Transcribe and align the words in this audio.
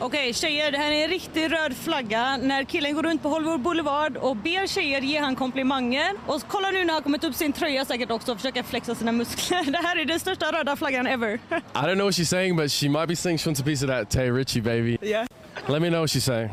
Okej 0.00 0.34
tjejer, 0.34 0.72
det 0.72 0.78
här 0.78 0.90
är 0.90 1.04
en 1.04 1.10
riktig 1.10 1.52
röd 1.52 1.76
flagga. 1.76 2.36
När 2.36 2.64
killen 2.64 2.94
går 2.94 3.02
runt 3.02 3.22
på 3.22 3.28
Hollywood 3.28 3.60
Boulevard 3.60 4.16
och 4.16 4.36
ber 4.36 4.66
tjejer 4.66 5.00
ge 5.00 5.18
han 5.18 5.36
komplimanger. 5.36 6.10
Och 6.26 6.42
kolla 6.48 6.70
nu 6.70 6.84
när 6.84 6.92
han 6.94 7.02
kommit 7.02 7.24
upp 7.24 7.34
sin 7.34 7.52
tröja 7.52 7.84
säkert 7.84 8.10
också 8.10 8.32
och 8.32 8.38
försöker 8.38 8.62
flexa 8.62 8.94
sina 8.94 9.12
muskler. 9.12 9.64
Det 9.72 9.78
här 9.78 9.96
är 9.96 10.04
den 10.04 10.20
största 10.20 10.52
röda 10.52 10.76
flaggan 10.76 11.06
ever. 11.06 11.34
I 11.50 11.58
don't 11.74 11.94
know 11.94 12.06
what 12.06 12.14
she's 12.14 12.28
saying, 12.28 12.56
but 12.56 12.70
she 12.72 12.88
might 12.88 13.08
be 13.08 13.16
saying 13.16 13.38
she 13.38 13.48
wants 13.48 13.60
a 13.60 13.64
piece 13.64 13.84
of 13.84 13.88
that 13.90 14.10
Tay 14.10 14.30
Ritchie, 14.30 14.60
baby. 14.60 14.98
yeah. 15.02 15.26
Let 15.68 15.82
me 15.82 15.88
know 15.88 16.00
what 16.00 16.10
she's 16.10 16.24
saying. 16.24 16.50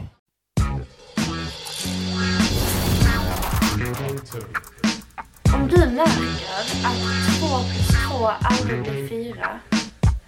Om 5.53 5.67
du 5.67 5.77
märker 5.77 6.53
att 6.83 7.39
två 7.39 7.47
plus 7.69 7.87
två 8.09 8.29
aldrig 8.41 8.81
blir 8.83 9.07
fyra, 9.07 9.59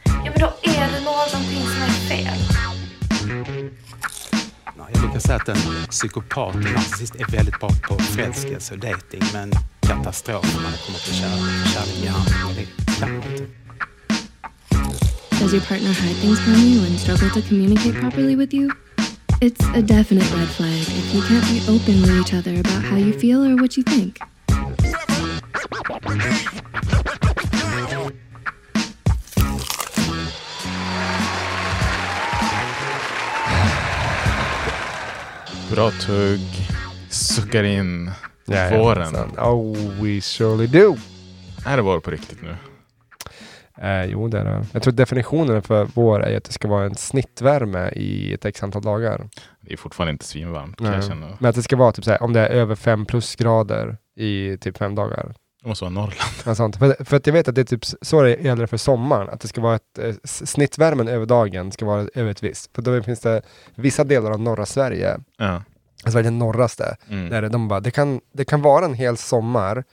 ja 0.06 0.32
men 0.32 0.40
då 0.40 0.54
är 0.62 0.92
det 0.92 1.04
någonting 1.06 1.62
som 1.62 1.82
är 1.82 2.08
fel. 2.10 2.55
Ja, 4.86 4.92
Jag 4.94 5.02
brukar 5.02 5.20
säga 5.20 5.36
att 5.36 5.50
en 5.50 5.88
psykopat 5.90 6.56
och 6.56 6.62
narcissist 6.62 7.16
är 7.16 7.32
väldigt 7.32 7.60
bra 7.60 7.70
på 7.70 8.00
förälskelse 8.00 8.74
och 8.74 8.80
dating 8.80 9.22
men 9.34 9.52
katastrof 9.80 10.58
när 10.64 10.72
det 10.72 10.78
kommer 10.86 11.00
till 11.00 11.14
kärlek. 11.14 11.68
Kärlek 11.74 12.04
i 12.04 12.08
armen, 12.08 12.56
det 12.56 13.00
kan 13.00 13.18
man 13.18 13.32
inte. 13.32 13.46
Does 15.40 15.54
your 15.54 15.62
partner 15.62 15.94
hide 15.94 16.16
things 16.22 16.40
from 16.40 16.54
you 16.54 16.86
and 16.86 17.00
struggle 17.00 17.30
to 17.30 17.42
communicate 17.48 18.00
properly 18.00 18.36
with 18.36 18.54
you? 18.56 18.72
It's 19.42 19.66
a 19.76 19.82
definite 19.82 20.34
red 20.36 20.48
flag 20.48 20.82
if 20.82 21.14
you 21.14 21.22
can't 21.22 21.46
be 21.54 21.60
open 21.74 22.02
with 22.02 22.22
each 22.22 22.34
other 22.34 22.60
about 22.60 22.84
how 22.92 22.98
you 22.98 23.14
feel 23.14 23.44
or 23.44 23.56
what 23.62 23.78
you 23.78 23.84
think. 23.84 24.20
Bra 35.76 35.92
tugg. 35.92 36.40
Suckar 37.10 37.64
in 37.64 38.12
våren. 38.72 39.16
Oh, 39.38 40.04
we 40.04 40.22
surely 40.22 40.68
do. 40.68 40.96
Är 41.66 41.78
det 41.78 41.84
vår 41.84 42.00
på 42.00 42.12
riktigt 42.12 42.40
nu? 42.42 42.56
Eh, 43.88 44.06
jo, 44.06 44.28
det 44.28 44.40
är 44.40 44.46
det. 44.46 44.66
Jag 44.72 44.84
tror 44.84 44.94
definitionen 44.94 45.62
för 45.62 45.88
vår 45.94 46.24
är 46.24 46.38
att 46.38 46.44
det 46.44 46.52
ska 46.52 46.68
vara 46.68 46.86
en 46.86 46.96
snittvärme 46.96 47.90
i 47.90 48.34
ett 48.34 48.46
x 48.46 48.64
antal 48.64 48.82
dagar. 48.82 49.30
Det 49.62 49.74
är 49.74 49.78
fortfarande 49.78 50.12
inte 50.12 50.26
svinvarmt 50.26 50.78
kan 50.78 50.94
jag 50.94 51.04
känna. 51.04 51.38
Men 51.40 51.50
att 51.50 51.56
det 51.56 51.64
ska 51.64 51.76
vara 51.76 51.92
typ 51.92 52.06
såhär, 52.06 52.24
om 52.24 52.34
det 52.34 52.40
är 52.40 52.50
över 52.50 52.76
fem 52.76 53.06
plusgrader 53.06 53.98
i 54.16 54.58
typ 54.58 54.78
fem 54.78 54.96
dagar. 54.96 55.36
Det 55.66 55.70
måste 55.70 55.84
vara 55.86 55.94
Norrland. 55.94 56.32
Något 56.46 56.58
sånt. 56.58 56.76
För, 56.78 57.04
för 57.06 57.18
att 57.18 57.28
jag 57.28 57.34
vet 57.34 57.48
att 57.48 57.56
det 57.56 57.62
är 57.62 57.66
typ 57.66 57.86
så 58.02 58.22
det 58.22 58.36
gäller 58.36 58.66
för 58.66 58.78
sommaren. 58.78 59.30
Att 59.30 59.40
det 59.40 59.48
ska 59.48 59.62
vara 59.62 59.76
ett, 59.76 60.00
eh, 60.00 60.14
snittvärmen 60.24 61.08
över 61.08 61.26
dagen 61.26 61.72
ska 61.72 61.86
vara 61.86 62.08
över 62.16 62.32
ett 62.32 62.44
visst. 62.44 62.76
För 62.76 62.82
då 62.82 63.04
finns 63.04 63.20
det 63.20 63.42
vissa 63.76 64.04
delar 64.04 64.32
av 64.32 64.40
norra 64.40 64.66
Sverige, 64.66 65.18
Ja. 65.38 65.64
alltså 66.06 66.22
det 66.22 66.30
norraste, 66.30 66.96
Mm. 67.10 67.30
där 67.30 67.50
de 67.50 67.68
bara, 67.68 67.80
det 67.80 67.92
kan, 67.92 68.22
det 68.34 68.46
kan 68.46 68.62
vara 68.62 68.86
en 68.86 68.94
hel 68.94 69.18
sommar, 69.18 69.84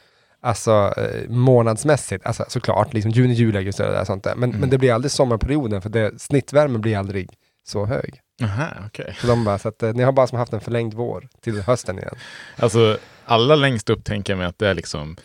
alltså 0.42 0.94
eh, 0.96 1.28
månadsmässigt, 1.30 2.26
alltså 2.26 2.44
såklart, 2.48 2.92
liksom 2.92 3.10
juni, 3.10 3.34
juli, 3.34 3.58
augusti 3.58 3.82
och 4.00 4.06
sånt 4.06 4.24
där. 4.24 4.34
Men, 4.34 4.48
Mm. 4.48 4.60
men 4.60 4.70
det 4.70 4.78
blir 4.78 4.92
aldrig 4.92 5.10
sommarperioden, 5.12 5.82
för 5.82 5.88
det, 5.90 6.20
snittvärmen 6.20 6.80
blir 6.80 6.98
aldrig 6.98 7.30
så 7.66 7.84
hög. 7.86 8.20
Aha, 8.42 8.66
okej. 8.86 9.16
Så 9.20 9.26
de 9.26 9.44
bara, 9.44 9.58
så 9.58 9.68
att 9.68 9.82
eh, 9.82 9.92
ni 9.92 10.02
har 10.02 10.12
bara 10.12 10.26
som 10.26 10.38
haft 10.38 10.52
en 10.52 10.60
förlängd 10.60 10.94
vår 10.94 11.28
till 11.40 11.60
hösten 11.62 11.98
igen. 11.98 12.14
Alltså, 12.56 12.98
alla 13.24 13.54
längst 13.56 13.90
upp 13.90 14.04
tänker 14.04 14.32
jag 14.32 14.38
mig 14.38 14.46
att 14.46 14.58
det 14.58 14.68
är 14.68 14.74
liksom, 14.74 15.16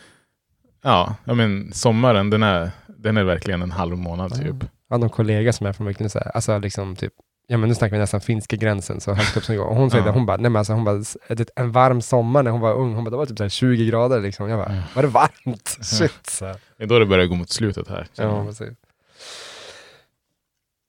ja, 0.88 1.16
jag 1.26 1.38
men 1.38 1.74
sommaren, 1.74 2.30
den 2.30 2.44
är, 2.44 2.72
den 2.88 3.18
är 3.18 3.24
verkligen 3.24 3.62
en 3.62 3.72
halv 3.72 3.98
månad 3.98 4.34
typ. 4.36 4.56
Jag 4.90 4.96
hade 4.96 5.06
en 5.06 5.10
kollega 5.10 5.54
som 5.54 5.68
är 5.68 5.74
från 5.74 6.10
så 6.10 6.20
här, 6.20 6.32
alltså 6.36 6.58
liksom 6.58 6.96
typ, 6.96 7.14
ja 7.48 7.58
men 7.58 7.70
nu 7.70 7.76
snackar 7.76 7.96
vi 7.96 8.00
nästan 8.00 8.22
finska 8.22 8.56
gränsen 8.56 9.02
så 9.02 9.14
högt 9.14 9.38
upp 9.38 9.44
som 9.44 9.56
går. 9.58 9.66
Och 9.66 9.76
hon 9.76 9.90
säger 9.92 10.06
Ja. 10.06 10.12
det, 10.12 10.18
hon 10.18 10.26
bara, 10.26 10.38
nej 10.38 10.52
men 10.52 10.56
alltså 10.60 10.74
hon 10.74 10.84
bara, 10.84 11.04
det, 11.28 11.50
en 11.56 11.72
varm 11.72 12.02
sommar 12.02 12.44
när 12.44 12.52
hon 12.52 12.62
var 12.62 12.74
ung, 12.74 12.94
hon 12.96 13.04
bara, 13.04 13.10
det 13.12 13.18
var 13.18 13.26
typ 13.26 13.38
så 13.38 13.44
här 13.44 13.50
20 13.50 13.86
grader 13.86 14.22
liksom. 14.22 14.50
Jag 14.50 14.60
bara, 14.60 14.76
Ja. 14.76 14.82
var 14.96 15.02
det 15.04 15.10
varmt? 15.10 15.78
Shit. 15.82 16.28
Så. 16.30 16.46
Det 16.78 16.84
är 16.84 16.88
då 16.88 17.00
det 17.00 17.06
börjar 17.06 17.26
gå 17.26 17.36
mot 17.36 17.50
slutet 17.50 17.88
här. 17.88 18.08
Ja, 18.16 18.46
precis. 18.46 18.70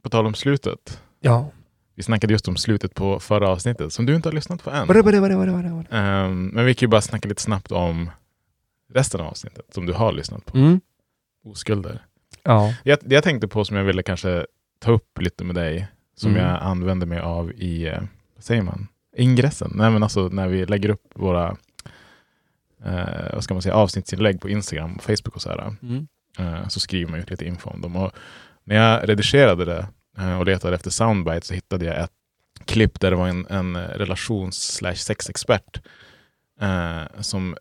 På 0.03 0.09
tal 0.09 0.27
om 0.27 0.35
slutet. 0.35 1.01
Ja. 1.21 1.51
Vi 1.97 2.03
snackade 2.03 2.33
just 2.33 2.49
om 2.49 2.57
slutet 2.57 2.95
på 2.95 3.21
förra 3.21 3.49
avsnittet 3.49 3.93
som 3.93 4.07
du 4.07 4.15
inte 4.15 4.29
har 4.29 4.35
lyssnat 4.35 4.65
på 4.65 4.71
än. 4.71 4.87
Vadå, 4.87 5.03
vadå, 5.03 5.21
vadå, 5.21 5.37
vadå? 5.37 5.53
vadå? 5.53 5.85
Ehm, 5.91 6.47
men 6.47 6.65
vi 6.65 6.75
kan 6.75 6.87
ju 6.87 6.91
bara 6.91 7.01
snacka 7.01 7.29
lite 7.29 7.43
snabbt 7.43 7.73
om 7.73 8.11
resten 8.95 9.21
av 9.21 9.27
avsnittet 9.27 9.75
som 9.75 9.87
du 9.87 9.93
har 9.93 10.13
lyssnat 10.13 10.47
på. 10.47 10.57
Mm. 10.59 10.81
Oskulder. 11.45 12.05
Ja. 12.43 12.75
Det 12.85 13.13
jag 13.15 13.25
tänkte 13.25 13.49
på 13.49 13.65
som 13.65 13.77
jag 13.77 13.85
ville 13.85 14.03
kanske 14.03 14.47
ta 14.79 14.91
upp 14.93 15.21
lite 15.21 15.45
med 15.45 15.55
dig, 15.55 15.89
som 16.17 16.31
Mm. 16.31 16.45
jag 16.45 16.63
använder 16.63 17.07
mig 17.07 17.19
av 17.21 17.53
i, 17.53 17.87
eh, 17.87 18.01
vad 18.35 18.45
säger 18.45 18.63
man, 18.63 18.89
ingressen. 19.17 19.73
Nej 19.75 19.91
men 19.91 20.03
alltså 20.03 20.29
när 20.29 20.49
vi 20.49 20.67
lägger 20.67 20.89
upp 20.89 21.07
våra 21.15 21.57
eh, 22.85 23.33
vad 23.35 23.45
ska 23.45 23.55
man 23.55 23.63
säga, 23.63 23.75
avsnittsinlägg 23.75 24.41
på 24.41 24.49
Instagram 24.49 24.97
och 24.97 25.03
Facebook 25.03 25.35
och 25.37 25.43
så 25.43 25.49
här. 25.49 25.75
Mm. 25.83 26.07
eh, 26.39 26.69
så 26.69 26.81
skriver 26.81 27.11
man 27.11 27.21
ut 27.21 27.31
lite 27.31 27.45
info 27.47 27.71
om 27.71 27.81
dem. 27.81 27.97
Och 27.97 28.13
när 28.65 28.77
jag 28.77 29.09
redigerade 29.09 29.65
det 29.65 29.87
eh, 30.19 30.39
och 30.39 30.47
letade 30.47 30.75
efter 30.75 30.91
soundbite 30.91 31.47
så 31.47 31.55
hittade 31.55 31.85
jag 31.85 31.99
ett 32.05 32.11
klipp 32.65 33.01
där 33.01 33.11
det 33.11 33.17
var 33.17 33.29
en, 33.29 33.47
en 33.47 33.77
relations 33.77 34.75
slash 34.75 34.95
sexexpert 34.95 35.81
eh, 36.61 37.03
som 37.21 37.57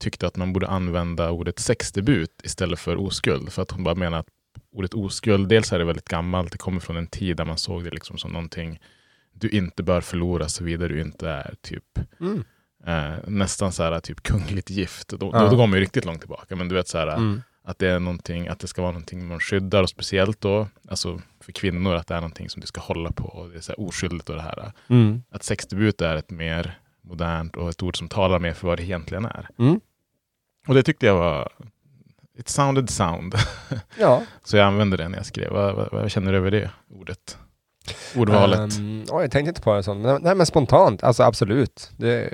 tyckte 0.00 0.26
att 0.26 0.36
man 0.36 0.52
borde 0.52 0.68
använda 0.68 1.30
ordet 1.30 1.58
sexdebut 1.58 2.30
istället 2.44 2.78
för 2.78 2.96
oskuld. 2.96 3.52
För 3.52 3.62
att 3.62 3.70
hon 3.70 3.84
bara 3.84 3.94
menar 3.94 4.18
att 4.18 4.26
ordet 4.72 4.94
oskuld, 4.94 5.48
dels 5.48 5.72
är 5.72 5.78
det 5.78 5.84
väldigt 5.84 6.08
gammalt, 6.08 6.52
det 6.52 6.58
kommer 6.58 6.80
från 6.80 6.96
en 6.96 7.06
tid 7.06 7.36
där 7.36 7.44
man 7.44 7.58
såg 7.58 7.84
det 7.84 7.90
liksom 7.90 8.18
som 8.18 8.30
någonting 8.32 8.80
du 9.32 9.48
inte 9.48 9.82
bör 9.82 10.00
förlora 10.00 10.48
såvida 10.48 10.88
du 10.88 11.00
inte 11.00 11.30
är 11.30 11.54
typ 11.62 11.84
Mm. 12.20 12.44
eh, 12.86 13.18
nästan 13.28 13.72
så 13.72 13.82
här 13.82 14.00
typ 14.00 14.22
kungligt 14.22 14.70
gift. 14.70 15.08
Då, 15.08 15.30
Ja. 15.32 15.42
då, 15.42 15.48
då 15.50 15.56
går 15.56 15.66
man 15.66 15.78
ju 15.78 15.80
riktigt 15.84 16.04
långt 16.04 16.20
tillbaka. 16.20 16.56
Men 16.56 16.68
du 16.68 16.74
vet 16.74 16.88
så 16.88 16.98
här, 16.98 17.06
Mm. 17.16 17.42
att 17.64 17.78
det 17.78 17.88
är 17.88 17.98
någonting, 18.00 18.48
att 18.48 18.58
det 18.58 18.66
ska 18.66 18.82
vara 18.82 18.92
någonting 18.92 19.26
man 19.26 19.40
skyddar 19.40 19.82
och 19.82 19.88
speciellt 19.88 20.40
då, 20.40 20.68
alltså 20.88 21.20
för 21.40 21.52
kvinnor, 21.52 21.94
att 21.94 22.06
det 22.06 22.14
är 22.14 22.20
någonting 22.20 22.48
som 22.50 22.60
du 22.60 22.66
ska 22.66 22.80
hålla 22.80 23.12
på 23.12 23.24
och 23.24 23.50
det 23.50 23.56
är 23.56 23.60
så 23.60 23.72
här 23.72 23.80
oskyldigt 23.80 24.28
och 24.30 24.36
det 24.36 24.42
här. 24.42 24.72
Mm. 24.88 25.22
Att 25.30 25.42
sexdebut 25.42 26.00
är 26.00 26.16
ett 26.16 26.30
mer 26.30 26.78
modernt 27.02 27.56
och 27.56 27.68
ett 27.68 27.82
ord 27.82 27.98
som 27.98 28.08
talar 28.08 28.38
mer 28.38 28.52
för 28.54 28.66
vad 28.66 28.78
det 28.78 28.82
egentligen 28.84 29.24
är. 29.24 29.48
Mm. 29.58 29.80
Och 30.70 30.76
det 30.76 30.82
tyckte 30.82 31.06
jag 31.06 31.14
var, 31.14 31.52
it 32.38 32.48
sounded 32.48 32.90
sound. 32.90 33.34
Ja. 33.98 34.22
Så 34.44 34.56
jag 34.56 34.66
använde 34.66 34.96
det 34.96 35.08
när 35.08 35.16
jag 35.18 35.26
skrev. 35.26 35.52
Vad, 35.52 35.74
vad, 35.74 35.88
vad 35.92 36.10
känner 36.10 36.32
du 36.32 36.38
över 36.38 36.50
det 36.50 36.70
ordet? 36.90 37.38
Ordvalet? 38.16 38.78
Um, 38.78 39.04
oj, 39.10 39.22
jag 39.22 39.30
tänkte 39.30 39.48
inte 39.48 39.62
på 39.62 39.74
det 39.74 39.82
sånt. 39.82 40.00
Men, 40.02 40.22
nej, 40.22 40.34
men 40.34 40.46
spontant, 40.46 41.02
alltså 41.02 41.22
absolut. 41.22 41.90
Det, 41.96 42.30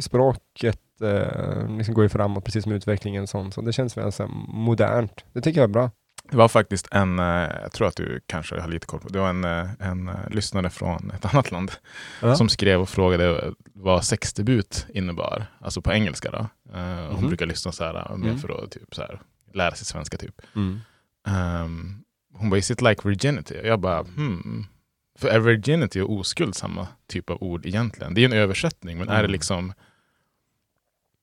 språket 0.00 0.80
eh, 1.02 1.76
liksom 1.76 1.94
går 1.94 2.04
ju 2.04 2.08
framåt 2.08 2.44
precis 2.44 2.62
som 2.62 2.72
utvecklingen 2.72 3.22
och 3.22 3.28
sånt. 3.28 3.54
Så 3.54 3.60
det 3.60 3.72
känns 3.72 3.96
väl 3.96 4.12
så 4.12 4.22
här 4.22 4.30
modernt. 4.48 5.24
Det 5.32 5.40
tycker 5.40 5.60
jag 5.60 5.68
är 5.68 5.72
bra. 5.72 5.90
Det 6.30 6.36
var 6.36 6.48
faktiskt 6.48 6.88
en, 6.90 7.18
eh, 7.18 7.48
jag 7.62 7.72
tror 7.72 7.88
att 7.88 7.96
du 7.96 8.20
kanske 8.26 8.60
har 8.60 8.68
lite 8.68 8.86
koll 8.86 9.00
på 9.00 9.08
det, 9.08 9.18
var 9.18 9.28
en, 9.28 9.44
eh, 9.44 9.68
en 9.80 10.08
eh, 10.08 10.14
lyssnare 10.30 10.70
från 10.70 11.10
ett 11.10 11.24
annat 11.34 11.50
land 11.50 11.72
Ja. 12.22 12.36
som 12.36 12.48
skrev 12.48 12.80
och 12.80 12.88
frågade 12.88 13.52
vad 13.74 14.04
sexdebut 14.04 14.86
innebar, 14.94 15.46
alltså 15.60 15.80
på 15.82 15.92
engelska. 15.92 16.30
Då. 16.30 16.46
Eh, 16.74 17.06
Hon 17.06 17.16
Mhm. 17.20 17.26
brukar 17.28 17.46
lyssna 17.46 17.72
så 17.72 17.84
här, 17.84 17.94
eh, 18.10 18.16
mer 18.16 18.28
Mm. 18.28 18.38
för 18.38 18.64
att 18.64 18.70
typ, 18.70 18.94
så 18.94 19.02
här, 19.02 19.20
lära 19.54 19.74
sig 19.74 19.86
svenska. 19.86 20.16
typ. 20.16 20.40
Mm. 20.56 20.80
Ehm, 21.26 22.02
hon 22.34 22.50
bara, 22.50 22.58
is 22.58 22.70
it 22.70 22.82
like 22.82 23.08
virginity? 23.08 23.54
Och 23.60 23.66
jag 23.66 23.80
bara, 23.80 24.02
hmm. 24.02 24.66
För 25.18 25.28
är 25.28 25.38
virginity 25.38 26.00
och 26.00 26.12
oskuld 26.12 26.54
samma 26.54 26.86
typ 27.06 27.30
av 27.30 27.38
ord 27.42 27.66
egentligen? 27.66 28.14
Det 28.14 28.20
är 28.20 28.24
en 28.24 28.32
översättning, 28.32 28.98
men 28.98 29.08
är 29.08 29.12
det 29.14 29.18
Mm. 29.18 29.30
liksom... 29.30 29.72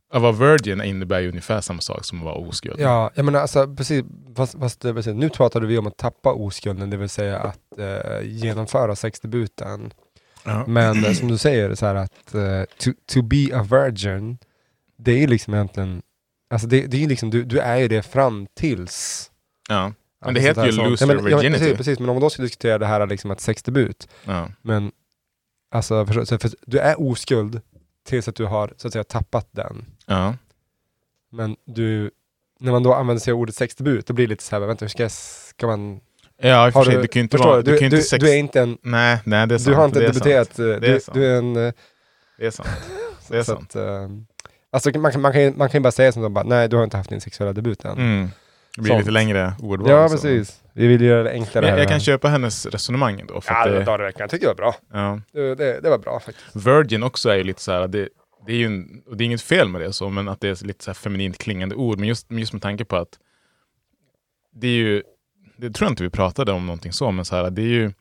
Att 0.09 0.21
vara 0.21 0.31
virgin 0.31 0.81
innebär 0.81 1.19
ju 1.19 1.29
ungefär 1.29 1.61
samma 1.61 1.81
sak 1.81 2.05
som 2.05 2.17
att 2.19 2.25
vara 2.25 2.35
oskuld. 2.35 2.79
Ja, 2.79 3.11
jag 3.15 3.25
menar 3.25 3.39
alltså 3.39 3.75
precis, 3.75 4.03
fast, 4.35 4.59
fast 4.59 4.85
vill 4.85 5.03
säga, 5.03 5.15
nu 5.15 5.29
pratade 5.29 5.67
vi 5.67 5.77
om 5.77 5.87
att 5.87 5.97
tappa 5.97 6.33
oskulden, 6.33 6.89
det 6.89 6.97
vill 6.97 7.09
säga 7.09 7.39
att 7.39 7.79
eh, 7.79 8.21
genomföra 8.27 8.95
sexdebuten. 8.95 9.93
Ja. 10.45 10.65
Men 10.67 11.05
eh, 11.05 11.13
som 11.13 11.27
du 11.27 11.37
säger, 11.37 11.75
så 11.75 11.85
här 11.85 11.95
att 11.95 12.33
eh, 12.35 12.63
to, 12.77 12.91
to 13.05 13.21
be 13.21 13.49
a 13.59 13.63
virgin, 13.71 14.37
det 14.97 15.11
är 15.11 15.17
ju 15.17 15.27
liksom 15.27 15.53
egentligen, 15.53 16.01
alltså 16.49 16.67
det, 16.67 16.85
det 16.87 17.03
är 17.03 17.07
liksom, 17.07 17.29
du, 17.29 17.43
du 17.43 17.59
är 17.59 17.77
ju 17.77 17.87
det 17.87 18.01
fram 18.03 18.47
tills 18.55 19.29
Ja. 19.69 19.93
Men 20.25 20.33
det 20.33 20.39
Alltså, 20.39 20.61
heter 20.61 20.65
ju 20.65 20.71
sånt 20.71 20.81
här 20.83 20.89
lose 20.89 20.97
sånt. 21.05 21.11
your 21.11 21.19
Ja, 21.19 21.23
men- 21.23 21.31
ja, 21.31 21.37
virginity. 21.37 21.59
precis, 21.63 21.77
precis, 21.77 21.99
men 21.99 22.09
om 22.09 22.15
man 22.15 22.21
då 22.21 22.29
skulle 22.29 22.45
diskutera 22.45 22.77
det 22.77 22.85
här 22.85 23.07
liksom 23.07 23.31
att 23.31 23.41
sexdebut, 23.41 24.07
Ja. 24.25 24.49
men 24.61 24.91
alltså 25.71 26.05
för, 26.05 26.25
så- 26.25 26.39
för, 26.39 26.51
du 26.65 26.79
är 26.79 27.01
oskuld 27.01 27.61
tills 28.05 28.27
att 28.27 28.35
du 28.35 28.45
har 28.45 28.73
så 28.77 28.87
att 28.87 28.93
säga 28.93 29.03
tappat 29.03 29.47
den. 29.51 29.85
Ja. 30.05 30.35
Men 31.31 31.55
du, 31.65 32.11
när 32.59 32.71
man 32.71 32.83
då 32.83 32.93
använder 32.93 33.21
sig 33.21 33.33
av 33.33 33.39
ordet 33.39 33.55
sexdebut, 33.55 34.05
då 34.07 34.13
blir 34.13 34.25
det 34.27 34.29
lite 34.29 34.43
så 34.43 34.55
här, 34.59 34.65
vänta 34.67 34.85
hur 34.85 34.89
ska, 34.89 35.03
jag, 35.03 35.11
ska 35.11 35.67
man... 35.67 35.99
Ja, 36.37 36.67
i 36.67 36.69
och 36.69 36.73
för 36.73 36.83
sig, 36.83 36.95
du- 36.95 37.01
du 37.01 37.07
kan 37.07 37.19
ju 37.19 37.23
inte 37.23 37.37
vara... 37.37 37.61
du? 37.61 37.71
Du, 37.71 37.77
kan 37.79 37.89
Du- 37.89 37.95
inte 37.95 38.07
sex... 38.09 38.23
du 38.23 38.29
är 38.31 38.35
inte 38.35 38.61
en- 38.61 38.77
Nej, 38.81 39.19
nej, 39.25 39.47
det 39.47 39.55
är 39.55 39.59
sant. 39.59 39.65
Du 39.65 39.75
har 39.75 39.85
inte 39.85 39.99
debuterat, 39.99 40.47
sant. 40.55 40.59
eh, 40.83 40.91
du, 40.93 40.99
sant. 40.99 41.17
är 41.17 41.35
en... 41.37 41.55
eh, 41.55 41.73
Det 42.37 42.45
är 42.45 42.51
sant. 42.51 42.69
Det 43.29 43.37
är 43.37 43.43
så 43.43 43.51
sant. 43.55 43.75
Att, 43.75 43.75
eh, 43.75 44.09
alltså 44.73 44.99
man, 44.99 45.11
kan, 45.11 45.21
man, 45.21 45.33
kan, 45.33 45.57
man 45.57 45.69
kan 45.69 45.79
ju 45.79 45.83
bara 45.83 45.91
säga 45.91 46.11
som 46.11 46.23
så 46.23 46.29
bara, 46.29 46.43
nej 46.43 46.69
du 46.69 46.75
har 46.75 46.83
inte 46.83 46.97
haft 46.97 47.09
din 47.09 47.21
sexuella 47.21 47.53
debut 47.53 47.85
än. 47.85 47.97
Mm. 47.97 48.29
Det 48.75 48.81
blir 48.81 48.89
Sånt. 48.91 48.99
lite 48.99 49.11
längre 49.11 49.53
ordval. 49.59 49.91
Ja, 49.91 50.09
så. 50.09 50.15
precis. 50.15 50.61
Vi 50.73 50.87
vill 50.87 51.01
göra 51.01 51.23
det 51.23 51.31
enklare. 51.31 51.67
Jag, 51.67 51.79
jag 51.79 51.87
kan 51.87 51.99
köpa 51.99 52.27
hennes 52.27 52.65
resonemang 52.65 53.19
ändå. 53.19 53.41
För 53.41 53.53
Ja, 53.53 53.65
det, 53.65 53.71
det, 53.71 53.85
det, 53.85 53.97
det, 53.97 54.13
jag 54.17 54.29
tycker 54.29 54.45
det 54.45 54.47
var 54.47 54.55
bra. 54.55 54.75
ja. 54.93 55.21
Det, 55.31 55.55
det, 55.55 55.79
det 55.81 55.89
var 55.89 55.97
bra 55.97 56.19
faktiskt. 56.19 56.55
Virgin 56.67 57.03
också 57.03 57.29
är 57.29 57.35
ju 57.35 57.43
lite 57.43 57.61
så 57.61 57.71
här, 57.71 57.87
det, 57.87 58.09
det 58.45 58.51
är 58.51 58.57
ju 58.57 58.65
en, 58.65 59.03
och 59.07 59.17
det 59.17 59.23
är 59.23 59.25
inget 59.25 59.41
fel 59.41 59.69
med 59.69 59.81
det 59.81 59.93
så, 59.93 60.09
men 60.09 60.27
att 60.29 60.41
det 60.41 60.61
är 60.61 60.65
lite 60.65 60.83
så 60.83 60.93
feminint 60.93 61.37
klingande 61.37 61.75
ord. 61.75 61.99
Men 61.99 62.07
just, 62.07 62.31
just 62.31 62.53
med 62.53 62.61
tanke 62.61 62.85
på 62.85 62.95
att 62.95 63.19
det 64.55 64.67
är 64.67 64.71
ju, 64.71 65.03
det 65.57 65.69
tror 65.71 65.85
jag 65.85 65.91
inte 65.91 66.03
vi 66.03 66.09
pratade 66.09 66.51
om 66.51 66.65
någonting 66.65 66.93
så, 66.93 67.11
men 67.11 67.25
så 67.25 67.35
här, 67.35 67.49
det 67.49 67.61
är 67.61 67.65
ju 67.65 67.91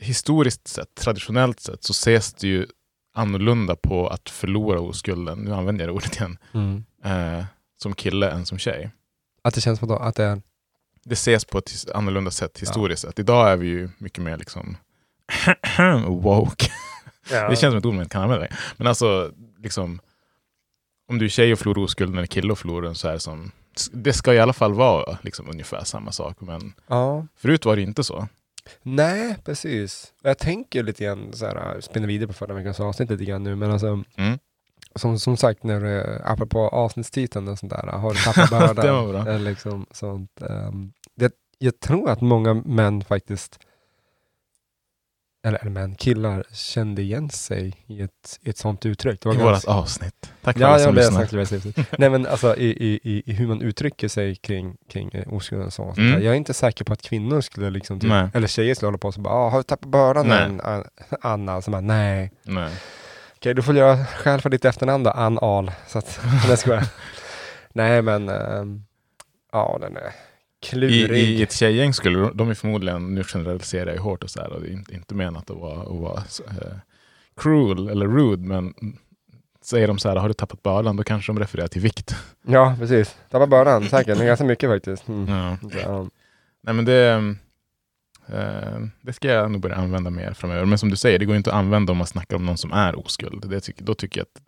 historiskt 0.00 0.68
sett, 0.68 0.94
traditionellt 0.94 1.60
sett, 1.60 1.84
så 1.84 1.90
ses 1.90 2.34
det 2.34 2.48
ju 2.48 2.66
annorlunda 3.14 3.76
på 3.76 4.08
att 4.08 4.30
förlora 4.30 4.80
oskulden, 4.80 5.38
nu 5.38 5.54
använder 5.54 5.84
jag 5.84 5.88
det 5.88 5.96
ordet 5.96 6.16
igen, 6.16 6.38
eh, 7.04 7.44
som 7.82 7.94
kille 7.94 8.30
än 8.30 8.46
som 8.46 8.58
tjej. 8.58 8.90
Att 9.42 9.54
det 9.54 9.60
känns 9.60 9.78
som 9.78 9.90
att 9.90 10.14
det 10.16 10.24
är... 10.24 10.42
Det 11.04 11.12
ses 11.12 11.44
på 11.44 11.58
ett 11.58 11.90
annorlunda 11.94 12.30
sätt 12.30 12.58
historiskt 12.62 13.02
sett. 13.02 13.18
Idag 13.18 13.50
är 13.52 13.56
vi 13.56 13.66
ju 13.66 13.88
mycket 13.98 14.24
mer 14.24 14.36
liksom 14.36 14.76
woke. 16.08 16.66
Det 17.30 17.56
känns 17.56 17.60
som 17.72 17.76
ett 17.76 17.86
ord 17.86 17.94
man 17.94 18.02
inte 18.02 18.12
kan 18.12 18.22
använda. 18.22 18.46
Men 18.76 18.86
alltså, 18.86 19.32
liksom, 19.58 20.00
om 21.08 21.18
du 21.18 21.24
är 21.24 21.28
tjej 21.28 21.52
och 21.52 21.58
förlorar 21.58 21.82
oskulden 21.82 22.16
eller 22.18 22.26
kille 22.26 22.52
och 22.52 22.58
förlorar 22.58 22.82
den 22.86 22.94
så 22.94 23.08
är 23.08 23.12
det 23.12 23.20
som, 23.20 23.50
det 23.92 24.12
ska 24.12 24.34
i 24.34 24.38
alla 24.40 24.52
fall 24.52 24.74
vara 24.74 25.18
liksom, 25.22 25.50
ungefär 25.50 25.84
samma 25.84 26.12
sak. 26.12 26.36
Men 26.40 26.72
Ja. 26.86 27.26
förut 27.36 27.64
var 27.64 27.76
det 27.76 27.82
inte 27.82 28.04
så. 28.04 28.28
Nej, 28.82 29.36
precis. 29.44 30.12
Jag 30.22 30.38
tänker 30.38 30.82
lite 30.82 31.04
grann 31.04 31.32
så 31.32 31.46
här, 31.46 31.80
spinner 31.80 32.06
vidare 32.08 32.26
på 32.28 32.32
förra 32.34 32.54
veckans 32.54 32.80
avsnitt 32.80 33.10
lite 33.10 33.24
grann 33.24 33.42
nu, 33.42 33.56
men 33.56 33.70
alltså 33.70 33.86
Mm. 34.16 34.38
som, 34.94 35.18
som 35.18 35.36
sagt, 35.36 35.62
när, 35.64 35.80
det- 35.80 36.22
apropå 36.24 36.58
avsnittstiteln 36.68 37.48
och 37.48 37.58
sånt 37.58 37.72
där, 37.72 37.86
har 37.86 38.14
du 38.14 38.18
tappat 38.20 38.50
bördan? 38.50 38.74
Det 38.86 38.92
var 38.92 39.24
bra. 39.24 39.38
Liksom 39.38 39.86
sånt. 39.90 40.42
ehm, 40.42 40.92
det, 41.16 41.32
jag 41.58 41.80
tror 41.80 42.10
att 42.10 42.20
många 42.20 42.54
män 42.54 43.04
faktiskt, 43.04 43.58
eller, 45.42 45.64
män, 45.64 45.94
killar, 45.94 46.44
kände 46.52 47.02
igen 47.02 47.30
sig 47.30 47.84
i 47.86 48.02
ett, 48.02 48.38
i 48.42 48.50
ett 48.50 48.58
sånt 48.58 48.86
uttryck. 48.86 49.20
Det 49.22 49.28
var 49.28 49.34
I 49.36 49.38
ganska- 49.38 49.70
vårt 49.70 49.78
avsnitt. 49.78 50.32
Tack 50.42 50.54
för 50.56 50.60
Ja, 50.62 50.68
alla 50.68 50.78
som 50.84 50.94
lyssnar. 50.94 51.44
sagt. 51.44 51.98
Nej 51.98 52.10
men 52.10 52.26
alltså 52.26 52.56
i, 52.56 52.66
i, 52.70 53.22
i, 53.26 53.32
hur 53.32 53.46
man 53.46 53.62
uttrycker 53.62 54.08
sig 54.08 54.36
kring, 54.36 54.76
kring 54.90 55.10
eh, 55.12 55.32
oskulden 55.32 55.66
och 55.66 55.72
så. 55.72 55.82
och 55.82 55.94
sånt 55.94 55.98
Mm. 56.08 56.22
Jag 56.22 56.32
är 56.32 56.36
inte 56.36 56.54
säker 56.54 56.84
på 56.84 56.92
att 56.92 57.02
kvinnor 57.02 57.40
skulle 57.40 57.70
liksom, 57.70 58.00
typ, 58.00 58.10
Nej. 58.10 58.28
eller 58.34 58.48
tjejer 58.48 58.74
skulle 58.74 58.86
hålla 58.86 58.98
på 58.98 59.08
och 59.08 59.14
så 59.14 59.20
bara, 59.20 59.34
ah, 59.34 59.48
har 59.50 59.58
du 59.58 59.62
tappat 59.62 59.88
bördan 59.90 60.28
Nej. 60.28 60.82
Anna? 61.20 61.62
Så 61.62 61.70
bara, 61.70 61.80
nej. 61.80 62.32
Nej. 62.42 62.72
Okej, 63.36 63.54
du 63.54 63.62
får 63.62 63.76
göra 63.76 64.04
skäl 64.06 64.40
för 64.40 64.50
ditt 64.50 64.64
efternamn 64.64 65.04
då, 65.04 65.10
Ann 65.10 65.38
Ahl. 65.42 65.70
Så 65.88 65.98
att, 65.98 66.20
jag 66.48 66.58
skojar. 66.58 66.84
Nej 67.72 68.02
men, 68.02 68.28
ehm, 68.28 68.84
ja 69.52 69.78
den 69.80 69.96
är 69.96 70.12
klurig. 70.62 71.12
I 71.30 71.42
ett 71.42 71.52
tjejgäng 71.52 71.94
skulle 71.94 72.30
de- 72.34 72.50
är 72.50 72.54
förmodligen, 72.54 73.14
nu 73.14 73.24
generaliserar 73.24 73.94
jag 73.94 74.02
hårt 74.02 74.24
och 74.24 74.30
så 74.30 74.40
här, 74.40 74.52
och 74.52 74.60
det 74.60 74.68
är 74.68 74.72
inte, 74.72 74.94
inte 74.94 75.14
menat 75.14 75.50
att 75.50 75.56
vara, 75.56 75.80
att 75.80 76.00
vara 76.00 76.22
eh, 76.50 76.76
cruel 77.36 77.88
eller 77.88 78.06
rude, 78.06 78.48
men 78.48 78.74
säger 79.62 79.86
de 79.88 79.98
så 79.98 80.08
här, 80.08 80.16
har 80.16 80.28
du 80.28 80.34
tappat 80.34 80.62
bördan, 80.62 80.96
då 80.96 81.02
kanske 81.04 81.32
de 81.32 81.38
refererar 81.38 81.68
till 81.68 81.82
vikt. 81.82 82.14
Ja, 82.46 82.76
precis. 82.78 83.16
Tappat 83.30 83.48
bördan, 83.48 83.88
säkert. 83.88 84.18
Det 84.18 84.24
är 84.24 84.26
ganska 84.26 84.44
mycket 84.44 84.70
faktiskt. 84.70 85.08
Mm. 85.08 85.28
Ja. 85.28 85.56
Ja. 85.84 86.08
Nej 86.62 86.74
men 86.74 86.84
det, 86.84 87.34
eh, 88.28 88.78
det 89.00 89.12
ska 89.12 89.28
jag 89.28 89.50
nog 89.50 89.60
börja 89.60 89.76
använda 89.76 90.10
mer 90.10 90.32
framöver. 90.32 90.64
Men 90.64 90.78
som 90.78 90.90
du 90.90 90.96
säger, 90.96 91.18
det 91.18 91.24
går 91.24 91.36
inte 91.36 91.50
att 91.50 91.56
använda 91.56 91.92
om 91.92 91.98
man 91.98 92.06
snackar 92.06 92.36
om 92.36 92.46
någon 92.46 92.58
som 92.58 92.72
är 92.72 92.98
oskuld. 92.98 93.50
Det 93.50 93.60
tycker, 93.60 93.84
då 93.84 93.94
tycker 93.94 94.20
jag 94.20 94.24
att 94.24 94.42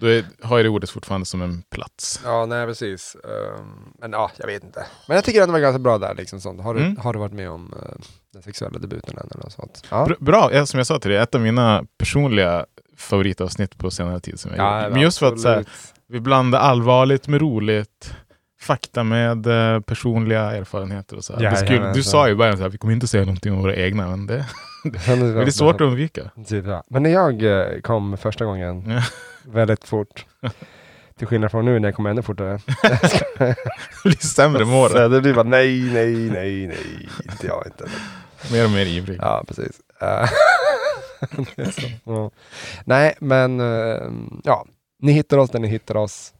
då 0.00 0.06
är, 0.06 0.24
har 0.42 0.58
jag 0.58 0.64
det 0.64 0.68
ordet 0.68 0.90
fortfarande 0.90 1.26
som 1.26 1.42
en 1.42 1.62
plats. 1.70 2.20
Ja, 2.24 2.46
nej 2.46 2.66
precis. 2.66 3.16
Ehm, 3.24 3.66
men 3.98 4.12
ja, 4.12 4.30
jag 4.36 4.46
vet 4.46 4.64
inte. 4.64 4.86
Men 5.08 5.14
jag 5.14 5.24
tycker 5.24 5.42
ändå 5.42 5.46
det 5.46 5.52
var 5.52 5.60
ganska 5.60 5.78
bra 5.78 5.98
där. 5.98 6.14
Liksom, 6.14 6.40
sånt. 6.40 6.60
Har, 6.60 6.74
du, 6.74 6.80
Mm. 6.80 6.96
har 6.96 7.12
du 7.12 7.18
varit 7.18 7.32
med 7.32 7.50
om 7.50 7.74
eh, 7.82 8.04
den 8.32 8.42
sexuella 8.42 8.78
debuten? 8.78 9.18
Eller 9.18 9.36
något 9.44 9.52
sånt? 9.52 9.82
Ja. 9.90 10.06
Br- 10.06 10.24
Bra, 10.24 10.66
som 10.66 10.78
jag 10.78 10.86
sa 10.86 10.98
till 10.98 11.10
dig, 11.10 11.18
ett 11.20 11.34
av 11.34 11.40
mina 11.40 11.84
personliga 11.98 12.66
favoritavsnitt 12.96 13.78
på 13.78 13.90
senare 13.90 14.20
tid. 14.20 14.40
Som 14.40 14.50
jag 14.50 14.60
Ja, 14.66 14.82
gjort. 14.84 14.92
Men 14.92 15.00
just 15.02 15.18
för 15.18 15.26
att 15.26 15.40
så 15.40 15.48
här, 15.48 15.64
vi 16.08 16.20
blandar 16.20 16.58
allvarligt 16.58 17.28
med 17.28 17.40
roligt, 17.40 18.14
fakta 18.60 19.04
med 19.04 19.46
eh, 19.46 19.80
personliga 19.80 20.40
erfarenheter 20.40 21.16
och 21.16 21.24
så. 21.24 21.36
Här. 21.36 21.42
Ja, 21.42 21.56
skulle, 21.56 21.70
jajamensan. 21.70 21.96
du 21.96 22.02
sa 22.02 22.26
ju 22.26 22.32
i 22.32 22.36
början 22.36 22.62
att 22.62 22.74
vi 22.74 22.78
kommer 22.78 22.94
inte 22.94 23.06
säga 23.06 23.24
någonting 23.24 23.52
om 23.52 23.58
våra 23.62 23.76
egna, 23.76 24.08
men 24.08 24.26
det, 24.26 24.46
Men 25.06 25.34
det 25.34 25.42
är 25.42 25.50
svårt 25.50 25.74
att 25.74 25.80
undvika. 25.80 26.30
Ja. 26.64 26.84
Men 26.88 27.02
när 27.02 27.10
jag 27.10 27.42
eh, 27.42 27.80
kom 27.80 28.16
första 28.16 28.44
gången 28.44 28.90
Ja. 28.90 29.02
väldigt 29.52 29.84
fort, 29.84 30.26
till 31.18 31.26
skillnad 31.26 31.50
från 31.50 31.64
nu 31.64 31.78
när 31.78 31.88
jag 31.88 31.94
kommer 31.94 32.10
ännu 32.10 32.22
fortare. 32.22 32.60
Det 33.38 33.54
blir 34.04 34.26
sämre 34.26 34.64
med 34.64 34.76
åren. 34.76 35.10
Det 35.10 35.20
blir 35.20 35.34
bara 35.34 35.42
nej, 35.48 35.80
nej, 35.92 36.14
nej, 36.14 36.66
nej, 36.66 37.08
inte 37.32 37.46
jag 37.46 37.66
inte. 37.66 37.88
Mer 38.52 38.64
och 38.64 38.70
mer 38.70 38.86
ivrig. 38.86 39.18
Ja, 39.22 39.44
precis. 39.48 39.80
Ja. 40.00 40.28
Nej, 42.84 43.14
men 43.20 43.60
eh, 43.60 44.10
ja, 44.44 44.66
ni 45.02 45.12
hittar 45.12 45.38
oss 45.38 45.50
där 45.50 45.58
ni 45.58 45.68
hittar 45.68 45.96
oss. 45.96 46.34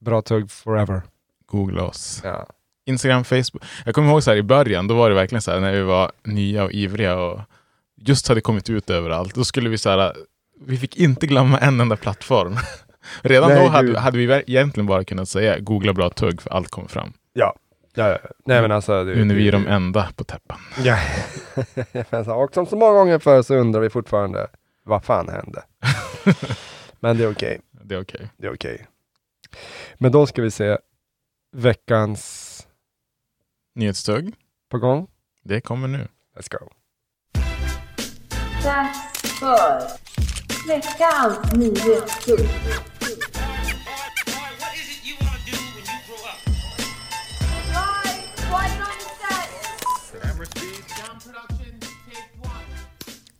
Bra 0.00 0.22
tugg 0.22 0.50
forever. 0.50 1.02
Googla 1.46 1.82
oss. 1.82 2.20
Ja. 2.24 2.46
Instagram, 2.86 3.24
Facebook. 3.24 3.64
Jag 3.84 3.94
kommer 3.94 4.08
ihåg 4.08 4.22
så 4.22 4.30
här 4.30 4.36
i 4.36 4.42
början, 4.42 4.86
då 4.88 4.94
var 4.94 5.08
det 5.08 5.14
verkligen 5.14 5.42
så 5.42 5.50
här 5.50 5.60
när 5.60 5.72
vi 5.72 5.82
var 5.82 6.12
nya 6.22 6.64
och 6.64 6.72
ivriga 6.72 7.16
och 7.16 7.40
just 7.96 8.28
hade 8.28 8.40
kommit 8.40 8.70
ut 8.70 8.90
överallt. 8.90 9.34
Då 9.34 9.44
skulle 9.44 9.68
vi 9.68 9.78
så 9.78 9.90
här, 9.90 10.16
vi 10.60 10.76
fick 10.76 10.96
inte 10.96 11.26
glömma 11.26 11.58
en 11.58 11.80
enda 11.80 11.96
plattform. 11.96 12.56
Redan 13.22 13.50
Nej, 13.50 13.64
då 13.64 13.68
hade, 13.68 13.98
hade 13.98 14.18
vi 14.18 14.42
egentligen 14.46 14.86
bara 14.86 15.04
kunnat 15.04 15.28
säga 15.28 15.58
googla 15.58 15.92
bra 15.92 16.10
tugg 16.10 16.42
för 16.42 16.50
allt 16.50 16.68
kommer 16.68 16.88
fram. 16.88 17.12
Ja, 17.32 17.54
ja, 17.94 18.08
ja. 18.08 18.18
Nej 18.44 18.62
men 18.62 18.72
alltså. 18.72 19.04
Det, 19.04 19.14
Nu 19.14 19.24
när 19.24 19.34
vi 19.34 19.48
är 19.48 19.52
de 19.52 19.66
enda 19.66 20.08
på 20.16 20.24
täppan. 20.24 20.58
Ja. 20.84 20.98
Och 22.34 22.54
som 22.54 22.66
så 22.66 22.76
många 22.76 22.92
gånger 22.92 23.18
förr 23.18 23.42
så 23.42 23.54
undrar 23.54 23.80
vi 23.80 23.90
fortfarande, 23.90 24.46
vad 24.84 25.04
fan 25.04 25.28
hände? 25.28 25.62
men 27.00 27.18
det 27.18 27.24
är 27.24 27.30
okej. 27.30 27.60
Det 27.82 27.94
är 27.94 28.00
okej. 28.00 28.30
Det 28.36 28.46
är 28.46 28.54
okej. 28.54 28.86
Men 29.98 30.12
då 30.12 30.26
ska 30.26 30.42
vi 30.42 30.50
se 30.50 30.78
veckans 31.54 32.66
Nyhetstugg, 33.74 34.34
på 34.70 34.78
gång. 34.78 35.06
det 35.42 35.60
kommer 35.60 35.88
nu. 35.88 36.08
Let's 36.36 36.58
go. 36.58 36.68
Dags 38.64 39.38
för 39.38 39.80
veckans 40.68 41.52
nyhetstugg. 41.52 42.48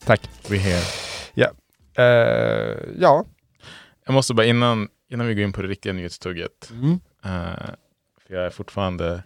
Tack. 0.05 0.29
We 0.49 0.57
here. 0.57 1.05
Eh, 1.97 2.77
ja. 2.99 3.25
Jag 4.05 4.13
måste 4.13 4.33
bara 4.33 4.45
innan, 4.45 4.87
innan 5.09 5.27
vi 5.27 5.35
går 5.35 5.43
in 5.43 5.53
på 5.53 5.61
det 5.61 5.67
riktiga 5.67 5.93
nyhetstugget. 5.93 6.71
Mm. 6.71 6.99
eh, 7.23 7.69
för 8.27 8.33
jag 8.35 8.45
är 8.45 8.49
fortfarande 8.49 9.23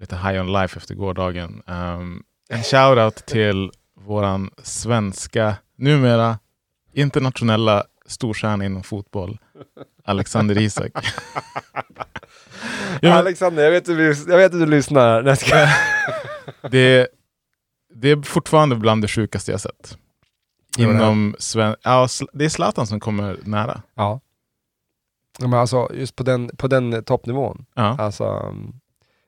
lite 0.00 0.16
high 0.16 0.40
on 0.40 0.52
life 0.52 0.76
efter 0.78 0.94
gårdagen. 0.94 1.62
Um, 1.66 2.22
en 2.48 2.62
shoutout 2.62 3.26
till 3.26 3.70
våran 4.00 4.50
svenska, 4.62 5.56
numera 5.76 6.38
internationella 6.92 7.84
storstjärna 8.06 8.64
inom 8.64 8.82
fotboll, 8.82 9.38
Alexander 10.04 10.58
Isak. 10.58 10.92
Ja, 13.00 13.08
men- 13.08 13.18
Alexander, 13.18 13.64
jag 13.64 13.70
vet, 13.70 13.88
att 13.88 13.96
du, 13.96 14.06
jag 14.28 14.36
vet 14.36 14.52
att 14.54 14.60
du 14.60 14.66
lyssnar. 14.66 15.22
Nej, 15.22 15.28
jag 15.30 15.38
ska... 15.38 15.66
det, 16.68 17.08
det 17.94 18.08
är 18.10 18.22
fortfarande 18.22 18.76
bland 18.76 19.02
det 19.02 19.08
sjukaste 19.08 19.50
jag 19.50 19.60
sett. 19.60 19.98
Inom 20.78 21.36
sven- 21.38 21.76
ja, 21.82 22.08
det 22.32 22.44
är 22.44 22.48
Zlatan 22.48 22.86
som 22.86 23.00
kommer 23.00 23.36
nära. 23.44 23.82
Ja. 23.94 24.20
Ja, 25.38 25.46
Men 25.48 25.58
alltså 25.58 25.88
just 25.94 26.16
på 26.16 26.22
den, 26.22 26.50
på 26.56 26.66
den 26.68 27.04
toppnivån. 27.04 27.64
Ja. 27.74 27.96
Alltså, 27.98 28.24
um, 28.24 28.80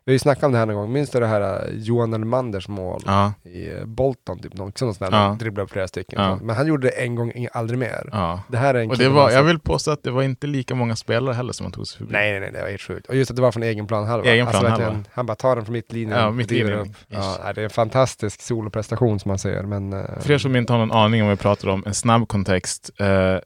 vi 0.05 0.11
har 0.11 0.15
ju 0.15 0.19
snackat 0.19 0.45
om 0.45 0.53
det 0.53 0.59
här 0.59 0.67
någon 0.67 0.77
gång. 0.77 0.93
Minns 0.93 1.11
du 1.11 1.21
det 1.21 1.27
här 1.27 1.69
uh, 1.69 1.79
Johan 1.79 2.15
Elmanders 2.15 2.69
mål 2.69 3.03
Ja, 3.07 3.33
i 3.45 3.71
uh, 3.71 3.85
Bolton? 3.85 4.39
Typ, 4.39 4.55
någon, 4.55 4.73
sån 4.77 4.95
där, 4.99 5.09
Ja. 5.13 5.37
dribblar 5.41 5.65
upp 5.65 5.71
flera 5.71 5.89
stycken. 5.89 6.23
Ja. 6.23 6.39
Så. 6.39 6.45
Men 6.45 6.57
han 6.57 6.67
gjorde 6.67 6.87
det 6.87 6.91
en 6.91 7.15
gång, 7.15 7.47
aldrig 7.53 7.79
mer. 7.79 8.09
ja. 8.13 8.41
Det 8.49 8.57
här 8.57 8.75
är 8.75 8.83
en 8.83 8.91
Och 8.91 8.97
det 8.99 9.09
var, 9.09 9.31
jag 9.31 9.43
vill 9.43 9.59
påstå 9.59 9.91
att 9.91 10.03
det 10.03 10.11
var 10.11 10.23
inte 10.23 10.47
lika 10.47 10.75
många 10.75 10.97
spelare 10.97 11.35
heller 11.35 11.53
som 11.53 11.65
han 11.65 11.73
tog 11.73 11.87
sig 11.87 11.99
förbi. 11.99 12.13
Nej, 12.13 12.31
nej, 12.31 12.41
nej, 12.41 12.51
det 12.53 12.61
var 12.63 12.69
helt 12.69 12.83
sjukt. 12.83 13.07
Och 13.07 13.17
just 13.17 13.31
att 13.31 13.37
det 13.37 13.43
var 13.43 13.53
från 13.53 13.63
egen 13.63 13.87
planhalva. 13.87 14.27
Egen 14.27 14.47
planhalva. 14.47 14.79
verkligen, 14.79 15.05
han 15.13 15.27
bara 15.27 15.35
tar 15.37 15.57
den 15.57 15.65
från 15.65 15.73
mittlinjen 15.73 16.19
Ja, 16.19 16.31
mittlinjen, 16.31 16.67
driver 16.67 16.83
upp. 16.83 16.97
Ja, 17.09 17.53
det 17.55 17.61
är 17.61 17.65
en 17.65 17.71
fantastisk 17.71 18.43
soloprestation 18.43 19.21
som 19.21 19.29
man 19.29 19.39
ser. 19.39 19.63
Men, 19.63 19.93
uh, 19.93 20.05
För 20.21 20.31
er 20.33 20.39
som 20.39 20.57
inte 20.57 20.73
har 20.73 20.79
någon 20.81 20.93
aning 20.93 21.23
om 21.23 21.29
vad 21.29 21.37
vi 21.37 21.43
pratar 21.43 21.69
om, 21.69 21.85
en 21.87 21.95
snabb 21.95 22.29
kontext. 22.29 22.91
Eh, 23.01 23.37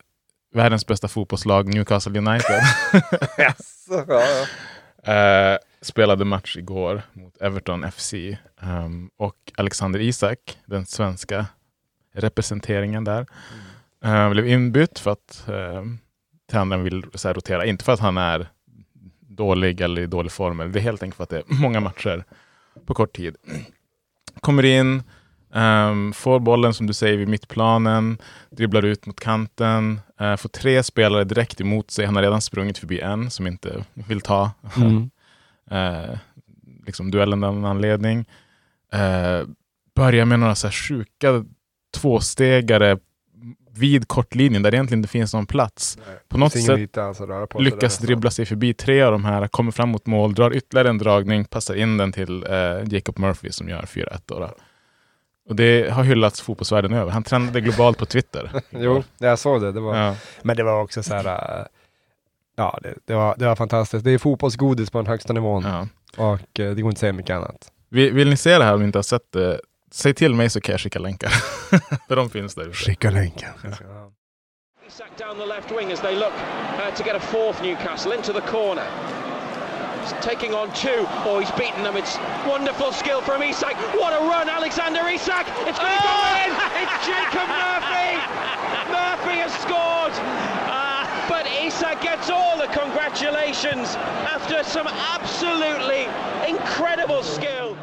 världens 0.53 0.87
bästa 0.87 1.09
fotbollslag, 1.09 1.75
Newcastle 1.75 2.19
United, 2.19 2.61
ja, 3.39 3.55
ja. 4.09 5.13
eh, 5.13 5.59
spelade 5.81 6.25
match 6.25 6.57
igår 6.57 7.03
mot 7.13 7.37
Everton 7.43 7.93
FC. 7.93 8.15
ehm, 8.61 9.11
och 9.17 9.37
Alexander 9.57 10.01
Isak, 10.01 10.59
den 10.67 10.87
svenska 10.87 11.47
representeringen 12.15 13.05
där, 13.05 13.27
eh, 14.05 14.31
blev 14.31 14.47
inbytt 14.49 14.99
för 14.99 15.11
att 15.11 15.49
eh, 15.49 15.85
tränaren 16.51 16.85
vill 16.85 17.05
så 17.15 17.29
här, 17.29 17.35
rotera. 17.35 17.67
Inte 17.67 17.85
för 17.85 17.93
att 17.93 18.01
han 18.01 18.19
är 18.19 18.47
dålig 19.21 19.81
eller 19.81 20.03
i 20.03 20.07
dålig 20.07 20.33
form. 20.33 20.73
Det 20.73 20.79
är 20.79 20.83
helt 20.83 21.03
enkelt 21.03 21.17
för 21.17 21.25
att 21.25 21.31
det 21.31 21.39
är 21.39 21.45
många 21.47 21.81
matcher 21.81 22.25
på 22.87 22.95
kort 22.95 23.17
tid. 23.17 23.37
Kommer 24.41 24.65
in, 24.65 25.03
ehm, 25.55 26.13
får 26.13 26.41
bollen 26.41 26.75
som 26.75 26.87
du 26.87 26.93
säger 26.93 27.17
vid 27.17 27.29
mittplanen, 27.29 28.19
dribblar 28.51 28.85
ut 28.85 29.07
mot 29.07 29.21
kanten, 29.21 30.01
eh, 30.21 30.37
får 30.37 30.49
tre 30.49 30.83
spelare 30.83 31.25
direkt 31.25 31.61
emot 31.61 31.91
sig. 31.91 32.07
Han 32.07 32.17
har 32.17 32.23
redan 32.23 32.41
sprungit 32.41 32.79
förbi 32.79 33.01
en 33.01 33.31
som 33.31 33.47
inte 33.47 33.85
vill 33.95 34.21
ta 34.21 34.51
Mm. 34.77 35.11
eh, 35.71 36.19
liksom 36.87 37.11
duellen 37.11 37.45
av 37.45 37.57
en 37.57 37.65
anledning. 37.65 38.25
Eh, 38.93 39.47
börjar 39.95 40.25
med 40.25 40.41
några 40.41 40.55
så 40.55 40.67
här 40.67 40.73
sjuka 40.73 41.45
tvåstegare 41.97 42.99
vid 43.75 44.09
kortlinjen 44.09 44.63
där 44.63 44.71
det 44.71 44.77
egentligen 44.77 44.99
inte 44.99 45.09
finns 45.09 45.35
någon 45.35 45.47
plats. 45.47 45.99
På 46.29 46.39
något 46.39 46.53
sätt 46.53 46.97
röra 47.21 47.47
på 47.47 47.59
lyckas 47.59 47.99
dribbla 47.99 48.31
sig 48.31 48.47
förbi 48.47 48.75
tre 48.75 49.03
av 49.03 49.13
de 49.13 49.25
här, 49.25 49.49
kommer 49.49 49.73
fram 49.73 49.89
mot 49.89 50.07
mål, 50.07 50.35
drar 50.35 50.57
ytterligare 50.57 50.89
en 50.89 50.99
dragning, 50.99 51.45
passar 51.45 51.75
in 51.75 51.97
den 51.97 52.13
till 52.13 52.45
eh, 52.45 52.95
Jacob 52.95 53.19
Murphy 53.19 53.51
som 53.51 53.69
gör 53.69 53.83
4-1. 53.83 54.51
Och 55.49 55.57
det 55.57 55.91
har 55.93 56.05
hyllats 56.05 56.41
fotbollsvärlden 56.41 56.93
över. 56.93 57.11
Han 57.13 57.23
trendade 57.23 57.61
globalt 57.61 57.99
på 57.99 58.07
Twitter. 58.07 58.51
Jo, 58.71 59.03
jag 59.19 59.39
såg 59.39 59.61
det. 59.63 59.73
det 59.73 59.81
var, 59.81 59.97
Ja. 59.97 60.15
Men 60.43 60.57
det 60.57 60.63
var 60.63 60.83
också 60.83 61.03
så 61.03 61.15
här... 61.15 61.59
äh, 61.61 61.67
Ja, 62.57 62.79
det, 62.83 62.95
det, 63.05 63.15
var, 63.15 63.35
det 63.39 63.47
var 63.47 63.57
fantastiskt. 63.57 64.05
Det 64.05 64.11
är 64.11 64.19
fotbollsgodis 64.19 64.91
på 64.91 64.99
den 64.99 65.07
högsta 65.07 65.33
nivån 65.33 65.63
Ja. 65.67 65.89
och 66.17 66.61
eh, 66.61 66.75
det 66.75 66.83
går 66.83 66.89
inte 66.89 66.89
att 66.89 66.99
säga 66.99 67.13
mycket 67.13 67.37
annat. 67.37 67.73
Vill, 67.89 68.13
vill 68.13 68.29
ni 68.31 68.37
se 68.37 68.59
det 68.59 68.65
här 68.65 68.75
om 68.75 68.81
ni 68.81 68.87
inte 68.87 68.99
har 68.99 69.03
sett 69.03 69.33
det? 69.33 69.61
Säg 69.91 70.15
till 70.15 70.35
mig 70.35 70.51
så 70.51 70.61
kan 70.61 70.73
jag 70.73 70.81
skicka 70.81 70.99
länkar. 70.99 71.29
För 72.09 72.17
de 72.17 72.31
finns 72.31 72.55
där 72.55 72.63
ute. 72.63 72.73
Skicka 72.77 73.11
länken. 73.11 73.49
Isak 74.89 75.11
down 75.19 75.37
the 75.39 75.47
left 75.47 75.71
wing 75.71 75.93
as 75.93 76.01
they 76.01 76.15
look 76.15 76.33
uh, 76.79 76.95
to 76.97 77.03
get 77.05 77.17
a 77.17 77.21
fourth 77.21 77.63
Newcastle 77.63 78.17
into 78.17 78.33
the 78.33 78.41
corner. 78.41 78.85
He's 80.03 80.13
taking 80.21 80.53
on 80.55 80.67
two. 80.75 81.07
Oh, 81.29 81.39
he's 81.39 81.51
beaten 81.53 81.83
them. 81.87 81.97
It's 81.97 82.19
wonderful 82.47 82.91
skill 82.93 83.21
from 83.23 83.43
Isak. 83.43 83.77
What 84.01 84.13
a 84.13 84.23
run, 84.35 84.49
Alexander 84.49 85.01
Isak! 85.09 85.47
It's 85.69 85.79
going 85.79 85.97
to 85.99 86.05
go 86.13 86.19
in! 86.43 86.51
It's 86.83 86.97
Jacob 87.07 87.49
Murphy! 87.63 88.11
Murphy 88.99 89.37
has 89.45 89.53
scored! 89.67 90.15
But 91.29 91.47
Isak 91.67 92.03
gets 92.03 92.31
all 92.31 92.57
the 92.59 92.67
congratulations 92.81 93.97
after 94.37 94.65
some 94.65 94.89
absolutely 95.15 96.03
incredible 96.49 97.23
skill. 97.23 97.77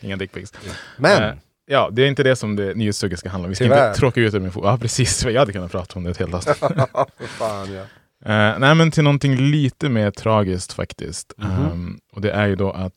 Inga 0.00 0.16
dickpics. 0.16 0.52
Men, 0.96 1.22
Eh, 1.22 1.34
ja, 1.66 1.88
det 1.92 2.02
är 2.02 2.06
inte 2.08 2.22
det 2.22 2.36
som 2.36 2.56
det 2.56 2.74
nyhetstugget 2.74 3.18
ska 3.18 3.28
handla 3.28 3.46
om. 3.46 3.50
Vi 3.50 3.54
ska 3.56 3.64
Tyvärr. 3.64 3.88
inte 3.88 3.98
tråka 4.00 4.20
ut 4.20 4.32
det 4.32 4.40
med 4.40 4.52
fotboll. 4.52 4.72
Ja, 4.72 4.78
precis. 4.78 5.24
Jag 5.24 5.38
hade 5.40 5.52
kunnat 5.52 5.70
prata 5.72 5.92
om 5.98 6.04
det 6.04 6.10
ett 6.10 6.16
helt 6.18 6.34
avsnitt. 6.34 6.56
fan 7.38 7.74
ja. 7.74 7.82
Eh, 8.24 8.58
nej, 8.58 8.74
men 8.74 8.90
till 8.90 9.04
någonting 9.04 9.36
lite 9.36 9.88
mer 9.88 10.10
tragiskt 10.10 10.72
faktiskt. 10.72 11.34
Mhm. 11.36 11.50
Ehm, 11.50 11.98
och 12.12 12.20
det 12.20 12.30
är 12.30 12.46
ju 12.46 12.56
då 12.56 12.70
att 12.70 12.94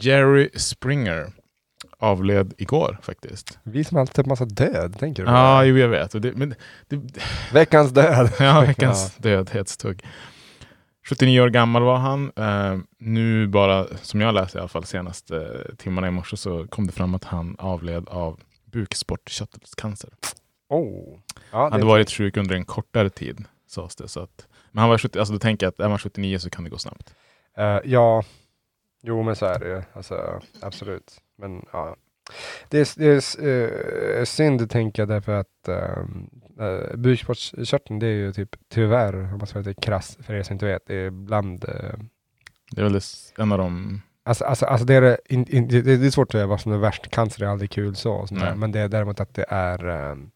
Jerry 0.00 0.50
Springer 0.54 1.32
avled 1.98 2.54
igår 2.58 2.98
faktiskt. 3.02 3.58
Vi 3.62 3.84
som 3.84 3.96
alltid 3.98 4.24
har 4.24 4.28
massa 4.28 4.44
död, 4.44 4.98
tänker 4.98 5.24
du? 5.24 5.30
Ja, 5.30 5.64
jo, 5.64 5.78
jag 5.78 5.88
vet. 5.88 6.22
Det, 6.22 6.32
men, 6.36 6.54
det, 6.88 7.00
Veckans 7.52 7.90
död. 7.90 8.32
ja, 8.38 8.60
veckans 8.60 9.16
dödhetstugg. 9.16 10.04
79 11.08 11.40
år 11.40 11.48
gammal 11.48 11.82
var 11.82 11.96
han. 11.96 12.32
Eh, 12.36 12.78
nu 12.98 13.46
bara, 13.46 13.86
som 14.02 14.20
jag 14.20 14.34
läste 14.34 14.58
i 14.58 14.60
alla 14.60 14.68
fall 14.68 14.84
senaste 14.84 15.66
timmarna 15.78 16.08
i 16.08 16.10
morse, 16.10 16.36
så 16.36 16.66
kom 16.66 16.86
det 16.86 16.92
fram 16.92 17.14
att 17.14 17.24
han 17.24 17.56
avled 17.58 18.08
av 18.08 18.40
bukspottkörtelcancer. 18.64 20.10
Oh. 20.68 21.18
Ja, 21.50 21.64
det 21.64 21.70
hade 21.70 21.86
varit 21.86 22.10
sjuk 22.10 22.36
under 22.36 22.54
en 22.54 22.64
kortare 22.64 23.10
tid, 23.10 23.44
sades 23.68 23.96
det. 23.96 24.08
Så 24.08 24.20
att, 24.20 24.46
men 24.72 24.80
han 24.80 24.88
var 24.90 24.98
70, 24.98 25.18
alltså 25.18 25.32
då 25.34 25.38
tänker 25.38 25.66
jag 25.66 25.72
att 25.72 25.80
är 25.80 25.88
man 25.88 25.98
79 25.98 26.38
så 26.38 26.50
kan 26.50 26.64
det 26.64 26.70
gå 26.70 26.78
snabbt. 26.78 27.14
Eh, 27.56 27.78
ja, 27.84 28.24
jo 29.02 29.22
men 29.22 29.36
så 29.36 29.46
är 29.46 29.58
det 29.58 29.68
ju. 29.68 29.82
Alltså, 29.92 30.42
absolut. 30.60 31.20
Men 31.36 31.66
ja. 31.72 31.96
Det 32.68 32.78
är, 32.78 32.98
det 32.98 33.06
är 33.44 34.18
eh, 34.18 34.24
synd 34.24 34.70
tänker 34.70 35.02
jag 35.02 35.08
därför 35.08 35.32
att 35.32 35.68
uh, 35.68 36.96
bukspottkörteln 36.96 37.98
det 37.98 38.06
är 38.06 38.10
ju 38.10 38.32
typ 38.32 38.56
tyvärr, 38.68 39.32
om 39.32 39.38
man 39.38 39.46
ska 39.46 39.58
vara 39.58 39.68
lite 39.68 39.80
krass 39.80 40.18
för 40.20 40.34
er 40.34 40.42
som 40.42 40.52
inte 40.52 40.66
vet, 40.66 40.86
det 40.86 40.94
är 40.94 41.10
bland 41.10 41.64
eh, 41.64 41.98
Det 42.70 42.80
är 42.80 42.84
väl 42.84 43.00
en 43.36 43.52
av 43.52 43.58
de... 43.58 44.00
Alltså, 44.22 44.44
alltså, 44.44 44.66
alltså 44.66 44.86
det, 44.86 44.94
är, 44.94 45.18
in, 45.28 45.46
in, 45.48 45.68
det, 45.68 46.06
är 46.06 46.10
svårt 46.10 46.28
att 46.28 46.32
säga 46.32 46.46
vad 46.46 46.60
som 46.60 46.72
är 46.72 46.78
värst. 46.78 47.10
Cancer 47.10 47.42
är 47.42 47.46
aldrig 47.48 47.70
kul 47.70 47.96
så, 47.96 48.12
och 48.12 48.28
sånt 48.28 48.56
men 48.56 48.72
det 48.72 48.80
är 48.80 48.88
däremot 48.88 49.20
att 49.20 49.34
det 49.34 49.44
är 49.48 49.88
ehm, 49.88 50.30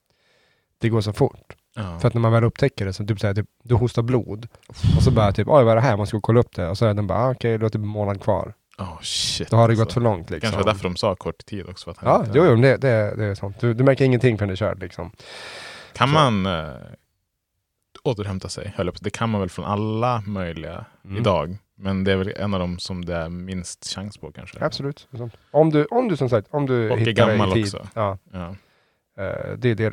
det 0.78 0.88
går 0.88 1.00
så 1.00 1.12
fort. 1.12 1.56
Ja. 1.74 1.98
För 1.98 2.08
att 2.08 2.14
när 2.14 2.20
man 2.20 2.32
väl 2.32 2.44
upptäcker 2.44 2.84
det 2.86 2.92
så 2.92 3.06
typ 3.06 3.20
såhär, 3.20 3.34
typ, 3.34 3.46
du 3.64 3.74
hostar 3.74 4.02
blod 4.02 4.48
och 4.96 5.02
så 5.02 5.10
bara 5.10 5.32
typ, 5.32 5.48
oj 5.48 5.64
vad 5.64 5.68
är 5.72 5.74
det 5.76 5.80
här? 5.82 5.96
Man 5.96 6.06
ska 6.06 6.20
kolla 6.20 6.40
upp 6.40 6.54
det 6.54 6.68
och 6.68 6.78
så 6.78 6.86
är 6.86 6.94
den 6.94 7.06
bara, 7.06 7.18
ah, 7.18 7.30
okej, 7.30 7.58
det 7.58 7.66
är 7.66 7.68
typ 7.68 7.74
en 7.74 7.86
månad 7.86 8.22
kvar. 8.22 8.54
Oh, 8.78 9.00
shit. 9.02 9.50
Då 9.50 9.56
har 9.56 9.68
det 9.68 9.74
gått 9.74 9.80
alltså. 9.82 9.94
för 9.94 10.00
långt 10.04 10.30
liksom. 10.30 10.50
Kanske 10.52 10.70
därför 10.70 10.82
de 10.84 10.96
sa 10.96 11.14
kort 11.14 11.46
tid 11.46 11.68
också. 11.68 11.90
Att 11.90 11.96
han 11.98 12.10
Ja, 12.10 12.18
inte- 12.26 12.38
jo, 12.38 12.44
jo, 12.44 12.56
det, 12.56 12.76
det, 12.76 13.14
det 13.16 13.24
är 13.24 13.34
sånt. 13.34 13.60
Du, 13.60 13.74
du 13.74 13.84
märker 13.84 14.04
ingenting 14.04 14.38
förrän 14.38 14.48
det 14.48 14.54
är 14.54 14.56
kört 14.56 14.78
liksom. 14.78 15.10
Kan 15.92 16.08
Så. 16.08 16.14
man 16.14 16.46
eh, 16.46 16.70
återhämta 18.02 18.48
sig? 18.48 18.72
Höll. 18.76 18.90
Det 19.00 19.10
kan 19.10 19.30
man 19.30 19.40
väl 19.40 19.50
från 19.50 19.64
alla 19.64 20.22
möjliga 20.26 20.84
Mm. 21.04 21.16
idag. 21.16 21.56
Men 21.76 22.04
det 22.04 22.12
är 22.12 22.16
väl 22.16 22.32
en 22.36 22.54
av 22.54 22.60
dem 22.60 22.78
som 22.78 23.04
det 23.04 23.16
är 23.16 23.28
minst 23.28 23.86
chans 23.94 24.16
på 24.18 24.32
kanske. 24.32 24.64
Absolut. 24.64 25.08
är. 25.12 25.30
Om 25.50 25.70
du, 25.70 25.84
om 25.84 26.08
du 26.08 26.16
som 26.16 26.28
sagt, 26.28 26.48
om 26.50 26.66
du 26.66 26.90
Och 26.90 26.96
är 26.96 27.00
hittar 27.00 27.26
det 27.26 27.32
gammal 27.32 27.50
i 27.50 27.52
tid. 27.52 27.64
också. 27.64 27.86
Ja, 27.94 28.18
Ja. 28.32 28.54
Eh, 29.18 29.52
det 29.58 29.70
är 29.70 29.74
det 29.74 29.90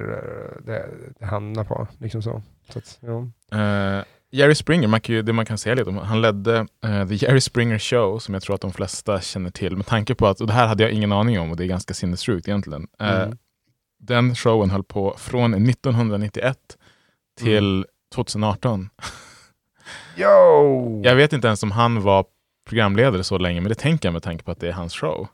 det, 0.65 0.85
det 1.19 1.25
hamnar 1.25 1.63
på. 1.63 1.87
Liksom 1.97 2.21
så. 2.21 2.41
så 2.69 2.79
att, 2.79 2.99
ja. 3.01 3.27
Eh, 3.59 4.03
Jerry 4.31 4.55
Springer, 4.55 4.87
man 4.87 4.99
ju, 5.03 5.21
det 5.21 5.33
man 5.33 5.45
kan 5.45 5.57
säga 5.57 5.75
lite 5.75 5.89
om, 5.89 5.97
han 5.97 6.21
ledde 6.21 6.67
eh, 6.83 7.07
The 7.07 7.15
Jerry 7.15 7.41
Springer 7.41 7.79
Show 7.79 8.19
som 8.19 8.33
jag 8.33 8.43
tror 8.43 8.55
att 8.55 8.61
de 8.61 8.71
flesta 8.71 9.21
känner 9.21 9.49
till 9.49 9.75
med 9.77 9.85
tanke 9.85 10.15
på 10.15 10.27
att, 10.27 10.41
och 10.41 10.47
det 10.47 10.53
här 10.53 10.67
hade 10.67 10.83
jag 10.83 10.91
ingen 10.91 11.11
aning 11.11 11.39
om 11.39 11.51
och 11.51 11.57
det 11.57 11.63
är 11.65 11.67
ganska 11.67 11.93
sinnessjukt 11.93 12.47
egentligen. 12.47 12.87
Eh, 12.99 13.21
Mm. 13.21 13.37
Den 14.01 14.35
showen 14.35 14.69
höll 14.69 14.83
på 14.83 15.15
från 15.17 15.53
1991 15.53 16.57
till 17.39 17.73
Mm. 17.75 17.85
2018. 18.15 18.89
Yo! 20.17 21.01
Jag 21.03 21.15
vet 21.15 21.33
inte 21.33 21.47
ens 21.47 21.63
om 21.63 21.71
han 21.71 22.01
var 22.01 22.25
programledare 22.69 23.23
så 23.23 23.37
länge, 23.37 23.61
men 23.61 23.69
det 23.69 23.75
tänker 23.75 24.07
jag 24.07 24.13
med 24.13 24.23
tanke 24.23 24.43
på 24.43 24.51
att 24.51 24.59
det 24.59 24.67
är 24.67 24.71
hans 24.71 24.93
show. 24.93 25.27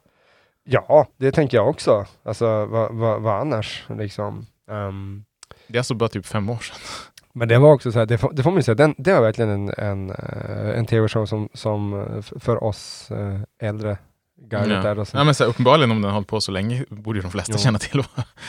Ja, 0.67 1.07
det 1.17 1.31
tänker 1.31 1.57
jag 1.57 1.69
också. 1.69 2.05
Alltså 2.23 2.65
vad, 2.65 2.93
vad, 2.95 3.21
vad 3.21 3.41
annars 3.41 3.85
liksom. 3.89 4.45
Ehm, 4.71 5.25
Det 5.67 5.77
är 5.77 5.79
alltså 5.79 5.93
bara 5.93 6.09
typ 6.09 6.25
fem 6.25 6.49
år 6.49 6.57
sedan. 6.57 6.77
men 7.33 7.47
det 7.47 7.57
var 7.57 7.73
också 7.73 7.91
så 7.91 7.99
här, 7.99 8.05
det 8.05 8.17
får, 8.17 8.33
det 8.33 8.43
får 8.43 8.51
man 8.51 8.57
ju 8.57 8.63
säga, 8.63 8.75
den, 8.75 8.95
det 8.97 9.13
var 9.13 9.21
verkligen 9.21 9.49
en, 9.51 9.73
en, 9.77 10.09
eh, 10.09 10.79
en 10.79 10.85
tv-show 10.85 11.25
som, 11.25 11.49
som 11.53 11.93
eh, 12.01 12.39
för 12.39 12.63
oss 12.63 13.11
eh, 13.11 13.67
äldre 13.69 13.97
gardet 14.49 14.83
där. 14.83 14.99
Och 14.99 15.07
så. 15.07 15.17
Ja, 15.17 15.23
men 15.23 15.35
så 15.35 15.43
här, 15.43 15.49
uppenbarligen 15.49 15.91
om 15.91 15.97
den 16.01 16.05
har 16.11 16.13
hållit 16.13 16.27
på 16.27 16.41
så 16.41 16.51
länge 16.51 16.85
borde 16.89 17.17
ju 17.19 17.21
de 17.23 17.31
flesta 17.31 17.53
Jo. 17.55 17.59
känna 17.59 17.79
till. 17.79 18.03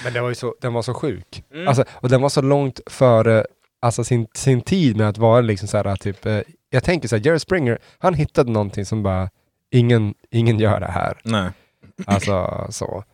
Men 0.05 0.13
den 0.13 0.23
var 0.23 0.29
ju 0.29 0.35
så, 0.35 0.55
den 0.61 0.73
var 0.73 0.83
så 0.83 0.95
sjuk. 0.95 1.45
Mm. 1.55 1.69
Alltså, 1.69 1.85
och 1.93 2.09
den 2.09 2.23
var 2.23 2.29
så 2.29 2.43
långt 2.43 2.81
före 2.87 3.47
alltså, 3.81 4.05
sin, 4.05 4.27
sin 4.35 4.61
tid 4.61 4.97
med 4.97 5.09
att 5.09 5.19
vara 5.19 5.41
liksom 5.41 5.69
så 5.69 5.77
här, 5.77 5.97
typ, 5.97 6.27
eh, 6.27 6.41
jag 6.71 6.85
tänker 6.85 7.09
så 7.09 7.17
här, 7.17 7.27
Jerry 7.27 7.39
Springer, 7.39 7.79
han 7.99 8.15
hittade 8.15 8.51
någonting 8.53 8.85
som 8.87 9.03
bara, 9.03 9.31
ingen, 9.71 10.15
ingen 10.31 10.59
gör 10.59 10.81
det 10.81 10.87
här. 10.91 11.19
Nej. 11.25 11.51
Alltså 12.07 12.67
så. 12.71 13.05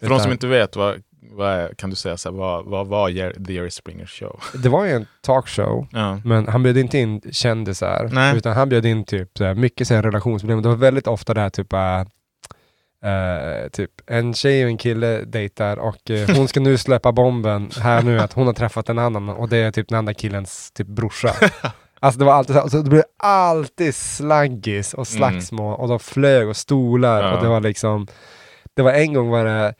För 0.00 0.08
de 0.08 0.08
som 0.08 0.16
Utan- 0.16 0.32
inte 0.32 0.46
vet, 0.46 0.76
vad, 0.76 1.02
vad 1.30 1.76
kan 1.76 1.90
du 1.90 1.96
säga 1.96 2.16
så 2.16 2.30
här, 2.30 2.36
vad, 2.36 2.64
vad 2.64 2.86
var 2.86 3.10
The 3.46 3.52
Jerry 3.52 3.70
Springer 3.70 4.06
Show? 4.06 4.40
Det 4.62 4.68
var 4.68 4.84
ju 4.84 4.90
en 4.92 5.06
talkshow, 5.20 5.86
Ja. 5.92 6.20
men 6.24 6.48
han 6.48 6.62
bjöd 6.62 6.76
inte 6.76 6.98
in 6.98 7.20
kändisar, 7.32 8.08
Nej. 8.12 8.36
utan 8.36 8.52
han 8.52 8.68
bjöd 8.68 8.86
in 8.86 9.04
typ 9.04 9.30
så 9.38 9.44
här, 9.44 9.54
mycket 9.54 9.88
så 9.88 9.94
här, 9.94 10.02
relationsproblem. 10.02 10.62
Det 10.62 10.68
var 10.68 10.76
väldigt 10.76 11.06
ofta 11.06 11.34
det 11.34 11.40
här 11.40 11.50
typ, 11.50 11.72
äh, 11.72 12.00
eh, 13.10 13.68
typ 13.72 13.90
en 14.06 14.34
tjej 14.34 14.64
och 14.64 14.70
en 14.70 14.78
kille 14.78 15.18
dejtar 15.24 15.76
och 15.76 16.10
eh, 16.10 16.28
hon 16.36 16.48
ska 16.48 16.60
nu 16.60 16.78
släppa 16.78 17.12
bomben 17.12 17.70
här 17.80 18.02
nu 18.02 18.20
att 18.20 18.32
hon 18.32 18.46
har 18.46 18.54
träffat 18.54 18.88
en 18.88 18.98
annan 18.98 19.28
och 19.28 19.48
det 19.48 19.56
är 19.56 19.70
typ 19.72 19.88
den 19.88 19.98
andra 19.98 20.14
killens 20.14 20.70
typ 20.72 20.86
brorsa. 20.86 21.34
Alltså 22.06 22.18
det 22.18 22.24
var 22.24 22.32
alltid 22.32 22.54
så, 22.56 22.60
alltså, 22.60 22.82
det 22.82 22.90
blev 22.90 23.02
alltid 23.18 23.94
slaggis 23.94 24.94
och 24.94 25.08
slagsmål 25.08 25.80
och 25.80 25.88
de 25.88 25.98
flög 25.98 26.48
och 26.48 26.56
stolar 26.56 27.22
Ja. 27.22 27.36
och 27.36 27.42
det 27.42 27.48
var 27.48 27.60
liksom, 27.60 28.06
det 28.74 28.82
var 28.82 28.92
en 28.92 29.12
gång 29.14 29.28
var 29.28 29.44
det, 29.44 29.74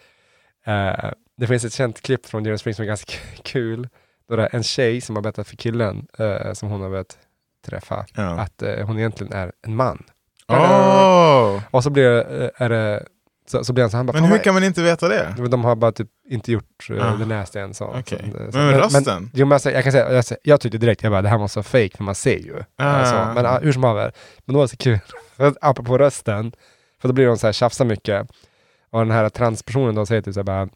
eh, 0.66 1.10
det 1.36 1.46
finns 1.46 1.64
ett 1.64 1.72
känt 1.72 2.02
klipp 2.02 2.26
från 2.26 2.44
Jerry 2.44 2.58
Spring 2.58 2.74
som 2.74 2.82
är 2.82 2.86
ganska 2.86 3.12
kul, 3.44 3.88
då 4.28 4.36
det 4.36 4.42
är 4.42 4.56
en 4.56 4.62
tjej 4.62 5.00
som 5.00 5.16
har 5.16 5.22
berättat 5.22 5.48
för 5.48 5.56
killen 5.56 6.06
eh, 6.18 6.52
som 6.52 6.68
hon 6.70 6.80
har 6.80 6.90
börjat 6.90 7.18
träffa 7.66 8.06
Ja. 8.14 8.22
att 8.40 8.62
eh, 8.62 8.86
hon 8.86 8.98
egentligen 8.98 9.32
är 9.32 9.52
en 9.66 9.76
man. 9.76 10.04
Oh! 10.48 11.60
Och 11.70 11.82
så 11.82 11.90
blir 11.90 12.10
det, 12.10 12.50
är 12.56 12.68
det, 12.68 13.06
så, 13.46 13.64
så 13.64 13.72
blir 13.72 13.84
han 13.84 13.90
så 13.90 13.96
han 13.96 14.06
bara, 14.06 14.12
Men 14.12 14.22
"Fan, 14.22 14.30
hur 14.32 14.38
kan 14.38 14.54
man 14.54 14.64
inte 14.64 14.82
veta 14.82 15.08
det? 15.08 15.34
men 15.38 15.50
de 15.50 15.64
har 15.64 15.76
bara 15.76 15.92
typ 15.92 16.08
inte 16.30 16.52
gjort 16.52 16.90
uh, 16.90 17.12
Ah. 17.12 17.16
det 17.16 17.26
nästa 17.26 17.60
än 17.60 17.74
så. 17.74 17.84
Okej. 17.84 18.32
så, 18.32 18.38
Men 18.38 18.52
så- 18.52 18.58
med 18.58 18.76
rösten? 18.76 19.30
jo, 19.34 19.46
men 19.46 19.52
alltså, 19.52 19.70
jag 19.70 19.82
kan 19.82 19.92
säga, 19.92 20.12
jag, 20.12 20.24
säger- 20.24 20.40
jag 20.42 20.60
tyckte 20.60 20.78
direkt, 20.78 21.02
jag 21.02 21.12
bara, 21.12 21.22
det 21.22 21.28
här 21.28 21.38
var 21.38 21.48
så 21.48 21.62
fake 21.62 21.96
för 21.96 22.04
man 22.04 22.14
ser 22.14 22.38
ju. 22.38 22.62
Ah. 22.78 22.84
Alltså, 22.84 23.14
men 23.34 23.46
uh, 23.46 23.60
hur 23.62 23.72
som 23.72 23.84
haver. 23.84 24.12
Men 24.46 24.52
då 24.52 24.58
var 24.58 24.64
det 24.64 24.68
så 24.68 24.76
kul, 24.76 24.98
apropå 25.60 25.98
rösten, 25.98 26.52
för 27.00 27.08
då 27.08 27.14
blir 27.14 27.26
de 27.26 27.38
så 27.38 27.46
här 27.46 27.52
tjafsar 27.52 27.84
mycket. 27.84 28.26
Och 28.90 28.98
den 29.00 29.10
här 29.10 29.28
transpersonen 29.28 29.94
då 29.94 30.06
säger 30.06 30.22
typ 30.22 30.34
så 30.34 30.40
här 30.40 30.44
bara, 30.44 30.68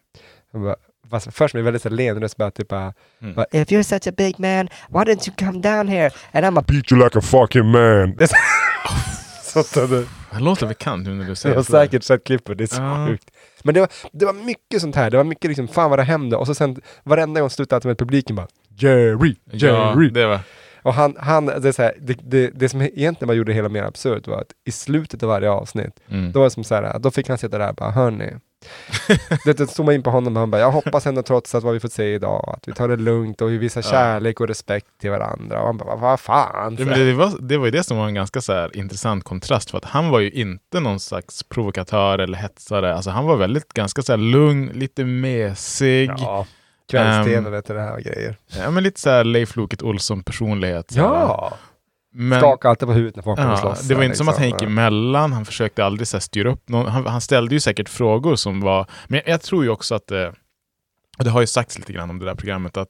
bara 0.53 0.77
fast 1.11 1.35
först 1.37 1.55
med 1.55 1.65
väldigt 1.65 1.85
len 1.85 2.21
röst 2.21 2.37
bara 2.37 2.51
typ 2.51 2.73
Mm. 2.73 3.35
bara, 3.35 3.47
If 3.53 3.69
you're 3.69 3.83
such 3.83 4.07
a 4.09 4.13
big 4.17 4.39
man, 4.41 4.69
why 4.89 4.99
didn't 5.13 5.29
you 5.29 5.37
come 5.39 5.61
down 5.61 5.89
here? 5.89 6.11
And 6.33 6.45
I'm 6.47 6.59
a 6.59 6.65
Beat 6.69 6.93
you 6.93 7.05
like 7.05 7.19
a 7.19 7.23
fucking 7.23 7.71
man. 7.71 8.19
Så- 9.43 9.63
Så 9.63 10.05
det, 10.31 10.37
Det 10.39 10.45
låter 10.45 10.67
bekant 10.67 11.07
nu 11.07 11.15
när 11.15 11.25
du 11.25 11.31
jag 11.31 11.39
säger 11.39 11.57
har 11.57 11.63
så. 11.63 11.73
säkert 11.73 12.03
sett 12.03 12.25
klippet, 12.25 12.59
det 12.59 12.65
är 12.65 12.67
så 12.67 12.83
Ja. 12.83 13.07
sjukt. 13.09 13.31
Men 13.63 13.75
det 13.75 13.81
var, 13.81 13.89
det 14.13 14.27
var 14.27 14.33
mycket 14.33 14.81
sånt 14.81 14.97
här, 14.97 15.11
det 15.11 15.17
var 15.17 15.25
mycket 15.25 15.49
liksom, 15.49 15.69
fan 15.69 15.91
vad 15.91 15.99
det 15.99 16.03
hände. 16.03 16.37
Och 16.37 16.47
så 16.47 16.55
sen 16.55 16.81
varenda 17.05 17.41
gång 17.41 17.51
slutade 17.51 17.81
det 17.81 17.89
med 17.89 17.99
publiken 17.99 18.37
bara 18.37 18.47
Jerry, 18.79 19.37
Ja, 19.53 19.93
Jerry. 19.95 20.09
det 20.11 20.27
var... 20.27 20.41
Och 20.83 20.95
han, 20.95 21.17
han 21.19 21.47
det, 21.47 21.69
är 21.69 21.73
så 21.73 21.83
här, 21.83 21.95
det, 22.01 22.19
det, 22.23 22.51
det 22.55 22.69
som 22.69 22.83
egentligen 22.83 23.27
bara 23.27 23.35
gjorde 23.35 23.51
det 23.53 23.57
hela 23.57 23.69
mer 23.69 23.83
absurt 23.83 24.27
var 24.29 24.41
att 24.41 24.53
i 24.65 24.73
slutet 24.73 25.23
av 25.23 25.29
varje 25.29 25.51
avsnitt, 25.51 26.01
Mm. 26.11 26.33
då 26.33 26.39
var 26.39 26.47
det 26.47 26.51
som 26.51 26.65
så 26.65 26.75
här, 26.75 26.99
då 26.99 27.11
fick 27.11 27.29
han 27.29 27.39
sitta 27.39 27.59
där 27.59 27.69
och 27.69 27.75
bara, 27.75 27.91
hörni. 27.91 28.33
det, 29.45 29.71
zoomade 29.71 29.95
in 29.95 30.03
på 30.03 30.11
honom 30.11 30.37
och 30.37 30.41
han 30.41 30.51
bara, 30.51 30.61
jag 30.61 30.71
hoppas 30.71 31.07
ändå 31.07 31.23
trots 31.23 31.55
att 31.55 31.63
vad 31.63 31.75
vi 31.75 31.81
fått 31.81 31.93
se 31.93 32.15
idag, 32.15 32.55
att 32.57 32.69
vi 32.69 32.73
tar 32.73 32.89
det 32.89 32.97
lugnt 32.97 33.41
och 33.41 33.51
vi 33.51 33.59
visar 33.59 33.81
Ja. 33.85 33.91
kärlek 33.91 34.41
och 34.41 34.49
respekt 34.49 34.87
till 35.01 35.11
varandra. 35.11 35.61
Och 35.61 35.67
han 35.67 35.77
bara, 35.77 35.97
vad, 35.97 36.21
fan. 36.21 36.77
Ja, 36.79 36.85
det, 36.85 37.13
var, 37.13 37.33
det 37.41 37.57
var 37.57 37.65
ju 37.65 37.71
det 37.71 37.83
som 37.83 37.97
var 37.97 38.07
en 38.07 38.15
ganska 38.15 38.41
så 38.41 38.53
här 38.53 38.77
intressant 38.77 39.25
kontrast 39.25 39.71
för 39.71 39.79
att 39.79 39.85
han 39.85 40.11
var 40.11 40.21
ju 40.21 40.31
inte 40.31 40.81
någon 40.81 41.01
slags 41.01 41.43
provokatör 41.43 42.19
eller 42.19 42.39
hetsare. 42.39 42.95
Alltså 42.95 43.11
han 43.11 43.27
var 43.27 43.37
väldigt 43.37 43.73
ganska 43.73 44.03
så 44.03 44.13
här 44.13 44.19
lugn, 44.19 44.71
lite 44.75 45.05
mesig. 45.05 46.11
Ja, 46.19 46.47
kvälls-tv 46.91 47.51
vet 47.51 47.67
du, 47.67 47.75
det 47.75 47.81
här 47.81 48.01
grejer. 48.01 48.37
Ja, 48.59 48.71
men 48.71 48.83
lite 48.83 49.01
så 49.01 49.11
här 49.11 49.25
Leif 49.25 49.57
Loket 49.57 49.83
Olsson 49.83 50.23
personlighet. 50.23 50.91
så 50.91 51.01
här. 51.01 51.53
Men, 52.13 52.41
Skaka 52.41 52.69
alltid 52.69 52.89
på 52.89 52.95
huvudet 52.95 53.17
när 53.17 53.23
folk 53.23 53.39
ja, 53.41 53.57
slåss. 53.57 53.89
det 53.89 53.95
var 53.95 54.03
inte 54.03 54.17
som 54.17 54.29
att 54.29 54.37
han 54.37 54.47
gick 54.47 54.53
liksom. 54.53 54.79
emellan, 54.79 55.33
han 55.33 55.45
försökte 55.45 55.85
aldrig 55.85 56.09
så 56.09 56.17
här 56.17 56.21
styra 56.21 56.51
upp 56.51 56.69
någon. 56.69 56.87
Han, 56.87 57.07
han 57.07 57.21
ställde 57.21 57.55
ju 57.55 57.61
säkert 57.61 57.89
frågor 57.89 58.37
som 58.37 58.61
var, 58.61 58.87
men 59.09 59.21
jag, 59.25 59.35
jag 59.35 59.43
tror 59.43 59.65
ju 59.65 59.71
också 59.71 59.95
att 59.95 60.07
det, 60.07 60.29
och 61.19 61.25
det 61.25 61.31
har 61.31 61.41
ju 61.41 61.47
sagts 61.47 61.79
lite 61.79 61.93
grann 61.93 62.11
om 62.11 62.19
det 62.19 62.25
där 62.25 62.35
programmet, 62.35 62.77
att 62.77 62.89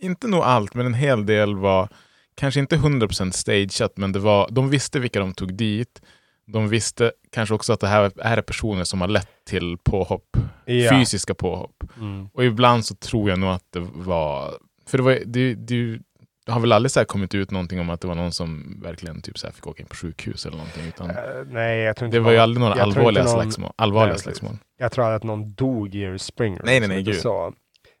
inte 0.00 0.26
nog 0.26 0.40
allt, 0.40 0.74
men 0.74 0.86
en 0.86 0.94
hel 0.94 1.26
del 1.26 1.56
var 1.56 1.88
kanske 2.34 2.60
inte 2.60 2.76
100% 2.76 3.30
stageat, 3.30 3.96
men 3.96 4.12
det 4.12 4.18
var, 4.18 4.48
de 4.50 4.70
visste 4.70 5.00
vilka 5.00 5.20
de 5.20 5.34
tog 5.34 5.54
dit. 5.54 6.02
De 6.46 6.68
visste 6.68 7.12
kanske 7.32 7.54
också 7.54 7.72
att 7.72 7.80
det 7.80 7.86
här, 7.86 8.12
här 8.22 8.36
är 8.36 8.42
personer 8.42 8.84
som 8.84 9.00
har 9.00 9.08
lett 9.08 9.44
till 9.46 9.78
påhopp, 9.84 10.36
Ja. 10.64 10.90
fysiska 10.90 11.34
påhopp. 11.34 11.84
Mm. 11.96 12.28
Och 12.34 12.44
ibland 12.44 12.84
så 12.84 12.94
tror 12.94 13.30
jag 13.30 13.38
nog 13.38 13.50
att 13.50 13.66
det 13.72 13.80
var, 13.80 14.54
för 14.86 14.98
det, 14.98 15.04
var, 15.04 15.18
det, 15.26 15.54
det, 15.54 15.98
det 16.46 16.52
har 16.52 16.60
väl 16.60 16.72
aldrig 16.72 16.90
så 16.90 17.04
kommit 17.04 17.34
ut 17.34 17.50
någonting 17.50 17.80
om 17.80 17.90
att 17.90 18.00
det 18.00 18.08
var 18.08 18.14
någon 18.14 18.32
som 18.32 18.80
verkligen 18.82 19.22
typ 19.22 19.38
så 19.38 19.46
här 19.46 19.54
fick 19.54 19.66
åka 19.66 19.82
in 19.82 19.86
på 19.88 19.94
sjukhus 19.96 20.46
eller 20.46 20.56
någonting. 20.56 20.82
Utan 20.88 21.10
Eh, 21.10 21.16
nej, 21.50 21.78
jag 21.80 21.96
tror 21.96 22.06
inte 22.06 22.16
det 22.16 22.20
var 22.20 22.30
ju 22.30 22.36
någon- 22.36 22.42
aldrig 22.42 22.60
några 22.60 22.82
allvarliga 22.82 23.24
någon- 23.24 23.32
slagsmål. 23.32 23.72
Allvarliga 23.76 24.12
Nej, 24.12 24.20
slagsmål. 24.22 24.56
Jag 24.78 24.92
tror 24.92 25.10
att 25.10 25.22
någon 25.22 25.52
dog 25.54 25.94
i 25.94 26.18
Springer. 26.18 26.60
Nej, 26.64 26.80
nej, 26.80 26.88
nej, 26.88 27.02
gud. 27.02 27.16
Så. 27.16 27.52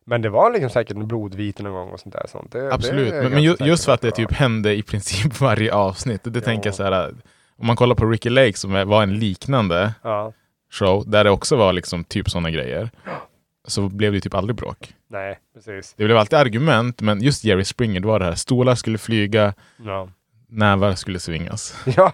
Men 0.06 0.22
det 0.22 0.28
var 0.28 0.52
liksom 0.52 0.70
säkert 0.70 0.96
en 0.96 1.08
blodvite 1.08 1.62
någon 1.62 1.72
gång 1.72 1.90
och 1.90 2.00
sånt 2.00 2.12
där. 2.14 2.26
Sånt. 2.28 2.52
Det, 2.52 2.72
Absolut, 2.74 3.10
det 3.10 3.22
men, 3.22 3.32
men 3.32 3.42
ju, 3.42 3.56
just 3.60 3.84
för 3.84 3.92
att 3.94 4.00
det 4.00 4.10
typ 4.10 4.32
hände 4.32 4.74
i 4.74 4.82
princip 4.82 5.40
varje 5.40 5.74
avsnitt. 5.74 6.20
Det 6.24 6.30
Ja. 6.34 6.40
tänker 6.40 6.66
jag 6.68 6.74
så 6.74 6.82
här, 6.84 7.14
om 7.58 7.66
man 7.66 7.76
kollar 7.76 7.94
på 7.94 8.06
Ricky 8.06 8.30
Lake 8.30 8.52
som 8.58 8.72
var 8.88 9.02
en 9.02 9.18
liknande 9.18 9.92
Ja, 10.02 10.32
show, 10.72 11.10
där 11.10 11.24
det 11.24 11.30
också 11.30 11.56
var 11.56 11.72
liksom 11.72 12.04
typ 12.04 12.30
sådana 12.30 12.50
grejer, 12.50 12.90
så 13.68 13.88
blev 13.88 14.12
det 14.12 14.20
typ 14.20 14.34
aldrig 14.34 14.56
bråk. 14.56 14.94
nej, 15.10 15.38
precis. 15.54 15.94
Det 15.96 16.04
blev 16.04 16.16
alltid 16.16 16.38
argument, 16.38 17.00
men 17.00 17.22
just 17.22 17.44
Jerry 17.44 17.64
Springer, 17.64 18.00
det 18.00 18.06
var 18.06 18.18
det 18.18 18.24
här, 18.24 18.34
stolar 18.34 18.74
skulle 18.74 18.98
flyga, 18.98 19.54
Ja. 19.84 20.08
nävar 20.48 20.94
skulle 20.94 21.18
svingas. 21.20 21.74
Ja, 21.96 22.12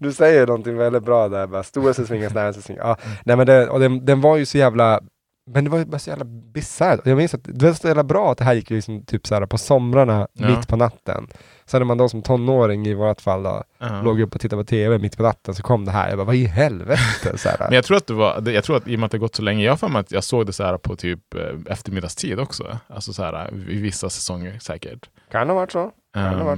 du 0.00 0.12
säger 0.12 0.46
någonting 0.46 0.76
väldigt 0.76 1.02
bra 1.04 1.28
där. 1.28 1.46
Bara, 1.46 1.62
stora 1.62 1.92
ska 1.94 2.04
svingas, 2.06 2.34
nära 2.34 2.52
ska 2.52 2.62
svingas. 2.62 2.82
Ja, 2.84 2.96
nej, 3.24 3.36
men 3.36 3.46
det, 3.46 3.68
och 3.68 3.80
den, 3.80 4.04
den 4.04 4.20
var 4.20 4.36
ju 4.36 4.46
så 4.46 4.58
jävla 4.58 5.00
men 5.46 5.64
det 5.64 5.70
var 5.70 5.84
bara 5.84 5.98
så 5.98 6.10
jävla 6.10 6.24
bisarrt. 6.24 7.00
Jag 7.04 7.16
minns 7.16 7.34
att 7.34 7.40
det 7.44 7.66
var 7.66 7.72
så 7.72 7.88
jävla 7.88 8.04
bra 8.04 8.32
att 8.32 8.38
det 8.38 8.44
här 8.44 8.54
gick 8.54 8.70
liksom 8.70 9.02
typ 9.04 9.26
så 9.26 9.34
här 9.34 9.46
på 9.46 9.58
somrarna, 9.58 10.28
Ja. 10.32 10.48
mitt 10.48 10.68
på 10.68 10.76
natten. 10.76 11.26
Så 11.64 11.78
när 11.78 11.84
man 11.84 11.98
då 11.98 12.08
som 12.08 12.22
tonåring 12.22 12.86
i 12.86 12.94
vårt 12.94 13.20
fall 13.20 13.42
då, 13.42 13.62
Ja. 13.78 14.02
låg 14.02 14.20
upp 14.20 14.34
och 14.34 14.40
tittade 14.40 14.62
på 14.62 14.66
TV 14.66 14.98
mitt 14.98 15.16
på 15.16 15.22
natten 15.22 15.54
så 15.54 15.62
kom 15.62 15.84
det 15.84 15.90
här. 15.90 16.08
Jag 16.08 16.18
bara, 16.18 16.24
vad 16.24 16.34
i 16.34 16.44
helvete? 16.46 17.38
Så. 17.38 17.48
Men 17.58 17.72
jag 17.72 17.84
tror 17.84 17.96
att 17.96 18.06
det 18.06 18.14
var, 18.14 18.48
jag 18.50 18.64
tror 18.64 18.76
att 18.76 18.88
i 18.88 18.94
och 18.96 19.00
med 19.00 19.06
att 19.06 19.12
det 19.12 19.18
gått 19.18 19.34
så 19.34 19.42
länge, 19.42 19.64
jag 19.64 19.76
har 19.76 19.76
att 20.00 20.12
jag 20.12 20.24
såg 20.24 20.46
det 20.46 20.52
så 20.52 20.64
här 20.64 20.78
på 20.78 20.96
typ 20.96 21.34
eh, 21.34 21.40
eftermiddagstid 21.72 22.40
också. 22.40 22.78
Alltså 22.88 23.12
så 23.12 23.22
här 23.22 23.54
i 23.68 23.80
vissa 23.80 24.10
säsonger 24.10 24.58
säkert. 24.58 25.08
Kan 25.30 25.46
det 25.46 25.52
ha 25.52 25.60
varit 25.60 25.72
så? 25.72 25.90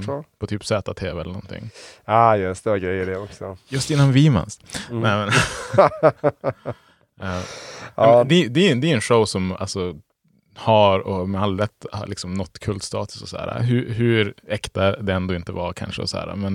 Så? 0.05 0.23
På 0.39 0.47
typ 0.47 0.65
ZTV 0.65 1.09
eller 1.09 1.23
någonting. 1.23 1.69
Ja, 2.05 2.13
ah, 2.13 2.35
just 2.37 2.63
det 2.63 2.69
var 2.69 2.77
grejer 2.77 3.05
det 3.05 3.17
också. 3.17 3.57
Just 3.67 3.91
innan 3.91 4.11
Vimans. 4.11 4.59
Mm. 4.89 5.01
Nej, 5.01 5.29
Eh, 7.21 7.41
Ja. 7.95 8.23
det, 8.23 8.47
det, 8.47 8.67
är, 8.67 8.71
en- 8.71 8.81
det 8.81 8.91
är 8.91 8.95
en 8.95 9.01
show 9.01 9.25
som 9.25 9.51
alltså, 9.51 9.95
har 10.55 10.99
och 10.99 11.29
med 11.29 11.41
all 11.41 11.59
rätt 11.59 11.85
har 11.91 12.07
liksom 12.07 12.33
nått 12.33 12.59
kultstatus 12.59 13.21
och 13.21 13.29
så 13.29 13.37
här. 13.37 13.61
Hur, 13.63 13.89
hur 13.93 14.33
äkta 14.47 14.91
det 15.01 15.13
ändå 15.13 15.35
inte 15.35 15.51
var 15.51 15.73
kanske 15.73 16.01
och 16.01 16.09
så 16.09 16.17
här. 16.17 16.35
Men 16.35 16.53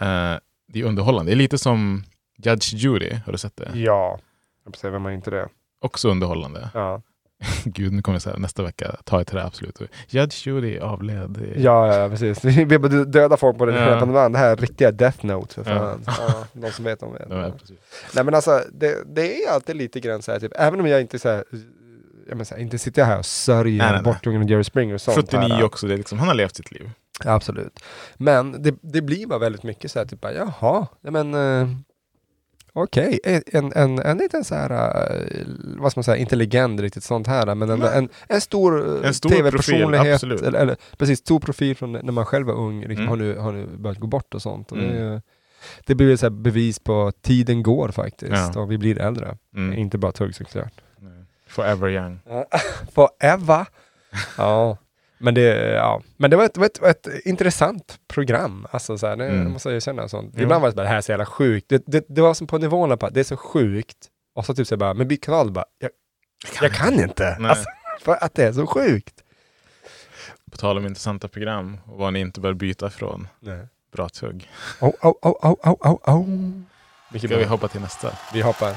eh, 0.00 0.38
det 0.68 0.80
är 0.80 0.84
underhållande. 0.84 1.30
Det 1.30 1.34
är 1.34 1.36
lite 1.36 1.58
som 1.58 2.04
Judge 2.36 2.74
Judy, 2.74 3.10
har 3.26 3.32
du 3.32 3.38
sett 3.38 3.56
det? 3.56 3.70
Ja, 3.74 4.18
jag 4.64 4.76
säga 4.76 4.90
vem 4.90 5.04
har 5.04 5.12
inte 5.12 5.30
det. 5.30 5.48
Också 5.80 6.08
underhållande. 6.10 6.70
Ja, 6.74 7.02
Gud, 7.64 7.92
nu 7.92 8.02
kommer 8.02 8.20
jag 8.24 8.32
här, 8.32 8.38
nästa 8.38 8.62
vecka 8.62 8.96
ta 9.04 9.20
ett 9.20 9.26
till 9.28 9.36
det 9.36 9.44
absolut. 9.44 9.78
Judge 10.08 10.46
Judy 10.46 10.78
avled. 10.78 11.52
ja, 11.56 11.96
ja 11.96 12.08
precis. 12.08 12.44
Vi 12.44 12.78
bara 12.78 13.04
döda 13.04 13.36
folk 13.36 13.58
på 13.58 13.66
det 13.66 13.74
Ja. 13.74 13.84
löpande 13.84 14.14
band. 14.14 14.34
Det 14.34 14.38
här 14.38 14.48
är 14.52 14.56
riktiga 14.56 14.90
Death 14.90 15.26
Note 15.26 15.64
för 15.64 15.70
Ja. 15.74 15.78
fan. 15.78 16.24
Ja. 16.28 16.44
de 16.52 16.70
som 16.70 16.84
vet, 16.84 17.00
de 17.00 17.12
vet. 17.12 17.26
Ja. 17.30 17.52
Nej 18.14 18.24
men 18.24 18.34
alltså, 18.34 18.60
det, 18.72 18.96
det 19.14 19.44
är 19.44 19.50
alltid 19.50 19.76
lite 19.76 20.00
grann 20.00 20.22
så 20.22 20.32
här, 20.32 20.40
typ, 20.40 20.52
även 20.56 20.80
om 20.80 20.86
jag 20.86 21.00
inte 21.00 21.18
så 21.18 21.28
här, 21.28 21.44
jag 22.28 22.34
menar, 22.36 22.44
så 22.44 22.54
här, 22.54 22.62
inte 22.62 22.78
sitter 22.78 23.04
här 23.04 23.18
och 23.18 23.26
sörjer 23.26 24.02
bortgången 24.02 24.42
av 24.42 24.50
Jerry 24.50 24.64
Springer 24.64 24.94
och 24.94 25.00
sånt 25.00 25.16
79 25.16 25.48
här. 25.54 25.64
också, 25.64 25.86
det 25.86 25.94
är 25.94 25.98
liksom, 25.98 26.18
han 26.18 26.28
har 26.28 26.34
levt 26.34 26.56
sitt 26.56 26.72
liv. 26.72 26.90
Absolut. 27.24 27.80
Men 28.16 28.62
det, 28.62 28.74
det 28.80 29.02
blir 29.02 29.26
bara 29.26 29.38
väldigt 29.38 29.62
mycket 29.62 29.90
så 29.90 29.98
här, 29.98 30.06
typ 30.06 30.20
bara, 30.20 30.32
jaha, 30.32 30.86
ja, 31.00 31.10
men 31.10 31.34
okej, 32.72 33.20
en, 33.52 33.72
en, 33.74 33.98
en 33.98 34.18
liten 34.18 34.44
så 34.44 34.54
här, 34.54 34.70
eh, 34.70 35.44
vad 35.78 35.90
ska 35.92 35.98
man 35.98 36.04
säga, 36.04 36.16
inte 36.16 36.36
legend 36.36 36.80
riktigt 36.80 37.04
sånt 37.04 37.26
här, 37.26 37.54
men 37.54 37.70
en, 37.70 37.78
Nej. 37.78 37.90
en, 37.98 38.08
en 38.28 38.40
stor, 38.40 39.00
eh, 39.02 39.08
En 39.08 39.14
stor 39.14 39.30
tv-personlighet, 39.30 40.22
eller, 40.22 40.54
eller 40.54 40.76
precis, 40.96 41.18
stor 41.18 41.40
profil 41.40 41.76
från 41.76 41.92
när 41.92 42.12
man 42.12 42.24
själv 42.26 42.46
var 42.46 42.54
ung, 42.54 42.80
liksom, 42.80 42.96
Mm. 42.96 43.08
har, 43.08 43.16
nu, 43.16 43.36
har 43.38 43.52
nu 43.52 43.66
börjat 43.66 43.98
gå 43.98 44.06
bort 44.06 44.34
och 44.34 44.42
sånt. 44.42 44.72
Och 44.72 44.78
det, 44.78 44.84
Mm. 44.84 45.12
är- 45.12 45.22
det 45.86 45.94
blir 45.94 46.16
så 46.16 46.30
bevis 46.30 46.78
på 46.78 47.06
att 47.06 47.22
tiden 47.22 47.62
går 47.62 47.88
faktiskt, 47.88 48.32
Ja. 48.54 48.60
och 48.60 48.70
vi 48.72 48.78
blir 48.78 48.98
äldre. 48.98 49.36
Mm. 49.56 49.78
Inte 49.78 49.98
bara 49.98 50.12
tugg 50.12 50.34
såklart. 50.34 50.72
Forever 51.48 51.88
young. 51.88 52.18
Forever. 52.94 53.66
ja. 54.38 54.76
Men 55.22 55.34
det, 55.34 55.72
ja. 55.72 56.02
Men 56.16 56.30
det 56.30 56.36
var 56.36 56.44
ett, 56.44 56.56
var 56.56 56.66
ett, 56.66 56.80
var 56.80 56.88
ett 56.88 57.06
intressant 57.24 57.98
program. 58.08 58.66
Alltså 58.70 58.98
så 58.98 59.06
här, 59.06 59.16
det 59.16 59.26
Mm. 59.26 59.52
måste 59.52 59.68
jag 59.68 59.76
erkänna. 59.76 60.08
Sånt. 60.08 60.34
Jo. 60.36 60.42
Ibland 60.42 60.62
var 60.62 60.68
det 60.68 60.76
bara, 60.76 60.82
det 60.82 60.88
här 60.88 60.96
är 60.96 61.00
så 61.00 61.12
jävla 61.12 61.26
sjukt. 61.26 61.66
Det, 61.68 61.82
det, 61.86 62.04
det 62.08 62.20
var 62.20 62.34
som 62.34 62.46
på 62.46 62.58
nivån 62.58 62.98
på 62.98 63.06
att 63.06 63.14
det 63.14 63.20
är 63.20 63.24
så 63.24 63.36
sjukt. 63.36 63.96
Och 64.34 64.46
så 64.46 64.54
typ 64.54 64.66
så 64.66 64.76
bara, 64.76 64.94
men 64.94 65.08
byt 65.08 65.24
kanal 65.24 65.50
bara, 65.52 65.64
jag, 65.78 65.90
jag 66.62 66.72
kan 66.72 66.94
inte. 66.94 67.34
Alltså, 67.40 67.64
för 68.00 68.24
att 68.24 68.34
det 68.34 68.44
är 68.44 68.52
så 68.52 68.66
sjukt. 68.66 69.14
På 70.50 70.56
tal 70.56 70.78
om 70.78 70.86
intressanta 70.86 71.28
program 71.28 71.78
och 71.86 71.98
vad 71.98 72.12
ni 72.12 72.20
inte 72.20 72.40
bör 72.40 72.52
byta 72.52 72.86
ifrån. 72.86 73.28
Nej. 73.40 73.66
Bra 73.92 74.08
tugg. 74.08 74.50
Oh, 74.80 74.88
oh, 75.02 75.14
oh, 75.22 75.36
oh, 75.42 75.54
oh, 75.62 75.76
oh, 75.80 76.16
oh. 76.16 76.28
Mycket 77.12 77.30
Ska 77.30 77.38
vi 77.38 77.44
hoppa 77.44 77.68
till 77.68 77.80
nästa? 77.80 78.12
Vi 78.34 78.40
hoppar. 78.40 78.76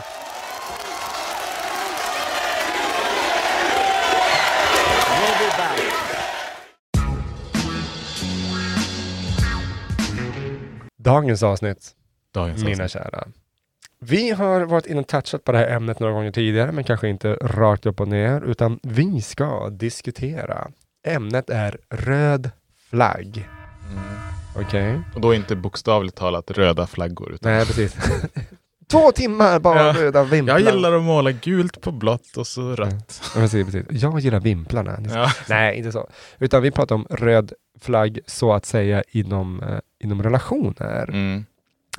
Dagens 11.06 11.44
avsnitt, 11.44 11.92
Dagens 12.34 12.64
mina 12.64 12.84
avsnitt. 12.84 13.04
kära. 13.04 13.28
Vi 14.00 14.32
har 14.32 14.62
varit 14.62 14.86
inne 14.86 15.00
och 15.00 15.08
touchat 15.08 15.44
på 15.44 15.52
det 15.52 15.58
här 15.58 15.68
ämnet 15.68 16.00
några 16.00 16.14
gånger 16.14 16.32
tidigare, 16.32 16.72
men 16.72 16.84
kanske 16.84 17.08
inte 17.10 17.34
rakt 17.34 17.86
upp 17.86 18.00
och 18.00 18.08
ner, 18.08 18.42
utan 18.42 18.80
vi 18.84 19.22
ska 19.22 19.70
diskutera. 19.70 20.68
Ämnet 21.08 21.50
är 21.50 21.78
röd 21.90 22.52
flagg. 22.90 23.50
Mm. 23.92 24.04
Okej? 24.56 25.02
Och 25.16 25.22
då 25.22 25.34
inte 25.34 25.56
bokstavligt 25.56 26.18
talat 26.18 26.52
röda 26.52 26.88
flaggor. 26.88 27.34
Utan 27.34 27.52
Nej, 27.52 27.66
precis. 27.66 27.96
Två 28.88 29.12
timmar 29.12 29.60
bara 29.60 29.94
röda 29.94 30.24
vimplar. 30.24 30.60
jag 30.60 30.74
gillar 30.74 30.94
att 30.94 31.04
måla 31.04 31.32
gult 31.32 31.82
på 31.82 31.92
blått 31.92 32.38
och 32.38 32.48
så 32.48 32.76
rött. 32.76 33.22
Ja, 33.36 33.42
precis, 33.42 33.66
precis. 33.66 33.86
Jag 33.90 34.20
gillar 34.20 34.40
vimplarna. 34.40 35.00
Ja. 35.14 35.32
Nej, 35.50 35.78
inte 35.78 35.92
så. 35.92 36.10
Utan 36.40 36.62
vi 36.62 36.72
pratar 36.72 36.96
om 36.96 37.08
röd 37.10 37.54
flagg 37.82 38.20
så 38.26 38.54
att 38.54 38.66
säga 38.66 39.04
inom, 39.12 39.64
eh, 39.64 39.80
inom 40.04 40.24
relationer. 40.24 41.10
Mm. 41.10 41.46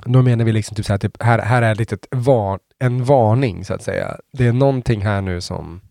Då 0.05 0.21
menar 0.21 0.45
vi 0.45 0.51
liksom 0.51 0.75
typ 0.75 0.85
så 0.85 0.93
här, 0.93 0.97
typ, 0.97 1.23
här, 1.23 1.39
här 1.39 1.61
är 1.61 1.75
lite 1.75 1.97
var, 2.11 2.59
en 2.79 3.03
varning 3.03 3.65
så 3.65 3.73
att 3.73 3.83
säga. 3.83 4.17
Det 4.33 4.47
är 4.47 4.53
någonting 4.53 5.01
här 5.01 5.21
nu 5.21 5.41
som... 5.41 5.81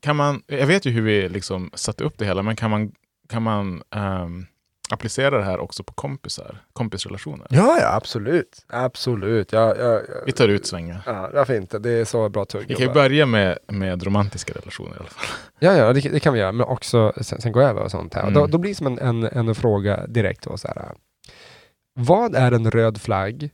Kan 0.00 0.16
man, 0.16 0.42
jag 0.46 0.66
vet 0.66 0.86
ju 0.86 0.90
hur 0.90 1.02
vi 1.02 1.28
liksom 1.28 1.70
satte 1.74 2.04
upp 2.04 2.18
det 2.18 2.24
hela, 2.24 2.42
men 2.42 2.56
kan 2.56 2.70
man, 2.70 2.92
kan 3.28 3.42
man 3.42 3.82
ehm, 3.94 4.46
applicera 4.92 5.38
det 5.38 5.44
här 5.44 5.58
också 5.58 5.82
på 5.82 5.92
kompisar? 5.92 6.62
Kompisrelationer? 6.72 7.46
Ja, 7.50 7.78
ja, 7.80 7.94
absolut. 7.94 8.64
Absolut. 8.68 9.52
Ja, 9.52 9.74
ja, 9.78 9.84
ja. 9.92 10.00
Vi 10.26 10.32
tar 10.32 10.48
ut 10.48 10.66
svängar. 10.66 11.02
Ja, 11.06 11.30
varför 11.34 11.54
inte? 11.56 11.78
Det 11.78 11.90
är 11.90 12.04
så 12.04 12.28
bra 12.28 12.44
tugg. 12.44 12.64
Vi 12.68 12.74
kan 12.74 12.86
ju 12.86 12.92
börja 12.92 13.26
med, 13.26 13.58
med 13.66 14.02
romantiska 14.02 14.52
relationer 14.52 14.90
i 14.90 14.98
alla 14.98 15.08
fall. 15.08 15.26
Ja, 15.58 15.72
ja, 15.72 15.92
det, 15.92 16.00
det 16.00 16.20
kan 16.20 16.32
vi 16.34 16.40
göra. 16.40 16.52
Men 16.52 16.66
också 16.66 17.12
sen, 17.20 17.40
sen 17.40 17.52
gå 17.52 17.60
över 17.60 17.82
och 17.82 17.90
sånt 17.90 18.14
här. 18.14 18.24
Och 18.26 18.32
Då, 18.32 18.40
Mm. 18.40 18.50
då 18.50 18.58
blir 18.58 18.70
det 18.70 18.74
som 18.74 18.86
en, 18.86 18.98
en, 18.98 19.48
en 19.48 19.54
fråga 19.54 20.06
direkt. 20.06 20.42
Då, 20.42 20.56
så 20.56 20.68
här, 20.68 20.92
vad 21.94 22.34
är 22.34 22.52
en 22.52 22.70
röd 22.70 23.00
flagg 23.00 23.50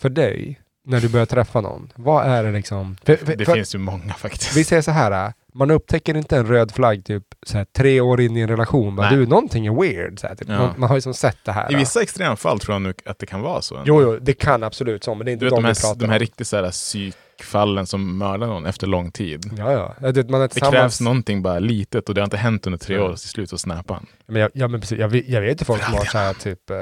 för 0.00 0.08
dig, 0.08 0.60
när 0.86 1.00
du 1.00 1.08
börjar 1.08 1.26
träffa 1.26 1.60
någon, 1.60 1.92
vad 1.96 2.26
är 2.26 2.44
det 2.44 2.50
liksom? 2.52 2.96
För, 3.04 3.16
för, 3.16 3.36
Det 3.36 3.44
för, 3.44 3.54
finns 3.54 3.74
ju 3.74 3.78
många 3.78 4.12
faktiskt. 4.14 4.56
Vi 4.56 4.64
säger 4.64 4.82
så 4.82 4.90
här, 4.90 5.32
man 5.54 5.70
upptäcker 5.70 6.16
inte 6.16 6.36
en 6.36 6.46
röd 6.46 6.72
flagg 6.72 7.04
typ 7.04 7.24
så 7.46 7.58
här, 7.58 7.64
tre 7.64 8.00
år 8.00 8.20
in 8.20 8.36
i 8.36 8.40
en 8.40 8.48
relation. 8.48 8.96
Bara, 8.96 9.10
du, 9.10 9.26
någonting 9.26 9.66
är 9.66 9.80
weird. 9.80 10.18
Så 10.20 10.26
här, 10.26 10.34
typ. 10.34 10.48
Ja. 10.48 10.58
man, 10.58 10.74
man 10.76 10.88
har 10.88 10.96
ju 10.96 11.00
som 11.00 11.14
sett 11.14 11.38
det 11.44 11.52
här. 11.52 11.72
I 11.72 11.74
vissa 11.74 12.02
extremfall 12.02 12.60
tror 12.60 12.74
jag 12.74 12.82
nog 12.82 12.94
att 13.04 13.18
det 13.18 13.26
kan 13.26 13.40
vara 13.40 13.62
så. 13.62 13.82
Jo, 13.86 14.02
jo, 14.02 14.18
det 14.22 14.32
kan 14.32 14.62
absolut 14.62 15.04
så, 15.04 15.14
men 15.14 15.24
det 15.24 15.30
är 15.30 15.32
inte 15.32 15.44
Du 15.44 15.46
vet 15.46 15.50
de 15.50 15.62
de 15.62 15.62
vi 15.62 15.66
här, 15.68 15.74
pratar 15.80 16.00
de 16.06 16.12
här 16.12 16.18
riktigt 16.18 16.46
så 16.48 16.56
här 16.56 16.70
psykfallen 16.70 17.86
som 17.86 18.18
mördar 18.18 18.46
någon 18.46 18.66
efter 18.66 18.86
lång 18.86 19.10
tid. 19.12 19.50
Ja, 19.58 19.72
ja. 19.72 19.94
Jag 20.00 20.12
vet, 20.12 20.30
man 20.30 20.40
är 20.42 20.48
Det 20.54 20.60
krävs 20.60 21.00
någonting 21.00 21.42
bara 21.42 21.58
litet 21.58 22.08
och 22.08 22.14
det 22.14 22.20
har 22.20 22.26
inte 22.26 22.36
hänt 22.36 22.66
under 22.66 22.78
tre 22.78 22.96
Ja. 22.96 23.02
år, 23.02 23.08
till 23.16 23.28
slut 23.28 23.50
så 23.50 23.58
snappar 23.58 23.94
han. 23.94 24.06
Men 24.26 24.42
jag, 24.42 24.50
ja, 24.54 24.68
men 24.68 24.80
precis, 24.80 24.98
jag, 24.98 25.08
vet- 25.08 25.28
jag 25.28 25.40
vet 25.40 25.60
ju 25.60 25.64
folk 25.64 25.82
som 25.84 25.94
har 25.94 26.04
så 26.04 26.18
här, 26.18 26.34
typ, 26.34 26.70
eh, 26.70 26.76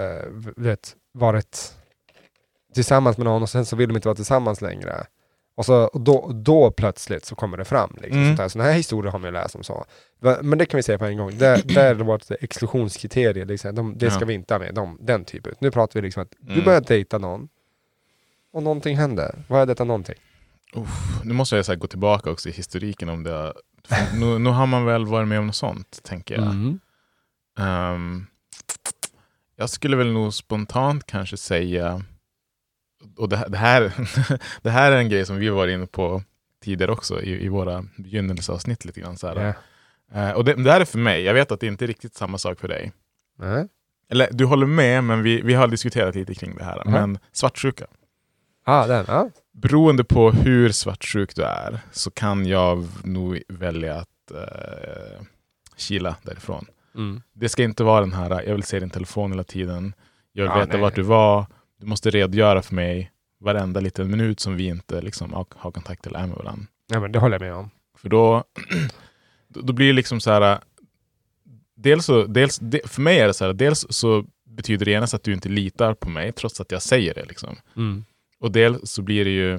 vet, 0.57 0.95
varit 1.15 1.73
tillsammans 2.75 3.17
med 3.19 3.25
någon 3.25 3.43
och 3.43 3.51
sen 3.51 3.67
så 3.67 3.77
vill 3.77 3.89
de 3.89 3.97
inte 3.97 4.09
vara 4.09 4.17
tillsammans 4.17 4.61
längre. 4.61 5.05
Och, 5.59 5.67
så, 5.67 5.75
och 5.85 6.01
då, 6.01 6.31
då 6.35 6.71
plötsligt 6.71 7.25
så 7.25 7.35
kommer 7.35 7.57
det 7.57 7.65
fram. 7.65 7.97
Liksom, 8.03 8.19
Mm. 8.19 8.29
sånt 8.31 8.41
här. 8.41 8.49
Sådana 8.49 8.71
här 8.71 8.77
historier 8.77 9.13
har 9.13 9.19
man 9.19 9.29
ju 9.29 9.33
läst 9.33 9.55
om. 9.57 9.63
så. 9.65 9.85
Men 10.43 10.59
det 10.59 10.67
kan 10.67 10.79
vi 10.79 10.83
säga 10.83 10.99
på 10.99 11.05
en 11.05 11.17
gång. 11.17 11.31
Det, 11.39 11.63
det 11.65 11.81
är 11.81 11.95
vårt 11.95 12.31
exklusionskriterier. 12.31 13.45
Liksom. 13.47 13.75
De, 13.75 13.99
det 13.99 14.11
ska 14.11 14.21
Ja. 14.21 14.27
vi 14.27 14.35
inte 14.35 14.55
ha 14.55 14.59
med. 14.59 14.75
De, 14.75 14.99
den 15.01 15.25
typen. 15.25 15.55
Nu 15.61 15.71
pratar 15.71 16.01
vi 16.01 16.07
liksom 16.07 16.23
att 16.23 16.33
du 16.41 16.53
Mm. 16.53 16.65
börjar 16.65 16.81
dejta 16.81 17.19
någon 17.19 17.49
och 18.53 18.63
någonting 18.63 18.97
händer. 18.97 19.35
Vad 19.49 19.63
är 19.63 19.67
detta 19.67 19.85
någonting? 19.85 20.15
Uff, 20.75 21.21
nu 21.25 21.35
måste 21.35 21.57
jag 21.57 21.65
så 21.65 21.77
gå 21.77 21.87
tillbaka 21.87 22.31
också 22.31 22.49
i 22.49 22.53
historiken 22.53 23.09
om 23.09 23.23
det. 23.23 23.53
Nu, 24.15 24.39
nu 24.39 24.51
har 24.51 24.67
man 24.67 24.85
väl 24.85 25.07
varit 25.07 25.29
med 25.29 25.39
om 25.39 25.47
något 25.47 25.57
sånt, 25.57 26.01
tänker 26.03 26.35
jag. 26.35 26.45
Mm. 26.45 26.81
Ehm, 27.59 28.27
jag 29.57 29.71
skulle 29.71 29.97
väl 29.97 30.13
nog 30.13 30.35
spontant 30.35 31.07
kanske 31.07 31.37
säga, 31.37 32.03
och 33.17 33.29
det, 33.29 33.37
här- 33.37 33.49
det, 33.49 33.59
här, 33.59 33.93
det 34.63 34.71
här 34.71 34.93
är 34.93 34.97
en 34.97 35.09
grej 35.09 35.27
som 35.27 35.37
vi 35.37 35.49
var 35.49 35.69
inne 35.69 35.87
på 35.87 36.23
tidigare 36.65 36.93
också 36.93 37.23
i, 37.23 37.45
i 37.45 37.49
våra 37.49 37.85
begynnelseavsnitt 37.97 38.85
lite 38.85 39.01
grann. 39.01 39.17
Så. 39.17 39.27
Ja. 39.27 39.53
Eh, 40.21 40.31
och 40.33 40.45
det, 40.45 40.55
det 40.55 40.73
här 40.73 40.81
är 40.81 40.85
för 40.85 40.99
mig, 40.99 41.23
jag 41.23 41.35
vet 41.35 41.53
att 41.53 41.61
det 41.61 41.67
inte 41.67 41.85
är 41.85 41.87
riktigt 41.87 42.15
samma 42.15 42.39
sak 42.39 42.61
för 42.61 42.69
dig. 42.69 42.93
Nej. 43.39 43.69
Eller 44.11 44.29
du 44.33 44.45
håller 44.45 44.67
med, 44.67 45.05
men 45.05 45.23
vi, 45.23 45.41
vi 45.43 45.55
har 45.55 45.69
diskuterat 45.69 46.15
lite 46.15 46.35
kring 46.35 46.57
det 46.57 46.65
här. 46.65 46.83
Mhm. 46.85 46.93
Men 46.93 47.19
svartsjuka. 47.33 47.87
Ah, 48.65 48.87
den. 48.87 49.05
Ja. 49.09 49.31
Beroende 49.53 50.05
på 50.05 50.31
hur 50.31 50.73
svartsjuk 50.73 51.35
du 51.37 51.43
är 51.43 51.81
så 51.93 52.11
kan 52.11 52.47
jag 52.47 52.87
nog 53.05 53.43
välja 53.49 53.95
att 53.97 54.31
eh, 54.35 55.23
kila 55.77 56.17
därifrån. 56.23 56.67
Mm. 56.95 57.23
Det 57.33 57.49
ska 57.49 57.63
inte 57.63 57.85
vara 57.85 58.01
den 58.01 58.13
här, 58.13 58.43
jag 58.47 58.55
vill 58.55 58.63
se 58.63 58.81
din 58.81 58.91
telefon 58.91 59.33
hela 59.33 59.45
tiden. 59.45 59.95
Jag 60.33 60.43
vill 60.45 60.51
Ja, 60.55 60.59
veta 60.59 60.73
nej. 60.73 60.81
vart 60.81 60.95
du 60.95 61.03
var. 61.03 61.47
Du 61.79 61.87
måste 61.87 62.11
redogöra 62.11 62.63
för 62.63 62.75
mig 62.75 63.13
varenda 63.41 63.81
liten 63.81 64.11
minut 64.11 64.41
som 64.41 64.57
vi 64.57 64.67
inte 64.67 65.01
liksom 65.01 65.33
har, 65.33 65.47
har 65.57 65.71
kontakt 65.71 66.07
eller 66.07 66.19
är 66.19 66.27
med 66.27 66.37
varandra. 66.37 66.67
ja, 66.87 67.01
men 67.01 67.13
det 67.13 67.19
håller 67.19 67.35
jag 67.35 67.43
med 67.43 67.55
om. 67.55 67.71
För 67.97 68.09
då, 68.09 68.45
då 69.49 69.73
blir 69.73 69.87
det 69.87 69.93
liksom 69.93 70.21
så 70.21 70.31
här. 70.31 70.61
Dels 71.75 72.05
så, 72.05 72.25
dels, 72.25 72.59
de, 72.59 72.81
för 72.85 73.03
mig 73.03 73.19
är 73.19 73.27
det 73.27 73.35
så 73.35 73.45
här, 73.45 73.53
dels 73.53 73.87
så 73.91 74.25
betyder 74.45 74.85
det 74.85 74.91
genast 74.91 75.15
att 75.15 75.23
du 75.23 75.33
inte 75.33 75.49
litar 75.49 75.95
på 75.95 76.09
mig 76.09 76.33
trots 76.33 76.61
att 76.61 76.73
jag 76.73 76.83
säger 76.83 77.15
det. 77.15 77.25
Liksom. 77.25 77.57
Mm. 77.77 78.05
Och 78.39 78.53
dels 78.53 78.91
så 78.91 79.03
blir 79.03 79.25
det 79.25 79.31
ju 79.31 79.55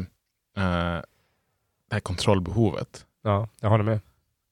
eh, 0.58 1.02
det 1.88 1.94
här 1.94 2.00
kontrollbehovet. 2.00 3.06
Ja, 3.24 3.48
jag 3.62 3.70
håller 3.70 3.84
med. 3.84 4.00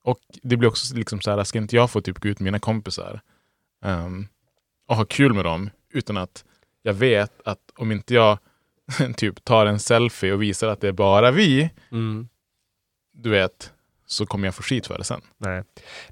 Och 0.03 0.19
det 0.41 0.57
blir 0.57 0.69
också 0.69 0.95
liksom 0.95 1.21
så 1.21 1.31
här, 1.31 1.43
ska 1.43 1.57
inte 1.57 1.75
jag 1.75 1.91
få 1.91 2.01
typ 2.01 2.19
gå 2.19 2.29
ut 2.29 2.39
med 2.39 2.45
mina 2.45 2.59
kompisar 2.59 3.21
ehm, 3.83 4.27
och 4.87 4.95
ha 4.95 5.05
kul 5.05 5.33
med 5.33 5.45
dem 5.45 5.69
utan 5.91 6.17
att 6.17 6.45
jag 6.87 6.93
vet 6.93 7.31
att 7.45 7.59
om 7.77 7.91
inte 7.91 8.13
jag 8.13 8.37
typ 9.17 9.43
tar 9.45 9.65
en 9.65 9.79
selfie 9.79 10.33
och 10.33 10.41
visar 10.41 10.67
att 10.67 10.81
det 10.81 10.87
är 10.87 10.91
bara 10.91 11.31
vi, 11.31 11.69
Mm. 11.91 12.27
du 13.13 13.29
vet, 13.29 13.73
så 14.05 14.25
kommer 14.25 14.47
jag 14.47 14.55
få 14.55 14.63
skit 14.63 14.87
för 14.87 14.97
det 14.97 15.03
sen. 15.03 15.21
Nej. 15.37 15.63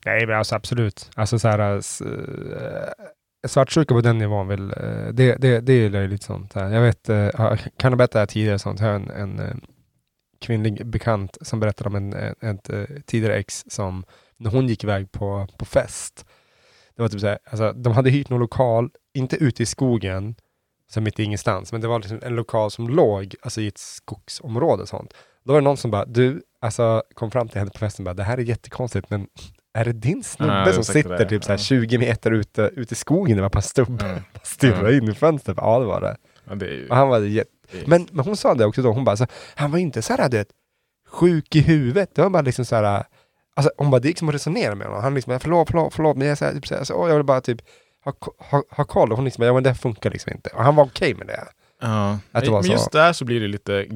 Nej, 0.06 0.28
men 0.28 0.38
alltså 0.38 0.56
absolut. 0.56 1.10
Alltså 1.16 1.40
så 1.40 1.48
här, 1.48 1.78
s- 1.78 2.02
eh, 2.02 2.90
svartsjuka 3.48 3.94
på 3.94 4.02
den 4.02 4.18
nivån 4.18 4.48
vill, 4.48 4.72
eh, 4.72 5.08
det, 5.14 5.36
det, 5.36 5.60
det 5.60 5.74
är 5.74 5.90
löjligt 5.90 6.24
sånt. 6.24 6.54
här. 6.54 6.70
Jag 6.70 6.82
vet, 6.82 7.08
jag 7.08 7.60
kan 7.78 7.92
ha 7.92 7.98
berättat 7.98 8.12
det 8.14 8.20
här 8.20 8.26
tidigare, 8.26 8.60
sånt. 8.60 8.80
jag 8.80 8.88
har 8.88 8.94
en, 8.96 9.10
en 9.10 9.62
kvinnlig 10.42 10.86
bekant 10.86 11.38
som 11.42 11.60
berättade 11.60 11.88
om 11.90 11.96
en, 11.96 12.14
en, 12.40 12.56
ett 12.60 13.06
tidigare 13.06 13.36
ex 13.36 13.64
som, 13.68 14.04
när 14.38 14.52
hon 14.52 14.68
gick 14.68 14.84
iväg 14.84 15.12
på, 15.12 15.48
på 15.58 15.66
fest, 15.66 16.26
det 16.96 17.02
var 17.02 17.10
typ 17.10 17.22
så 17.22 17.28
här, 17.28 17.40
alltså, 17.46 17.74
de 17.74 17.94
hade 17.94 18.10
hyrt 18.10 18.30
någon 18.30 18.40
lokal, 18.40 18.90
inte 19.14 19.36
ute 19.36 19.64
i 19.64 19.66
skogen, 19.66 20.36
så 20.92 21.02
mitt 21.02 21.20
i 21.20 21.24
ingenstans, 21.24 21.72
men 21.72 21.82
det 21.82 21.88
var 21.88 22.00
liksom 22.00 22.20
en 22.24 22.36
lokal 22.36 22.72
som 22.72 22.90
låg 22.90 23.36
alltså, 23.42 23.62
i 23.62 23.68
ett 23.68 23.78
skogsområde 23.78 24.82
och 24.84 24.90
sånt. 24.90 25.14
Då 25.44 25.54
var 25.54 25.62
det 25.62 25.64
någon 25.64 25.78
som 25.78 25.92
bara, 25.92 26.06
du, 26.06 26.42
alltså 26.62 27.04
kom 27.14 27.32
fram 27.32 27.48
till 27.50 27.58
henne 27.60 27.72
på 27.72 27.80
festen 27.80 28.04
och 28.04 28.06
bara, 28.06 28.14
det 28.14 28.24
här 28.24 28.38
är 28.38 28.42
jättekonstigt, 28.42 29.10
men 29.10 29.28
är 29.74 29.86
det 29.86 29.94
din 29.94 30.24
snubbe 30.24 30.64
Ja, 30.68 30.74
som 30.74 30.84
sitter 30.84 31.18
det, 31.18 31.26
typ 31.30 31.44
så 31.44 31.50
här 31.52 31.58
ja. 31.58 31.64
20 31.64 31.98
meter 31.98 32.32
ute, 32.32 32.62
ute 32.76 32.94
i 32.94 32.96
skogen? 32.96 33.36
Det 33.36 33.42
var 33.42 33.50
par 33.50 33.62
stubbar, 33.62 34.10
Mm. 34.10 34.22
stirrade 34.44 34.92
Ja. 34.92 34.98
in 34.98 35.10
i 35.12 35.14
fönstret. 35.14 35.58
Ja, 35.62 35.80
det 35.80 35.86
var 35.86 36.02
det. 36.02 36.18
Ja, 36.50 36.56
det 36.56 36.66
ju, 36.66 36.88
Och 36.90 36.96
han 36.96 37.08
var 37.10 37.20
är- 37.20 37.44
men, 37.86 38.08
men 38.12 38.26
hon 38.26 38.38
sa 38.38 38.54
det 38.54 38.66
också 38.66 38.82
då, 38.82 38.92
hon 38.92 39.04
bara, 39.04 39.18
så, 39.18 39.28
han 39.56 39.72
var 39.72 39.80
inte 39.80 40.02
så 40.02 40.14
här, 40.14 40.30
du 40.30 40.38
vet, 40.38 40.48
sjuk 41.10 41.56
i 41.56 41.60
huvudet. 41.62 42.16
Det 42.16 42.22
var 42.22 42.30
bara 42.30 42.42
liksom 42.42 42.66
så 42.66 42.76
här, 42.76 43.04
alltså 43.56 43.72
hon 43.78 43.92
bara, 43.92 44.00
det 44.02 44.08
gick 44.08 44.20
som 44.20 44.30
att 44.30 44.36
resonera 44.36 44.76
med 44.76 44.88
honom. 44.88 45.04
Han 45.04 45.14
liksom, 45.16 45.40
förlåt, 45.40 45.68
förlåt, 45.72 45.94
förlåt, 45.94 46.18
men 46.18 46.28
jag, 46.28 46.38
så 46.38 46.46
här, 46.46 46.54
typ, 46.54 46.68
så 46.68 46.76
här, 46.76 46.84
så, 46.84 46.94
åh, 46.94 47.10
jag 47.10 47.16
vill 47.16 47.26
bara 47.26 47.42
typ 47.42 47.62
ha, 48.06 48.14
ha, 48.38 48.64
ha 48.70 48.84
koll. 48.84 49.12
Och 49.12 49.16
hon 49.18 49.26
liksom, 49.26 49.44
ja 49.46 49.54
men 49.54 49.64
det 49.64 49.76
funkar 49.76 50.10
liksom 50.12 50.32
inte. 50.34 50.50
Och 50.50 50.64
han 50.64 50.76
var 50.76 50.84
okej 50.86 51.14
med 51.14 51.28
det. 51.28 51.48
ja. 51.82 52.20
att 52.32 52.44
det 52.46 52.52
var 52.52 52.58
Men 52.58 52.64
så. 52.64 52.72
just 52.72 52.92
där 52.92 53.14
så 53.14 53.26
blir 53.26 53.40
det 53.42 53.48
lite 53.48 53.88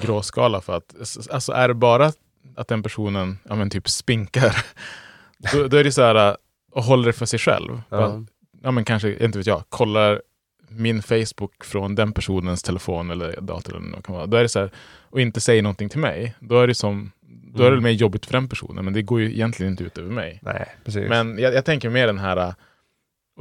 gråskala 0.00 0.60
för 0.60 0.76
att 0.76 0.94
alltså 1.30 1.52
är 1.52 1.68
det 1.68 1.74
bara 1.74 2.12
att 2.56 2.68
den 2.68 2.82
personen 2.82 3.38
ja, 3.48 3.54
men 3.54 3.70
typ 3.70 3.88
spinkar, 3.88 4.64
då, 5.52 5.68
då 5.68 5.76
är 5.76 5.84
det 5.84 5.92
så 5.92 6.02
här 6.02 6.36
och 6.72 6.82
håller 6.84 7.06
det 7.06 7.12
för 7.12 7.26
sig 7.26 7.38
själv. 7.38 7.82
Ja. 7.88 8.24
Ja 8.62 8.70
men 8.70 8.84
kanske, 8.84 9.24
inte 9.24 9.38
vet 9.38 9.46
jag, 9.46 9.62
kollar 9.68 10.22
min 10.68 11.02
Facebook 11.02 11.64
från 11.64 11.94
den 11.94 12.12
personens 12.12 12.62
telefon 12.62 13.10
eller 13.10 13.40
dator 13.40 13.76
eller 13.76 13.92
vad 13.92 14.04
kan 14.04 14.14
vara. 14.14 14.26
Då 14.26 14.36
är 14.36 14.42
det 14.42 14.48
så 14.48 14.58
här, 14.60 14.70
och 15.10 15.20
inte 15.20 15.40
säger 15.40 15.62
någonting 15.62 15.88
till 15.88 15.98
mig, 16.00 16.34
då 16.40 16.60
är 16.60 16.66
det 16.66 16.74
som 16.74 17.12
då 17.54 17.62
är 17.62 17.70
det 17.70 17.72
Mm. 17.76 17.82
mer 17.84 17.90
jobbigt 17.90 18.26
för 18.26 18.32
den 18.32 18.48
personen, 18.48 18.84
men 18.84 18.94
det 18.94 19.02
går 19.02 19.20
ju 19.20 19.32
egentligen 19.32 19.72
inte 19.72 19.84
ut 19.84 19.98
över 19.98 20.10
mig. 20.10 20.40
Nej. 20.42 20.68
Men 21.08 21.38
jag, 21.38 21.54
jag 21.54 21.64
tänker 21.64 21.90
mer 21.90 22.06
den 22.06 22.18
här, 22.18 22.54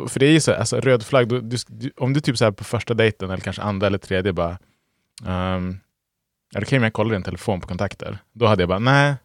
för 0.07 0.19
det 0.19 0.25
är 0.25 0.31
ju 0.31 0.39
så, 0.39 0.53
alltså 0.53 0.79
röd 0.79 1.03
flagg, 1.03 1.27
du, 1.29 1.41
du, 1.67 1.91
om 1.97 2.13
du 2.13 2.19
typ 2.19 2.37
så 2.37 2.43
här 2.45 2.51
på 2.51 2.63
första 2.63 2.93
dejten 2.93 3.29
eller 3.29 3.41
kanske 3.43 3.61
andra 3.61 3.87
eller 3.87 3.97
tredje 3.97 4.33
bara, 4.33 4.57
um, 5.25 5.79
är 6.55 6.59
det 6.59 6.65
okej 6.65 6.77
om 6.77 6.83
jag 6.83 6.93
kollar 6.93 7.11
din 7.13 7.23
telefon 7.23 7.61
på 7.61 7.67
kontakter? 7.67 8.17
Då 8.33 8.45
hade 8.45 8.61
jag 8.61 8.69
bara, 8.69 8.79
nej, 8.79 9.15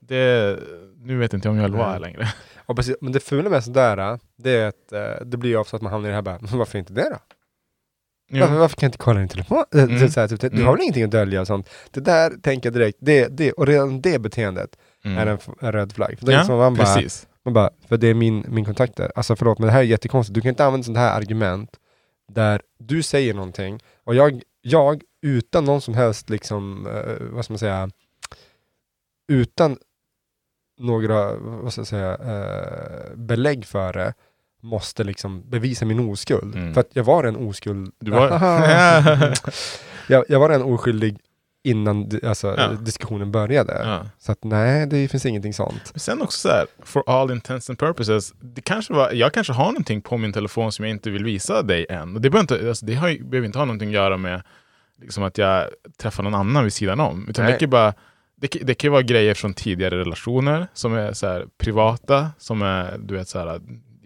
det, 0.00 0.58
nu 0.96 1.18
vet 1.18 1.34
inte 1.34 1.48
jag 1.48 1.52
om 1.52 1.56
jag 1.56 1.68
vill 1.68 1.78
vara 1.78 1.92
här 1.92 2.00
längre. 2.00 2.28
Och 2.66 2.76
precis, 2.76 2.96
men 3.00 3.12
det 3.12 3.20
fula 3.20 3.50
med 3.50 3.64
sådär, 3.64 4.18
det 4.36 4.50
är 4.50 4.68
att 4.68 4.92
eh, 4.92 5.24
det 5.26 5.36
blir 5.36 5.50
ju 5.50 5.56
ofta 5.56 5.76
att 5.76 5.82
man 5.82 5.92
hamnar 5.92 6.08
i 6.08 6.10
det 6.10 6.14
här 6.14 6.22
bara, 6.22 6.38
varför 6.40 6.78
inte 6.78 6.92
det 6.92 7.10
då? 7.10 7.18
Varför, 8.40 8.54
varför 8.54 8.76
kan 8.76 8.86
jag 8.86 8.88
inte 8.88 8.98
kolla 8.98 9.18
din 9.18 9.28
telefon? 9.28 9.64
Eh, 9.74 9.82
Mm. 9.82 10.08
så 10.10 10.20
här, 10.20 10.28
typ, 10.28 10.40
Du 10.40 10.46
Mm. 10.46 10.64
har 10.66 10.72
väl 10.72 10.82
ingenting 10.82 11.04
att 11.04 11.10
dölja 11.10 11.40
och 11.40 11.46
sånt? 11.46 11.68
Det 11.90 12.00
där 12.00 12.30
tänker 12.42 12.66
jag 12.66 12.74
direkt, 12.74 12.98
det, 13.00 13.28
det, 13.28 13.52
och 13.52 13.66
redan 13.66 14.00
det 14.00 14.18
beteendet 14.18 14.76
Mm. 15.04 15.18
är 15.18 15.26
en, 15.26 15.72
röd 15.72 15.92
flagg. 15.92 16.18
För 16.18 16.26
det 16.26 16.32
är 16.32 16.36
ja, 16.36 16.44
som 16.44 16.56
man 16.58 16.74
bara, 16.74 16.94
precis. 16.94 17.26
Man 17.44 17.54
bara, 17.54 17.70
för 17.88 17.96
det 17.96 18.06
är 18.08 18.14
min, 18.14 18.44
min 18.48 18.64
kontakter. 18.64 19.12
Alltså 19.14 19.36
förlåt, 19.36 19.58
men 19.58 19.66
det 19.66 19.72
här 19.72 19.80
är 19.80 19.84
jättekonstigt. 19.84 20.34
Du 20.34 20.40
kan 20.40 20.48
inte 20.48 20.64
använda 20.64 20.84
sånt 20.84 20.98
här 20.98 21.16
argument 21.16 21.76
där 22.28 22.62
du 22.78 23.02
säger 23.02 23.34
någonting 23.34 23.80
och 24.04 24.14
jag, 24.14 24.42
jag 24.60 25.02
utan 25.22 25.64
någon 25.64 25.80
som 25.80 25.94
helst 25.94 26.30
liksom, 26.30 26.86
eh, 26.86 27.26
vad 27.30 27.44
ska 27.44 27.52
man 27.52 27.58
säga, 27.58 27.90
utan 29.28 29.76
några, 30.78 31.36
vad 31.36 31.72
ska 31.72 31.80
jag 31.80 31.86
säga, 31.88 32.14
eh, 32.14 33.16
belägg 33.16 33.64
för 33.64 33.92
det, 33.92 34.14
måste 34.62 35.04
liksom 35.04 35.50
bevisa 35.50 35.84
min 35.84 36.10
oskuld. 36.10 36.54
Mm. 36.54 36.74
För 36.74 36.80
att 36.80 36.90
jag 36.92 37.04
var 37.04 37.24
en 37.24 37.36
oskuld. 37.36 37.92
Du 37.98 38.10
var- 38.10 38.28
jag, 40.08 40.24
jag 40.28 40.40
var 40.40 40.50
en 40.50 40.62
oskyldig 40.62 41.18
innan 41.64 42.10
alltså, 42.22 42.54
Ja. 42.58 42.68
diskussionen 42.68 43.32
började. 43.32 43.80
Ja. 43.84 44.06
Så 44.18 44.32
att 44.32 44.44
nej, 44.44 44.86
det 44.86 45.08
finns 45.08 45.26
ingenting 45.26 45.54
sånt. 45.54 45.90
Men 45.92 46.00
sen 46.00 46.22
också 46.22 46.38
så 46.38 46.48
här, 46.48 46.66
for 46.82 47.02
all 47.06 47.30
intents 47.30 47.70
and 47.70 47.78
purposes, 47.78 48.32
det 48.40 48.60
kanske 48.60 48.92
var, 48.94 49.12
jag 49.12 49.32
kanske 49.32 49.52
har 49.52 49.64
någonting 49.66 50.00
på 50.02 50.16
min 50.16 50.32
telefon 50.32 50.72
som 50.72 50.84
jag 50.84 50.90
inte 50.90 51.10
vill 51.10 51.24
visa 51.24 51.62
dig 51.62 51.86
än. 51.88 52.16
Och 52.16 52.20
det, 52.22 52.30
behöver 52.30 52.54
inte, 52.54 52.68
alltså 52.68 52.86
det 52.86 52.94
har, 52.94 53.24
behöver 53.24 53.46
inte 53.46 53.58
ha 53.58 53.64
någonting 53.64 53.88
att 53.88 53.94
göra 53.94 54.16
med 54.16 54.42
liksom 55.02 55.22
att 55.24 55.38
jag 55.38 55.68
träffar 56.02 56.22
någon 56.22 56.34
annan 56.34 56.64
vid 56.64 56.72
sidan 56.72 57.00
om. 57.00 57.26
Utan 57.28 57.44
Nej. 57.44 57.52
det 57.52 57.58
kan 57.58 57.70
bara, 57.70 57.94
det, 58.36 58.48
det 58.62 58.74
kan 58.74 58.92
vara 58.92 59.02
grejer 59.02 59.34
från 59.34 59.54
tidigare 59.54 59.98
relationer 59.98 60.66
som 60.74 60.94
är 60.94 61.12
så 61.12 61.26
här 61.26 61.46
privata, 61.58 62.30
som 62.38 62.62
är, 62.62 62.98
du 62.98 63.14
vet 63.14 63.28
så 63.28 63.38
här, 63.38 63.60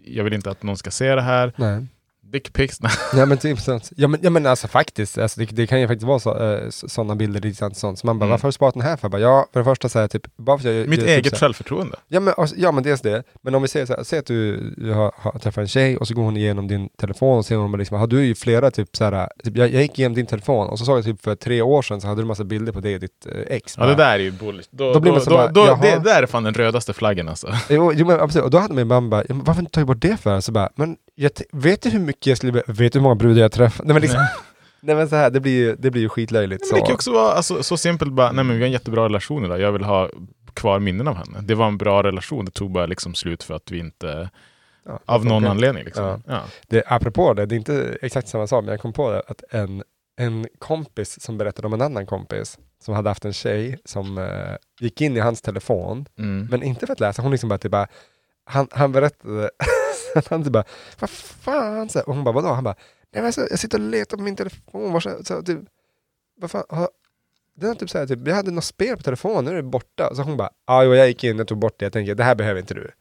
jag 0.05 0.23
vill 0.23 0.33
inte 0.33 0.51
att 0.51 0.63
någon 0.63 0.77
ska 0.77 0.91
se 0.91 1.15
det 1.15 1.21
här. 1.21 1.53
Nej. 1.55 1.85
Dickpics. 2.31 2.79
Ja 3.13 3.25
men 3.25 3.37
typ 3.37 3.59
sånt. 3.59 3.91
Ja 3.95 4.07
men, 4.07 4.19
ja, 4.23 4.29
men 4.29 4.45
alltså 4.45 4.67
faktiskt, 4.67 5.17
alltså, 5.17 5.39
det, 5.39 5.45
det 5.45 5.67
kan 5.67 5.81
ju 5.81 5.87
faktiskt 5.87 6.07
vara 6.07 6.19
så, 6.19 6.37
eh, 6.53 6.69
sådana 6.69 7.15
bilder, 7.15 7.41
lite 7.41 7.69
sånt. 7.75 7.99
Så 7.99 8.07
man 8.07 8.19
bara, 8.19 8.25
Mm. 8.25 8.29
varför 8.29 8.43
har 8.43 8.49
du 8.49 8.53
sparat 8.53 8.73
den 8.73 8.83
här 8.83 8.97
för? 8.97 9.09
Bara, 9.09 9.21
ja, 9.21 9.47
för 9.53 9.59
det 9.59 9.63
första 9.63 9.89
så 9.89 9.99
här, 9.99 10.07
typ, 10.07 10.27
bara 10.37 10.57
för 10.57 10.69
jag, 10.69 10.87
Mitt 10.87 10.99
jag, 10.99 11.09
eget 11.09 11.23
typ, 11.23 11.29
så 11.33 11.35
här- 11.35 11.39
självförtroende. 11.39 11.97
Ja 12.07 12.19
men, 12.19 12.33
alltså, 12.37 12.55
ja 12.59 12.71
men 12.71 12.83
dels 12.83 13.01
det, 13.01 13.23
men 13.41 13.55
om 13.55 13.61
vi 13.61 13.67
säger 13.67 13.85
så 13.85 13.93
här, 13.93 14.03
säg 14.03 14.19
att 14.19 14.25
du, 14.25 14.69
du 14.77 14.93
har, 14.93 15.11
har 15.15 15.31
träffat 15.39 15.61
en 15.61 15.67
tjej 15.67 15.97
och 15.97 16.07
så 16.07 16.13
går 16.13 16.23
hon 16.23 16.37
igenom 16.37 16.67
din 16.67 16.89
telefon 16.89 17.37
och 17.37 17.45
ser 17.45 17.55
hon 17.55 17.71
bara 17.71 17.77
liksom, 17.77 17.99
har 17.99 18.07
du 18.07 18.25
ju 18.25 18.35
flera 18.35 18.71
typ 18.71 18.95
så 18.95 19.03
här, 19.03 19.29
typ, 19.43 19.57
jag, 19.57 19.73
jag 19.73 19.81
gick 19.81 19.99
igenom 19.99 20.15
din 20.15 20.25
telefon 20.25 20.67
och 20.67 20.79
så 20.79 20.85
såg 20.85 20.97
jag 20.97 21.05
typ 21.05 21.21
för 21.21 21.35
tre 21.35 21.61
år 21.61 21.81
sedan 21.81 22.01
så 22.01 22.07
hade 22.07 22.21
du 22.21 22.25
massa 22.25 22.43
bilder 22.43 22.71
på 22.73 22.79
dig 22.79 22.93
och 22.93 22.99
ditt 23.01 23.25
eh, 23.25 23.55
ex. 23.55 23.73
Ja 23.77 23.85
det 23.85 23.95
bara. 23.95 24.05
där 24.07 24.13
är 24.13 24.19
ju 24.23 24.31
bullshit. 24.31 24.69
Då, 24.71 24.93
Då 24.93 24.99
blir 24.99 25.11
man 25.11 25.21
så 25.21 25.29
då, 25.29 25.35
bara, 25.37 25.47
då, 25.51 25.65
jaha. 25.65 25.79
det 25.81 25.99
där 26.03 26.23
är 26.23 26.27
fan 26.27 26.43
den 26.43 26.53
rödaste 26.53 26.93
flaggen 26.93 27.29
alltså. 27.29 27.47
Jo, 27.69 27.91
jo 27.95 28.05
men 28.07 28.19
absolut, 28.19 28.45
och 28.45 28.51
då 28.51 28.57
hade 28.57 28.73
min 28.73 28.87
mamma 28.87 29.09
bara, 29.09 29.21
"Ja, 29.29 29.35
men 29.35 29.43
varför 29.43 29.59
inte 29.61 29.71
tagit 29.71 29.87
bort 29.87 30.01
det 30.01 30.17
för? 30.17 30.39
Så 30.41 30.51
bara, 30.51 30.69
men 30.75 30.95
jag 31.19 31.31
vet 31.51 31.81
du 31.81 31.89
hur 31.89 31.99
mycket 31.99 32.27
jag 32.27 32.37
skulle, 32.37 32.51
vet 32.67 32.93
du 32.93 32.99
hur 32.99 33.01
många 33.03 33.15
brudar 33.15 33.41
jag 33.41 33.51
träffat? 33.51 33.85
Nej 33.85 33.93
men 33.93 34.01
liksom, 34.01 34.19
nej 34.81 34.95
men 34.95 35.09
så 35.09 35.15
här, 35.15 35.29
det 35.29 35.39
blir 35.39 35.51
ju, 35.51 35.75
det 35.75 35.91
blir 35.91 36.01
ju 36.01 36.09
skitlöjligt. 36.09 36.63
Men 36.71 36.75
det 36.75 36.79
kan 36.81 36.89
ju 36.89 36.93
också 36.95 37.11
vara 37.13 37.31
alltså, 37.33 37.63
så 37.63 37.77
simpelt 37.77 38.11
bara, 38.13 38.31
nej 38.31 38.43
men 38.45 38.55
vi 38.55 38.61
har 38.61 38.65
en 38.67 38.71
jättebra 38.71 39.05
relation 39.05 39.45
idag, 39.45 39.59
jag 39.59 39.71
vill 39.71 39.83
ha 39.83 40.09
kvar 40.53 40.79
minnen 40.79 41.07
av 41.07 41.15
henne. 41.15 41.39
Det 41.41 41.55
var 41.55 41.67
en 41.67 41.77
bra 41.77 42.03
relation, 42.03 42.45
det 42.45 42.51
tog 42.51 42.71
bara 42.71 42.85
liksom 42.85 43.15
slut 43.15 43.43
för 43.43 43.53
att 43.53 43.71
vi 43.71 43.79
inte, 43.79 44.29
Ja, 44.85 44.99
av 45.05 45.25
någon 45.25 45.37
okej. 45.43 45.49
anledning 45.49 45.83
liksom. 45.83 46.03
Ja. 46.05 46.19
Ja. 46.27 46.41
Det, 46.67 46.83
apropå 46.87 47.33
det, 47.33 47.45
det 47.45 47.55
är 47.55 47.57
inte 47.57 47.97
exakt 48.01 48.27
samma 48.27 48.47
sak, 48.47 48.63
men 48.63 48.71
jag 48.71 48.81
kom 48.81 48.93
på 48.93 49.11
det 49.11 49.21
att 49.27 49.43
en, 49.49 49.83
en 50.17 50.47
kompis 50.59 51.21
som 51.21 51.37
berättade 51.37 51.67
om 51.67 51.73
en 51.73 51.81
annan 51.81 52.05
kompis 52.05 52.57
som 52.83 52.93
hade 52.93 53.09
haft 53.09 53.25
en 53.25 53.33
tjej 53.33 53.79
som 53.85 54.17
eh, 54.17 54.55
gick 54.79 55.01
in 55.01 55.17
i 55.17 55.19
hans 55.19 55.41
telefon, 55.41 56.05
Mm. 56.19 56.47
men 56.51 56.63
inte 56.63 56.85
för 56.85 56.93
att 56.93 56.99
läsa, 56.99 57.21
hon 57.21 57.31
liksom 57.31 57.49
bara 57.49 57.57
typ 57.59 57.71
bara, 57.71 57.87
han, 58.45 58.67
han 58.71 58.91
berättade, 58.91 59.49
han 60.29 60.43
typ 60.43 60.53
bara, 60.53 60.63
vad 60.99 61.09
fan, 61.09 61.89
så 61.89 61.99
här, 61.99 62.09
och 62.09 62.15
hon 62.15 62.23
bara, 62.23 62.35
vadå? 62.35 62.47
Han 62.47 62.63
bara, 62.63 62.75
nej 63.13 63.21
men 63.21 63.25
alltså, 63.25 63.41
jag 63.49 63.59
sitter 63.59 63.77
och 63.79 63.85
letar 63.89 64.17
på 64.17 64.23
min 64.23 64.35
telefon, 64.35 64.93
var 64.93 64.99
så, 64.99 65.23
så, 65.23 65.41
typ, 65.41 65.59
vad 66.37 66.51
fan, 66.51 66.63
har, 66.69 66.89
den 67.55 67.69
är 67.69 67.75
typ 67.75 67.89
såhär, 67.89 68.07
typ, 68.07 68.27
jag 68.27 68.35
hade 68.35 68.51
något 68.51 68.63
spel 68.63 68.97
på 68.97 69.03
telefonen, 69.03 69.45
nu 69.45 69.51
är 69.51 69.55
det 69.55 69.63
borta. 69.63 70.15
Så 70.15 70.21
hon 70.21 70.37
bara, 70.37 70.49
ja 70.67 70.83
jo, 70.83 70.95
jag 70.95 71.07
gick 71.07 71.23
in, 71.23 71.37
jag 71.37 71.47
tog 71.47 71.57
bort 71.57 71.79
det, 71.79 71.85
jag 71.85 71.93
tänker, 71.93 72.15
det 72.15 72.23
här 72.23 72.35
behöver 72.35 72.59
inte 72.59 72.73
du. 72.73 72.91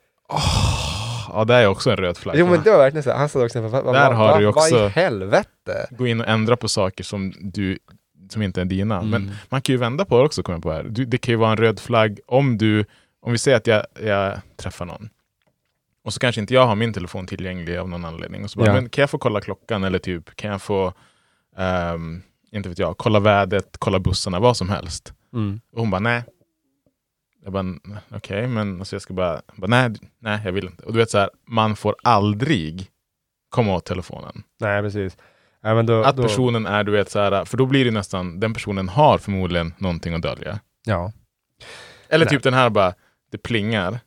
ja, 1.28 1.44
det 1.44 1.54
är 1.54 1.66
också 1.66 1.90
en 1.90 1.96
röd 1.96 2.16
flagg. 2.16 2.36
Jo 2.38 2.46
men 2.46 2.62
det 2.62 2.70
var 2.70 2.78
verkligen 2.78 3.02
så, 3.02 3.10
här, 3.10 3.18
han 3.18 3.28
sa 3.28 3.44
också, 3.44 3.60
vad, 3.60 3.72
Där 3.72 3.82
vad, 3.92 4.14
har 4.14 4.38
du 4.38 4.40
ju 4.40 4.46
vad, 4.46 4.54
vad 4.54 4.70
i 4.70 4.72
också- 4.72 4.86
helvete? 4.88 5.86
Gå 5.90 6.06
in 6.06 6.20
och 6.20 6.28
ändra 6.28 6.56
på 6.56 6.68
saker 6.68 7.04
som 7.04 7.32
du 7.40 7.78
som 8.30 8.42
inte 8.42 8.60
är 8.60 8.64
dina. 8.64 8.98
Mm. 8.98 9.10
Men 9.10 9.30
man 9.48 9.62
kan 9.62 9.72
ju 9.72 9.76
vända 9.76 10.04
på 10.04 10.18
det 10.18 10.24
också, 10.24 10.42
kommer 10.42 10.56
jag 10.56 10.62
på 10.62 10.72
här. 10.72 10.82
Du, 10.82 11.04
det 11.04 11.18
kan 11.18 11.32
ju 11.32 11.36
vara 11.36 11.50
en 11.50 11.56
röd 11.56 11.80
flagg 11.80 12.20
om 12.26 12.58
du, 12.58 12.84
om 13.20 13.32
vi 13.32 13.38
säger 13.38 13.56
att 13.56 13.66
jag, 13.66 13.86
jag 14.00 14.40
träffar 14.56 14.84
någon. 14.84 15.08
Och 16.06 16.12
så 16.12 16.20
kanske 16.20 16.40
inte 16.40 16.54
jag 16.54 16.66
har 16.66 16.74
min 16.74 16.92
telefon 16.92 17.26
tillgänglig 17.26 17.76
av 17.76 17.88
någon 17.88 18.04
anledning. 18.04 18.44
Och 18.44 18.50
så 18.50 18.58
bara, 18.58 18.66
Ja. 18.68 18.72
men 18.72 18.88
kan 18.88 19.02
jag 19.02 19.10
få 19.10 19.18
kolla 19.18 19.40
klockan? 19.40 19.84
Eller 19.84 19.98
typ, 19.98 20.36
kan 20.36 20.50
jag 20.50 20.62
få, 20.62 20.92
ehm, 21.56 22.22
inte 22.52 22.68
vet 22.68 22.78
jag, 22.78 22.98
kolla 22.98 23.20
vädret, 23.20 23.76
kolla 23.78 23.98
bussarna, 23.98 24.40
vad 24.40 24.56
som 24.56 24.68
helst. 24.68 25.12
Mm. 25.32 25.60
Och 25.72 25.80
hon 25.80 25.90
bara, 25.90 26.00
nej. 26.00 26.24
Jag 27.44 27.52
bara, 27.52 27.64
okej, 28.10 28.46
men 28.46 28.78
alltså 28.78 28.94
jag 28.96 29.02
ska 29.02 29.14
bara, 29.14 29.42
bara, 29.56 29.66
nej, 29.66 29.90
nej, 30.18 30.40
jag 30.44 30.52
vill 30.52 30.64
inte. 30.66 30.84
Och 30.84 30.92
du 30.92 30.98
vet 30.98 31.10
så 31.10 31.18
här, 31.18 31.30
man 31.46 31.76
får 31.76 31.96
aldrig 32.02 32.90
komma 33.48 33.74
åt 33.74 33.84
telefonen. 33.84 34.42
Nej 34.60 34.82
precis. 34.82 35.16
Ja, 35.62 35.82
då, 35.82 36.02
Att 36.04 36.16
då, 36.16 36.22
personen 36.22 36.66
är, 36.66 36.84
du 36.84 36.92
vet 36.92 37.10
så 37.10 37.18
här, 37.18 37.44
för 37.44 37.56
då 37.56 37.66
blir 37.66 37.84
det 37.84 37.90
nästan, 37.90 38.40
den 38.40 38.54
personen 38.54 38.88
har 38.88 39.18
förmodligen 39.18 39.74
någonting 39.78 40.14
att 40.14 40.22
dölja. 40.22 40.60
Ja. 40.84 41.12
Eller 42.08 42.24
Nej. 42.24 42.30
typ 42.34 42.42
den 42.42 42.54
här 42.54 42.70
bara, 42.70 42.94
det 43.30 43.38
plingar. 43.38 43.98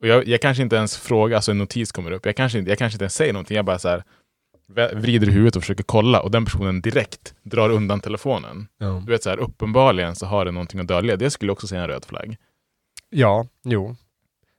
Och 0.00 0.06
jag, 0.06 0.28
jag 0.28 0.40
kanske 0.40 0.62
inte 0.62 0.76
ens 0.76 0.96
frågar, 0.96 1.36
alltså 1.36 1.50
en 1.50 1.58
notis 1.58 1.92
kommer 1.92 2.10
upp. 2.10 2.26
Jag 2.26 2.36
kanske 2.36 2.58
inte, 2.58 2.70
jag 2.70 2.78
kanske 2.78 2.94
inte 2.94 3.04
ens 3.04 3.14
säger 3.14 3.32
någonting. 3.32 3.56
Jag 3.56 3.64
bara 3.64 3.78
så 3.78 3.88
här, 3.88 4.04
vrider 4.94 5.26
huvudet 5.26 5.56
och 5.56 5.62
försöker 5.62 5.84
kolla 5.84 6.20
och 6.20 6.30
den 6.30 6.44
personen 6.44 6.80
direkt 6.80 7.34
drar 7.42 7.70
undan 7.70 8.00
telefonen. 8.00 8.68
Ja. 8.78 9.02
Du 9.06 9.12
vet 9.12 9.22
så 9.22 9.30
här, 9.30 9.38
uppenbarligen 9.38 10.16
så 10.16 10.26
har 10.26 10.44
den 10.44 10.54
någonting 10.54 10.80
att 10.80 10.86
dölja. 10.88 11.16
Det 11.16 11.30
skulle 11.30 11.52
också 11.52 11.66
säga 11.66 11.82
en 11.82 11.88
röd 11.88 12.04
flagg. 12.04 12.36
ja, 13.10 13.46
jo. 13.64 13.96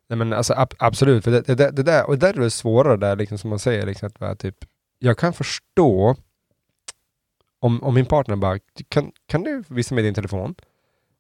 Nej 0.10 0.18
men 0.18 0.34
alltså 0.34 0.54
ab- 0.54 0.74
absolut, 0.80 1.24
för 1.24 1.32
det, 1.32 1.42
det, 1.42 1.56
det, 1.56 1.72
det 1.72 1.84
där, 1.84 2.08
och 2.08 2.18
det 2.20 2.28
där 2.28 2.34
är 2.34 2.42
det 2.44 2.50
svårare 2.52 2.98
där 2.98 3.16
liksom 3.16 3.38
som 3.38 3.50
man 3.50 3.60
säger, 3.60 3.86
liksom, 3.86 4.08
att 4.08 4.20
vara 4.22 4.36
typ, 4.36 4.56
jag 5.00 5.18
kan 5.18 5.34
förstå 5.34 6.16
om, 7.60 7.84
om 7.84 7.94
min 7.94 8.06
partner 8.06 8.36
bara, 8.36 8.60
kan, 8.90 9.12
kan 9.26 9.44
du 9.44 9.64
visa 9.68 9.96
mig 9.96 10.04
din 10.04 10.14
telefon? 10.14 10.56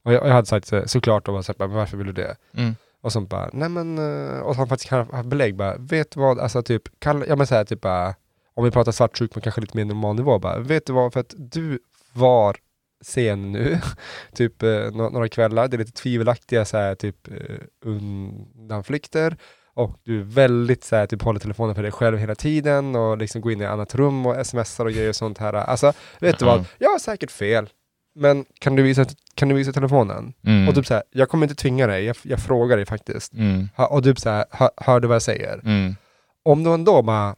Och 0.03 0.13
jag, 0.13 0.27
jag 0.27 0.33
hade 0.33 0.47
sagt 0.47 0.67
så, 0.67 0.87
såklart 0.87 1.27
och 1.27 1.33
bara 1.33 1.43
sagt, 1.43 1.59
men 1.59 1.71
varför 1.71 1.97
vill 1.97 2.07
du 2.07 2.13
det? 2.13 2.35
Mm. 2.53 2.75
Och 3.01 3.11
så 3.11 3.21
bara, 3.21 3.49
nej 3.53 3.69
men, 3.69 3.97
eh, 3.97 4.39
och 4.39 4.55
han 4.55 4.67
faktiskt 4.67 4.89
kan 4.89 5.07
ha 5.07 5.23
belägg 5.23 5.55
bara, 5.55 5.77
vet 5.77 6.11
du 6.11 6.19
vad, 6.19 6.39
alltså 6.39 6.61
typ, 6.63 6.83
kall, 6.99 7.25
ja 7.27 7.35
men 7.35 7.47
så 7.47 7.55
här 7.55 7.65
typ 7.65 7.81
bara, 7.81 8.15
om 8.53 8.63
vi 8.63 8.71
pratar 8.71 8.91
svartsjuk 8.91 9.35
men 9.35 9.41
kanske 9.41 9.61
lite 9.61 9.77
mer 9.77 9.85
normal 9.85 10.15
nivå 10.15 10.39
bara, 10.39 10.59
vet 10.59 10.85
du 10.85 10.93
vad, 10.93 11.13
för 11.13 11.19
att 11.19 11.33
du 11.37 11.79
var 12.13 12.57
sen 13.01 13.51
nu, 13.51 13.79
typ 14.33 14.63
eh, 14.63 14.91
nå- 14.91 15.09
några 15.09 15.27
kvällar, 15.29 15.67
det 15.67 15.75
är 15.75 15.77
lite 15.77 15.91
tvivelaktiga 15.91 16.65
så 16.65 16.77
här 16.77 16.95
typ 16.95 17.27
eh, 17.27 17.35
undanflykter 17.85 19.37
och 19.73 19.99
du 20.03 20.19
är 20.19 20.23
väldigt 20.23 20.83
så 20.83 20.95
här, 20.95 21.07
typ 21.07 21.21
håller 21.21 21.39
telefonen 21.39 21.75
för 21.75 21.83
dig 21.83 21.91
själv 21.91 22.17
hela 22.17 22.35
tiden 22.35 22.95
och 22.95 23.17
liksom 23.17 23.41
går 23.41 23.51
in 23.51 23.61
i 23.61 23.65
annat 23.65 23.95
rum 23.95 24.25
och 24.25 24.47
smsar 24.47 24.85
och 24.85 24.91
grejer 24.91 25.09
och 25.09 25.15
sånt 25.15 25.37
här. 25.37 25.53
Alltså, 25.53 25.93
vet 26.19 26.39
du 26.39 26.45
Ja. 26.45 26.51
vad, 26.57 26.65
jag 26.77 26.89
har 26.89 26.99
säkert 26.99 27.31
fel, 27.31 27.69
men 28.19 28.45
kan 28.59 28.75
du 28.75 28.83
visa, 28.83 29.05
kan 29.35 29.49
du 29.49 29.55
visa 29.55 29.71
telefonen? 29.71 30.33
Mm. 30.45 30.67
Och 30.69 30.75
typ 30.75 30.85
så 30.85 30.93
här, 30.93 31.03
jag 31.11 31.29
kommer 31.29 31.45
inte 31.45 31.55
tvinga 31.55 31.87
dig, 31.87 32.03
jag, 32.05 32.15
jag 32.23 32.39
frågar 32.39 32.77
dig 32.77 32.85
faktiskt. 32.85 33.33
Mm. 33.33 33.69
Ha, 33.77 33.87
och 33.87 34.03
typ 34.03 34.19
så 34.19 34.29
här, 34.29 34.45
hör, 34.51 34.69
hör 34.77 34.99
du 34.99 35.07
vad 35.07 35.15
jag 35.15 35.21
säger? 35.21 35.53
Mm. 35.65 35.95
Om 36.45 36.63
du 36.63 36.73
ändå 36.73 37.01
bara, 37.01 37.35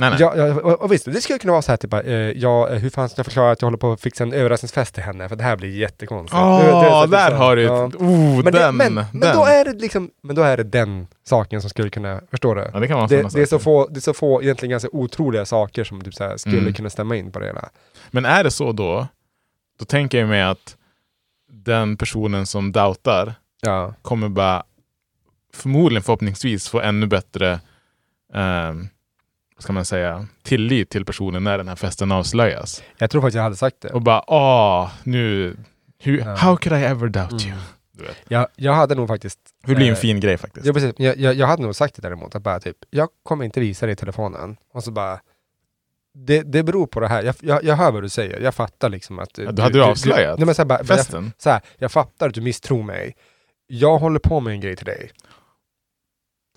Nej, 0.00 0.10
nej. 0.10 0.18
ja, 0.20 0.36
ja, 0.36 0.54
och, 0.54 0.82
och 0.82 0.92
visst, 0.92 1.04
det 1.04 1.20
skulle 1.20 1.38
kunna 1.38 1.52
vara 1.52 1.62
så 1.62 1.72
här 1.72 1.76
typ, 1.76 1.92
eh, 1.94 2.00
ja, 2.14 2.68
eh, 2.68 2.78
hur 2.78 2.90
fan 2.90 3.08
ska 3.08 3.18
jag 3.18 3.26
förklara 3.26 3.50
att 3.50 3.62
jag 3.62 3.66
håller 3.66 3.78
på 3.78 3.92
att 3.92 4.00
fixa 4.00 4.24
en 4.24 4.32
överraskningsfest 4.32 4.94
till 4.94 5.02
henne? 5.02 5.28
För 5.28 5.36
det 5.36 5.44
här 5.44 5.56
blir 5.56 5.68
jättekonstigt. 5.76 6.40
Åh, 6.42 6.60
Du 6.64 6.70
är 6.70 7.06
där 7.06 7.32
har 7.32 7.56
du 7.56 7.62
ja. 7.62 7.84
Oh, 7.98 8.42
Men, 8.44 8.52
den! 8.52 8.76
men, 8.76 8.94
den. 8.94 9.04
men, 9.12 9.36
då 9.36 9.44
är 9.44 9.64
det 9.64 9.72
liksom, 9.72 10.10
men 10.22 10.36
då 10.36 10.42
är 10.42 10.56
det 10.56 10.62
den 10.62 11.06
saken 11.24 11.60
som 11.60 11.70
skulle 11.70 11.90
kunna, 11.90 12.20
förstår 12.30 12.54
du? 12.54 12.70
ja, 12.74 12.80
det 12.80 12.86
kan 12.88 12.96
vara 12.96 13.06
Det, 13.06 13.34
det, 13.34 13.42
är 13.42 13.46
så 13.46 13.58
få, 13.58 13.86
det 13.88 13.98
är 13.98 14.00
så 14.00 14.14
få 14.14 14.42
egentligen 14.42 14.70
ganska 14.70 14.88
otroliga 14.92 15.44
saker 15.46 15.84
som 15.84 16.00
typ 16.00 16.14
så 16.14 16.24
här 16.24 16.36
skulle 16.36 16.58
Mm. 16.58 16.72
kunna 16.72 16.90
stämma 16.90 17.16
in 17.16 17.32
på 17.32 17.38
det 17.38 17.46
hela. 17.46 17.68
Men 18.10 18.24
är 18.24 18.44
det 18.44 18.50
så 18.50 18.72
då, 18.72 19.06
då 19.78 19.84
tänker 19.84 20.18
jag 20.18 20.28
mig 20.28 20.42
att 20.42 20.76
den 21.50 21.96
personen 21.96 22.46
som 22.46 22.72
doubtar 22.72 23.34
Ja. 23.60 23.94
kommer 24.02 24.28
bara 24.28 24.62
förmodligen 25.54 26.02
förhoppningsvis 26.02 26.68
få 26.68 26.80
ännu 26.80 27.06
bättre 27.06 27.60
vad 29.54 29.62
ska 29.62 29.72
man 29.72 29.84
säga, 29.84 30.26
tillit 30.42 30.90
till 30.90 31.04
personen 31.04 31.44
när 31.44 31.58
den 31.58 31.68
här 31.68 31.76
festen 31.76 32.12
avslöjas. 32.12 32.82
Jag 32.98 33.10
tror 33.10 33.22
faktiskt 33.22 33.36
jag 33.36 33.42
hade 33.42 33.56
sagt 33.56 33.76
det. 33.80 33.88
Och 33.88 34.02
bara 34.02 34.22
åh, 34.26 34.90
nu, 35.04 35.56
hur, 35.98 36.18
Ja. 36.18 36.34
how 36.34 36.56
could 36.56 36.80
I 36.80 36.84
ever 36.84 37.08
doubt 37.08 37.32
you? 37.44 37.52
Mm. 37.52 37.58
Du 37.92 38.04
vet. 38.04 38.16
Jag, 38.28 38.46
jag 38.56 38.72
hade 38.74 38.94
nog 38.94 39.08
faktiskt... 39.08 39.38
Det 39.66 39.74
blir 39.74 39.86
en 39.86 39.92
eh, 39.92 39.98
fin 39.98 40.20
grej 40.20 40.38
faktiskt. 40.38 40.66
Ja, 40.66 40.72
precis. 40.72 40.94
Jag, 40.98 41.16
jag, 41.18 41.34
jag 41.34 41.46
hade 41.46 41.62
nog 41.62 41.74
sagt 41.76 41.94
det 41.96 42.02
däremot, 42.02 42.34
att 42.34 42.42
bara 42.42 42.60
typ, 42.60 42.76
jag 42.90 43.08
kommer 43.22 43.44
inte 43.44 43.60
visa 43.60 43.86
dig 43.86 43.96
telefonen. 43.96 44.56
Och 44.72 44.84
så 44.84 44.90
bara, 44.90 45.20
det, 46.26 46.42
det 46.42 46.62
beror 46.62 46.86
på 46.86 47.00
det 47.00 47.08
här. 47.08 47.22
Jag, 47.22 47.34
jag, 47.40 47.64
jag 47.64 47.76
hör 47.76 47.92
vad 47.92 48.02
du 48.02 48.08
säger, 48.08 48.40
jag 48.40 48.54
fattar 48.54 48.88
liksom 48.88 49.18
att... 49.18 49.38
Ja, 49.38 49.52
då 49.52 49.62
hade 49.62 49.78
du 49.78 49.84
avslöjat 49.84 50.38
nej, 50.38 50.46
men 50.46 50.54
så 50.54 50.62
här, 50.62 50.66
bara, 50.66 50.78
jag, 50.78 50.86
Festen. 50.86 51.32
så 51.38 51.50
här, 51.50 51.60
jag 51.78 51.92
fattar 51.92 52.28
att 52.28 52.34
du 52.34 52.40
misstror 52.40 52.82
mig. 52.82 53.16
Jag 53.66 53.98
håller 53.98 54.18
på 54.18 54.40
med 54.40 54.52
en 54.52 54.60
grej 54.60 54.76
till 54.76 54.86
dig. 54.86 55.10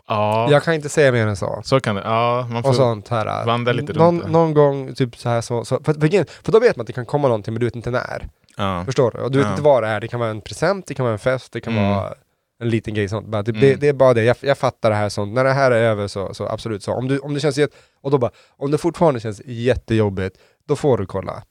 Ja, 0.07 0.51
Jag 0.51 0.63
kan 0.63 0.73
inte 0.73 0.89
säga 0.89 1.11
mer 1.11 1.27
än 1.27 1.35
så. 1.35 1.61
så 1.65 1.79
kan 1.79 1.95
det. 1.95 2.01
Ja, 2.05 2.47
man 2.49 2.57
Och 2.57 2.65
får, 2.65 2.73
sånt 2.73 3.07
här. 3.07 3.45
vandra 3.45 3.71
lite 3.73 3.93
någon, 3.93 4.15
runt 4.15 4.23
det. 4.25 4.31
någon 4.31 4.53
gång, 4.53 4.93
typ 4.95 5.17
så 5.17 5.29
här 5.29 5.41
så, 5.41 5.65
så 5.65 5.79
för, 5.83 5.93
för, 5.93 6.43
för 6.43 6.51
då 6.51 6.59
vet 6.59 6.75
man 6.75 6.81
att 6.83 6.87
det 6.87 6.93
kan 6.93 7.05
komma 7.05 7.27
någonting 7.27 7.53
men 7.53 7.59
du 7.59 7.65
vet 7.65 7.75
inte 7.75 7.91
när. 7.91 8.27
ja. 8.57 8.85
Förstår 8.85 9.11
du? 9.11 9.17
Och 9.19 9.31
du 9.31 9.37
vet 9.39 9.47
inte 9.49 9.61
vad 9.61 9.83
det 9.83 9.89
är. 9.89 9.99
Det 9.99 10.07
kan 10.07 10.19
vara 10.19 10.29
en 10.29 10.41
present, 10.41 10.87
det 10.87 10.93
kan 10.93 11.03
vara 11.03 11.13
en 11.13 11.19
fest, 11.19 11.51
det 11.53 11.61
kan 11.61 11.73
Mm. 11.77 11.89
vara 11.89 12.13
en 12.61 12.69
liten 12.69 12.93
grej 12.93 13.09
sånt. 13.09 13.27
Bara, 13.27 13.43
det, 13.43 13.51
Mm. 13.51 13.61
det, 13.61 13.75
det 13.75 13.87
är 13.87 13.93
bara 13.93 14.13
det, 14.13 14.23
jag, 14.23 14.35
jag 14.41 14.57
fattar 14.57 14.89
det 14.89 14.95
här 14.95 15.09
sånt. 15.09 15.33
När 15.33 15.43
det 15.43 15.51
här 15.53 15.71
är 15.71 15.81
över 15.81 16.07
så, 16.07 16.33
så 16.33 16.47
absolut 16.47 16.83
så. 16.83 16.93
Om, 16.93 17.07
du, 17.07 17.19
om 17.19 17.33
det 17.33 17.39
känns 17.39 17.57
jätte, 17.57 17.75
och 18.01 18.11
då 18.11 18.17
bara, 18.17 18.31
om 18.57 18.71
det 18.71 18.77
fortfarande 18.77 19.19
känns 19.19 19.41
jättejobbigt, 19.45 20.37
då 20.67 20.75
får 20.75 20.97
du 20.97 21.05
kolla. 21.05 21.43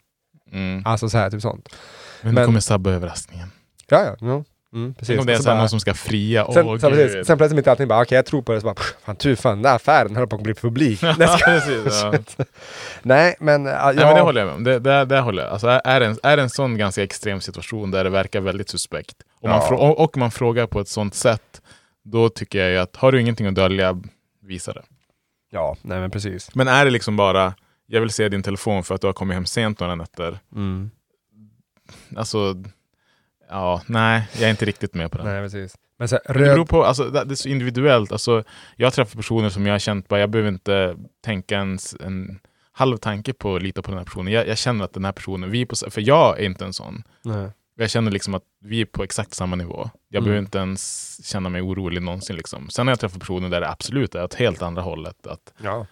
Mm. 0.52 0.82
Alltså 0.86 1.08
så 1.08 1.18
här, 1.18 1.30
typ 1.30 1.42
sånt. 1.42 1.68
Men, 2.22 2.34
men- 2.34 2.42
du 2.42 2.46
kommer 2.46 2.60
sabba 2.60 2.90
överraskningen. 2.90 3.48
Ja, 3.88 4.04
ja. 4.04 4.26
No. 4.26 4.44
Mm, 4.74 4.94
precis. 4.94 5.06
Tänk 5.06 5.20
om 5.20 5.26
det 5.26 5.32
är 5.32 5.36
så 5.36 5.42
bara- 5.44 5.58
någon 5.58 5.68
som 5.68 5.80
ska 5.80 5.94
fria. 5.94 6.52
Sen, 6.52 6.80
sen, 6.80 6.90
precis, 6.92 7.26
sen 7.26 7.38
plötsligt 7.38 7.56
mitt 7.56 7.66
i 7.66 7.70
allting 7.70 7.88
bara, 7.88 8.02
okej 8.02 8.16
jag 8.16 8.26
tror 8.26 8.42
på 8.42 8.52
det, 8.52 8.60
så 8.60 8.64
bara, 8.64 8.74
pff, 8.74 8.94
fan 9.04 9.16
tur 9.16 9.36
fan, 9.36 9.52
den 9.56 9.62
där 9.62 9.74
affären 9.76 10.16
höll 10.16 10.26
på 10.26 10.36
att 10.36 10.42
bli 10.42 10.54
publik. 10.54 11.00
Precis, 11.44 12.02
ja. 12.02 12.14
Nej, 13.02 13.36
men, 13.40 13.66
äh, 13.66 13.72
ja, 13.72 13.92
Nej, 13.92 14.04
men 14.04 14.14
det 14.14 14.20
håller 14.20 14.40
jag 14.40 14.46
med 14.46 14.54
om. 14.56 14.64
Det, 14.64 14.78
det, 14.78 15.04
det 15.04 15.20
håller 15.20 15.42
jag. 15.42 15.52
Alltså, 15.52 15.66
är, 15.68 15.80
är, 15.84 16.00
det 16.00 16.06
en, 16.06 16.16
är 16.22 16.36
det 16.36 16.42
en 16.42 16.50
sån 16.50 16.78
ganska 16.78 17.02
extrem 17.02 17.40
situation 17.40 17.90
där 17.90 18.04
det 18.04 18.10
verkar 18.10 18.40
väldigt 18.40 18.68
suspekt 18.68 19.16
och 19.40 19.48
man, 19.48 19.58
Ja. 19.60 19.68
frå, 19.68 19.76
och, 19.76 19.98
och 20.04 20.16
man 20.16 20.30
frågar 20.30 20.66
på 20.66 20.80
ett 20.80 20.88
sånt 20.88 21.14
sätt, 21.14 21.60
då 22.04 22.28
tycker 22.28 22.58
jag 22.58 22.70
ju 22.70 22.76
att 22.78 22.96
har 22.96 23.12
du 23.12 23.20
ingenting 23.20 23.46
att 23.46 23.54
dölja, 23.54 24.02
visa 24.42 24.72
det. 24.72 24.82
ja, 25.50 25.76
nej 25.82 26.00
men 26.00 26.10
precis. 26.10 26.54
Men 26.54 26.68
är 26.68 26.84
det 26.84 26.90
liksom 26.90 27.16
bara, 27.16 27.54
jag 27.86 28.00
vill 28.00 28.10
se 28.10 28.28
din 28.28 28.42
telefon 28.42 28.84
för 28.84 28.94
att 28.94 29.00
du 29.00 29.06
har 29.06 29.14
kommit 29.14 29.34
hem 29.34 29.46
sent 29.46 29.80
några 29.80 29.94
nätter. 29.94 30.38
Mm. 30.56 30.90
Alltså, 32.16 32.54
ja, 33.50 33.82
nej, 33.86 34.28
jag 34.34 34.42
är 34.42 34.50
inte 34.50 34.64
riktigt 34.64 34.94
med 34.94 35.12
på 35.12 35.18
det. 35.18 35.24
Nej, 35.24 35.42
precis. 35.42 35.76
Men 35.98 36.08
så 36.08 36.14
här, 36.26 36.34
Det 36.34 36.40
beror 36.40 36.56
röd... 36.58 36.68
på, 36.68 36.84
alltså, 36.84 37.04
det 37.10 37.30
är 37.32 37.34
så 37.34 37.48
individuellt. 37.48 38.12
Alltså, 38.12 38.44
jag 38.76 38.92
träffar 38.92 39.16
personer 39.16 39.48
som 39.48 39.66
jag 39.66 39.74
har 39.74 39.78
känt, 39.78 40.08
bara, 40.08 40.20
jag 40.20 40.30
behöver 40.30 40.48
inte 40.50 40.96
tänka 41.24 41.54
ens 41.54 41.94
en 42.00 42.40
halv 42.72 42.96
tanke 42.96 43.32
på 43.32 43.56
att 43.56 43.62
lita 43.62 43.82
på 43.82 43.90
den 43.90 43.98
här 43.98 44.04
personen. 44.04 44.32
Jag, 44.32 44.48
jag 44.48 44.58
känner 44.58 44.84
att 44.84 44.92
den 44.94 45.04
här 45.04 45.12
personen, 45.12 45.50
vi 45.50 45.66
på, 45.66 45.76
för 45.90 46.00
jag 46.08 46.40
är 46.40 46.44
inte 46.44 46.64
en 46.64 46.72
sån. 46.72 47.02
Nej. 47.24 47.50
Jag 47.76 47.90
känner 47.90 48.10
liksom 48.10 48.34
att 48.34 48.42
vi 48.64 48.80
är 48.80 48.84
på 48.84 49.02
exakt 49.02 49.34
samma 49.34 49.56
nivå. 49.56 49.90
Jag 50.08 50.18
Mm. 50.20 50.24
behöver 50.24 50.38
inte 50.44 50.58
ens 50.58 51.20
känna 51.26 51.48
mig 51.48 51.62
orolig 51.62 52.02
någonsin. 52.02 52.36
Liksom. 52.36 52.70
Sen 52.70 52.86
har 52.86 52.92
jag 52.92 53.00
träffat 53.00 53.20
personer 53.20 53.48
där 53.48 53.60
det 53.60 53.68
absolut 53.68 54.14
är 54.14 54.24
åt 54.24 54.34
helt 54.34 54.62
andra 54.62 54.82
hållet. 54.82 55.26
Att 55.26 55.52
Ja. 55.62 55.86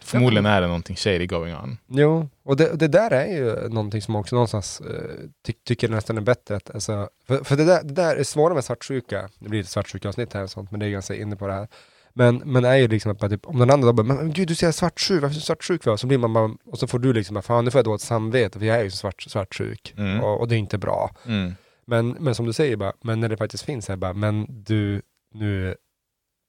förmodligen 0.00 0.46
är 0.46 0.60
det 0.60 0.66
någonting 0.66 0.96
shady 0.96 1.26
going 1.26 1.54
on. 1.56 1.78
Jo, 1.88 2.28
och 2.50 2.56
det, 2.56 2.76
det 2.76 2.88
där 2.88 3.10
är 3.10 3.26
ju 3.26 3.68
någonting 3.68 4.02
som 4.02 4.16
också 4.16 4.36
någonstans 4.36 4.80
eh, 4.80 5.16
ty, 5.46 5.52
tycker 5.52 5.88
nästan 5.88 6.16
är 6.16 6.20
bättre. 6.20 6.56
Att, 6.56 6.70
alltså, 6.70 7.08
för 7.26 7.44
för 7.44 7.56
det, 7.56 7.64
där, 7.64 7.82
det 7.82 7.94
där 7.94 8.16
är 8.16 8.24
svårare 8.24 8.54
med 8.54 8.64
svartsjuka. 8.64 9.28
Det 9.38 9.48
blir 9.48 9.60
ett 9.60 9.68
svartsjuka-avsnitt 9.68 10.34
här 10.34 10.42
och 10.42 10.50
sånt, 10.50 10.70
men 10.70 10.80
det 10.80 10.86
är 10.86 10.90
ganska 10.90 11.14
inne 11.14 11.36
på 11.36 11.46
det 11.46 11.52
här. 11.52 11.68
Men, 12.14 12.36
men 12.36 12.64
är 12.64 12.76
ju 12.76 12.88
liksom 12.88 13.12
att 13.12 13.30
typ, 13.30 13.46
om 13.46 13.58
den 13.58 13.70
andra 13.70 13.86
då 13.86 13.92
bara, 13.92 14.02
men 14.02 14.32
gud 14.32 14.48
du 14.48 14.54
ser 14.54 14.72
svartsjuk, 14.72 15.22
varför 15.22 15.34
är 15.34 15.38
du 15.38 15.40
svartsjuk 15.40 15.84
för? 15.84 15.96
Så 15.96 16.06
blir 16.06 16.18
man 16.18 16.32
bara, 16.32 16.56
och 16.64 16.78
så 16.78 16.86
får 16.86 16.98
du 16.98 17.12
liksom, 17.12 17.42
fan 17.42 17.64
nu 17.64 17.70
får 17.70 17.78
jag 17.78 17.84
dåligt 17.84 18.02
samvete 18.02 18.58
för 18.58 18.66
jag 18.66 18.76
är 18.76 18.84
ju 18.84 18.90
svart, 18.90 19.22
svartsjuk. 19.22 19.94
Mm. 19.96 20.20
Och, 20.20 20.40
och 20.40 20.48
det 20.48 20.54
är 20.54 20.58
inte 20.58 20.78
bra. 20.78 21.10
Mm. 21.26 21.54
Men, 21.84 22.08
men 22.08 22.34
som 22.34 22.46
du 22.46 22.52
säger, 22.52 22.76
bara, 22.76 22.92
men 23.02 23.20
när 23.20 23.28
det 23.28 23.36
faktiskt 23.36 23.64
finns 23.64 23.88
här, 23.88 23.96
bara, 23.96 24.12
men 24.12 24.46
du, 24.48 25.02
nu, 25.34 25.74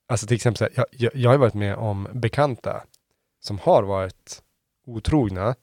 alltså 0.08 0.28
till 0.28 0.36
exempel, 0.36 0.58
så 0.58 0.64
här, 0.64 0.74
jag, 0.76 0.86
jag, 0.92 1.16
jag 1.16 1.30
har 1.30 1.38
varit 1.38 1.54
med 1.54 1.76
om 1.76 2.08
bekanta 2.14 2.84
som 3.40 3.60
har 3.60 3.84
varit 3.84 4.42
otrogna 4.86 5.56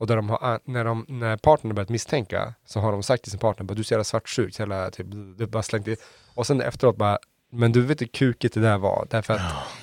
och 0.00 0.06
där 0.06 0.16
de 0.16 0.30
har, 0.30 0.60
när, 0.64 0.84
de, 0.84 1.04
när 1.08 1.36
partnern 1.36 1.74
börjat 1.74 1.88
misstänka 1.88 2.54
så 2.66 2.80
har 2.80 2.92
de 2.92 3.02
sagt 3.02 3.22
till 3.22 3.30
sin 3.30 3.40
partner, 3.40 3.64
bara, 3.66 3.74
du 3.74 3.80
är 3.80 3.84
så 3.84 3.94
jävla 3.94 4.04
svartsjuk, 4.04 4.54
så 4.54 4.62
jävla, 4.62 4.90
typ, 4.90 5.06
du 5.38 5.46
bara 5.46 5.62
slängt 5.62 5.88
i. 5.88 5.96
Och 6.34 6.46
sen 6.46 6.60
efteråt 6.60 6.96
bara, 6.96 7.18
men 7.52 7.72
du 7.72 7.80
vet 7.80 8.00
hur 8.00 8.06
kukigt 8.06 8.54
det 8.54 8.60
där 8.60 8.78
var, 8.78 9.06
därför 9.10 9.34
att 9.34 9.40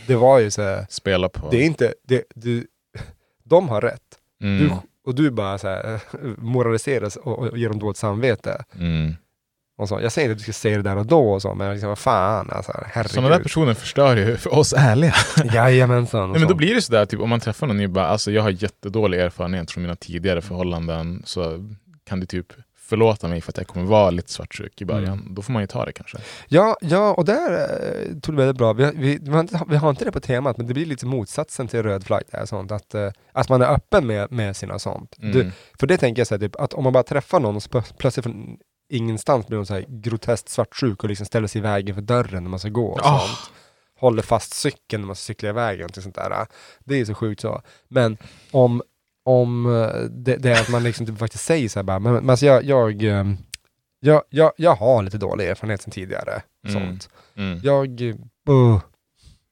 det 0.07 0.15
var 0.15 0.39
ju 0.39 0.51
så 0.51 0.61
här, 0.61 0.85
Spela 0.89 1.29
på. 1.29 1.49
det 1.49 1.57
är 1.57 1.65
inte, 1.65 1.93
det, 2.03 2.23
du, 2.35 2.67
de 3.43 3.69
har 3.69 3.81
rätt. 3.81 4.19
Mm. 4.41 4.59
Du, 4.59 4.71
och 5.05 5.15
du 5.15 5.31
bara 5.31 5.57
så 5.57 5.67
här, 5.67 6.01
moraliserar 6.37 7.27
och, 7.27 7.39
och 7.39 7.57
ger 7.57 7.69
dem 7.69 7.79
dåligt 7.79 7.97
samvete. 7.97 8.63
Mm. 8.75 9.15
Och 9.77 9.87
så. 9.89 9.99
Jag 10.01 10.11
säger 10.11 10.25
inte 10.29 10.31
att 10.33 10.37
du 10.37 10.43
ska 10.43 10.53
säga 10.53 10.77
det 10.77 10.83
där 10.83 10.97
och 10.97 11.05
då 11.05 11.31
och 11.33 11.41
så, 11.41 11.53
men 11.53 11.71
liksom, 11.71 11.89
vad 11.89 11.97
fan 11.97 12.49
alltså, 12.51 12.71
herregud. 12.85 13.11
Sådana 13.11 13.29
där 13.29 13.43
personer 13.43 13.73
förstör 13.73 14.15
ju 14.17 14.37
för 14.37 14.53
oss 14.55 14.73
ärliga. 14.77 15.13
Jajamensan. 15.53 16.31
Nej, 16.31 16.39
men 16.39 16.49
då 16.49 16.55
blir 16.55 16.75
det 16.75 16.81
sådär, 16.81 17.05
typ, 17.05 17.19
om 17.19 17.29
man 17.29 17.39
träffar 17.39 17.67
någon, 17.67 17.83
och 17.83 17.89
bara, 17.89 18.07
alltså, 18.07 18.31
jag 18.31 18.41
har 18.41 18.49
jättedålig 18.49 19.19
erfarenhet 19.19 19.71
från 19.71 19.81
mina 19.83 19.95
tidigare 19.95 20.41
förhållanden, 20.41 21.21
så 21.25 21.69
kan 22.05 22.19
du 22.19 22.25
typ 22.25 22.53
förlåta 22.89 23.27
mig 23.27 23.41
för 23.41 23.51
att 23.51 23.57
jag 23.57 23.67
kommer 23.67 23.85
vara 23.85 24.09
lite 24.09 24.31
svartsjuk 24.31 24.81
i 24.81 24.85
början. 24.85 25.19
Mm. 25.19 25.35
Då 25.35 25.41
får 25.41 25.53
man 25.53 25.63
ju 25.63 25.67
ta 25.67 25.85
det 25.85 25.91
kanske. 25.91 26.17
Ja, 26.47 26.77
ja, 26.81 27.13
och 27.13 27.25
där 27.25 27.51
eh, 27.51 28.19
tog 28.19 28.35
det 28.35 28.37
väldigt 28.37 28.57
bra. 28.57 28.73
Vi, 28.73 28.83
har- 28.83 28.93
vi, 28.93 29.19
vi, 29.67 29.75
har 29.77 29.89
inte, 29.89 30.05
det 30.05 30.11
på 30.11 30.19
temat, 30.19 30.57
men 30.57 30.67
det 30.67 30.73
blir 30.73 30.85
lite 30.85 31.05
motsatsen 31.05 31.67
till 31.67 31.83
röd 31.83 32.03
flagg. 32.03 32.23
Där, 32.31 32.45
sånt, 32.45 32.71
att, 32.71 32.95
eh, 32.95 33.09
att 33.31 33.49
man 33.49 33.61
är 33.61 33.65
öppen 33.65 34.07
med, 34.07 34.31
med 34.31 34.55
sina 34.55 34.79
sånt. 34.79 35.15
Mm. 35.19 35.31
Du, 35.31 35.51
för 35.79 35.87
det 35.87 35.97
tänker 35.97 36.19
jag 36.19 36.27
så 36.27 36.33
här, 36.35 36.39
typ, 36.39 36.55
att 36.55 36.73
om 36.73 36.83
man 36.83 36.93
bara 36.93 37.03
träffar 37.03 37.39
någon 37.39 37.55
och 37.55 37.63
plötsligt 37.97 38.23
från 38.23 38.57
ingenstans 38.89 39.47
blir 39.47 39.57
de 39.57 39.65
så 39.65 39.73
här 39.73 39.85
groteskt 39.87 40.49
svartsjuk 40.49 41.03
och 41.03 41.09
liksom 41.09 41.25
ställer 41.25 41.47
sig 41.47 41.59
i 41.59 41.61
vägen 41.61 41.95
för 41.95 42.01
dörren 42.01 42.43
när 42.43 42.49
man 42.49 42.59
ska 42.59 42.69
gå. 42.69 42.87
Och 42.87 42.99
Ah. 43.03 43.19
sånt. 43.19 43.51
Håller 43.99 44.21
fast 44.21 44.53
cykeln 44.53 45.01
när 45.01 45.07
man 45.07 45.15
ska 45.15 45.23
cykla 45.25 45.49
iväg. 45.49 45.85
Och 45.85 45.95
sånt 46.03 46.15
där. 46.15 46.47
Det 46.79 46.99
är 46.99 47.05
så 47.05 47.13
sjukt 47.13 47.41
så. 47.41 47.61
Men 47.87 48.17
om, 48.51 48.81
om 49.23 49.65
eh, 49.65 50.01
det, 50.09 50.35
det 50.37 50.51
är 50.51 50.61
att 50.61 50.69
man 50.69 50.83
liksom 50.83 51.05
typ 51.05 51.19
faktiskt 51.19 51.43
säger 51.45 51.69
så 51.69 51.79
här 51.79 51.83
bara, 51.83 51.99
men, 51.99 52.13
men 52.13 52.29
alltså 52.29 52.45
jag, 52.45 52.63
jag, 52.63 53.03
eh, 53.03 53.25
jag, 53.99 54.23
jag, 54.29 54.51
jag 54.57 54.75
har 54.75 55.03
lite 55.03 55.17
dålig 55.17 55.47
erfarenhet 55.47 55.81
sedan 55.81 55.91
tidigare. 55.91 56.41
Mm. 56.67 56.73
Sånt. 56.81 57.09
Mm. 57.35 57.59
Jag, 57.63 58.01
uh, 58.49 58.79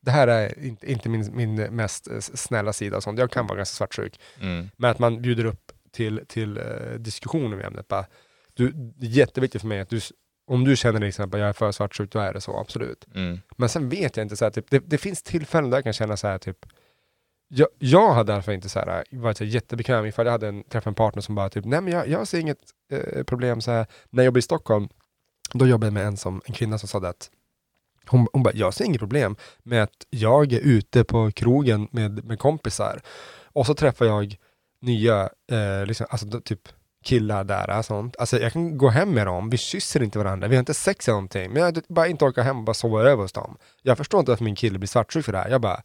det 0.02 0.12
här 0.12 0.28
är 0.28 0.63
inte, 0.65 0.91
inte 0.91 1.10
min, 1.10 1.36
min 1.36 1.56
mest 1.56 2.08
eh, 2.08 2.19
snälla 2.19 2.74
sida 2.74 2.98
och 2.98 3.04
sånt. 3.04 3.19
Jag 3.19 3.32
kan 3.32 3.48
vara 3.48 3.58
ganska 3.58 3.76
svartsjuk. 3.76 4.19
Mm. 4.41 4.69
Men 4.78 4.91
att 4.91 5.00
man 5.00 5.21
bjuder 5.21 5.45
upp 5.45 5.71
till, 5.91 6.21
till 6.28 6.58
uh, 6.58 7.00
diskussioner 7.00 7.58
med 7.58 7.65
ämnet. 7.65 7.88
Bara, 7.88 8.06
du, 8.55 8.71
det 8.71 9.05
är 9.05 9.09
jätteviktigt 9.09 9.61
för 9.61 9.67
mig 9.67 9.79
att 9.79 9.89
du, 9.89 9.99
om 10.47 10.63
du 10.63 10.75
känner 10.75 10.99
till 10.99 11.07
exempel 11.07 11.39
jag 11.39 11.49
är 11.49 11.53
för 11.53 11.71
svartsjuk, 11.71 12.11
då 12.11 12.19
är 12.19 12.33
det 12.33 12.41
så, 12.41 12.59
absolut. 12.59 13.05
Mm. 13.15 13.39
Men 13.57 13.69
sen 13.69 13.89
vet 13.89 14.17
jag 14.17 14.23
inte, 14.23 14.35
så 14.35 14.45
här, 14.45 14.51
typ, 14.51 14.69
det, 14.69 14.79
det 14.79 14.97
finns 14.97 15.23
tillfällen 15.23 15.69
där 15.69 15.77
jag 15.77 15.83
kan 15.83 15.93
känna 15.93 16.17
så 16.17 16.27
här, 16.27 16.37
typ, 16.37 16.65
jag, 17.47 17.67
jag 17.79 18.13
har 18.13 18.23
därför 18.23 18.51
inte 18.51 18.69
så 18.69 18.79
här, 18.79 19.03
varit 19.11 19.37
så 19.37 19.43
här 19.43 19.51
jättebekväm 19.51 20.05
ifall 20.05 20.25
jag 20.25 20.31
hade 20.31 20.47
en, 20.47 20.63
träffat 20.63 20.87
en 20.87 20.95
partner 20.95 21.21
som 21.21 21.35
bara 21.35 21.49
typ, 21.49 21.65
nej 21.65 21.81
men 21.81 21.93
jag, 21.93 22.07
jag 22.07 22.27
ser 22.27 22.39
inget 22.39 22.59
eh, 22.91 23.23
problem 23.23 23.61
så 23.61 23.71
här. 23.71 23.87
När 24.09 24.23
jag 24.23 24.25
jobbade 24.25 24.39
i 24.39 24.41
Stockholm, 24.41 24.89
då 25.53 25.67
jobbade 25.67 25.87
jag 25.87 25.93
med 25.93 26.05
en, 26.05 26.17
som, 26.17 26.41
en 26.45 26.53
kvinna 26.53 26.77
som 26.77 26.87
sa 26.87 27.07
att 27.07 27.29
hon, 28.07 28.27
hon 28.33 28.43
bara, 28.43 28.53
jag 28.53 28.73
ser 28.73 28.85
inget 28.85 28.99
problem 28.99 29.35
med 29.63 29.83
att 29.83 30.05
jag 30.09 30.53
är 30.53 30.59
ute 30.59 31.03
på 31.03 31.31
krogen 31.31 31.87
med, 31.91 32.25
med 32.25 32.39
kompisar 32.39 33.01
och 33.43 33.65
så 33.65 33.73
träffar 33.73 34.05
jag 34.05 34.37
nya, 34.79 35.29
eh, 35.51 35.85
liksom, 35.85 36.07
alltså 36.09 36.41
typ 36.41 36.61
killar 37.05 37.43
där 37.43 37.77
och 37.77 37.85
sånt. 37.85 38.15
Alltså 38.19 38.39
jag 38.39 38.53
kan 38.53 38.77
gå 38.77 38.89
hem 38.89 39.11
med 39.13 39.27
dem, 39.27 39.49
vi 39.49 39.57
kysser 39.57 40.03
inte 40.03 40.17
varandra, 40.19 40.47
vi 40.47 40.55
har 40.55 40.59
inte 40.59 40.73
sex 40.73 41.07
eller 41.07 41.13
någonting, 41.15 41.51
men 41.53 41.63
jag 41.63 41.83
bara 41.89 42.07
inte 42.07 42.25
orkar 42.25 42.43
hem 42.43 42.57
och 42.57 42.63
bara 42.63 42.73
sova 42.73 43.01
över 43.01 43.21
hos 43.23 43.31
dem. 43.33 43.57
Jag 43.81 43.97
förstår 43.97 44.19
inte 44.19 44.31
varför 44.31 44.43
min 44.43 44.55
kille 44.55 44.79
blir 44.79 44.87
svartsjuk 44.87 45.25
för 45.25 45.31
det 45.31 45.37
här. 45.37 45.49
Jag 45.49 45.61
bara, 45.61 45.81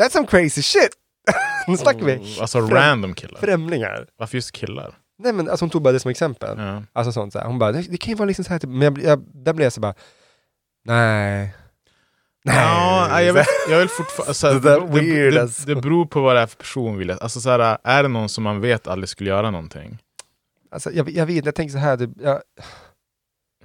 that's 0.00 0.10
some 0.10 0.26
crazy 0.26 0.62
shit! 0.62 0.90
nu 1.68 1.76
snackar 1.76 2.04
vi 2.06 2.36
Alltså 2.40 2.58
främ- 2.58 2.70
random 2.74 3.14
killar. 3.14 3.40
främlingar. 3.40 4.06
Varför 4.16 4.36
just 4.36 4.52
killar? 4.52 4.94
Nej 5.18 5.32
men 5.32 5.50
alltså 5.50 5.62
hon 5.64 5.70
tog 5.70 5.82
bara 5.82 5.92
det 5.92 6.00
som 6.00 6.10
exempel. 6.10 6.58
Ja. 6.58 6.82
Alltså 6.92 7.12
sånt 7.12 7.32
så 7.32 7.38
här. 7.38 7.46
Hon 7.46 7.58
bara, 7.58 7.72
det, 7.72 7.82
det 7.82 7.96
kan 7.96 8.08
ju 8.12 8.14
vara 8.14 8.26
liksom 8.26 8.44
så 8.44 8.50
här, 8.52 8.58
typ, 8.58 8.70
men 8.70 8.80
jag, 8.82 8.98
jag, 8.98 9.24
där 9.34 9.52
blev 9.52 9.66
jag 9.66 9.72
så 9.72 9.80
bara, 9.80 9.94
nej. 10.84 11.54
Nej. 12.44 12.56
Ja, 12.56 13.22
jag, 13.22 13.34
vet, 13.34 13.46
jag 13.70 13.78
vill 13.78 13.88
fortfarande... 13.88 14.34
Så 14.34 14.46
här, 14.46 14.54
Det 14.60 15.00
det, 15.00 15.30
det, 15.30 15.42
alltså. 15.42 15.66
det, 15.66 15.74
det 15.74 15.80
beror 15.80 16.06
på 16.06 16.20
vad 16.20 16.36
det 16.36 16.40
är 16.40 16.46
för 16.46 16.56
person. 16.56 16.98
Vill. 16.98 17.10
Alltså, 17.10 17.40
så 17.40 17.50
här, 17.50 17.78
är 17.84 18.02
det 18.02 18.08
någon 18.08 18.28
som 18.28 18.44
man 18.44 18.60
vet 18.60 18.86
aldrig 18.86 19.08
skulle 19.08 19.30
göra 19.30 19.50
någonting? 19.50 19.98
Alltså, 20.70 20.90
jag, 20.92 21.10
jag 21.10 21.26
vet, 21.26 21.44
jag 21.44 21.54
tänker 21.54 21.72
så 21.72 21.78
här, 21.78 21.96
typ, 21.96 22.10
jag, 22.22 22.42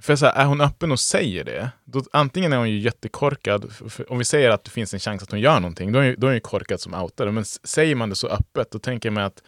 För 0.00 0.16
så 0.16 0.26
här, 0.26 0.32
är 0.32 0.44
hon 0.44 0.60
öppen 0.60 0.92
och 0.92 1.00
säger 1.00 1.44
det, 1.44 1.70
då, 1.84 2.02
antingen 2.12 2.52
är 2.52 2.56
hon 2.56 2.70
ju 2.70 2.78
jättekorkad, 2.78 3.72
om 4.08 4.18
vi 4.18 4.24
säger 4.24 4.50
att 4.50 4.64
det 4.64 4.70
finns 4.70 4.94
en 4.94 5.00
chans 5.00 5.22
att 5.22 5.30
hon 5.30 5.40
gör 5.40 5.60
någonting, 5.60 5.92
då 5.92 5.98
är, 5.98 6.16
då 6.16 6.26
är 6.26 6.30
hon 6.30 6.34
ju 6.34 6.40
korkad 6.40 6.80
som 6.80 6.94
outar 6.94 7.26
det. 7.26 7.32
Men 7.32 7.44
säger 7.44 7.94
man 7.94 8.10
det 8.10 8.16
så 8.16 8.28
öppet, 8.28 8.70
då 8.70 8.78
tänker 8.78 9.10
mig 9.10 9.24
att, 9.24 9.42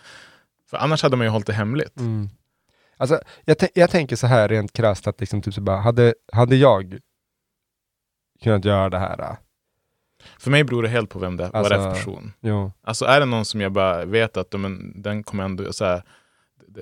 för 0.70 0.76
annars 0.76 1.02
hade 1.02 1.16
man 1.16 1.26
ju 1.26 1.30
hållit 1.30 1.46
det 1.46 1.52
hemligt. 1.52 1.96
Mm. 1.96 2.28
Alltså, 2.96 3.20
jag, 3.44 3.56
jag 3.74 3.90
tänker 3.90 4.16
så 4.16 4.26
här 4.26 4.48
rent 4.48 4.72
krasst 4.72 5.06
att 5.06 5.20
liksom, 5.20 5.42
typ 5.42 5.54
så 5.54 5.60
bara, 5.60 5.76
hade, 5.76 6.14
hade 6.32 6.56
jag 6.56 6.98
kunnat 8.42 8.64
göra 8.64 8.88
det 8.90 8.98
här? 8.98 9.20
äh, 9.20 9.36
För 10.38 10.50
mig 10.50 10.64
beror 10.64 10.82
det 10.82 10.88
helt 10.88 11.10
på 11.10 11.18
vem 11.18 11.36
det, 11.36 11.50
vad 11.52 11.64
det 11.70 11.74
är 11.74 11.78
för 11.80 11.88
Alltså, 11.88 11.90
person. 12.04 12.32
Jo. 12.40 12.72
Alltså 12.82 13.04
är 13.04 13.20
det 13.20 13.26
någon 13.26 13.44
som 13.44 13.60
jag 13.60 13.72
bara 13.72 14.04
vet 14.04 14.36
att 14.36 14.52
men, 14.60 15.02
den 15.02 15.22
kommer 15.22 15.44
ändå, 15.44 15.72
så 15.72 15.84
här, 15.84 16.02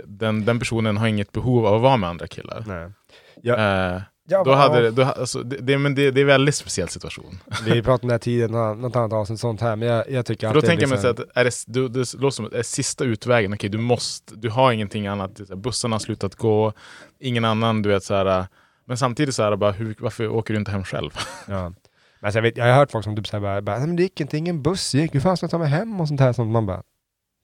den, 0.05 0.45
den 0.45 0.59
personen 0.59 0.97
har 0.97 1.07
inget 1.07 1.33
behov 1.33 1.67
av 1.67 1.75
att 1.75 1.81
vara 1.81 1.97
med 1.97 2.11
andra 2.11 2.27
killar. 2.27 2.65
Nej. 2.67 3.55
Eh, 3.59 4.01
Ja, 4.29 4.45
då 4.45 4.51
va- 4.51 4.57
hade 4.57 4.83
det, 4.83 4.91
då, 4.91 5.03
alltså, 5.03 5.43
det, 5.43 5.57
det, 5.57 5.79
men 5.79 5.95
det, 5.95 6.11
det 6.11 6.21
är 6.21 6.23
en 6.23 6.27
väldigt 6.27 6.55
speciell 6.55 6.89
situation. 6.89 7.39
Vi 7.65 7.83
pratade 7.83 8.03
om 8.03 8.09
det 8.09 8.15
här 8.15 8.19
tidigare, 8.19 8.75
något, 8.75 8.97
annat 8.97 9.13
avsnitt 9.13 9.41
sånt 9.41 9.61
här, 9.61 9.77
men 9.77 9.89
jag, 9.89 10.11
jag 10.11 10.27
tycker 10.27 10.47
För 10.49 10.55
då 10.55 10.59
alltid 10.59 10.69
tänker 10.69 10.83
jag 10.83 10.91
mig 10.91 10.99
så 10.99 11.09
liksom, 11.09 11.25
att 11.31 11.37
är 11.37 11.45
det, 11.45 11.65
du, 11.67 11.89
det 11.89 12.15
låter 12.15 12.31
som 12.31 12.45
att 12.45 12.51
det 12.53 12.59
är 12.59 12.63
sista 12.63 13.05
utvägen. 13.05 13.53
Okej, 13.55 13.71
du 13.71 13.79
måste, 13.79 14.35
du 14.37 14.51
har 14.51 14.73
ingenting 14.73 15.07
annat. 15.07 15.37
Bussarna 15.37 15.95
har 15.95 16.01
slutat 16.01 16.35
gå, 16.35 16.73
ingen 17.21 17.45
annan, 17.45 17.83
du 17.83 17.89
vet 17.89 18.05
så 18.05 18.15
här. 18.15 18.47
Men 18.87 18.97
samtidigt 18.97 19.35
så 19.35 19.43
här, 19.43 19.57
bara, 19.57 19.73
hur, 19.73 19.97
varför 19.99 20.29
åker 20.29 20.55
du 20.55 20.59
inte 20.61 20.71
hem 20.71 20.85
själv? 20.85 21.11
Ja. 21.49 21.73
Men 22.21 22.27
alltså, 22.29 22.39
jag, 22.39 22.43
vet, 22.43 22.57
jag 22.57 22.65
har 22.65 22.73
hört 22.73 22.91
folk 22.91 23.05
som 23.05 23.17
typ 23.17 23.27
såhär 23.27 23.41
bara, 23.41 23.63
bara 23.63 23.79
"Nej, 23.79 23.87
men 23.87 23.97
det 23.97 24.03
gick 24.03 24.21
inte, 24.21 24.37
ingen 24.39 24.63
buss 24.63 24.95
gick, 24.95 25.15
hur 25.15 25.21
fan 25.21 25.37
ska 25.37 25.45
jag 25.45 25.51
ta 25.51 25.59
mig 25.59 25.69
hem 25.69 26.01
och 26.01 26.09
sånt 26.09 26.21
här. 26.21 26.33
Sånt. 26.33 26.51
Man 26.53 26.67
bara, 26.67 26.83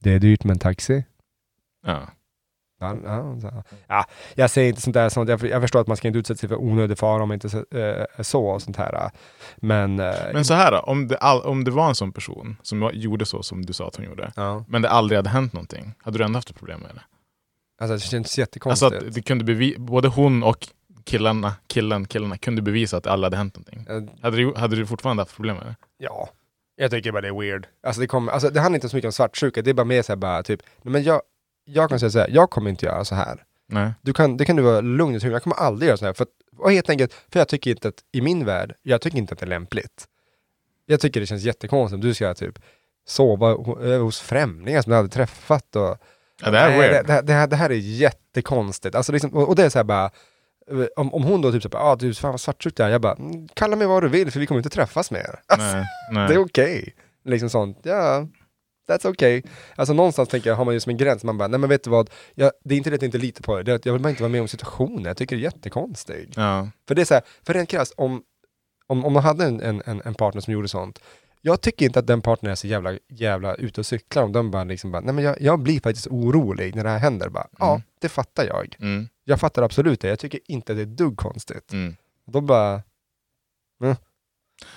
det 0.01 0.11
är 0.13 0.19
dyrt 0.19 0.45
med 0.45 0.55
en 0.55 0.59
taxi. 0.59 1.05
Ja. 1.87 2.09
Ja, 2.81 2.97
ja, 3.05 3.63
ja, 3.89 4.05
jag 4.35 4.51
säger 4.51 4.69
inte 4.69 4.81
sånt 4.81 4.95
där, 4.95 5.09
sånt. 5.09 5.31
Jag, 5.31 5.45
jag 5.45 5.63
förstår 5.63 5.81
att 5.81 5.87
man 5.87 5.97
ska 5.97 6.09
inte 6.09 6.19
utsätta 6.19 6.39
sig 6.39 6.49
för 6.49 6.57
onödig 6.57 6.99
fara 6.99 7.23
om 7.23 7.29
det 7.29 7.35
inte 7.35 7.51
så, 7.51 7.57
eh, 7.59 8.07
är 8.17 8.23
så 8.23 8.47
och 8.47 8.63
sånt 8.63 8.77
här. 8.77 9.11
Men, 9.57 10.01
eh, 10.01 10.15
Men 10.33 10.45
så 10.45 10.55
här 10.55 10.73
då, 10.73 10.79
om 10.79 11.09
det, 11.09 11.17
all, 11.17 11.41
om 11.41 11.65
det 11.65 11.71
var 11.71 11.89
en 11.89 11.95
sån 11.95 12.13
person 12.13 12.57
som 12.63 12.91
gjorde 12.93 13.27
så 13.27 13.43
som 13.43 13.67
du 13.67 13.73
sa 13.73 13.89
att 13.89 13.97
hon 13.97 14.05
gjorde, 14.07 14.33
ja, 14.37 14.65
men 14.69 14.83
det 14.83 14.91
aldrig 14.91 15.19
hade 15.19 15.31
hänt 15.31 15.53
någonting, 15.53 15.95
hade 15.99 16.19
du 16.19 16.25
ändå 16.25 16.37
haft 16.37 16.51
ett 16.51 16.57
problem 16.59 16.81
med 16.81 16.91
det? 16.95 17.03
alltså, 17.81 17.95
det 17.95 18.01
känns 18.01 18.15
Alltså 18.25 18.41
jättekonstigt. 18.41 18.93
att 18.93 19.15
det 19.15 19.23
kunde 19.23 19.45
bevi- 19.45 19.79
både 19.79 20.09
hon 20.09 20.43
och 20.43 20.69
killarna, 21.05 21.55
killen, 21.67 22.05
killarna 22.07 22.39
kunde 22.39 22.63
bevisa 22.63 22.97
att 22.97 23.07
aldrig 23.07 23.25
hade 23.27 23.37
hänt 23.37 23.57
någonting. 23.57 23.87
Eh, 23.97 24.23
Hade 24.23 24.37
du, 24.37 24.55
hade 24.57 24.77
du 24.77 24.87
fortfarande 24.87 25.21
haft 25.23 25.37
problem 25.37 25.57
med 25.57 25.67
det? 25.67 25.75
Ja, 25.99 26.29
jag 26.77 26.91
tycker 26.91 27.13
bara 27.13 27.21
det 27.21 27.29
är 27.29 27.41
weird. 27.41 27.67
Alltså 27.83 28.01
det, 28.01 28.07
kommer, 28.07 28.33
alltså 28.33 28.51
det 28.51 28.61
handlar 28.61 28.77
inte 28.77 28.89
så 28.89 28.97
mycket 28.97 29.09
om 29.09 29.13
svartsjuka, 29.13 29.63
det 29.63 29.71
är 29.71 29.75
bara 29.75 29.85
mer 29.85 30.03
såhär 30.03 30.17
bara 30.17 30.43
typ, 30.43 30.61
men 30.83 31.03
jag, 31.03 31.23
jag 31.65 31.89
kan 31.89 32.01
säga 32.01 32.11
såhär, 32.11 32.29
jag 32.31 32.51
kommer 32.51 32.71
inte 32.71 32.87
göra 32.87 33.05
så 33.05 33.15
här. 33.15 33.45
Nej. 33.69 33.93
Du 34.03 34.13
kan, 34.13 34.37
det 34.37 34.45
kan 34.45 34.57
du 34.57 34.63
vara 34.63 34.81
lugn 34.81 35.13
tyngden, 35.21 35.33
jag 35.33 35.43
kommer 35.43 35.57
aldrig 35.57 35.89
göra 35.89 35.97
så 35.97 36.05
här. 36.05 36.13
För, 36.13 36.27
och 36.59 36.73
helt 36.73 36.91
enkelt, 36.91 37.15
för 37.33 37.41
jag 37.41 37.49
tycker 37.49 37.71
inte 37.71 37.89
att, 37.89 38.05
i 38.13 38.21
min 38.21 38.45
värld, 38.45 38.75
jag 38.83 39.01
tycker 39.01 39.19
inte 39.19 39.33
att 39.33 39.39
det 39.41 39.45
är 39.45 39.49
lämpligt. 39.49 40.05
Jag 40.87 41.01
tycker 41.01 41.21
det 41.21 41.27
känns 41.27 41.43
jättekonstigt 41.43 41.95
om 41.95 42.01
du 42.01 42.15
ska 42.15 42.35
typ 42.35 42.59
sova 43.07 43.51
över 43.81 43.99
hos 43.99 44.21
främlingar 44.21 44.83
som 44.83 44.91
du 44.91 44.97
aldrig 44.97 45.13
träffat 45.13 45.77
och 45.77 45.97
Ja, 46.45 46.51
det 46.51 46.59
är 46.59 46.69
Nej, 46.71 46.79
weird. 46.79 47.07
Det, 47.07 47.15
det, 47.15 47.23
det, 47.23 47.33
här, 47.33 47.47
det 47.47 47.57
här 47.57 47.71
är 47.71 47.75
jättekonstigt. 47.75 48.95
Alltså 48.95 49.13
liksom, 49.13 49.31
och, 49.31 49.49
och 49.49 49.57
det 49.57 49.65
är 49.65 49.69
så 49.71 49.79
här 49.79 49.85
bara, 49.85 50.05
eh, 50.05 50.11
om, 50.97 51.15
om 51.15 51.23
hon 51.23 51.41
då 51.43 51.53
typ 51.53 51.63
såhär, 51.63 51.93
ah, 51.93 51.97
du 51.97 52.15
fan 52.15 52.31
vad 52.31 52.41
svartsjuk 52.41 52.77
du 52.77 52.83
är. 52.83 52.89
Jag 52.89 53.01
bara, 53.01 53.15
"Mm, 53.15 53.49
kalla 53.55 53.77
mig 53.77 53.87
vad 53.87 54.03
du 54.03 54.09
vill 54.09 54.31
för 54.31 54.41
vi 54.41 54.47
kommer 54.47 54.59
inte 54.59 54.71
träffas 54.71 55.11
mer. 55.11 55.41
Alltså, 55.47 55.67
Nej, 55.77 55.85
nej. 56.13 56.29
det 56.29 56.35
är 56.35 56.39
okej. 56.39 56.95
Liksom 57.25 57.51
sånt, 57.51 57.79
ja, 57.83 58.27
that's 58.89 59.07
okay. 59.07 59.43
Alltså 59.77 59.95
någonstans 59.95 60.29
tänker 60.29 60.51
jag, 60.51 60.57
har 60.57 60.65
man 60.65 60.75
ju 60.75 60.81
som 60.81 60.91
en 60.91 60.97
gräns, 60.97 61.25
man 61.25 61.39
bara, 61.39 61.49
nej 61.49 61.61
men 61.61 61.69
vet 61.69 61.85
du 61.85 61.91
vad, 61.91 62.11
jag, 62.35 62.53
det 62.65 62.75
är 62.75 62.79
inte 62.79 62.91
det 62.91 62.97
att 62.97 63.03
jag 63.03 63.09
inte 63.09 63.19
litar 63.19 63.43
på 63.43 63.55
dig, 63.55 63.65
det 63.65 63.71
är 63.73 63.77
att 63.77 63.87
jag 63.87 63.93
vill 63.93 64.03
bara 64.03 64.11
inte 64.11 64.23
vara 64.23 64.33
med 64.33 64.41
om 64.41 64.49
situationen, 64.49 65.05
jag 65.05 65.17
tycker 65.17 65.37
det 65.37 65.41
är 65.41 65.45
jättekonstigt. 65.45 66.33
Ja. 66.37 66.69
För 66.89 66.95
det 66.95 67.01
är 67.01 67.05
så 67.07 67.15
här, 67.15 67.23
för 67.47 67.55
rent 67.55 67.69
krasst, 67.69 67.95
om, 67.97 68.23
om, 68.87 69.05
om 69.05 69.13
man 69.13 69.23
hade 69.23 69.45
en, 69.45 69.61
en, 69.61 70.03
en 70.05 70.15
partner 70.15 70.41
som 70.41 70.53
gjorde 70.53 70.69
sånt, 70.69 70.99
jag 71.45 71.61
tycker 71.61 71.87
inte 71.87 71.99
att 71.99 72.07
den 72.07 72.23
partnern 72.23 72.53
är 72.53 72.55
så 72.57 72.67
jävla, 72.67 72.99
jävla 73.09 73.55
ute 73.55 73.81
och 73.81 73.87
cyklar 73.87 74.23
om 74.23 74.33
de 74.33 74.51
bara 74.51 74.65
liksom 74.65 74.91
bara, 74.93 75.01
nej 75.03 75.15
men 75.15 75.25
jag, 75.25 75.41
jag 75.41 75.59
blir 75.59 75.81
faktiskt 75.81 76.07
orolig 76.07 76.75
när 76.77 76.85
det 76.85 76.91
här 76.91 76.99
händer 76.99 77.29
bara, 77.29 77.47
ja, 77.59 77.71
Mm. 77.71 77.83
det 78.01 78.09
fattar 78.09 78.45
jag. 78.47 78.77
Mm, 78.81 79.09
Jag 79.25 79.41
fattar 79.41 79.63
absolut 79.63 80.01
det, 80.01 80.09
jag 80.09 80.19
tycker 80.19 80.41
inte 80.45 80.75
det 80.75 80.83
är 80.83 80.87
dugg 80.87 81.17
konstigt. 81.17 81.73
mm. 81.73 81.97
Då 82.27 82.41
bara, 82.41 82.83
mm. 83.83 83.97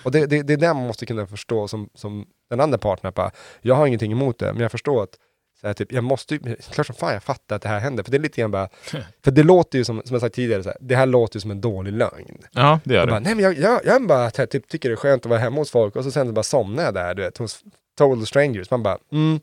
Och 0.04 0.12
det, 0.12 0.26
det, 0.26 0.42
det 0.44 0.54
är 0.54 0.58
det 0.58 0.74
man 0.74 0.88
måste 0.88 1.06
kunna 1.06 1.28
förstå 1.28 1.68
som, 1.68 1.90
som 1.94 2.28
den 2.50 2.60
andra 2.60 2.78
partnern, 2.78 3.14
bara, 3.16 3.32
jag 3.62 3.76
har 3.76 3.88
ingenting 3.88 4.12
emot 4.12 4.40
det, 4.40 4.54
men 4.54 4.62
jag 4.62 4.72
förstår 4.72 5.04
att 5.04 5.20
så 5.66 5.70
här, 5.70 5.74
typ, 5.74 5.92
jag 5.92 6.04
måste 6.04 6.34
ju, 6.36 6.56
klart 6.72 6.88
som 6.88 6.96
fan 6.96 7.14
jag 7.14 7.24
fattar 7.24 7.56
att 7.56 7.62
det 7.62 7.70
här 7.70 7.80
händer, 7.80 8.04
för 8.04 8.12
det 8.12 8.18
är 8.18 8.22
lite 8.22 8.42
grann 8.42 8.52
bara, 8.52 8.70
för 9.24 9.32
det 9.32 9.44
låter 9.44 9.78
ju 9.78 9.86
som, 9.86 10.02
som 10.06 10.14
jag 10.14 10.22
sagt 10.22 10.36
tidigare, 10.36 10.64
så 10.64 10.70
här, 10.70 10.78
det 10.82 10.96
här 10.96 11.06
låter 11.06 11.36
ju 11.38 11.42
som 11.42 11.52
en 11.52 11.62
dålig 11.62 11.94
lögn. 11.94 12.38
Ja, 12.52 12.80
det 12.84 12.94
gör 12.94 13.00
Jag 13.02 13.08
det. 13.08 13.12
bara, 13.12 13.20
nej 13.20 13.36
men 13.36 13.44
jag, 13.44 13.58
jag, 13.58 13.82
jag 13.86 14.08
bara 14.08 14.32
jag 14.38 14.50
typ, 14.50 14.68
tycker 14.68 14.90
det 14.90 14.94
är 14.94 14.98
skönt 14.98 15.26
att 15.26 15.30
vara 15.30 15.40
hemma 15.40 15.58
hos 15.58 15.72
folk 15.72 15.96
och 15.96 16.04
så 16.04 16.12
sen 16.12 16.34
bara 16.34 16.44
somnar 16.44 16.84
jag 16.84 16.94
där, 16.94 17.14
du 17.14 17.22
vet, 17.22 17.38
hos 17.38 17.64
total 17.98 18.26
strangers. 18.26 18.72
Man 18.72 18.84
bara, 18.84 18.98
mm, 19.12 19.40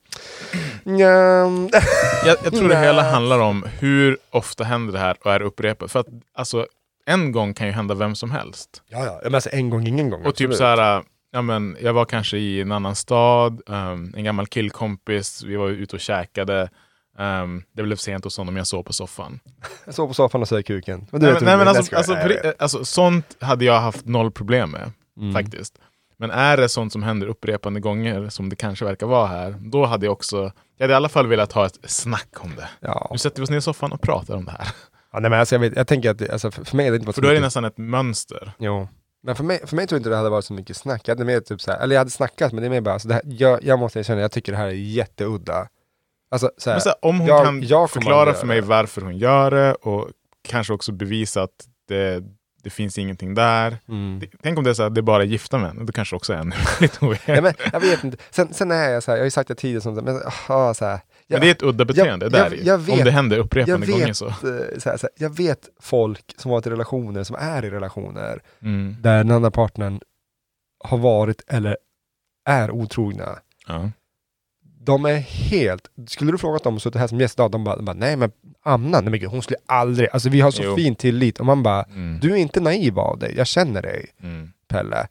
nja, 0.85 1.09
Jag, 2.27 2.37
jag 2.45 2.53
tror 2.53 2.69
det 2.69 2.79
hela 2.79 3.03
handlar 3.03 3.39
om 3.39 3.65
hur 3.79 4.19
ofta 4.31 4.65
händer 4.65 4.93
det 4.93 4.99
här 4.99 5.17
och 5.25 5.33
är 5.33 5.43
upprepat. 5.43 5.93
För 5.93 6.01
att 6.01 6.07
alltså, 6.35 6.67
en 7.07 7.33
gång 7.33 7.55
kan 7.55 7.67
ju 7.67 7.73
hända 7.73 7.95
vem 7.95 8.15
som 8.15 8.31
helst. 8.31 8.83
ja 8.89 9.05
ja, 9.05 9.21
men 9.25 9.35
alltså 9.35 9.51
en 9.53 9.71
gång, 9.71 9.87
ingen 9.87 10.11
gång. 10.11 10.21
Och 10.27 10.35
typ 10.35 10.51
absolut. 10.51 10.59
så 10.59 10.65
här, 10.65 11.03
ja, 11.33 11.43
men, 11.43 11.77
jag 11.83 11.93
var 11.93 12.05
kanske 12.05 12.37
i 12.39 12.61
en 12.61 12.73
annan 12.73 12.95
stad, 12.95 13.61
um, 13.67 14.15
en 14.17 14.25
gammal 14.25 14.47
killkompis, 14.47 15.43
vi 15.45 15.57
var 15.57 15.69
ute 15.69 15.97
och 15.97 16.01
käkade. 16.01 16.71
Um, 17.19 17.63
det 17.77 17.83
blev 17.83 17.97
sent 17.97 18.25
hos 18.25 18.37
honom, 18.39 18.57
jag 18.57 18.67
sov 18.67 18.83
på 18.83 18.93
soffan. 18.93 19.41
Jag 19.85 19.95
sov 19.95 20.09
på 20.09 20.15
soffan 20.15 20.41
och 20.43 20.49
sög 20.49 20.67
kuken. 20.67 21.07
Men 21.11 21.21
du 21.21 21.27
Nej, 21.27 21.35
vet 21.35 21.43
nej, 21.43 21.57
men 21.57 21.69
alltså, 21.69 21.97
alltså, 21.97 22.15
alltså, 22.59 22.85
sånt 22.85 23.37
hade 23.41 23.65
jag 23.65 23.81
haft 23.81 24.07
noll 24.07 24.31
problem 24.31 24.71
med, 24.71 24.91
Mm. 25.17 25.33
faktiskt. 25.35 25.79
Men 26.19 26.31
är 26.31 26.57
det 26.57 26.69
sånt 26.69 26.93
som 26.93 27.03
händer 27.03 27.27
upprepande 27.27 27.81
gånger, 27.81 28.29
som 28.29 28.49
det 28.49 28.57
kanske 28.57 28.85
verkar 28.85 29.07
vara 29.07 29.27
här, 29.27 29.55
då 29.61 29.85
hade 29.87 30.07
jag 30.07 30.13
också, 30.13 30.53
jag 30.77 30.85
hade 30.85 30.93
i 30.93 30.97
alla 30.97 31.09
fall 31.09 31.27
velat 31.27 31.53
ha 31.53 31.67
ett 31.67 31.79
snack 31.91 32.29
om 32.45 32.51
det. 32.57 32.69
Ja. 32.81 33.09
Nu 33.13 33.19
sätter 33.19 33.37
vi 33.41 33.45
oss 33.45 33.51
ner 33.51 33.57
i 33.59 33.61
soffan 33.61 33.93
och 33.93 34.01
pratar 34.01 34.37
om 34.37 34.45
det 34.45 34.51
här. 34.51 34.69
ja, 35.13 35.21
nej 35.21 35.31
men 35.31 35.41
alltså 35.41 35.55
jag, 35.55 35.61
vet, 35.61 35.77
jag 35.77 35.87
tänker 35.87 36.11
att, 36.11 36.31
alltså, 36.31 36.51
för, 36.51 36.77
mig 36.77 36.87
är 36.87 36.91
det 36.91 36.97
inte 36.97 37.13
För 37.13 37.23
då 37.23 37.29
är 37.29 37.33
det 37.33 37.35
mycket- 37.35 37.47
nästan 37.47 37.65
ett 37.65 37.79
mönster. 37.79 38.53
Jo. 38.59 38.89
Men 39.23 39.37
för 39.37 39.45
mig, 39.45 39.61
för 39.67 39.77
mig 39.77 39.87
tror 39.87 39.97
jag 39.97 40.01
inte 40.01 40.11
det 40.11 40.17
hade 40.17 40.31
varit 40.31 40.45
så 40.45 40.53
mycket 40.53 40.77
snack. 40.77 41.09
Jag 41.09 41.15
hade 41.15 41.25
mer 41.25 41.41
typ 41.41 41.61
så 41.61 41.71
här, 41.73 41.79
eller 41.81 41.95
jag 41.95 42.01
hade 42.01 42.11
snackat, 42.11 42.53
men 42.53 42.61
det 42.63 42.67
är 42.69 42.71
mer 42.71 42.81
bara, 42.81 42.93
alltså 42.95 43.09
det 43.09 43.15
här, 43.15 43.23
jag, 43.27 43.65
jag 43.65 43.79
måste 43.79 43.99
erkänna, 43.99 44.21
jag 44.21 44.33
tycker 44.33 44.53
det 44.53 44.59
här 44.59 44.67
är 44.67 44.71
jätteudda. 44.73 45.69
Alltså 46.31 46.51
så 46.59 46.71
här, 46.71 46.75
Men 46.77 46.81
så 46.81 46.89
här, 46.89 46.97
om 47.03 47.19
hon 47.21 47.29
jag- 47.29 47.45
kan 47.45 47.63
jag 47.63 47.91
förklara 47.91 48.35
för 48.35 48.47
mig 48.47 48.61
varför 48.61 49.01
hon 49.01 49.17
gör 49.19 49.51
det 49.51 49.75
och 49.75 50.09
kanske 50.49 50.73
också 50.73 50.93
bevisa 50.93 51.43
att 51.43 51.67
det, 51.89 52.23
det 52.63 52.71
finns 52.71 52.99
ingenting 52.99 53.35
där. 53.35 53.79
mm. 53.89 54.19
Det- 54.21 54.27
Tänk 54.43 54.59
om 54.59 54.65
det 54.65 54.71
är 54.71 54.75
så 54.75 54.83
att 54.83 54.95
det 54.95 55.01
är 55.01 55.03
bara 55.03 55.25
gifta 55.25 55.59
män, 55.59 55.87
då 55.87 55.93
kanske 55.93 56.17
också 56.17 56.33
är 56.33 56.37
ännu 56.37 56.57
lite 56.81 57.05
weird. 57.07 57.21
Nej, 57.27 57.43
men 57.43 57.55
jag 57.73 57.81
vet 57.81 58.05
inte. 58.05 58.17
Sen, 58.31 58.55
sen 58.55 58.71
är 58.71 58.91
jag 58.91 59.03
så 59.03 59.11
jag 59.11 59.19
har 59.19 59.25
ju 59.25 59.31
sagt 59.31 59.49
det 59.49 59.55
tidigare, 59.55 60.03
men 60.03 60.23
aha, 60.27 60.75
så 60.75 60.99
Men 61.33 61.41
det 61.41 61.47
är 61.47 61.51
ett 61.51 61.63
udda 61.63 61.85
beteende, 61.85 62.25
jag- 62.25 62.33
det 62.33 62.39
är 62.39 62.51
det 62.51 62.57
ju. 62.57 62.63
jag 62.63 62.79
vet- 62.79 62.99
Om 62.99 63.05
det 63.05 63.11
händer 63.11 63.39
upprepande 63.39 63.87
jag 63.87 63.93
gånger 63.93 64.07
vet, 64.07 64.17
så. 64.17 64.27
eh, 64.27 64.33
så 64.79 64.91
här, 64.91 64.97
så 64.97 65.07
här, 65.07 65.11
jag 65.17 65.37
vet 65.37 65.69
folk 65.81 66.35
som 66.37 66.51
har 66.51 66.57
varit 66.59 66.67
i 66.67 66.71
relationer, 66.71 67.25
som 67.25 67.37
är 67.41 67.65
i 67.65 67.71
relationer, 67.71 68.43
Mm. 68.63 68.97
där 69.01 69.17
den 69.19 69.31
andra 69.31 69.51
partnern 69.51 70.01
har 70.85 70.99
varit 70.99 71.43
eller 71.49 71.77
är 72.45 72.71
otrogna. 72.71 73.39
Ja. 73.67 73.91
De 74.85 75.05
är 75.05 75.17
helt, 75.19 75.89
skulle 76.07 76.33
du 76.33 76.39
frågat 76.39 76.65
dem 76.65 76.75
och 76.75 76.83
suttit 76.83 77.01
här 77.01 77.07
som 77.07 77.21
gäst 77.21 77.37
de 77.37 77.65
bara, 77.65 77.77
de 77.77 77.85
bara 77.85 77.97
nej 77.97 78.17
men 78.17 78.31
Anna, 78.65 79.01
nej 79.01 79.11
men 79.11 79.21
gud, 79.21 79.29
hon 79.31 79.43
skulle 79.43 79.59
aldrig, 79.67 80.09
alltså 80.13 80.29
vi 80.29 80.41
har 80.41 80.51
så 80.51 80.63
Jo. 80.65 80.77
fin 80.77 80.95
tillit 80.95 81.41
och 81.41 81.47
man 81.47 81.63
bara, 81.63 81.83
Mm. 81.83 82.19
du 82.23 82.33
är 82.33 82.37
inte 82.37 82.61
naiv 82.61 82.99
av 82.99 83.19
dig, 83.19 83.35
jag 83.37 83.47
känner 83.47 83.83
dig 83.83 84.07
Mm. 84.23 84.53
Pelle, 84.69 85.09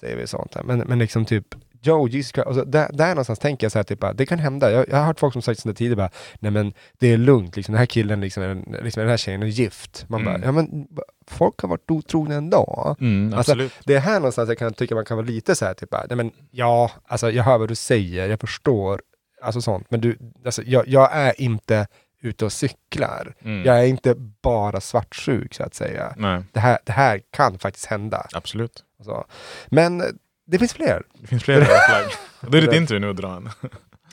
säger 0.00 0.16
vi 0.16 0.26
sånt 0.26 0.54
här. 0.54 0.62
Men, 0.62 0.78
men 0.78 0.98
liksom 0.98 1.24
typ, 1.24 1.54
Joe, 1.86 2.08
Jesus 2.08 2.32
Christ, 2.32 2.46
alltså, 2.46 2.64
där, 2.64 2.90
där 2.92 3.08
någonstans 3.08 3.38
tänker 3.38 3.64
jag 3.64 3.72
så 3.72 3.78
här, 3.78 3.82
typ, 3.84 4.04
det 4.14 4.26
kan 4.26 4.38
hända. 4.38 4.70
Jag, 4.72 4.88
jag 4.88 4.96
har 4.96 5.04
hört 5.04 5.20
folk 5.20 5.32
som 5.32 5.42
sagt 5.42 5.60
sådana 5.60 5.74
tidigare, 5.74 5.96
bara, 5.96 6.10
nej 6.40 6.50
men 6.50 6.72
det 6.98 7.12
är 7.12 7.16
lugnt, 7.16 7.56
liksom, 7.56 7.72
den 7.72 7.78
här 7.78 7.86
killen, 7.86 8.20
liksom, 8.20 8.64
liksom, 8.82 9.00
den 9.00 9.10
här 9.10 9.16
tjejen 9.16 9.42
är 9.42 9.46
gift. 9.46 10.04
Man 10.08 10.20
Mm. 10.20 10.32
bara, 10.40 10.46
ja 10.46 10.52
men 10.52 10.86
folk 11.26 11.60
har 11.60 11.68
varit 11.68 11.90
otrogna 11.90 12.34
ändå. 12.34 12.96
Mm, 13.00 13.34
Alltså, 13.34 13.52
absolut. 13.52 13.72
Det 13.84 13.94
är 13.94 14.00
här 14.00 14.14
någonstans 14.20 14.48
jag 14.48 14.58
kan 14.58 14.72
tycka 14.74 14.94
man 14.94 15.04
kan 15.04 15.16
vara 15.16 15.26
lite 15.26 15.54
så 15.54 15.64
här, 15.64 15.74
typ, 15.74 15.92
nej 16.08 16.16
men 16.16 16.30
ja, 16.50 16.90
alltså 17.06 17.30
jag 17.30 17.44
hör 17.44 17.58
vad 17.58 17.68
du 17.68 17.74
säger, 17.74 18.28
jag 18.28 18.40
förstår, 18.40 19.00
alltså 19.42 19.60
sånt, 19.60 19.90
men 19.90 20.00
du, 20.00 20.18
alltså, 20.44 20.62
jag, 20.62 20.88
jag 20.88 21.08
är 21.12 21.40
inte 21.40 21.86
ute 22.22 22.44
och 22.44 22.52
cyklar. 22.52 23.34
Mm. 23.44 23.64
Jag 23.66 23.78
är 23.80 23.84
inte 23.86 24.14
bara 24.42 24.80
svartsjuk 24.80 25.54
så 25.54 25.62
att 25.62 25.74
säga. 25.74 26.14
Nej, 26.16 26.42
Det 26.52 26.60
här, 26.60 26.78
det 26.84 26.92
här 26.92 27.20
kan 27.30 27.58
faktiskt 27.58 27.86
hända. 27.86 28.26
absolut. 28.34 28.84
Alltså. 28.98 29.24
Men 29.66 30.02
det 30.46 30.58
finns 30.58 30.72
fler. 30.72 31.02
Det 31.20 31.26
finns 31.26 31.42
flera 31.42 31.60
röda 31.60 31.80
flagg. 31.88 32.12
Då 32.52 32.58
är 32.58 32.62
det 32.62 32.70
din 32.70 32.86
tur 32.86 32.98
nu 33.00 33.10
att 33.10 33.16
dra 33.16 33.36
en. 33.36 33.48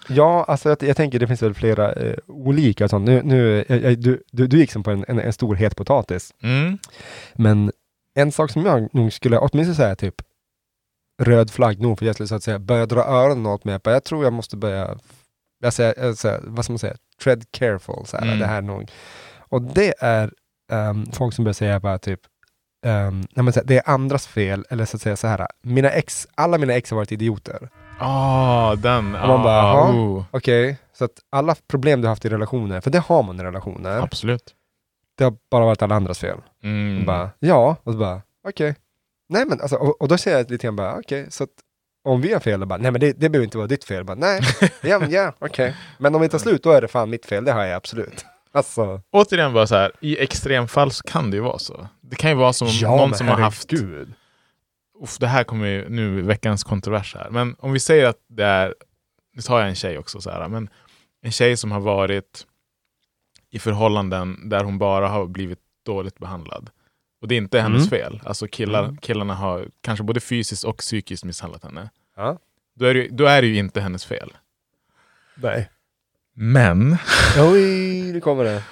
Ja, 0.08 0.44
alltså 0.48 0.70
jag, 0.70 0.84
jag 0.84 0.98
tänker 0.98 1.20
det 1.20 1.28
finns 1.28 1.42
väl 1.42 1.54
flera 1.54 1.94
eh, 1.94 2.16
olika 2.28 2.88
sånt. 2.88 3.06
Nu, 3.06 3.22
nu, 3.24 3.66
jag, 3.68 4.00
du, 4.00 4.24
du, 4.32 4.48
du 4.48 4.58
gick 4.58 4.72
som 4.72 4.84
på 4.84 4.92
en, 4.92 5.06
en, 5.08 5.20
en 5.20 5.34
stor 5.34 5.56
het 5.56 5.76
potatis. 5.76 6.34
Mm. 6.44 6.78
Men 7.36 7.72
en 8.16 8.32
sak 8.32 8.52
som 8.52 8.66
jag 8.66 8.96
nog 8.96 9.14
skulle 9.14 9.38
åtminstone 9.38 9.76
säga 9.76 9.96
typ 9.96 10.16
röd 11.22 11.52
flagg 11.52 11.80
nog 11.82 12.00
för 12.00 12.06
jag 12.06 12.16
skulle 12.16 12.28
så 12.28 12.36
att 12.36 12.44
säga 12.44 12.60
börja 12.60 12.86
dra 12.86 13.02
öronen 13.04 13.46
åt 13.46 13.64
mig. 13.64 13.80
Jag 13.84 14.04
tror 14.04 14.24
jag 14.24 14.34
måste 14.34 14.58
börja, 14.58 14.98
jag 15.60 15.74
säger, 15.74 15.94
jag 15.98 16.18
säger, 16.18 16.42
vad 16.44 16.66
ska 16.66 16.74
man 16.74 16.80
säga, 16.80 16.96
tread 17.24 17.44
careful. 17.52 18.06
Så 18.06 18.18
här, 18.18 18.24
Mm. 18.24 18.40
Det 18.40 18.46
här 18.46 18.62
nog. 18.62 18.92
Och 19.50 19.62
det 19.62 19.94
är 20.00 20.34
ehm, 20.72 21.06
folk 21.12 21.34
som 21.34 21.44
börjar 21.44 21.54
säga 21.54 21.80
bara 21.80 22.00
typ 22.00 22.20
Um, 22.84 23.28
nej, 23.34 23.46
här, 23.56 23.64
det 23.66 23.78
är 23.78 23.90
andras 23.90 24.28
fel, 24.28 24.66
eller 24.70 24.86
så 24.86 24.98
att 24.98 25.02
säga 25.02 25.16
så 25.16 25.28
här. 25.28 25.48
Mina 25.62 25.90
ex, 25.90 26.28
alla 26.36 26.58
mina 26.58 26.74
ex 26.74 26.92
har 26.92 26.96
varit 26.96 27.12
idioter. 27.12 27.70
Ah, 28.00 28.76
den. 28.76 29.16
Och 29.16 29.28
man 29.28 29.44
bara, 29.44 29.62
ah, 29.62 29.92
oh. 29.92 30.24
Okej, 30.32 30.78
så 30.94 31.06
att 31.06 31.20
alla 31.30 31.56
problem 31.68 32.02
du 32.02 32.08
har 32.08 32.12
haft 32.12 32.26
i 32.26 32.30
relationer, 32.30 32.82
för 32.82 32.92
det 32.92 33.00
har 33.00 33.24
man 33.24 33.40
i 33.40 33.44
relationer, 33.44 34.02
Absolut. 34.02 34.56
det 35.18 35.24
har 35.24 35.34
bara 35.52 35.66
varit 35.66 35.82
alla 35.82 35.96
andras 35.96 36.20
fel. 36.20 36.38
Mm. 36.64 37.00
Och 37.00 37.06
bara, 37.06 37.30
ja, 37.40 37.76
och 37.84 37.94
så 37.94 38.00
bara, 38.00 38.22
okej. 38.48 38.76
Nej 39.30 39.46
men 39.46 39.62
alltså, 39.62 39.76
och, 39.76 40.02
och 40.02 40.08
då 40.08 40.18
säger 40.18 40.38
jag 40.38 40.52
lite 40.52 40.68
grann 40.68 40.76
bara, 40.76 40.96
okej, 41.00 41.26
så 41.30 41.44
att 41.44 41.50
om 42.04 42.22
vi 42.22 42.34
har 42.34 42.40
fel, 42.40 42.60
då 42.60 42.66
bara, 42.66 42.80
nej 42.80 42.92
men 42.92 43.02
det, 43.02 43.12
det 43.12 43.30
behöver 43.30 43.44
inte 43.44 43.58
vara 43.58 43.68
ditt 43.68 43.84
fel. 43.84 44.04
Bara, 44.04 44.16
nej, 44.18 44.42
ja, 44.82 45.06
ja, 45.10 45.34
okej. 45.40 45.76
Men 45.98 46.16
om 46.16 46.22
vi 46.22 46.30
tar 46.30 46.38
slut, 46.38 46.64
då 46.64 46.72
är 46.72 46.82
det 46.82 46.88
fan 46.88 47.10
mitt 47.10 47.26
fel, 47.26 47.46
det 47.46 47.52
har 47.52 47.64
jag 47.64 47.76
absolut. 47.76 48.26
Alltså, 48.54 49.02
Återigen 49.12 49.54
bara 49.54 49.68
så 49.68 49.76
här, 49.76 49.92
i 50.00 50.18
extremfall 50.24 50.92
så 50.92 51.04
kan 51.04 51.32
det 51.32 51.38
ju 51.38 51.42
vara 51.44 51.60
så. 51.60 51.88
Det 52.02 52.16
kan 52.16 52.30
ju 52.32 52.36
vara 52.38 52.54
som 52.54 52.68
någon 52.82 53.10
men 53.10 53.18
som 53.18 53.28
har 53.28 53.38
haft 53.38 53.72
herregud. 53.72 54.14
Uff, 55.04 55.18
det 55.18 55.28
här 55.28 55.44
kommer 55.44 55.68
ju 55.68 55.90
nu 55.90 56.22
veckans 56.22 56.64
kontrovers 56.64 57.16
här. 57.16 57.30
Men 57.30 57.56
om 57.60 57.72
vi 57.74 57.80
säger 57.80 58.06
att 58.06 58.20
det 58.28 58.44
är, 58.46 58.76
nu 59.34 59.42
tar 59.42 59.60
jag 59.60 59.70
en 59.70 59.76
tjej 59.76 59.98
också, 59.98 60.22
så 60.22 60.30
här, 60.30 60.48
men 60.48 60.70
en 61.22 61.32
tjej 61.32 61.58
som 61.58 61.72
har 61.72 61.80
varit 61.80 62.48
i 63.50 63.60
förhållanden 63.60 64.50
där 64.50 64.64
hon 64.64 64.78
bara 64.78 65.08
har 65.08 65.26
blivit 65.26 65.60
dåligt 65.86 66.20
behandlad. 66.20 66.70
Och 67.22 67.28
det 67.28 67.36
är 67.36 67.38
inte 67.38 67.60
hennes 67.60 67.78
Mm. 67.88 67.90
fel. 67.90 68.22
Alltså 68.26 68.48
killar, 68.48 68.84
Mm. 68.84 68.98
killarna 68.98 69.36
har 69.36 69.68
kanske 69.82 70.04
både 70.04 70.20
fysiskt 70.20 70.64
och 70.64 70.78
psykiskt 70.78 71.24
misshandlat 71.26 71.64
henne. 71.64 71.90
Ja. 72.16 72.38
Då 72.76 72.86
är, 72.86 72.94
det, 72.94 73.08
då 73.08 73.26
är 73.26 73.42
det 73.42 73.48
ju 73.48 73.56
inte 73.58 73.82
hennes 73.82 74.06
fel. 74.06 74.34
Nej. 75.36 75.70
Men, 76.34 76.98
Oj, 77.40 78.12
nu 78.14 78.22
kommer 78.22 78.44
det. 78.44 78.64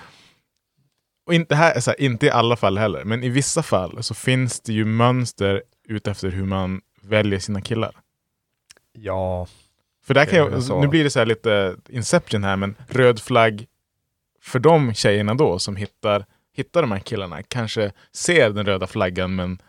och 1.26 1.34
inte, 1.34 1.56
här, 1.56 1.80
så 1.80 1.92
här, 1.92 2.02
inte 2.02 2.26
i 2.26 2.30
alla 2.30 2.56
fall 2.56 2.78
heller, 2.78 3.04
men 3.04 3.24
i 3.24 3.30
vissa 3.30 3.64
fall 3.64 4.04
så 4.04 4.14
finns 4.14 4.60
det 4.62 4.74
ju 4.74 4.86
mönster 4.86 5.64
utefter 5.88 6.30
hur 6.30 6.46
man 6.46 6.82
väljer 7.02 7.40
sina 7.40 7.62
killar. 7.62 7.96
Ja, 8.94 9.48
För 10.04 10.14
där 10.14 10.26
kan 10.26 10.38
jag, 10.40 10.82
nu 10.82 10.88
blir 10.88 11.04
det 11.04 11.10
så 11.10 11.20
här 11.20 11.26
lite 11.26 11.76
Inception 11.90 12.44
här, 12.44 12.56
men 12.56 12.76
röd 12.88 13.20
flagg 13.20 13.66
för 14.42 14.60
de 14.60 14.94
tjejerna 14.94 15.34
då 15.34 15.60
som 15.60 15.76
hittar, 15.76 16.26
hittar 16.54 16.82
de 16.82 16.92
här 16.92 17.00
killarna, 17.00 17.44
kanske 17.44 17.92
ser 18.14 18.50
den 18.50 18.66
röda 18.66 18.88
flaggan 18.88 19.36
men 19.36 19.62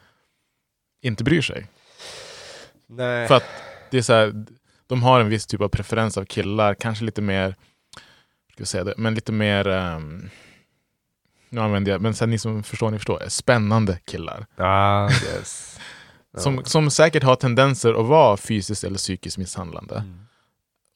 inte 1.03 1.24
bryr 1.24 1.43
sig. 1.43 1.66
nej. 2.86 3.28
För 3.28 3.34
att 3.34 3.45
det 3.91 3.99
är 3.99 4.03
så 4.03 4.12
här, 4.12 4.45
de 4.86 5.03
har 5.03 5.20
en 5.20 5.28
viss 5.28 5.47
typ 5.47 5.61
av 5.61 5.68
preferens 5.68 6.18
av 6.18 6.24
killar, 6.24 6.74
kanske 6.74 7.05
lite 7.05 7.22
mer, 7.22 7.57
ska 8.65 8.71
säga 8.71 8.85
det, 8.85 8.95
men 8.97 9.15
lite 9.15 9.33
mer, 9.33 9.69
ehm, 9.69 10.31
nu 11.49 11.61
använder 11.61 11.93
jag, 11.93 12.01
men 12.01 12.15
sen 12.15 12.31
ni 12.31 12.39
som 12.39 12.63
förstår, 12.63 12.91
ni 12.91 12.99
förstår, 12.99 13.23
spännande 13.29 13.99
killar. 14.05 14.47
Ah, 14.57 15.11
yes. 15.11 15.79
Som, 16.39 16.65
som 16.65 16.91
säkert 16.91 17.23
har 17.23 17.37
tendenser 17.37 18.01
att 18.01 18.07
vara 18.07 18.37
fysiskt 18.37 18.85
eller 18.85 18.97
psykiskt 18.97 19.39
misshandlande. 19.39 19.95
Mm. 19.95 20.21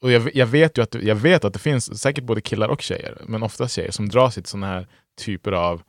Och 0.01 0.11
jag, 0.11 0.35
jag, 0.35 0.45
vet 0.45 0.77
ju 0.77 0.81
att, 0.81 0.95
jag 0.95 1.15
vet 1.15 1.45
att 1.45 1.53
det 1.53 1.59
finns 1.59 2.01
säkert 2.01 2.23
både 2.23 2.41
killar 2.41 2.67
och 2.67 2.81
tjejer, 2.81 3.17
men 3.27 3.43
oftast 3.43 3.75
tjejer, 3.75 3.91
som 3.91 4.09
dras 4.09 4.33
till 4.33 4.45
sådana 4.45 4.67
här 4.67 4.87
typer 5.17 5.51
av 5.51 5.81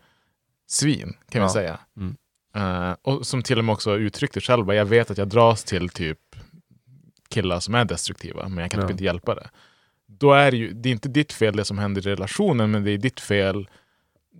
svin, 0.68 1.16
kan 1.30 1.40
vi 1.42 1.46
Ja. 1.46 1.52
säga. 1.52 1.78
Mm. 1.96 2.16
Eh, 2.56 2.96
och 3.02 3.26
som 3.26 3.42
till 3.42 3.58
och 3.58 3.64
med 3.64 3.72
också 3.72 3.96
uttryckte 3.96 4.40
själv, 4.40 4.64
bara, 4.66 4.76
jag 4.76 4.84
vet 4.84 5.10
att 5.10 5.18
jag 5.18 5.28
dras 5.28 5.64
till 5.64 5.88
typ 5.88 6.18
killar 7.28 7.60
som 7.60 7.74
är 7.74 7.84
destruktiva, 7.84 8.48
men 8.48 8.58
jag 8.58 8.70
kan 8.70 8.80
typ 8.80 8.88
Ja. 8.90 8.92
inte 8.92 9.04
hjälpa 9.04 9.34
det. 9.34 9.50
Då 10.18 10.32
är 10.32 10.50
det 10.50 10.56
ju, 10.56 10.72
det 10.72 10.88
är 10.88 10.90
inte 10.92 11.08
ditt 11.08 11.32
fel 11.32 11.56
det 11.56 11.64
som 11.64 11.78
händer 11.78 12.08
i 12.08 12.10
relationen, 12.10 12.70
men 12.70 12.84
det 12.84 12.90
är 12.90 12.98
ditt 12.98 13.20
fel, 13.20 13.68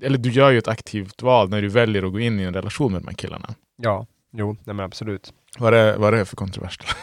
eller 0.03 0.19
du 0.19 0.31
gör 0.31 0.51
ju 0.51 0.59
ett 0.59 0.69
aktivt 0.69 1.23
val 1.23 1.49
när 1.51 1.63
du 1.63 1.69
väljer 1.69 2.03
att 2.07 2.13
gå 2.13 2.21
in 2.21 2.41
i 2.41 2.43
en 2.43 2.55
relation 2.55 2.93
med 2.93 3.03
de 3.03 3.09
här 3.09 3.15
killarna. 3.15 3.55
Ja, 3.77 4.07
jo, 4.33 4.57
nej 4.65 4.75
men 4.75 4.85
absolut. 4.85 5.33
Vad 5.59 5.75
är, 5.75 5.97
vad 5.97 6.15
är 6.15 6.19
det 6.19 6.25
för 6.25 6.37
kontroversiellt? 6.37 6.97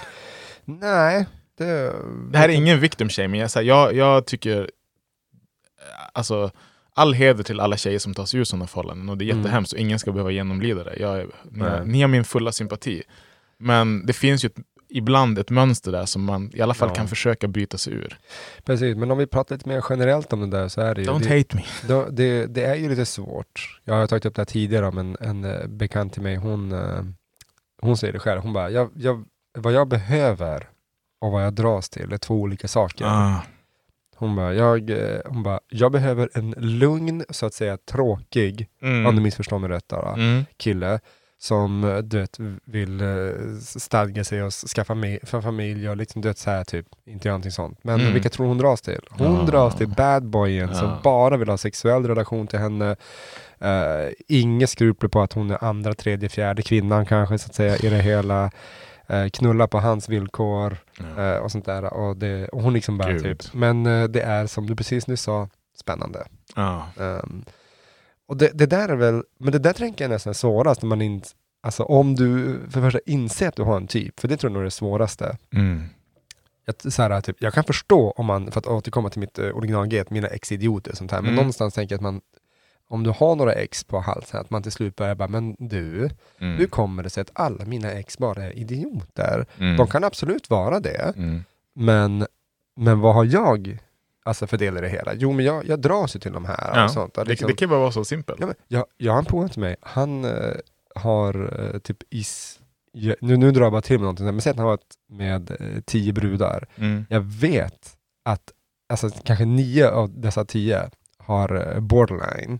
Nej, 0.65 1.25
det... 1.57 1.93
Det 2.31 2.37
här 2.37 2.49
är 2.49 2.53
ingen 2.53 2.79
victim 2.79 3.09
shaming. 3.09 3.41
Jag, 3.41 3.63
jag, 3.63 3.95
jag 3.95 4.25
tycker, 4.25 4.69
alltså, 6.13 6.51
all 6.95 7.13
heder 7.13 7.43
till 7.43 7.59
alla 7.59 7.77
tjejer 7.77 7.99
som 7.99 8.13
tar 8.13 8.25
sig 8.25 8.39
ur 8.39 8.43
sådana 8.43 8.67
förhållanden 8.67 9.09
och 9.09 9.17
det 9.17 9.25
är 9.25 9.29
Mm. 9.31 9.37
jättehemskt 9.37 9.73
och 9.73 9.79
ingen 9.79 9.99
ska 9.99 10.11
behöva 10.11 10.31
genomlida 10.31 10.83
det. 10.83 10.95
Jag, 10.99 11.25
ni, 11.51 11.65
ni 11.85 12.01
har 12.01 12.07
min 12.07 12.23
fulla 12.23 12.51
sympati. 12.51 13.03
Men 13.57 14.05
det 14.05 14.13
finns 14.13 14.45
ju 14.45 14.47
ett, 14.47 14.55
ibland 14.93 15.39
ett 15.39 15.49
mönster 15.49 15.91
där 15.91 16.05
som 16.05 16.23
man 16.23 16.51
i 16.53 16.61
alla 16.61 16.73
fall 16.73 16.89
Ja. 16.89 16.95
kan 16.95 17.07
försöka 17.07 17.47
bryta 17.47 17.77
sig 17.77 17.93
ur. 17.93 18.17
Precis, 18.63 18.97
men 18.97 19.11
om 19.11 19.17
vi 19.17 19.27
pratar 19.27 19.55
lite 19.55 19.69
mer 19.69 19.83
generellt 19.89 20.33
om 20.33 20.39
det 20.49 20.57
där 20.57 20.67
så 20.67 20.81
är 20.81 20.95
det 20.95 21.01
ju... 21.01 21.07
Don't 21.07 21.23
det, 21.23 21.37
hate 21.37 21.55
me. 21.55 21.63
då, 21.87 22.07
det, 22.11 22.45
det 22.45 22.63
är 22.65 22.75
ju 22.75 22.89
lite 22.89 23.05
svårt. 23.05 23.79
Jag 23.83 23.93
har 23.95 24.07
tagit 24.07 24.25
upp 24.25 24.35
det 24.35 24.39
här 24.39 24.45
tidigare 24.45 24.87
om 24.87 24.97
en, 24.97 25.17
en 25.19 25.43
eh, 25.45 25.67
bekant 25.67 26.13
till 26.13 26.21
mig, 26.21 26.35
hon, 26.35 26.71
eh, 26.71 27.03
hon 27.81 27.97
säger 27.97 28.13
det 28.13 28.19
själv, 28.19 28.41
hon 28.41 28.53
bara, 28.53 28.69
jag, 28.69 28.89
jag, 28.95 29.23
vad 29.57 29.73
jag 29.73 29.87
behöver 29.87 30.69
och 31.21 31.31
vad 31.31 31.45
jag 31.45 31.53
dras 31.53 31.89
till 31.89 32.13
är 32.13 32.17
två 32.17 32.35
olika 32.35 32.67
saker. 32.67 33.05
Ah, 33.05 33.41
Hon 34.15 34.35
bara, 34.35 34.53
jag, 34.53 34.89
eh, 34.89 35.19
hon 35.25 35.43
bara, 35.43 35.59
jag 35.69 35.91
behöver 35.91 36.29
en 36.33 36.51
lugn, 36.57 37.23
så 37.29 37.45
att 37.45 37.53
säga 37.53 37.77
tråkig, 37.77 38.67
mm. 38.81 39.05
om 39.05 39.15
du 39.15 39.21
missförstår 39.21 39.59
mig 39.59 39.69
rätt 39.69 39.87
då, 39.87 40.13
Mm. 40.17 40.45
kille 40.57 40.99
som 41.43 41.83
eh, 41.83 41.97
du 41.97 42.19
vet, 42.19 42.37
vill 42.65 43.01
eh, 43.01 43.07
stadga 43.59 44.23
sig 44.23 44.43
och 44.43 44.53
skaffa 44.53 44.95
familj, 45.41 45.89
och 45.89 45.97
liksom, 45.97 46.21
du 46.21 46.27
vet, 46.27 46.37
så 46.37 46.49
här, 46.49 46.63
typ, 46.63 46.85
inte 47.05 47.27
göra 47.27 47.33
någonting 47.33 47.51
sånt. 47.51 47.79
Men 47.83 47.99
Mm. 48.01 48.13
vilka 48.13 48.29
tror 48.29 48.47
hon 48.47 48.57
dras 48.57 48.81
till? 48.81 49.01
Hon 49.09 49.35
Ja. 49.35 49.41
dras 49.43 49.75
till 49.75 49.87
badboyen 49.89 50.69
Ja. 50.69 50.75
som 50.75 50.91
bara 51.03 51.37
vill 51.37 51.49
ha 51.49 51.57
sexuell 51.57 52.07
relation 52.07 52.47
till 52.47 52.59
henne. 52.59 52.95
Uh, 53.63 54.11
inga 54.27 54.67
skrupler 54.67 55.09
på 55.09 55.21
att 55.21 55.33
hon 55.33 55.51
är 55.51 55.63
andra, 55.63 55.93
tredje, 55.93 56.29
fjärde 56.29 56.61
kvinnan 56.61 57.05
kanske 57.05 57.37
så 57.37 57.47
att 57.47 57.55
säga 57.55 57.75
i 57.77 57.89
det 57.89 58.01
hela. 58.01 58.51
Uh, 59.11 59.27
knulla 59.33 59.67
på 59.67 59.79
hans 59.79 60.09
villkor 60.09 60.77
Ja. 61.17 61.23
eh, 61.33 61.37
och 61.37 61.51
sånt 61.51 61.65
där. 61.65 61.93
Och, 61.93 62.17
det, 62.17 62.47
och 62.47 62.61
hon 62.61 62.73
liksom 62.73 62.97
bara 62.97 63.11
Gud. 63.11 63.23
typ, 63.23 63.53
men 63.53 63.85
eh, 63.85 64.03
det 64.03 64.21
är 64.21 64.47
som 64.47 64.65
du 64.67 64.75
precis 64.75 65.07
nyss 65.07 65.21
sa, 65.21 65.49
spännande. 65.79 66.23
Um, 66.95 67.45
och 68.27 68.37
det, 68.37 68.51
det 68.53 68.65
där 68.65 68.89
är 68.89 68.95
väl, 68.95 69.23
men 69.39 69.51
det 69.51 69.59
där 69.59 69.73
tänker 69.73 70.03
jag 70.05 70.09
är 70.09 70.15
nästan 70.15 70.33
svårast 70.33 70.81
när 70.81 70.89
man 70.89 71.01
inte, 71.01 71.29
alltså 71.61 71.83
om 71.83 72.15
du 72.15 72.59
för 72.69 72.81
första 72.81 72.99
inser 73.05 73.47
att 73.47 73.55
du 73.55 73.63
har 73.63 73.77
en 73.77 73.87
typ, 73.87 74.19
för 74.19 74.27
det 74.27 74.37
tror 74.37 74.49
jag 74.49 74.53
nog 74.53 74.61
är 74.61 74.65
det 74.65 74.71
svåraste. 74.71 75.37
Mm. 75.53 75.83
Jag, 76.65 76.93
så 76.93 77.01
här, 77.01 77.21
typ, 77.21 77.35
jag 77.39 77.53
kan 77.53 77.63
förstå 77.63 78.11
om 78.11 78.25
man, 78.25 78.51
för 78.51 78.59
att 78.59 78.67
återkomma 78.67 79.09
till 79.09 79.19
mitt 79.19 79.39
uh, 79.39 79.57
original-G, 79.57 80.03
mina 80.09 80.27
ex-idioter 80.27 80.91
och 80.91 80.97
sånt 80.97 81.11
här, 81.11 81.21
men 81.21 81.25
Mm. 81.29 81.35
någonstans 81.35 81.73
tänker 81.73 81.93
jag 81.93 81.97
att 81.97 82.03
man, 82.03 82.21
om 82.87 83.03
du 83.03 83.09
har 83.09 83.35
några 83.35 83.53
ex 83.53 83.83
på 83.83 83.99
halsen, 83.99 84.39
att 84.39 84.49
man 84.49 84.63
till 84.63 84.71
slut 84.71 84.95
börjar 84.95 85.15
bara, 85.15 85.27
men 85.27 85.55
du, 85.59 86.09
Mm. 86.39 86.57
hur 86.57 86.67
kommer 86.67 87.03
det 87.03 87.09
sig 87.09 87.21
att 87.21 87.31
alla 87.33 87.65
mina 87.65 87.91
ex 87.91 88.17
bara 88.17 88.43
är 88.43 88.57
idioter? 88.57 89.45
Mm. 89.57 89.77
De 89.77 89.87
kan 89.87 90.03
absolut 90.03 90.49
vara 90.49 90.79
det, 90.79 91.13
Mm. 91.17 91.43
men, 91.73 92.25
men 92.75 92.99
vad 92.99 93.15
har 93.15 93.25
jag 93.25 93.79
alltså 94.23 94.47
för 94.47 94.57
del 94.57 94.77
i 94.77 94.81
det 94.81 94.89
hela? 94.89 95.13
Jo, 95.13 95.31
men 95.31 95.45
jag, 95.45 95.65
jag 95.67 95.79
dras 95.79 96.15
ju 96.15 96.19
till 96.19 96.33
de 96.33 96.45
här 96.45 96.71
Ja, 96.75 96.83
och 96.85 96.91
sånt. 96.91 97.17
Och 97.17 97.25
Det, 97.25 97.29
liksom- 97.29 97.47
det 97.47 97.53
kan 97.53 97.65
ju 97.65 97.69
bara 97.69 97.79
vara 97.79 97.91
så 97.91 98.05
simpelt. 98.05 98.39
Ja, 98.39 98.45
men 98.45 98.55
jag, 98.67 98.85
jag 98.97 99.11
har 99.11 99.19
en 99.19 99.25
polare 99.25 99.49
till 99.49 99.61
mig, 99.61 99.75
han 99.81 100.25
eh, 100.25 100.53
har 100.95 101.59
eh, 101.73 101.79
typ 101.79 101.97
is, 102.09 102.59
ja, 102.91 103.15
nu, 103.21 103.37
nu 103.37 103.51
drar 103.51 103.63
jag 103.63 103.71
bara 103.71 103.81
till 103.81 103.95
med 103.97 104.01
någonting, 104.01 104.25
men 104.25 104.41
säg 104.41 104.51
att 104.51 104.57
han 104.57 104.65
har 104.65 104.71
varit 104.71 104.93
med 105.09 105.51
eh, 105.51 105.81
tio 105.85 106.13
brudar. 106.13 106.67
Mm. 106.75 107.05
Jag 107.09 107.21
vet 107.21 107.97
att 108.25 108.51
alltså, 108.89 109.09
kanske 109.23 109.45
nio 109.45 109.89
av 109.89 110.21
dessa 110.21 110.45
tio 110.45 110.89
har 111.17 111.73
eh, 111.73 111.79
borderline. 111.79 112.59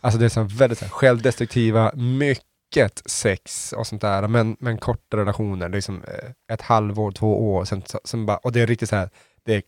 Alltså 0.00 0.18
det 0.20 0.24
är 0.24 0.28
så 0.28 0.42
väldigt 0.42 0.78
så 0.78 0.84
här, 0.84 0.92
självdestruktiva, 0.92 1.92
mycket 1.94 3.02
sex 3.06 3.72
och 3.72 3.86
sånt 3.86 4.00
där, 4.02 4.28
men, 4.28 4.56
men 4.60 4.78
korta 4.78 5.16
relationer, 5.16 5.68
liksom 5.68 6.02
eh, 6.04 6.54
ett 6.54 6.62
halvår, 6.62 7.12
två 7.12 7.54
år, 7.54 7.64
sen, 7.64 7.82
sen 8.04 8.26
bara, 8.26 8.36
och 8.36 8.52
det 8.52 8.60
är 8.60 8.66
riktigt 8.66 8.88
så 8.88 8.96
här, 8.96 9.10
det 9.44 9.56
s- 9.56 9.62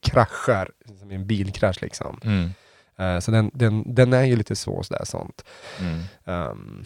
kraschar 0.00 0.70
som 1.00 1.10
i 1.10 1.14
en 1.14 1.26
bilkrasch 1.26 1.82
liksom. 1.82 2.20
Mm. 2.24 2.50
Eh, 2.98 3.20
så 3.20 3.30
den, 3.30 3.50
den, 3.54 3.94
den 3.94 4.12
är 4.12 4.24
ju 4.24 4.36
lite 4.36 4.56
så, 4.56 4.82
sådär 4.82 5.04
sånt. 5.04 5.44
Mm. 5.80 6.00
Ehm, 6.24 6.84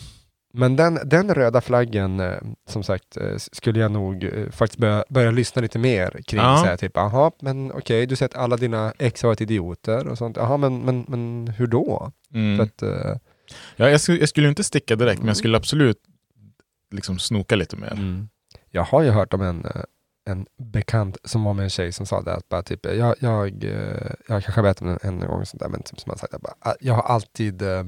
men 0.55 0.77
den, 0.77 0.99
den 1.05 1.35
röda 1.35 1.61
flaggen, 1.61 2.21
eh, 2.21 2.39
som 2.69 2.83
sagt, 2.83 3.17
eh, 3.17 3.37
skulle 3.37 3.81
jag 3.81 3.91
nog 3.93 4.31
faktiskt 4.51 4.79
börja, 4.79 5.05
börja 5.09 5.31
lyssna 5.31 5.63
lite 5.63 5.79
mer 5.79 6.21
kring. 6.27 6.41
Ja. 6.41 6.57
Så 6.59 6.65
här, 6.65 6.77
typ, 6.77 6.97
aha, 6.97 7.33
men 7.41 7.73
okej, 7.73 8.07
du 8.07 8.17
säger 8.17 8.29
att 8.29 8.37
alla 8.43 8.57
dina 8.57 8.93
ex 8.99 9.23
har 9.23 9.29
varit 9.29 9.41
idioter 9.41 10.09
och 10.09 10.19
sånt. 10.19 10.37
Jaha, 10.37 10.57
men, 10.57 10.79
men, 10.85 11.05
men 11.09 11.49
hur 11.57 11.67
då? 11.67 12.13
Mm. 12.35 12.61
Att, 12.61 12.83
eh, 12.83 13.17
Ja, 13.77 13.91
jag, 13.91 14.01
skulle, 14.01 14.19
jag 14.19 14.29
skulle 14.29 14.49
inte 14.49 14.65
sticka 14.65 14.97
direkt, 14.97 15.19
men 15.19 15.23
Mm. 15.23 15.29
jag 15.29 15.37
skulle 15.37 15.57
absolut 15.57 15.99
liksom 16.91 17.19
snoka 17.19 17.57
lite 17.57 17.77
mer. 17.77 18.27
Jag 18.71 18.83
har 18.83 19.03
ju 19.03 19.11
hört 19.11 19.35
om 19.35 19.43
en, 19.43 19.67
en 20.25 20.47
bekant 20.57 21.17
som 21.25 21.45
var 21.45 21.55
med 21.55 21.63
en 21.65 21.71
tjej 21.71 21.93
som 21.93 22.07
sa 22.07 22.21
det 22.23 22.35
att 22.35 22.49
bara 22.49 22.63
typ, 22.63 22.87
jag, 22.87 23.17
jag, 23.21 23.65
eh, 23.65 24.13
jag 24.29 24.43
kanske 24.45 24.63
vet 24.63 24.83
om 24.83 24.89
en, 24.89 24.99
en 25.03 25.21
gång 25.21 25.47
sånt 25.47 25.61
där, 25.61 25.69
men 25.69 25.83
typ 25.83 26.01
som 26.01 26.11
han 26.11 26.19
sagt, 26.19 26.35
att 26.35 26.43
bara, 26.43 26.55
"Ah, 26.61 26.75
jag 26.81 26.95
har 26.95 27.03
alltid, 27.03 27.63
eh, 27.63 27.85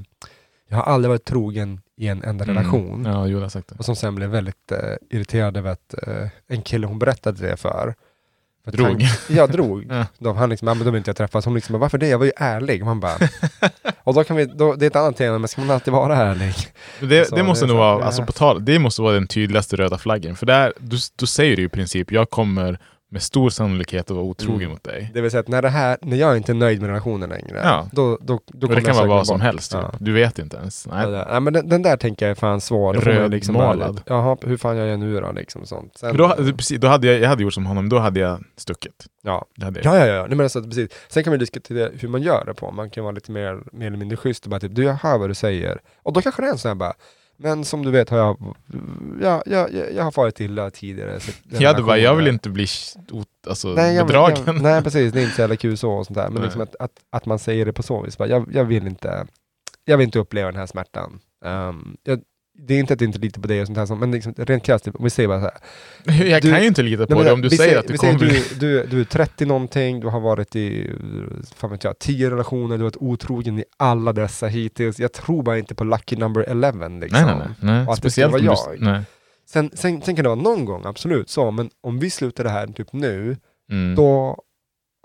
jag 0.69 0.77
har 0.77 0.83
aldrig 0.83 1.09
varit 1.11 1.25
trogen 1.25 1.81
i 1.97 2.09
en 2.09 2.23
enda 2.23 2.45
relation. 2.45 2.95
Mm. 3.01 3.13
Ja, 3.13 3.27
jo, 3.27 3.37
jag 3.39 3.45
har 3.45 3.49
sagt 3.49 3.69
det. 3.69 3.75
Och 3.79 3.85
som 3.85 3.97
sen 3.97 4.15
blev 4.15 4.31
väldigt 4.31 4.73
eh, 4.73 4.95
irriterad 5.11 5.57
över 5.57 5.71
att 5.71 5.95
eh, 6.07 6.29
en 6.47 6.63
kille 6.63 6.87
hon 6.87 6.99
berättade 6.99 7.47
det 7.47 7.57
för. 7.57 7.95
För 8.65 8.73
Drog. 8.73 9.03
Han, 9.03 9.19
ja, 9.37 9.47
drog. 9.47 9.87
Ja. 9.91 10.07
Då, 10.19 10.33
han 10.33 10.51
liksom, 10.51 10.69
ja, 10.69 10.75
men 10.75 10.85
då 10.85 10.91
vill 10.91 10.99
inte 10.99 11.09
jag 11.09 11.17
träffas. 11.17 11.45
Hon 11.45 11.55
liksom, 11.55 11.73
"Men 11.73 11.81
varför 11.81 11.99
det? 11.99 12.09
Jag 12.09 12.19
var 12.19 12.27
ju 12.27 12.33
ärlig. 12.37 12.81
Och 12.83 12.87
man 12.87 13.01
bara, 13.01 13.15
och 14.05 14.15
då 14.15 14.25
kan 14.25 14.37
vi, 14.37 14.45
då, 14.45 14.75
det 14.75 14.85
är 14.85 14.91
ett 14.91 14.97
annat 14.97 15.17
tema, 15.17 15.39
men 15.39 15.49
ska 15.49 15.61
man 15.61 15.71
alltid 15.71 15.93
vara 15.93 16.17
ärlig? 16.17 16.55
Det, 17.01 17.29
Så 17.29 17.37
det 17.37 17.43
måste 17.43 17.65
det 17.65 17.69
nog 17.69 17.79
vara, 17.79 18.05
alltså 18.05 18.23
på 18.25 18.33
tal, 18.33 18.65
det 18.65 18.79
måste 18.79 19.03
vara 19.03 19.15
den 19.15 19.27
tydligaste 19.27 19.77
röda 19.77 19.99
flaggen. 19.99 20.37
För 20.37 20.47
där, 20.47 20.73
du, 20.79 20.97
du 21.17 21.27
säger 21.27 21.57
ju 21.57 21.65
i 21.65 21.69
princip, 21.69 22.13
jag 22.13 22.31
kommer 22.31 22.79
med 23.11 23.23
stor 23.23 23.51
sannolikhet 23.51 24.11
att 24.11 24.17
vara 24.17 24.25
otrogen 24.27 24.61
Mm. 24.61 24.71
mot 24.71 24.85
dig. 24.85 25.11
Det 25.15 25.21
vill 25.21 25.31
säga 25.31 25.41
att 25.41 25.49
när, 25.49 25.63
det 25.63 25.69
här, 25.69 25.99
när 26.03 26.17
jag 26.17 26.37
inte 26.37 26.53
är 26.53 26.55
nöjd 26.55 26.81
med 26.81 26.89
relationen 26.89 27.29
längre, 27.29 27.61
Ja. 27.65 27.89
då, 27.93 28.19
då, 28.21 28.41
då 28.47 28.67
kommer 28.67 28.81
det 28.81 28.87
kan 28.87 28.97
vara 28.97 29.07
vad 29.07 29.27
som 29.27 29.41
helst. 29.41 29.73
Typ. 29.73 29.81
Ja. 29.83 29.93
Du 30.01 30.13
vet 30.13 30.39
inte 30.39 30.57
ens. 30.57 30.87
Nej. 30.87 31.11
Ja, 31.11 31.27
ja, 31.31 31.41
men 31.41 31.53
den, 31.53 31.69
den 31.69 31.83
där 31.83 31.97
tänker 31.97 32.27
jag 32.27 32.31
är 32.31 32.35
fan 32.35 32.61
svår. 32.61 32.95
Man 33.21 33.31
liksom 33.31 33.57
Rödmålad. 33.57 33.95
lite, 33.95 34.03
Jaha, 34.07 34.37
hur 34.43 34.57
fan 34.57 34.77
gör 34.77 34.87
jag 34.87 34.99
nu 34.99 35.21
då? 35.21 35.33
Liksom 35.33 35.67
sånt. 35.67 35.99
Sen, 35.99 36.17
Då, 36.17 36.27
ha- 36.27 36.35
precis, 36.37 36.81
då 36.81 36.89
hade 36.89 37.07
jag, 37.07 37.21
jag 37.21 37.29
hade 37.29 37.43
gjort 37.43 37.55
som 37.55 37.67
honom, 37.67 37.89
då 37.89 37.99
hade 37.99 38.21
jag 38.21 38.45
stuckit. 38.57 39.07
ja. 39.23 39.45
Hade 39.63 39.81
jag. 39.81 39.95
Ja, 39.95 40.07
ja, 40.07 40.15
ja. 40.15 40.21
Nej, 40.27 40.37
men 40.37 40.41
alltså, 40.41 40.63
precis. 40.63 40.91
Sen 41.09 41.25
kan 41.25 41.31
vi 41.31 41.39
diskutera 41.39 41.91
hur 42.01 42.09
man 42.09 42.23
gör 42.23 42.45
det 42.45 42.55
på. 42.55 42.71
Man 42.71 42.91
kan 42.91 43.05
vara 43.05 43.13
lite 43.15 43.33
mer, 43.33 43.61
mer 43.73 43.87
eller 43.87 43.97
mindre 43.99 44.17
schysst 44.17 44.45
och 44.45 44.51
bara 44.51 44.61
typ, 44.61 44.75
du 44.75 44.85
jag 44.85 44.95
hör 44.95 45.19
vad 45.19 45.31
du 45.31 45.35
säger. 45.35 45.79
Och 46.03 46.13
då 46.13 46.23
kanske 46.23 46.43
det 46.43 46.49
är 46.49 46.53
en 46.53 46.59
sån 46.59 46.69
här 46.69 46.75
bara, 46.75 46.95
men 47.37 47.65
som 47.65 47.85
du 47.85 47.91
vet 47.91 48.11
har 48.11 48.19
jag, 48.19 48.57
ja, 49.23 49.43
ja, 49.47 49.69
jag, 49.73 49.93
jag 49.95 50.05
har 50.05 50.11
farit 50.11 50.41
illa 50.41 50.71
tidigare. 50.71 51.19
Jag 51.49 51.69
hade 51.73 51.83
bara, 51.83 51.99
jag 51.99 52.15
vill 52.15 52.27
inte 52.27 52.51
bli 52.51 52.67
alltså, 53.47 53.69
Nej, 53.69 53.95
jag, 53.95 54.07
bedragen. 54.07 54.43
jag, 54.47 54.63
nej 54.63 54.83
precis, 54.83 55.13
det 55.13 55.21
är 55.21 55.23
inte 55.23 55.35
så 55.35 55.41
jävla 55.41 55.57
kul 55.57 55.77
så 55.77 55.93
och 55.93 56.07
sånt 56.07 56.17
där. 56.17 56.31
Men 56.31 56.43
liksom 56.43 56.61
att, 56.61 56.77
att, 56.79 56.93
att 57.11 57.27
man 57.27 57.39
säger 57.39 57.67
det 57.67 57.73
på 57.73 57.83
så 57.83 58.03
vis. 58.03 58.19
Bara, 58.19 58.29
jag, 58.29 58.49
jag, 58.53 58.65
vill 58.65 58.87
inte, 58.87 59.27
jag 59.85 59.97
vill 59.99 60.05
inte 60.05 60.19
uppleva 60.19 60.51
den 60.51 60.61
här 60.61 60.67
smärtan. 60.67 61.21
Um, 61.45 61.97
jag, 62.03 62.21
det 62.59 62.75
är 62.75 62.79
inte 62.81 62.95
att 62.95 63.01
jag 63.01 63.09
inte 63.09 63.19
litar 63.19 63.41
på 63.43 63.49
dig 63.49 63.61
och 63.61 63.67
sånt 63.67 63.79
här, 63.79 63.97
men 63.97 64.11
liksom, 64.11 64.35
rent 64.37 64.65
krasst, 64.65 64.89
om 64.89 65.05
vi 65.05 65.11
säger 65.11 65.29
bara 65.29 65.41
så 65.41 65.51
här. 66.07 66.25
jag 66.31 66.43
Du- 66.43 66.51
kan 66.51 66.61
ju 66.61 66.67
inte 66.67 66.83
lita 66.83 67.07
på 67.07 67.23
det 67.23 67.33
om 67.33 67.41
du 67.43 67.49
vi 67.49 67.57
säger 67.57 67.79
att 67.79 67.89
du 67.89 67.97
kommer 67.99 68.19
säger 68.19 68.31
bli... 68.31 68.43
du, 68.59 68.81
du, 68.83 68.87
du 68.87 69.01
är 69.01 69.05
30 69.05 69.47
någonting, 69.47 70.01
du 70.01 70.07
har 70.07 70.21
varit 70.21 70.57
i 70.57 70.91
fan 71.57 71.71
vet 71.71 71.85
jag, 71.85 71.99
10 71.99 72.31
relationer, 72.31 72.69
du 72.79 72.83
har 72.85 72.91
varit 72.91 72.97
otrogen 72.97 73.59
i 73.59 73.65
alla 73.77 74.13
dessa 74.13 74.47
hittills. 74.47 75.01
Jag 75.01 75.13
tror 75.13 75.43
bara 75.43 75.59
inte 75.59 75.75
på 75.75 75.85
lucky 75.85 76.17
number 76.17 76.41
11 76.49 76.89
liksom. 76.89 77.01
Nej, 77.27 77.37
nej, 77.37 77.49
nej. 77.61 77.85
nej. 77.87 77.97
Speciellt 77.97 78.35
om 78.35 78.47
vara 78.47 78.57
du... 78.57 78.85
jag. 78.85 78.93
Nej. 78.93 79.03
Sen, 79.49 79.71
sen, 79.75 80.03
sen 80.03 80.17
kan 80.17 80.23
det 80.23 80.29
vara 80.29 80.41
någon 80.41 80.65
gång, 80.65 80.83
absolut 80.87 81.31
så, 81.31 81.51
men 81.51 81.71
om 81.83 81.99
vi 81.99 82.11
slutar 82.11 82.45
det 82.45 82.51
här 82.51 82.67
typ 82.67 82.93
nu, 82.93 83.37
Mm. 83.71 83.95
då 83.95 84.39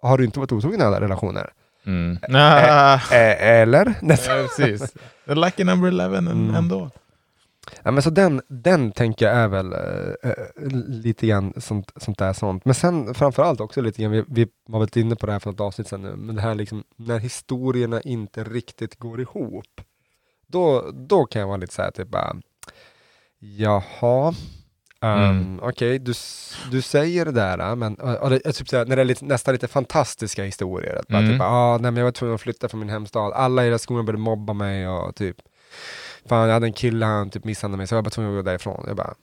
har 0.02 0.18
du 0.18 0.26
inte 0.26 0.40
varit 0.40 0.52
otrogen 0.52 0.82
i 0.82 0.84
alla 0.84 1.02
relationer. 1.02 1.50
Mm. 1.86 2.18
Nah. 2.30 3.14
Ä- 3.14 3.36
eller? 3.62 3.94
Ja, 4.02 4.16
precis. 4.18 4.94
The 5.28 5.36
lucky 5.36 5.64
number 5.64 5.88
11 5.88 6.18
en- 6.18 6.28
Mm. 6.28 6.56
ändå. 6.56 6.90
Ja, 7.84 7.92
men 7.92 8.04
så 8.04 8.10
den, 8.10 8.42
den 8.48 8.92
tänker 8.92 9.26
jag 9.26 9.36
är 9.36 9.48
väl 9.48 9.74
eh, 9.74 10.34
lite 10.88 11.28
grann 11.28 11.54
sånt, 11.58 11.92
sånt 11.96 12.18
där 12.18 12.34
sånt. 12.34 12.66
Men 12.66 12.76
sen 12.76 13.14
framförallt 13.14 13.60
också 13.62 13.82
lite 13.82 14.02
grann, 14.02 14.12
vi, 14.12 14.24
vi 14.28 14.48
var 14.68 14.80
väl 14.80 14.90
inne 14.96 15.16
på 15.16 15.26
det 15.26 15.32
här 15.32 15.40
för 15.40 15.52
något 15.52 15.60
avsnitt 15.62 15.88
sedan 15.88 16.02
nu, 16.02 16.16
men 16.16 16.36
det 16.36 16.42
här 16.42 16.56
liksom 16.56 16.84
när 16.96 17.20
historierna 17.20 18.02
inte 18.02 18.44
riktigt 18.44 18.96
går 19.00 19.22
ihop. 19.22 19.82
Då, 20.48 20.92
då 20.94 21.26
kan 21.26 21.40
jag 21.40 21.48
vara 21.48 21.58
lite 21.58 21.74
så 21.74 21.82
här 21.82 21.92
typ 21.92 22.08
bara, 22.08 22.36
jaha, 23.40 24.34
Um, 25.02 25.10
Mm. 25.10 25.60
Okej, 25.64 26.00
du, 26.00 26.12
s- 26.12 26.58
du 26.72 26.82
säger 26.82 27.26
det 27.26 27.32
där, 27.32 27.76
men 27.76 27.96
och, 27.96 28.16
och 28.16 28.30
det, 28.30 28.40
typ 28.40 28.70
såhär, 28.70 28.86
när 28.86 28.96
det 28.96 29.02
är 29.02 29.06
lite, 29.06 29.26
nästan 29.26 29.54
lite 29.54 29.68
fantastiska 29.68 30.44
historier. 30.44 30.96
Att 30.96 31.08
bara, 31.08 31.18
Mm. 31.18 31.32
typ, 31.32 31.42
ah, 31.42 31.72
nej, 31.78 31.92
men 31.92 31.96
jag 31.98 32.04
var 32.06 32.12
tvungen 32.12 32.36
att 32.36 32.42
flytta 32.42 32.70
från 32.70 32.80
min 32.80 32.90
hemstad, 32.90 33.34
alla 33.34 33.62
i 33.62 33.66
hela 33.66 33.78
skolan 33.78 34.06
började 34.06 34.22
mobba 34.24 34.54
mig 34.54 34.88
och 34.88 35.16
typ 35.16 35.36
Fan 36.30 36.48
jag 36.48 36.54
hade 36.54 36.68
en 36.68 36.74
kille, 36.74 37.06
han 37.06 37.30
typ 37.30 37.44
misshandlade 37.44 37.78
mig 37.78 37.88
så 37.88 37.94
jag 37.96 37.98
var 37.98 38.04
bara 38.04 38.10
tvungen 38.10 38.32
att 38.32 38.38
gå 38.46 38.50
därifrån. 38.52 38.84
Jag 38.88 38.96
bara 38.96 39.14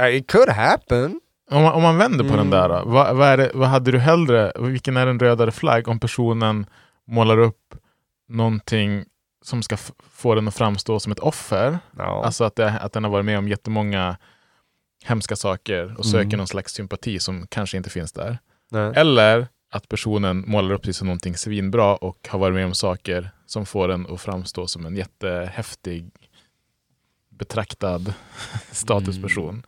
"Eh, 0.00 0.16
It 0.16 0.30
could 0.30 0.48
happen. 0.48 1.20
Om 1.50 1.62
man, 1.62 1.72
om 1.72 1.82
man 1.82 1.98
vänder 1.98 2.18
på 2.24 2.34
Mm. 2.34 2.36
den 2.36 2.50
där 2.50 2.68
då, 2.68 2.82
vad, 2.90 3.16
vad, 3.16 3.28
är 3.28 3.36
det, 3.36 3.50
vad 3.54 3.68
hade 3.68 3.90
du 3.92 3.98
hellre, 3.98 4.52
vilken 4.60 4.96
är 4.96 5.06
en 5.06 5.18
rödare 5.20 5.50
flagg 5.52 5.88
om 5.88 6.00
personen 6.00 6.66
målar 7.06 7.38
upp 7.38 7.74
någonting 8.28 9.04
som 9.44 9.62
ska 9.62 9.76
få 10.10 10.34
den 10.34 10.48
att 10.48 10.54
framstå 10.54 11.00
som 11.00 11.12
ett 11.12 11.18
offer? 11.18 11.78
Ja. 11.98 12.24
Alltså 12.24 12.44
att, 12.44 12.56
det, 12.56 12.70
att 12.70 12.92
den 12.92 13.04
har 13.04 13.10
varit 13.10 13.24
med 13.24 13.38
om 13.38 13.48
jättemånga 13.48 14.16
hemska 15.04 15.36
saker 15.36 15.94
och 15.98 16.06
söker 16.06 16.24
Mm. 16.24 16.38
någon 16.38 16.46
slags 16.46 16.72
sympati 16.72 17.18
som 17.18 17.46
kanske 17.46 17.76
inte 17.76 17.90
finns 17.90 18.12
där. 18.12 18.38
nej. 18.70 18.92
Eller 18.96 19.48
att 19.70 19.88
personen 19.88 20.44
målar 20.46 20.74
upp 20.74 20.84
sig 20.84 20.94
som 20.94 21.06
någonting 21.06 21.36
svinbra 21.36 21.96
och 21.96 22.28
har 22.30 22.38
varit 22.38 22.54
med 22.54 22.66
om 22.66 22.74
saker 22.74 23.30
som 23.46 23.66
får 23.66 23.88
den 23.88 24.06
att 24.10 24.20
framstå 24.20 24.66
som 24.66 24.86
en 24.86 24.96
jättehäftig 24.96 26.10
betraktad 27.28 28.14
statusperson. 28.70 29.66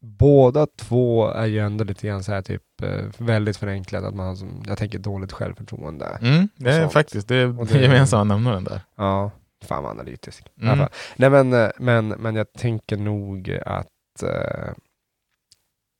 Båda 0.00 0.66
två 0.66 1.28
är 1.28 1.46
ju 1.46 1.58
ändå 1.58 1.84
lite 1.84 2.06
grann 2.06 2.24
så 2.24 2.32
här 2.32 2.42
typ 2.42 2.62
eh, 2.82 3.04
väldigt 3.18 3.56
förenklat 3.56 4.04
att 4.04 4.14
man 4.14 4.26
har 4.26 4.34
som, 4.34 4.62
jag 4.66 4.78
tänker 4.78 4.98
dåligt 4.98 5.32
självförtroende. 5.32 6.18
Mm, 6.22 6.48
det 6.56 6.70
är 6.72 6.88
faktiskt 6.88 7.28
det 7.28 7.36
är 7.36 7.46
det- 7.72 7.82
gemensamma 7.82 8.24
nämnaren 8.24 8.64
där. 8.64 8.80
Ja, 8.96 9.30
fan 9.64 9.82
vad 9.82 9.92
analytisk. 9.92 10.46
Mm. 10.60 10.78
Nej 11.16 11.30
men, 11.30 11.52
eh, 11.52 11.70
men, 11.78 12.08
men 12.08 12.34
jag 12.34 12.52
tänker 12.52 12.96
nog 12.96 13.58
att 13.66 14.22
eh, 14.22 14.72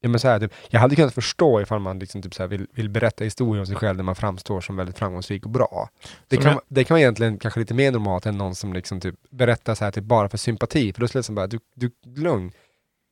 ja, 0.01 0.09
men 0.09 0.20
så 0.20 0.28
här, 0.28 0.40
typ, 0.40 0.53
jag 0.68 0.80
hade 0.80 0.96
kunnat 0.96 1.14
förstå 1.14 1.61
ifall 1.61 1.78
man 1.80 1.99
liksom 1.99 2.22
typ 2.22 2.34
så 2.34 2.42
här 2.42 2.49
vill, 2.49 2.66
vill 2.72 2.88
berätta 2.88 3.24
historier 3.24 3.61
om 3.61 3.66
sig 3.66 3.76
själv 3.76 3.96
där 3.96 4.05
man 4.05 4.14
framstår 4.16 4.61
som 4.61 4.76
väldigt 4.76 4.99
framgångsrik 4.99 5.44
och 5.44 5.51
bra. 5.51 5.88
Det 6.28 6.36
Som 6.36 6.42
kan, 6.44 6.53
jag- 6.53 6.62
det 6.68 6.84
kan 6.84 6.94
vara 6.94 7.01
egentligen 7.01 7.38
kanske 7.38 7.61
lite 7.61 7.74
mer 7.74 7.92
normalt 7.92 8.26
än 8.26 8.38
någon 8.38 8.55
som 8.55 8.72
liksom 8.72 9.01
typ 9.01 9.14
berättar 9.30 9.74
så 9.74 9.84
här 9.84 9.90
typ 9.92 10.05
bara 10.05 10.28
för 10.28 10.38
sympati. 10.38 10.92
För 10.92 11.01
då 11.01 11.09
skulle 11.09 11.18
jag 11.18 11.24
säga 11.24 11.36
bara, 11.36 11.46
du, 11.46 11.59
du 11.74 11.90
lugn. 12.22 12.53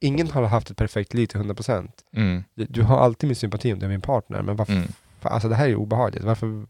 Ingen 0.01 0.30
har 0.30 0.43
haft 0.43 0.70
ett 0.70 0.76
perfekt 0.76 1.14
liv 1.14 1.26
till 1.26 1.41
100%. 1.41 1.89
Mm. 2.16 2.45
Du, 2.55 2.64
du 2.64 2.82
har 2.82 2.99
alltid 2.99 3.28
min 3.28 3.37
sympati 3.37 3.72
om 3.72 3.78
du 3.78 3.84
är 3.87 3.91
min 3.91 4.01
partner, 4.01 4.43
men 4.43 4.57
varför, 4.57 4.72
Mm. 4.72 4.89
fan, 5.20 5.32
alltså 5.32 5.49
det 5.49 5.55
här 5.55 5.64
är 5.64 5.68
ju 5.68 5.76
obehagligt. 5.76 6.24
Varför, 6.24 6.66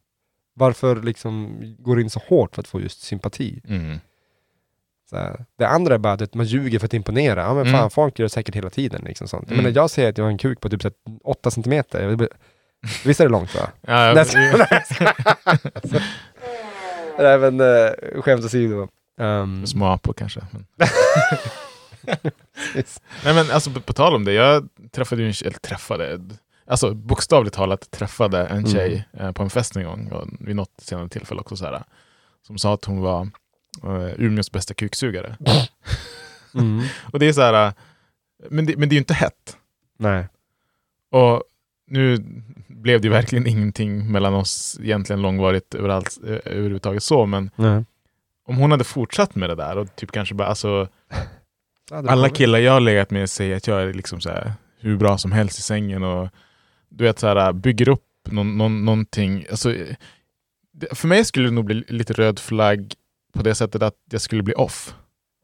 varför 0.55 0.97
liksom 1.03 1.59
går 1.79 1.97
du 1.97 2.03
in 2.03 2.11
så 2.11 2.21
hårt 2.29 2.55
för 2.55 2.63
att 2.63 2.69
få 2.69 2.81
just 2.81 3.01
sympati? 3.03 3.61
Mm. 3.69 3.99
Här. 5.13 5.45
Det 5.59 5.69
andra 5.69 5.95
är 5.95 5.99
bara 5.99 6.13
att 6.13 6.35
man 6.35 6.47
ljuger 6.47 6.79
för 6.79 6.87
att 6.87 6.95
imponera. 6.95 7.41
Ja 7.43 7.55
men 7.55 7.65
fan, 7.65 7.75
Mm. 7.75 7.91
folk 7.91 8.19
gör 8.19 8.25
det 8.25 8.31
säkert 8.31 8.55
hela 8.57 8.71
tiden. 8.71 9.03
Liksom 9.05 9.29
sånt. 9.29 9.45
Jag, 9.47 9.53
Mm. 9.53 9.65
menar, 9.65 9.77
jag 9.77 9.91
säger 9.91 10.09
att 10.09 10.19
jag 10.19 10.25
har 10.25 10.31
en 10.31 10.39
kuk 10.39 10.61
på 10.61 10.69
typ 10.69 10.83
så 10.83 10.89
här 10.89 11.19
8 11.25 11.51
centimeter. 11.51 12.29
Visst 13.05 13.21
är 13.21 13.25
det 13.25 13.31
långt 13.31 13.55
va? 13.55 13.61
Ja, 13.81 13.95
Nej, 14.15 14.17
jag, 14.17 14.27
så- 14.27 14.39
nej, 17.19 17.39
men 17.39 17.61
äh, 17.61 18.23
skämt 18.23 18.45
åsido. 18.45 18.89
Um, 19.21 19.67
små 19.67 19.87
apor 19.87 20.13
kanske. 20.13 20.41
Men. 20.51 20.67
Nej 23.25 23.35
men 23.35 23.51
alltså 23.51 23.71
på, 23.71 23.81
på 23.81 23.93
tal 23.93 24.15
om 24.15 24.25
det, 24.25 24.33
jag 24.33 24.69
träffade 24.93 25.23
ju 25.23 25.29
en 25.29 25.33
tjej, 25.35 25.49
eller 25.49 25.59
träffade, 25.59 26.21
alltså 26.67 26.95
bokstavligt 26.95 27.57
talat 27.57 27.91
träffade 27.91 28.47
en 28.47 28.59
Mm. 28.59 28.71
tjej 28.71 29.09
eh, 29.13 29.33
på 29.33 29.43
en 29.43 29.51
fest 29.51 29.77
en 29.77 29.85
gång, 29.85 30.09
och 30.13 30.27
vid 30.41 30.57
något 30.57 30.73
senare 30.79 31.09
tillfälle 31.09 31.41
också 31.41 31.57
så 31.57 31.65
här, 31.65 31.83
som 32.47 32.59
sa 32.59 32.75
att 32.75 32.85
hon 32.85 33.01
var 33.01 33.29
eh, 33.85 34.13
Umeås 34.19 34.53
bästa 34.53 34.75
kuksugare. 34.75 35.37
mm. 36.55 36.83
Och 37.13 37.19
det 37.19 37.29
är 37.29 37.33
så 37.33 37.41
här, 37.41 37.67
eh, 37.67 37.73
men 38.51 38.67
det, 38.67 38.77
men 38.77 38.89
det 38.89 38.93
är 38.93 38.97
ju 38.97 39.01
inte 39.01 39.15
hett. 39.15 39.57
Nej. 39.99 40.29
Och 41.11 41.43
nu 41.87 42.17
blev 42.69 43.01
det 43.01 43.07
ju 43.07 43.13
verkligen 43.13 43.47
ingenting 43.57 44.13
mellan 44.13 44.35
oss 44.35 44.79
egentligen 44.83 45.23
långvarigt 45.23 45.75
överallt, 45.75 46.19
eh, 46.25 46.31
överhuvudtaget 46.31 47.03
så, 47.03 47.27
men 47.27 47.51
Nej. 47.57 47.85
om 48.47 48.57
hon 48.57 48.71
hade 48.71 48.85
fortsatt 48.85 49.35
med 49.35 49.51
det 49.51 49.55
där 49.55 49.79
och 49.79 49.97
typ 49.97 50.13
kanske 50.13 50.35
bara, 50.35 50.49
alltså 50.49 50.89
alla 51.91 52.29
killar 52.29 52.59
jag 52.59 52.73
har 52.73 52.81
legat 52.81 53.11
med 53.11 53.31
säger 53.31 53.57
att 53.57 53.67
jag 53.67 53.83
är 53.83 53.93
liksom 53.93 54.21
så 54.21 54.31
här, 54.31 54.53
hur 54.81 54.97
bra 54.97 55.19
som 55.19 55.33
helst 55.33 55.59
i 55.59 55.63
sängen 55.63 56.03
och 56.03 56.29
du 56.89 57.05
vet 57.05 57.19
så 57.19 57.27
här, 57.27 57.53
bygger 57.53 57.89
upp 57.89 58.03
någon, 58.31 58.59
någon, 58.59 58.85
någonting. 58.85 59.47
Alltså, 59.51 59.75
för 60.91 61.09
mig 61.09 61.25
skulle 61.25 61.49
det 61.49 61.55
nog 61.55 61.65
bli 61.65 61.85
lite 61.89 62.13
röd 62.13 62.39
flagg 62.39 62.95
på 63.37 63.43
det 63.43 63.55
sättet 63.55 63.83
att 63.83 63.95
jag 64.11 64.21
skulle 64.21 64.43
bli 64.43 64.55
off. 64.55 64.95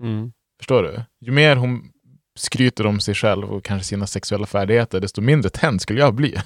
Mm. 0.02 0.32
Förstår 0.58 0.82
du? 0.82 1.02
Ju 1.20 1.32
mer 1.32 1.56
hon 1.56 1.92
skryter 2.34 2.86
om 2.86 3.00
sig 3.00 3.14
själv 3.14 3.52
och 3.52 3.64
kanske 3.64 3.86
sina 3.86 4.06
sexuella 4.06 4.46
färdigheter, 4.46 5.00
desto 5.00 5.20
mindre 5.20 5.50
tänd 5.50 5.82
skulle 5.82 6.00
jag 6.00 6.14
bli. 6.14 6.36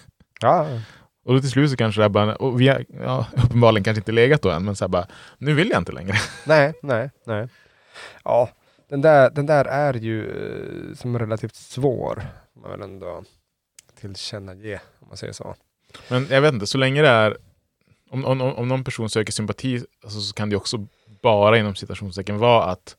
Ja. 0.40 0.80
Och 1.24 1.34
då 1.34 1.40
till 1.40 1.50
slut 1.50 1.70
så 1.70 1.76
kanske 1.76 2.02
det 2.02 2.08
bara, 2.08 2.36
och 2.36 2.60
vi 2.60 2.68
har 2.68 2.84
ja, 2.88 3.26
uppenbarligen 3.44 3.84
kanske 3.84 4.00
inte 4.00 4.12
legat 4.12 4.42
då 4.42 4.50
än, 4.50 4.64
men 4.64 4.76
så 4.76 4.84
här 4.84 4.88
bara, 4.88 5.06
nu 5.38 5.54
vill 5.54 5.70
jag 5.70 5.80
inte 5.80 5.92
längre. 5.92 6.14
Nej, 6.46 6.74
nej, 6.82 7.10
nej. 7.26 7.48
Ja, 8.24 8.50
den 8.88 9.00
där, 9.00 9.30
den 9.30 9.46
där 9.46 9.64
är 9.64 9.94
ju 9.94 10.26
eh, 10.26 10.94
som 10.94 11.18
relativt 11.18 11.54
svår. 11.54 12.22
Man 12.62 12.70
väl 12.70 12.82
ändå 12.82 13.24
tillkännage, 14.00 14.78
om 15.00 15.08
man 15.08 15.16
säger 15.16 15.32
så. 15.32 15.54
Men 16.08 16.26
jag 16.30 16.40
vet 16.40 16.54
inte, 16.54 16.66
så 16.66 16.78
länge 16.78 17.02
det 17.02 17.08
är 17.08 17.36
om, 18.10 18.24
om, 18.24 18.40
om 18.40 18.68
någon 18.68 18.84
person 18.84 19.10
söker 19.10 19.32
sympati 19.32 19.84
alltså, 20.04 20.20
så 20.20 20.34
kan 20.34 20.50
det 20.50 20.56
också 20.56 20.86
bara 21.26 21.58
inom 21.58 21.74
citationstecken 21.74 22.38
vara 22.38 22.64
att 22.64 22.96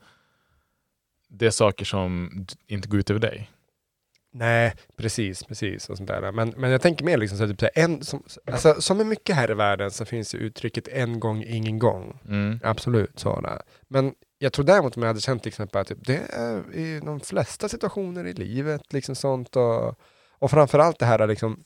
det 1.29 1.45
är 1.45 1.51
saker 1.51 1.85
som 1.85 2.31
inte 2.67 2.87
går 2.87 2.99
ut 2.99 3.09
över 3.09 3.19
dig. 3.19 3.49
Nej, 4.33 4.73
precis, 4.97 5.43
precis. 5.43 5.89
Och 5.89 5.97
sånt 5.97 6.09
där. 6.09 6.31
Men, 6.31 6.53
men 6.57 6.71
jag 6.71 6.81
tänker 6.81 7.05
mer 7.05 7.17
liksom 7.17 7.37
så 7.37 7.47
typ 7.47 7.59
så 7.59 7.65
här, 7.65 7.83
en, 7.83 8.03
som, 8.03 8.23
alltså, 8.51 8.81
som 8.81 8.99
är 8.99 9.03
mycket 9.03 9.35
här 9.35 9.51
i 9.51 9.53
världen 9.53 9.91
så 9.91 10.05
finns 10.05 10.35
ju 10.35 10.39
uttrycket 10.39 10.87
en 10.87 11.19
gång, 11.19 11.43
ingen 11.43 11.79
gång. 11.79 12.19
Mm. 12.27 12.59
Absolut, 12.63 13.19
så 13.19 13.37
är 13.37 13.41
det. 13.41 13.61
Men 13.87 14.13
jag 14.39 14.53
tror 14.53 14.65
däremot 14.65 14.97
om 14.97 15.03
jag 15.03 15.09
hade 15.09 15.21
känt 15.21 15.43
till 15.43 15.49
exempel 15.49 15.81
att 15.81 15.87
typ, 15.87 16.05
det 16.05 16.21
är 16.29 16.75
i 16.75 16.99
de 16.99 17.19
flesta 17.19 17.69
situationer 17.69 18.27
i 18.27 18.33
livet, 18.33 18.93
liksom 18.93 19.15
sånt 19.15 19.55
och, 19.55 19.99
och 20.39 20.51
framförallt 20.51 20.99
det 20.99 21.05
här 21.05 21.27
liksom 21.27 21.63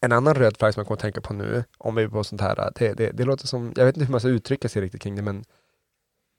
en 0.00 0.12
annan 0.12 0.34
röd 0.34 0.56
flagg 0.56 0.74
som 0.74 0.80
jag 0.80 0.86
kommer 0.86 0.96
att 0.96 1.02
tänka 1.02 1.20
på 1.20 1.32
nu, 1.32 1.64
om 1.78 1.94
vi 1.94 2.02
är 2.02 2.08
på 2.08 2.24
sånt 2.24 2.40
här, 2.40 2.72
det, 2.74 2.94
det, 2.94 3.10
det 3.10 3.24
låter 3.24 3.46
som, 3.46 3.72
jag 3.76 3.84
vet 3.84 3.96
inte 3.96 4.06
hur 4.06 4.10
man 4.10 4.20
ska 4.20 4.28
uttrycka 4.28 4.68
sig 4.68 4.82
riktigt 4.82 5.02
kring 5.02 5.16
det, 5.16 5.22
men 5.22 5.44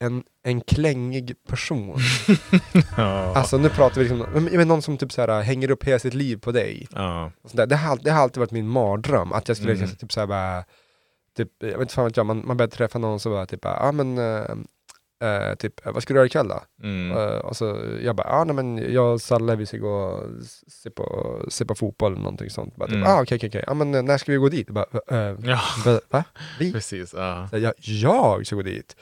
en, 0.03 0.23
en 0.43 0.61
klängig 0.61 1.35
person. 1.47 1.97
Ja. 2.97 3.35
Alltså 3.35 3.57
nu 3.57 3.69
pratar 3.69 4.01
vi 4.01 4.09
liksom, 4.09 4.25
men, 4.33 4.43
men 4.45 4.67
någon 4.67 4.81
som 4.81 4.97
typ 4.97 5.11
så 5.11 5.21
här, 5.21 5.41
hänger 5.41 5.71
upp 5.71 5.83
hela 5.83 5.99
sitt 5.99 6.13
liv 6.13 6.37
på 6.37 6.51
dig. 6.51 6.87
ja. 6.91 7.31
Där. 7.51 7.65
Det, 7.67 7.75
har, 7.75 7.99
det 8.03 8.11
har 8.11 8.21
alltid 8.21 8.37
varit 8.39 8.51
min 8.51 8.67
mardröm, 8.67 9.33
att 9.33 9.47
jag 9.47 9.57
skulle 9.57 9.71
Mm. 9.73 9.81
liksom, 9.81 9.97
typ 9.97 10.11
så 10.11 10.19
här 10.19 10.27
bara, 10.27 10.63
typ, 11.37 11.49
jag 11.59 11.67
vet 11.69 11.81
inte 11.81 11.93
fan 11.93 12.05
vet 12.05 12.17
jag, 12.17 12.25
man, 12.25 12.43
man 12.47 12.57
börjar 12.57 12.69
träffa 12.69 12.99
någon 12.99 13.19
som 13.19 13.31
bara 13.31 13.45
typ, 13.45 13.59
ja 13.63 13.77
ah, 13.81 13.91
men, 13.91 14.17
eh, 14.17 15.29
eh, 15.29 15.55
typ, 15.55 15.85
vad 15.85 16.03
ska 16.03 16.13
du 16.13 16.17
göra 16.17 16.25
ikväll 16.27 16.47
då? 16.47 16.63
Mm. 16.83 17.17
Eh, 17.17 17.37
och 17.37 17.57
så 17.57 17.79
jag 18.03 18.15
bara, 18.15 18.27
ja 18.29 18.43
nej 18.43 18.55
men 18.55 18.93
jag 18.93 19.13
och 19.13 19.21
Salle 19.21 19.55
vi 19.55 19.65
ska 19.65 19.77
gå 19.77 19.89
och 19.89 20.23
se 20.83 20.89
på, 20.89 21.37
se 21.49 21.65
på 21.65 21.75
fotboll 21.75 22.11
eller 22.11 22.21
någonting 22.23 22.49
sånt. 22.49 22.75
Bara, 22.75 22.85
typ, 22.87 22.95
Mm. 22.95 23.07
ah, 23.07 23.21
okej 23.21 23.35
okej 23.35 23.49
okej, 23.49 23.63
ja 23.67 23.73
men 23.73 23.95
eh, 23.95 24.03
när 24.03 24.17
ska 24.17 24.31
vi 24.31 24.37
gå 24.37 24.49
dit? 24.49 24.67
Jag 24.67 24.75
Bara, 24.75 24.85
eh, 25.29 25.35
Ja, 25.43 25.59
va? 25.85 25.99
va? 26.09 26.23
Vi? 26.59 26.73
precis. 26.73 27.13
Ja. 27.17 27.47
Så 27.51 27.57
jag, 27.57 27.73
jag 27.77 28.45
ska 28.47 28.55
gå 28.55 28.61
dit. 28.61 28.95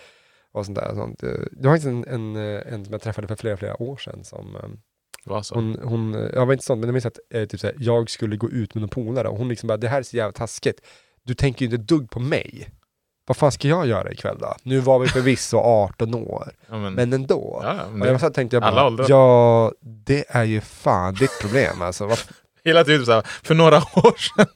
Och 0.54 0.66
sånt 0.66 0.78
där. 0.78 0.96
Sånt. 0.96 1.24
Eh, 1.24 1.30
Det 1.52 1.68
var 1.68 1.74
faktiskt 1.76 1.88
en, 1.88 2.06
en, 2.08 2.36
eh, 2.36 2.74
en 2.74 2.86
som 2.86 2.92
jag 2.92 3.02
träffade 3.02 3.28
för 3.28 3.36
flera, 3.36 3.58
flera 3.58 3.82
år 3.82 3.98
sedan 3.98 4.24
som 4.24 4.56
eh, 4.56 5.42
så? 5.42 5.56
hon, 5.56 5.80
hon, 5.84 6.14
jag 6.34 6.46
var 6.46 6.54
inte 6.54 6.66
sånt, 6.66 6.80
men 6.80 6.88
jag 6.88 6.94
minns 6.94 7.06
att 7.06 7.20
eh, 7.34 7.46
typ 7.46 7.60
såhär, 7.60 7.76
jag 7.80 8.10
skulle 8.10 8.38
gå 8.38 8.50
ut 8.50 8.76
med 8.76 8.82
någon 8.82 8.90
polare 8.90 9.28
och 9.28 9.38
hon 9.38 9.50
liksom 9.50 9.68
bara, 9.68 9.78
det 9.78 9.88
här 9.88 10.00
är 10.00 10.04
så 10.04 10.18
jävla 10.18 10.32
taskigt. 10.32 10.82
Du 11.24 11.34
tänker 11.34 11.66
ju 11.66 11.72
inte 11.72 11.94
dugg 11.96 12.10
på 12.12 12.20
mig. 12.20 12.70
Vad 13.28 13.38
fan 13.38 13.52
ska 13.52 13.68
jag 13.68 13.88
göra 13.88 14.12
ikväll 14.12 14.38
då? 14.40 14.56
Nu 14.64 14.80
var 14.80 15.00
vi 15.00 15.08
förvisso 15.08 15.58
18 15.64 16.16
år, 16.16 16.52
ja, 16.70 16.78
men, 16.78 16.94
men 16.94 17.14
ändå. 17.14 17.60
ja, 17.64 17.80
men 17.92 18.02
Och 18.02 18.08
jag 18.08 18.20
så 18.22 18.30
tänkte 18.30 18.56
jag 18.56 18.64
alla 18.64 18.76
bara, 18.76 18.88
åldrar. 18.88 19.06
ja, 19.10 19.72
det 19.82 20.26
är 20.30 20.44
ju 20.44 20.62
fan 20.62 21.14
ditt 21.14 21.40
problem 21.42 21.82
alltså. 21.82 22.10
Hela 22.64 22.84
tiden 22.84 23.06
så 23.06 23.12
här, 23.12 23.22
för 23.22 23.56
några 23.56 23.78
år 23.96 24.18
sedan, 24.20 24.48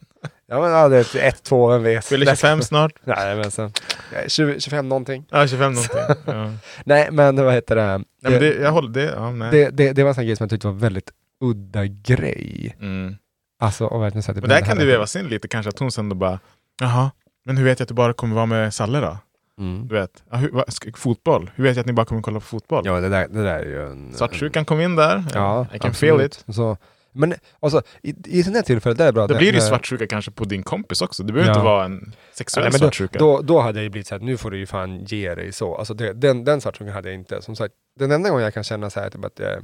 ja 0.48 0.62
men 0.62 0.72
ja, 0.72 0.88
det 0.90 1.16
är 1.16 1.28
ett, 1.28 1.44
två, 1.44 1.68
vem 1.68 1.84
vet. 1.84 2.06
fyller 2.06 2.26
25 2.26 2.62
snart. 2.62 2.92
Nej 3.04 3.36
men 3.36 3.52
sen, 3.52 3.72
nej, 4.14 4.30
20, 4.30 4.60
25 4.60 4.90
någonting. 4.90 5.26
Ja, 5.32 5.48
25 5.48 5.74
någonting. 5.74 6.00
Ja. 6.34 6.52
Nej 6.86 7.08
men 7.12 7.36
vad 7.36 7.54
heter 7.54 7.76
det? 7.76 7.86
Nej, 7.98 8.04
men 8.22 8.40
det, 8.40 8.54
jag 8.56 8.72
håller 8.72 8.90
det, 8.90 9.04
ja, 9.16 9.32
nej. 9.32 9.52
det, 9.52 9.70
det, 9.70 9.94
det 9.94 10.04
var 10.04 10.10
en 10.10 10.16
sån 10.16 10.26
grej 10.26 10.36
som 10.36 10.44
jag 10.44 10.50
tyckte 10.50 10.68
var 10.68 10.74
väldigt 10.76 11.12
udda 11.44 11.86
grej. 11.86 12.76
Mm. 12.80 13.16
Alltså, 13.60 13.86
och 13.86 14.02
verkligen 14.02 14.24
så 14.24 14.32
här, 14.32 14.34
typ, 14.34 14.42
Men 14.42 14.50
där 14.50 14.62
det 14.62 14.68
kan 14.68 14.78
det 14.78 14.86
vävas 14.86 15.16
in 15.16 15.28
lite 15.28 15.48
kanske, 15.48 15.70
att 15.70 15.80
hon 15.80 15.92
sen 15.92 16.10
då 16.10 16.16
bara, 16.16 16.40
jaha, 16.82 17.12
men 17.46 17.58
hur 17.58 17.66
vet 17.66 17.80
jag 17.80 17.84
att 17.86 17.90
du 17.90 17.94
bara 17.96 18.14
kommer 18.14 18.36
vara 18.36 18.46
med 18.46 18.74
Salle 18.74 19.00
då? 19.00 19.18
Mm. 19.60 19.88
Du 19.88 19.96
vet, 19.96 20.24
ja, 20.32 20.38
hur, 20.38 20.64
ska, 20.72 20.92
fotboll, 20.96 21.52
hur 21.56 21.64
vet 21.64 21.76
jag 21.76 21.82
att 21.82 21.88
ni 21.88 21.94
bara 21.94 22.06
kommer 22.06 22.22
kolla 22.22 22.40
på 22.40 22.46
fotboll? 22.46 22.84
Ja, 22.86 23.00
det 23.00 23.10
där, 23.10 23.28
det 23.28 23.44
där 23.44 23.60
är 23.60 23.66
ju 23.66 23.86
en... 23.92 24.14
Svartsjukan 24.14 24.66
kom 24.66 24.82
in 24.82 24.96
där, 24.96 25.24
Ja, 25.34 25.68
I 25.74 25.80
can 25.80 25.90
absolut. 25.90 25.96
feel 26.16 26.26
it. 26.26 26.56
Så, 26.56 26.78
Men 27.16 27.34
alltså, 27.60 27.82
i, 28.04 28.16
i 28.26 28.44
sådana 28.44 28.58
här 28.58 28.64
tillfällen, 28.64 28.98
det 28.98 29.04
är 29.04 29.12
bra. 29.12 29.28
Då 29.28 29.34
det- 29.34 29.38
blir 29.40 29.52
det 29.52 29.58
ju 29.58 29.62
svartsjuka 29.66 30.08
kanske 30.08 30.32
på 30.32 30.44
din 30.46 30.64
kompis 30.64 31.02
också. 31.02 31.24
Det 31.24 31.34
behöver 31.34 31.52
Ja. 31.52 31.56
inte 31.58 31.66
vara 31.66 31.86
en 31.86 32.14
sexuell 32.34 32.64
Nej, 32.64 32.72
men 32.72 32.80
då, 32.80 32.86
svartsjuka. 32.86 33.20
då, 33.20 33.42
då 33.42 33.60
hade 33.60 33.80
jag 33.80 33.84
ju 33.84 33.90
blivit 33.90 34.08
såhär, 34.08 34.22
nu 34.22 34.38
får 34.38 34.52
du 34.52 34.58
ju 34.58 34.66
fan 34.66 35.04
ge 35.06 35.36
dig 35.36 35.52
så. 35.52 35.76
Alltså 35.76 35.94
det, 35.94 36.14
den, 36.14 36.44
den 36.44 36.62
svartsjukan 36.62 36.94
hade 36.94 37.10
jag 37.10 37.16
inte. 37.16 37.42
Som 37.42 37.56
sagt, 37.56 37.74
den 38.00 38.12
enda 38.12 38.30
gången 38.30 38.44
jag 38.44 38.54
kan 38.54 38.64
känna 38.64 38.90
så 38.90 39.00
här, 39.00 39.10
typ 39.10 39.26
att 39.26 39.40
jag 39.40 39.52
är 39.54 39.62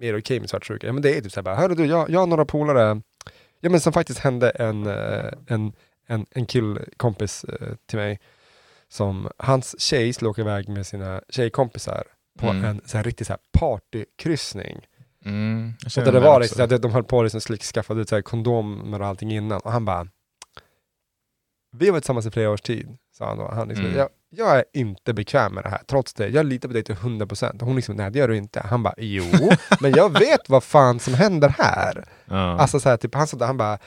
mer 0.00 0.18
okej 0.18 0.40
med 0.40 0.50
svartsjuka, 0.50 0.86
ja 0.86 0.92
men 0.92 1.02
det 1.02 1.16
är 1.16 1.20
typ 1.20 1.32
såhär 1.32 1.42
bara, 1.44 1.54
hörru 1.56 1.74
du, 1.74 1.86
jag, 1.86 2.10
jag 2.10 2.20
har 2.20 2.26
några 2.26 2.44
polare, 2.44 3.00
ja 3.60 3.70
men 3.70 3.80
som 3.80 3.92
faktiskt 3.92 4.18
hände 4.18 4.50
en, 4.50 4.86
eh, 4.86 5.24
en, 5.46 5.72
en, 6.06 6.26
en 6.30 6.46
killkompis 6.46 7.44
eh, 7.44 7.68
till 7.88 7.98
mig, 7.98 8.20
som 8.88 9.28
hans 9.38 9.80
tjej 9.80 10.12
skulle 10.12 10.28
åka 10.30 10.40
iväg 10.40 10.68
med 10.68 10.86
sina 10.86 11.20
tjejkompisar 11.28 12.02
på 12.38 12.46
Mm. 12.46 12.64
en 12.64 12.80
så 12.84 12.96
här, 12.96 13.04
riktig 13.04 13.26
så 13.26 13.32
här 13.32 13.40
partykryssning. 13.52 14.86
Mm, 15.24 15.72
Och 15.86 15.90
där 16.04 16.12
det 16.12 16.20
var 16.20 16.40
liksom, 16.40 16.64
att 16.64 16.82
de 16.82 16.92
höll 16.92 17.04
på 17.04 17.22
liksom, 17.22 17.40
slick, 17.40 17.62
skaffade 17.62 18.00
ut 18.00 18.08
så 18.08 18.14
här, 18.14 18.22
kondomer 18.22 19.00
och 19.00 19.06
allting 19.06 19.32
innan. 19.32 19.60
Och 19.60 19.72
han 19.72 19.84
bara, 19.84 20.06
vi 21.76 21.86
har 21.86 21.92
varit 21.92 22.02
tillsammans 22.02 22.26
i 22.26 22.30
flera 22.30 22.50
års 22.50 22.60
tid, 22.60 22.96
sa 23.18 23.28
han 23.28 23.38
då. 23.38 23.50
Han 23.52 23.68
liksom, 23.68 23.86
Mm. 23.86 23.98
jag, 23.98 24.08
jag 24.30 24.56
är 24.58 24.64
inte 24.72 25.14
bekväm 25.14 25.54
med 25.54 25.64
det 25.64 25.68
här, 25.68 25.80
trots 25.86 26.14
det. 26.14 26.28
Jag 26.28 26.46
litar 26.46 26.68
på 26.68 26.72
dig 26.74 26.82
till 26.84 26.94
100%. 26.94 27.60
Och 27.60 27.66
hon 27.66 27.76
liksom, 27.76 27.96
nej 27.96 28.10
det 28.10 28.18
gör 28.18 28.28
du 28.28 28.36
inte. 28.36 28.60
Han 28.60 28.82
bara, 28.82 28.94
jo, 28.96 29.24
men 29.80 29.92
jag 29.92 30.18
vet 30.18 30.48
vad 30.48 30.64
fan 30.64 31.00
som 31.00 31.14
händer 31.14 31.48
här. 31.48 32.04
Ja. 32.24 32.36
Alltså 32.58 32.80
så 32.80 32.88
här, 32.88 32.96
typ, 32.96 33.14
han 33.14 33.26
sa 33.26 33.36
det, 33.36 33.46
han 33.46 33.56
bara, 33.56 33.78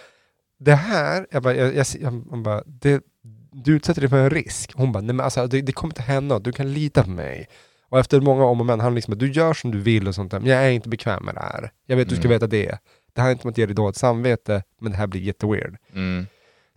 det 0.60 0.76
här, 0.76 1.28
jag 1.32 1.44
bara, 1.44 1.56
jag, 1.56 1.76
jag, 1.76 1.86
jag, 2.00 2.12
han 2.30 2.44
bara 2.44 2.64
det, 2.66 3.04
du 3.52 3.76
utsätter 3.76 4.02
dig 4.02 4.10
för 4.10 4.18
en 4.18 4.30
risk. 4.30 4.72
Hon 4.76 4.92
bara, 4.92 5.02
nej 5.02 5.16
men 5.16 5.24
alltså 5.24 5.48
det, 5.48 5.62
det 5.62 5.72
kommer 5.72 5.92
inte 5.92 6.02
hända 6.02 6.36
något, 6.36 6.44
du 6.44 6.52
kan 6.52 6.74
lita 6.74 7.04
på 7.04 7.10
mig. 7.10 7.48
Och 7.90 8.00
efter 8.00 8.22
många 8.22 8.46
om 8.46 8.60
och 8.60 8.66
men, 8.66 8.80
han 8.80 8.96
liksom, 8.96 9.18
du 9.18 9.32
gör 9.32 9.54
som 9.54 9.72
du 9.72 9.80
vill 9.82 10.08
och 10.08 10.16
sånt 10.16 10.32
där, 10.32 10.40
men 10.40 10.50
jag 10.50 10.64
är 10.66 10.70
inte 10.70 10.90
bekväm 10.90 11.24
med 11.26 11.36
det 11.36 11.42
här. 11.42 11.72
Jag 11.86 11.98
vet, 11.98 12.10
du 12.10 12.16
ska 12.16 12.26
Mm. 12.26 12.36
veta 12.36 12.48
det. 12.48 12.78
Det 13.16 13.22
här 13.22 13.28
är 13.28 13.32
inte 13.32 13.44
om 13.44 13.50
att 13.52 13.58
ge 13.58 13.66
dig 13.66 13.76
dåligt 13.76 13.96
samvete, 13.98 14.64
men 14.82 14.92
det 14.92 14.98
här 14.98 15.08
blir 15.08 15.22
jätteweird. 15.22 15.76
Mm. 15.94 16.28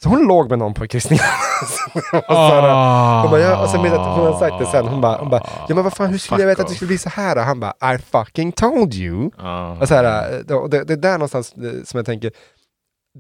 Så 0.03 0.09
hon 0.09 0.27
låg 0.29 0.51
med 0.51 0.59
någon 0.59 0.75
på 0.75 0.87
kryssningen. 0.87 1.25
Så 2.01 2.33
här- 2.35 3.23
hon 3.23 3.31
bara, 3.31 3.63
och 3.63 3.69
sen 3.69 3.83
vet 3.83 3.93
jag 3.93 4.01
att 4.01 4.17
hon 4.17 4.25
hade 4.27 4.39
sagt 4.39 4.59
det 4.59 4.67
sen, 4.67 4.89
hon 4.89 5.01
bara, 5.01 5.17
hon 5.19 5.31
bara 5.31 5.43
ja 5.69 5.75
men 5.75 5.85
vad 5.85 5.93
fan 5.93 6.11
hur 6.11 6.19
skulle 6.19 6.41
jag 6.43 6.49
veta 6.49 6.63
att 6.63 6.69
det 6.69 6.73
off. 6.73 6.77
skulle 6.77 6.89
bli 6.89 6.99
så 6.99 7.09
här? 7.09 7.37
Han 7.37 7.61
bara, 7.61 7.95
I 7.95 7.99
fucking 7.99 8.53
told 8.53 8.95
you. 8.95 9.31
Ja. 9.39 9.77
Och 9.81 9.89
så 9.89 9.95
här, 9.95 10.33
eh, 10.33 10.39
det, 10.39 10.69
det, 10.69 10.85
det 10.85 10.93
är 10.93 10.97
där 10.97 11.13
någonstans 11.13 11.53
eh, 11.53 11.85
som 11.85 11.99
jag 11.99 12.07
tänker, 12.07 12.33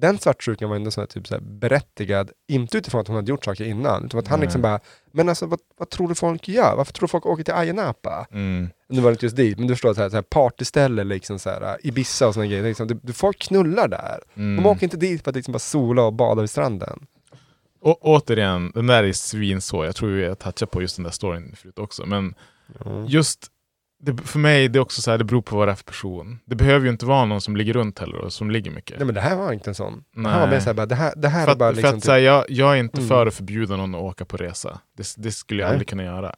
den 0.01 0.19
svartsjukan 0.19 0.69
var 0.69 0.77
ändå 0.77 0.91
sån 0.91 1.03
här, 1.03 1.07
typ 1.07 1.27
så 1.27 1.35
här, 1.35 1.43
berättigad, 1.43 2.31
inte 2.49 2.79
utifrån 2.79 3.01
att 3.01 3.07
hon 3.07 3.17
hade 3.17 3.31
gjort 3.31 3.45
saker 3.45 3.65
innan, 3.65 4.05
utan 4.05 4.21
att 4.21 4.29
han 4.29 4.39
Nej. 4.39 4.47
liksom 4.47 4.63
bara, 4.63 4.81
men 5.13 5.29
alltså 5.29 5.47
vad, 5.47 5.61
vad 5.79 5.91
tror 5.91 6.09
du 6.09 6.15
folk 6.15 6.49
gör? 6.49 6.77
Varför 6.77 6.93
tror 6.93 7.07
du 7.07 7.11
folk 7.11 7.27
åker 7.27 7.45
till 7.45 7.55
Ayia 7.55 7.73
Napa? 7.73 8.27
Mm. 8.33 8.69
Nu 8.89 9.01
var 9.01 9.11
det 9.11 9.13
inte 9.13 9.27
just 9.27 9.37
dit, 9.37 9.59
men 9.59 9.67
du 9.67 9.75
förstår, 9.75 9.95
så 9.95 10.01
här, 10.01 10.11
så 10.11 10.17
här 10.17 10.23
partyställe, 10.23 11.05
liksom, 11.05 11.39
så 11.39 11.51
här, 11.51 11.87
Ibiza 11.87 12.29
och 12.29 12.35
såna 12.35 12.47
grejer. 12.47 12.63
Liksom, 12.63 12.89
det, 12.89 12.99
det, 13.03 13.13
folk 13.13 13.39
knullar 13.39 13.89
där. 13.89 14.21
Mm. 14.35 14.57
De 14.57 14.69
åker 14.69 14.85
inte 14.85 14.97
dit 14.97 15.25
för 15.25 15.31
att 15.31 15.37
liksom 15.37 15.53
bara 15.53 15.59
sola 15.59 16.03
och 16.03 16.13
bada 16.13 16.41
vid 16.41 16.51
stranden. 16.51 17.07
Och 17.81 17.99
återigen, 18.01 18.73
den 18.75 18.87
där 18.87 19.05
är 19.05 19.13
svinsvår. 19.13 19.87
Jag 19.87 19.97
tror 19.97 20.11
vi 20.11 20.29
har 20.29 20.35
touchat 20.35 20.71
på 20.71 20.83
just 20.83 20.97
den 20.97 21.03
där 21.03 21.11
storyn 21.11 21.57
förut 21.57 21.79
också. 21.79 22.07
Men 22.07 22.35
just, 23.07 23.47
det, 24.03 24.17
för 24.23 24.39
mig, 24.39 24.69
det 24.69 24.79
är 24.79 24.81
också 24.81 25.03
så 25.03 25.11
här, 25.11 25.19
det 25.19 25.25
beror 25.25 25.43
på 25.43 25.57
vad 25.57 25.69
det 25.69 25.73
är 25.73 25.77
för 25.77 25.85
person. 25.85 26.39
Det 26.45 26.55
behöver 26.55 26.85
ju 26.87 26.91
inte 26.93 27.07
vara 27.07 27.25
någon 27.25 27.41
som 27.41 27.57
ligger 27.57 27.73
runt 27.73 27.99
heller 27.99 28.17
och 28.19 28.33
som 28.33 28.51
ligger 28.51 28.71
mycket. 28.71 28.97
Nej 28.99 29.07
men 29.07 29.15
det 29.15 29.21
här 29.21 29.37
var 29.37 29.53
inte 29.53 29.71
en 29.71 29.75
sån. 29.75 29.93
Det 30.15 30.21
Nej. 30.21 30.33
här 30.33 30.41
var 30.41 30.47
mer 30.49 30.61
såhär, 30.61 30.75
bara, 30.75 30.87
det 30.87 30.95
här, 30.95 31.13
det 31.17 31.29
här 31.29 31.41
för 31.45 31.49
är 31.49 31.53
att, 31.53 31.59
bara 31.59 31.69
för 31.71 31.77
liksom... 31.77 31.97
att 31.99 32.05
så 32.05 32.13
här, 32.13 32.19
jag, 32.19 32.45
jag 32.49 32.73
är 32.77 32.77
inte 32.81 32.97
Mm. 32.99 33.09
för 33.09 33.27
att 33.27 33.35
förbjuda 33.35 33.77
någon 33.77 33.95
att 33.95 34.01
åka 34.01 34.25
på 34.25 34.37
resa. 34.37 34.81
Det, 34.97 35.15
det 35.17 35.33
skulle 35.33 35.61
jag 35.63 35.67
Nej. 35.67 35.73
aldrig 35.73 35.89
kunna 35.89 36.05
göra. 36.05 36.35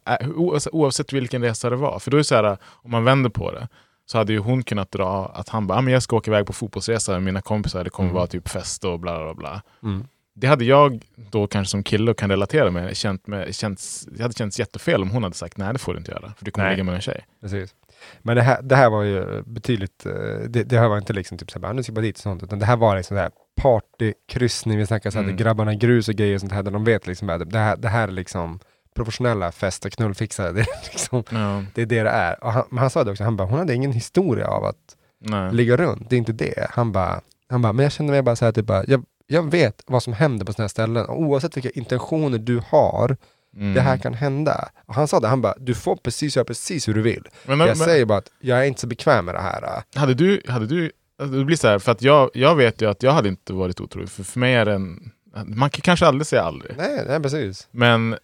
Alltså, 0.53 0.69
oavsett 0.73 1.13
vilken 1.13 1.41
resa 1.41 1.69
det 1.69 1.75
var. 1.75 1.99
För 1.99 2.11
då 2.11 2.17
är 2.17 2.19
det 2.19 2.23
så 2.23 2.35
här, 2.35 2.57
om 2.71 2.91
man 2.91 3.03
vänder 3.03 3.29
på 3.29 3.51
det, 3.51 3.67
så 4.05 4.17
hade 4.17 4.33
ju 4.33 4.39
hon 4.39 4.63
kunnat 4.63 4.91
dra 4.91 5.31
att 5.35 5.49
han 5.49 5.67
bara, 5.67 5.77
ah, 5.77 5.81
men 5.81 5.93
jag 5.93 6.03
ska 6.03 6.15
åka 6.15 6.31
iväg 6.31 6.45
på 6.45 6.53
fotbollsresa 6.53 7.11
med 7.11 7.23
mina 7.23 7.41
kompisar, 7.41 7.83
det 7.83 7.89
kommer 7.89 8.09
Mm. 8.09 8.15
vara 8.15 8.27
typ 8.27 8.49
fest 8.49 8.85
och 8.85 8.99
bla 8.99 9.23
bla 9.23 9.33
bla. 9.33 9.61
Mm. 9.83 10.05
Det 10.35 10.47
hade 10.47 10.65
jag 10.65 11.03
då 11.31 11.47
kanske 11.47 11.71
som 11.71 11.83
kille 11.83 12.11
och 12.11 12.17
kan 12.17 12.29
relatera 12.29 12.71
med, 12.71 12.97
känt 12.97 13.27
med 13.27 13.55
känts, 13.55 14.05
det 14.11 14.21
hade 14.21 14.33
känts 14.33 14.59
jättefel 14.59 15.01
om 15.01 15.09
hon 15.09 15.23
hade 15.23 15.35
sagt 15.35 15.57
nej 15.57 15.73
det 15.73 15.79
får 15.79 15.93
du 15.93 15.99
inte 15.99 16.11
göra, 16.11 16.33
för 16.37 16.45
du 16.45 16.51
kommer 16.51 16.67
Nej. 16.67 16.75
ligga 16.75 16.83
med 16.83 16.95
en 16.95 17.01
tjej. 17.01 17.25
Precis. 17.41 17.75
Men 18.21 18.35
det 18.35 18.41
här, 18.41 18.61
det 18.61 18.75
här 18.75 18.89
var 18.89 19.03
ju 19.03 19.43
betydligt, 19.45 20.05
eh, 20.05 20.11
det, 20.49 20.63
det 20.63 20.79
här 20.79 20.87
var 20.87 20.97
inte 20.97 21.13
liksom 21.13 21.37
typ 21.37 21.51
såhär, 21.51 21.73
nu 21.73 21.83
ska 21.83 21.89
jag 21.89 21.95
bara 21.95 22.01
dit 22.01 22.15
och 22.17 22.21
sånt, 22.23 22.43
utan 22.43 22.59
det 22.59 22.65
här 22.65 22.77
var 22.77 22.95
liksom 22.97 23.17
såhär 23.17 23.31
partykryssning, 23.61 24.77
vi 24.77 24.85
snackar 24.85 25.09
såhär, 25.11 25.23
Mm. 25.23 25.37
grabbarna 25.37 25.73
grus 25.73 26.07
och 26.07 26.13
grejer 26.15 26.35
och 26.35 26.39
sånt 26.41 26.51
här, 26.53 26.63
där 26.63 26.71
de 26.71 26.83
vet 26.83 27.07
liksom, 27.07 27.27
det 27.45 27.59
här, 27.59 27.77
det 27.77 27.87
här 27.87 28.07
är 28.07 28.11
liksom 28.11 28.59
professionella 28.95 29.51
fest 29.51 29.85
och 29.85 29.91
knullfixare, 29.91 30.51
det 30.51 30.61
är 30.61 30.67
liksom, 30.91 31.23
Ja, 31.29 31.63
det 31.73 31.81
är 31.81 31.85
det 31.85 32.03
det 32.03 32.09
är. 32.09 32.43
Och 32.43 32.51
han, 32.53 32.63
han 32.77 32.89
sa 32.89 33.03
det 33.03 33.11
också, 33.11 33.23
han 33.23 33.35
bara, 33.37 33.47
hon 33.47 33.59
hade 33.59 33.73
ingen 33.73 33.91
historia 33.91 34.47
av 34.47 34.63
att 34.65 34.95
nej. 35.21 35.53
ligga 35.53 35.77
runt, 35.77 36.09
det 36.09 36.15
är 36.15 36.17
inte 36.17 36.33
det. 36.33 36.67
Han 36.69 36.91
bara, 36.91 37.21
han 37.49 37.61
bara 37.61 37.73
men 37.73 37.83
jag 37.83 37.91
känner 37.91 38.11
mig 38.11 38.21
bara 38.21 38.35
såhär, 38.35 38.51
typ 38.51 38.65
bara, 38.65 38.83
jag, 38.87 39.03
jag 39.33 39.51
vet 39.51 39.83
vad 39.87 40.03
som 40.03 40.13
händer 40.13 40.45
på 40.45 40.53
sådana 40.53 40.63
här 40.63 40.67
ställen, 40.69 41.05
och 41.05 41.21
oavsett 41.21 41.57
vilka 41.57 41.69
intentioner 41.69 42.37
du 42.37 42.61
har, 42.69 43.17
Mm. 43.55 43.73
det 43.73 43.81
här 43.81 43.97
kan 43.97 44.13
hända. 44.13 44.69
Och 44.85 44.95
han 44.95 45.07
sa 45.07 45.19
det, 45.19 45.27
han 45.27 45.41
bara, 45.41 45.55
du 45.59 45.75
får 45.75 45.95
precis 45.95 46.35
göra 46.35 46.45
precis 46.45 46.87
hur 46.87 46.93
du 46.93 47.01
vill. 47.01 47.23
Men, 47.45 47.59
Jag 47.59 47.67
men, 47.67 47.75
säger 47.75 48.05
bara 48.05 48.17
att 48.17 48.31
jag 48.39 48.59
är 48.59 48.63
inte 48.63 48.81
så 48.81 48.87
bekväm 48.87 49.25
med 49.25 49.35
det 49.35 49.41
här. 49.41 49.83
hade 49.95 50.13
du, 50.13 50.41
hade 50.47 50.65
du, 50.67 50.91
alltså, 51.17 51.37
det 51.37 51.45
blir 51.45 51.57
så 51.57 51.67
här, 51.67 51.79
för 51.79 51.91
att 51.91 52.01
jag, 52.01 52.29
jag 52.33 52.55
vet 52.55 52.81
ju 52.81 52.89
att 52.89 53.03
jag 53.03 53.11
hade 53.11 53.29
inte 53.29 53.53
varit 53.53 53.81
otrolig, 53.81 54.09
för, 54.09 54.23
för 54.23 54.39
mig 54.39 54.53
är 54.53 54.65
det 54.65 54.73
en, 54.73 55.11
man 55.45 55.69
kan 55.69 55.81
kanske 55.81 56.05
aldrig 56.07 56.27
säga 56.27 56.41
aldrig. 56.43 56.77
Nej, 56.77 57.03
nej 57.07 57.19
precis. 57.21 57.67
Men 57.71 58.17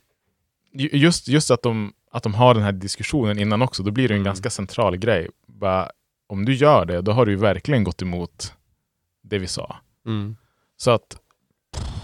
ju- 0.74 0.90
just, 0.94 1.28
just 1.28 1.52
att, 1.52 1.62
de, 1.62 1.94
att 2.12 2.24
de 2.24 2.34
har 2.34 2.54
den 2.54 2.64
här 2.64 2.72
diskussionen 2.72 3.40
innan 3.40 3.62
också, 3.62 3.84
då 3.84 3.92
blir 3.92 4.08
det 4.08 4.14
en 4.14 4.18
Mm. 4.18 4.26
ganska 4.26 4.50
central 4.50 4.98
grej. 4.98 5.30
Bara, 5.48 5.90
om 6.28 6.46
du 6.46 6.54
gör 6.54 6.86
det, 6.86 7.02
då 7.02 7.12
har 7.12 7.26
du 7.26 7.36
verkligen 7.36 7.84
gått 7.84 8.02
emot 8.02 8.54
det 9.24 9.38
vi 9.40 9.48
sa. 9.48 9.76
Så 10.82 10.92
att 10.92 11.18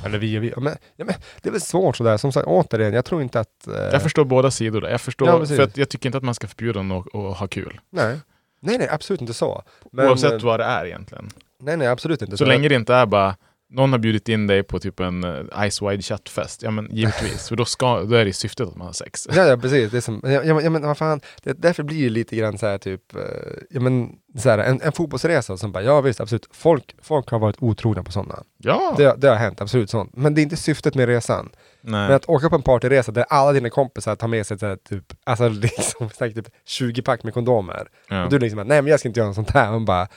Eller 0.06 0.18
vi 0.18 0.40
och 0.40 0.44
vi. 0.44 0.50
Ja, 0.50 0.60
Men, 0.60 0.78
ja, 0.96 1.06
men, 1.06 1.16
det 1.42 1.50
är 1.50 1.52
väl 1.52 1.62
svårt 1.62 1.98
sådär. 1.98 2.18
Som 2.18 2.32
sagt, 2.32 2.48
återigen, 2.48 2.94
jag 2.94 3.06
tror 3.06 3.22
inte 3.22 3.40
att... 3.40 3.68
eh, 3.68 3.74
jag 3.74 4.04
förstår 4.04 4.26
båda 4.26 4.52
sidor. 4.52 4.82
där. 4.82 4.90
Jag, 4.90 5.02
förstår, 5.02 5.28
Ja, 5.28 5.46
för 5.46 5.70
jag 5.76 5.90
tycker 5.90 6.06
inte 6.10 6.18
att 6.18 6.24
man 6.24 6.36
ska 6.36 6.48
förbjuda 6.48 6.82
någon 6.82 7.08
att, 7.08 7.38
ha 7.38 7.48
kul. 7.48 7.80
Nej. 7.90 8.20
nej, 8.60 8.78
nej, 8.78 8.88
absolut 8.92 9.22
inte 9.22 9.34
så. 9.34 9.64
Men, 9.92 10.08
Oavsett 10.08 10.44
vad 10.44 10.60
det 10.60 10.64
är 10.64 10.86
egentligen. 10.86 11.30
Nej, 11.60 11.78
nej, 11.78 11.88
absolut 11.88 12.22
inte 12.22 12.38
Så 12.38 12.46
länge 12.46 12.70
det 12.70 12.76
inte 12.76 12.94
är 12.94 13.06
bara 13.06 13.36
någon 13.70 13.92
har 13.92 14.00
bjudit 14.00 14.30
in 14.30 14.48
dig 14.48 14.64
på 14.64 14.80
typ 14.80 15.00
en 15.00 15.24
eh, 15.24 15.70
Ice 15.70 15.82
Wide 15.82 16.02
Chat-fest, 16.02 16.64
ja 16.64 16.72
men 16.72 16.88
givetvis, 16.92 17.50
för 17.50 17.56
då, 17.56 17.66
ska, 17.66 18.04
då 18.04 18.16
är 18.16 18.26
det 18.26 18.34
syftet 18.34 18.68
att 18.68 18.76
man 18.76 18.88
har 18.88 18.94
sex. 18.94 19.28
Ja, 19.36 19.46
ja, 19.48 19.58
precis. 19.58 19.92
Det 19.92 19.98
är 19.98 20.02
som, 20.02 20.22
ja, 20.24 20.44
ja, 20.44 20.70
men- 20.70 20.82
vad 20.82 20.98
fan, 20.98 21.22
det, 21.44 21.54
därför 21.54 21.84
blir 21.84 22.04
det 22.04 22.10
lite 22.10 22.36
grann 22.36 22.58
så 22.58 22.68
här 22.68 22.78
typ, 22.78 23.16
eh, 23.16 23.22
ja 23.70 23.80
men 23.80 24.10
så 24.38 24.50
här, 24.50 24.58
en, 24.58 24.82
en 24.82 24.92
fotbollsresa 24.92 25.58
som 25.58 25.72
bara, 25.72 25.84
ja 25.84 26.02
visst, 26.02 26.20
absolut, 26.20 26.48
folk, 26.52 26.96
folk 27.02 27.30
har 27.30 27.40
varit 27.40 27.56
otrogna 27.60 28.04
på 28.04 28.12
sådana. 28.12 28.44
Ja! 28.58 28.94
Det, 28.98 29.16
det 29.18 29.28
har 29.28 29.36
hänt, 29.36 29.62
absolut 29.62 29.90
sånt. 29.90 30.12
Men 30.16 30.34
det 30.36 30.42
är 30.42 30.44
inte 30.44 30.58
syftet 30.58 30.96
med 30.96 31.08
resan. 31.08 31.50
Nej. 31.82 32.08
Men 32.08 32.16
att 32.16 32.26
åka 32.30 32.50
på 32.50 32.56
en 32.56 32.62
partyresa 32.62 33.12
där 33.12 33.26
alla 33.30 33.54
dina 33.54 33.70
kompisar 33.70 34.16
tar 34.16 34.28
med 34.28 34.46
sig 34.48 34.60
så 34.60 34.66
här, 34.66 34.76
typ, 34.76 35.04
alltså 35.24 35.48
liksom, 35.50 36.10
typ 36.10 36.48
20 36.66 37.02
pack 37.02 37.24
med 37.24 37.34
kondomer. 37.34 37.88
Ja. 38.10 38.24
Och 38.24 38.30
du 38.30 38.40
liksom, 38.40 38.68
nej 38.68 38.82
men 38.82 38.88
jag 38.92 39.00
ska 39.00 39.10
inte 39.10 39.20
göra 39.20 39.28
något 39.28 39.36
sånt 39.36 39.52
här. 39.52 39.72
Man 39.72 39.86
bara, 39.86 40.08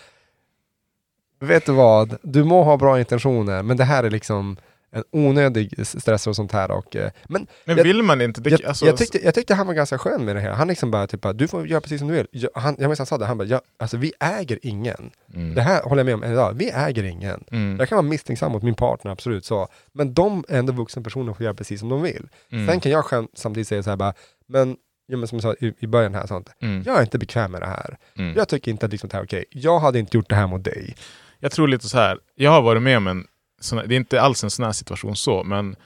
vet 1.41 1.67
du 1.67 1.73
vad, 1.73 2.17
du 2.23 2.45
må 2.45 2.63
ha 2.63 2.77
bra 2.77 2.99
intentioner, 2.99 3.63
men 3.63 3.77
det 3.77 3.85
här 3.85 4.05
är 4.05 4.11
liksom 4.11 4.57
en 4.91 5.05
onödig 5.13 5.87
stress 5.87 6.27
och 6.27 6.37
sånt 6.37 6.53
här. 6.53 6.71
Och, 6.71 6.97
eh, 6.97 7.11
men 7.29 7.47
Men 7.65 7.77
jag, 7.77 7.85
vill 7.85 8.03
man 8.03 8.21
inte? 8.21 8.41
Det, 8.41 8.51
jag, 8.51 8.65
alltså, 8.65 8.87
jag, 8.87 8.97
tyckte, 8.97 9.25
jag 9.25 9.35
tyckte 9.35 9.55
han 9.55 9.67
var 9.67 9.75
ganska 9.75 9.99
skön 9.99 10.25
med 10.25 10.37
det 10.37 10.41
här. 10.41 10.51
Han 10.51 10.69
liksom 10.69 10.91
bara, 10.91 11.07
typ, 11.07 11.21
bara, 11.21 11.33
du 11.33 11.49
får 11.49 11.69
göra 11.69 11.81
precis 11.81 11.99
som 11.99 12.09
du 12.09 12.15
vill. 12.15 12.27
Jag, 12.31 12.51
han, 12.55 12.77
jag 12.79 12.89
minns 12.89 12.99
han 12.99 13.07
sa 13.07 13.19
det, 13.19 13.27
han 13.27 13.39
bara, 13.39 13.45
ja, 13.49 13.61
alltså 13.79 13.97
vi 13.97 14.13
äger 14.21 14.59
ingen. 14.63 15.11
Mm. 15.35 15.55
Det 15.55 15.63
här 15.63 15.83
håller 15.83 16.01
jag 16.01 16.07
med 16.07 16.15
om 16.15 16.33
idag, 16.33 16.53
vi 16.57 16.71
äger 16.71 17.05
ingen. 17.05 17.45
Mm. 17.51 17.77
Jag 17.79 17.89
kan 17.89 17.97
vara 17.97 18.09
misstänksam 18.09 18.53
mot 18.53 18.63
min 18.63 18.75
partner, 18.75 19.11
absolut 19.13 19.45
så. 19.45 19.69
Men 19.93 20.15
de 20.15 20.45
är 20.49 20.59
ändå 20.59 20.73
vuxna 20.73 21.03
personer 21.03 21.31
och 21.31 21.37
får 21.37 21.45
göra 21.45 21.55
precis 21.55 21.81
som 21.81 21.89
de 21.89 22.03
vill. 22.03 22.29
Mm. 22.53 22.67
Sen 22.67 22.81
kan 22.81 22.93
jag 22.93 23.05
skämt, 23.05 23.31
samtidigt 23.35 23.69
säga 23.69 23.83
så 23.83 23.91
här 23.91 23.97
bara, 23.97 24.15
men, 24.47 24.77
ja, 25.07 25.17
men 25.17 25.29
som 25.29 25.37
jag 25.37 25.43
sa 25.43 25.67
i, 25.67 25.75
i 25.79 25.87
början 25.87 26.15
här, 26.15 26.27
sånt, 26.27 26.51
Mm. 26.63 26.83
jag 26.87 26.97
är 26.99 27.03
inte 27.03 27.19
bekväm 27.19 27.53
med 27.53 27.61
det 27.63 27.67
här. 27.67 27.99
Mm. 28.19 28.35
Jag 28.37 28.49
tycker 28.49 28.71
inte 28.71 28.87
att 28.87 28.93
liksom, 28.93 29.09
det 29.09 29.17
här 29.17 29.23
är 29.23 29.27
okej. 29.27 29.45
Jag 29.51 29.79
hade 29.79 29.99
inte 29.99 30.17
gjort 30.17 30.29
det 30.29 30.35
här 30.37 30.47
mot 30.47 30.65
dig. 30.65 30.95
Jag 31.41 31.53
tror 31.53 31.69
lite 31.69 31.89
så 31.89 31.99
här. 31.99 32.19
jag 32.35 32.51
har 32.51 32.63
varit 32.63 32.83
med 32.83 32.97
om 32.97 33.07
en, 33.07 33.27
sån 33.61 33.79
det 33.89 33.95
är 33.95 33.97
inte 33.97 34.21
alls 34.23 34.45
en 34.45 34.51
sån 34.51 34.65
här 34.65 34.73
situation 34.73 35.17
så, 35.17 35.45
men 35.45 35.77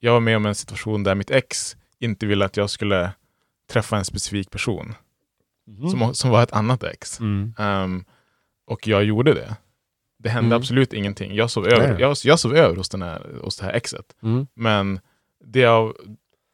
jag 0.00 0.12
var 0.12 0.20
med 0.20 0.36
om 0.36 0.46
en 0.46 0.54
situation 0.54 1.02
där 1.02 1.14
mitt 1.14 1.30
ex 1.30 1.76
inte 1.98 2.26
ville 2.26 2.44
att 2.44 2.56
jag 2.56 2.70
skulle 2.70 3.12
träffa 3.70 3.96
en 3.96 4.04
specifik 4.04 4.50
person. 4.50 4.94
Som, 5.90 6.14
som 6.14 6.30
var 6.30 6.42
ett 6.42 6.52
annat 6.52 6.82
ex. 6.82 7.20
Mm. 7.20 7.54
Ehm, 7.58 8.04
och 8.66 8.86
jag 8.86 9.04
gjorde 9.04 9.34
det. 9.34 9.56
Det 10.18 10.28
hände 10.28 10.46
Mm. 10.46 10.56
absolut 10.56 10.92
ingenting. 10.92 11.34
Jag 11.34 11.50
sov 11.50 11.66
över, 11.66 11.98
jag, 12.00 12.16
jag 12.24 12.38
sov 12.38 12.56
över 12.56 12.76
hos, 12.76 12.88
den 12.88 13.02
här, 13.02 13.26
hos 13.42 13.56
det 13.56 13.64
här 13.64 13.72
exet. 13.72 14.16
Mm. 14.22 14.46
Men 14.54 15.00
det 15.44 15.64
av, 15.64 15.96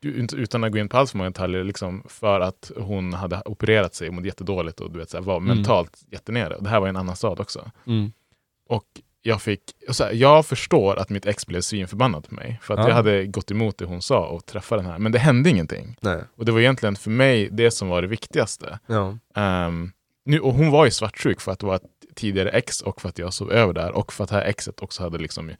ut- 0.05 0.32
utan 0.34 0.64
att 0.64 0.72
gå 0.72 0.78
in 0.78 0.88
på 0.88 0.96
alls 0.98 1.11
för 1.11 1.18
många 1.18 1.30
detaljer, 1.30 1.64
liksom 1.64 2.03
för 2.09 2.40
att 2.40 2.70
hon 2.76 3.12
hade 3.14 3.42
opererat 3.44 3.94
sig 3.94 4.09
och 4.09 4.14
mådde 4.14 4.28
jättedåligt 4.28 4.80
och 4.80 4.90
du 4.92 4.98
vet, 4.98 5.11
så 5.11 5.16
här, 5.16 5.24
var 5.24 5.36
Mm. 5.36 5.57
mentalt 5.57 6.03
jättenere. 6.11 6.55
Och 6.57 6.62
Det 6.62 6.70
här 6.70 6.80
var 6.80 6.86
i 6.86 6.90
en 6.90 6.96
annan 6.96 7.16
stad 7.16 7.40
också. 7.40 7.70
Och 8.72 8.84
jag 9.22 9.42
fick, 9.42 9.60
så 9.88 10.04
här, 10.04 10.12
jag 10.12 10.46
förstår 10.46 10.96
att 10.98 11.10
mitt 11.10 11.26
ex 11.26 11.46
blev 11.46 11.60
svinförbannad 11.60 12.28
på 12.28 12.34
mig. 12.34 12.58
För 12.62 12.74
att 12.74 12.80
Ja. 12.80 12.88
jag 12.88 12.94
hade 12.94 13.26
gått 13.26 13.50
emot 13.50 13.78
det 13.78 13.84
hon 13.84 14.02
sa 14.02 14.26
och 14.26 14.46
träffat 14.46 14.78
den 14.78 14.86
här. 14.86 14.98
Men 14.98 15.12
det 15.12 15.18
hände 15.18 15.50
ingenting. 15.50 15.96
Nej. 16.00 16.20
Och 16.36 16.44
det 16.44 16.52
var 16.52 16.60
egentligen 16.60 16.96
för 16.96 17.10
mig 17.10 17.48
det 17.52 17.70
som 17.70 17.88
var 17.88 18.02
det 18.02 18.08
viktigaste. 18.08 18.78
Ja. 18.86 19.18
Ehm, 19.34 19.92
nu, 20.24 20.40
och 20.40 20.54
hon 20.54 20.70
var 20.70 20.84
ju 20.84 20.90
svartsjuk 20.90 21.40
för 21.40 21.52
att 21.52 21.58
det 21.58 21.66
var 21.66 21.76
ett 21.76 21.82
tidigare 22.14 22.50
ex 22.50 22.80
och 22.80 23.00
för 23.00 23.08
att 23.08 23.18
jag 23.18 23.32
sov 23.34 23.52
över 23.52 23.72
där 23.72 23.92
och 23.92 24.12
för 24.12 24.24
att 24.24 24.30
det 24.30 24.36
här 24.36 24.44
exet 24.44 24.82
också 24.82 25.02
hade 25.02 25.18
liksom 25.18 25.50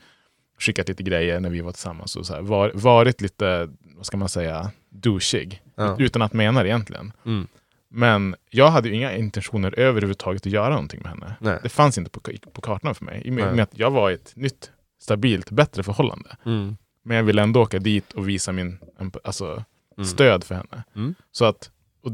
skickat 0.59 0.89
lite 0.89 1.03
grejer 1.03 1.41
när 1.41 1.51
vi 1.51 1.61
var 1.61 1.73
tillsammans 1.73 2.17
och 2.17 2.27
så 2.27 2.35
här, 2.35 2.43
var, 2.43 2.71
varit 2.75 3.21
lite, 3.21 3.69
vad 3.97 4.07
ska 4.07 4.17
man 4.17 4.29
säga, 4.29 4.71
douchig. 4.91 5.63
Ja. 5.75 5.97
Utan 5.99 6.23
att 6.23 6.33
mena 6.33 6.63
det 6.63 6.69
egentligen. 6.69 7.13
Mm. 7.27 7.47
Men 7.95 8.37
jag 8.51 8.71
hade 8.71 8.91
inga 8.91 9.17
intentioner 9.17 9.79
överhuvudtaget 9.79 10.47
att 10.47 10.53
göra 10.53 10.69
någonting 10.69 11.01
med 11.03 11.11
henne. 11.11 11.37
Nej. 11.41 11.59
Det 11.63 11.69
fanns 11.69 11.99
inte 11.99 12.11
på, 12.11 12.21
på 12.53 12.61
kartan 12.61 12.95
för 12.95 13.05
mig. 13.05 13.23
I 13.25 13.31
och 13.31 13.35
med 13.35 13.61
att 13.61 13.79
jag 13.79 13.91
var 13.91 14.11
i 14.11 14.15
ett 14.15 14.37
nytt, 14.37 14.71
stabilt, 15.01 15.51
bättre 15.51 15.83
förhållande. 15.83 16.37
Mm. 16.47 16.77
Men 17.03 17.17
jag 17.17 17.25
ville 17.25 17.43
ändå 17.43 17.63
åka 17.63 17.79
dit 17.79 18.13
och 18.13 18.29
visa 18.29 18.53
min 18.53 18.79
alltså, 19.25 19.65
Mm. 19.97 20.05
stöd 20.07 20.45
för 20.45 20.55
henne. 20.55 20.85
Mm. 20.95 21.15
Så 21.33 21.45
att 21.45 21.71
och 22.01 22.13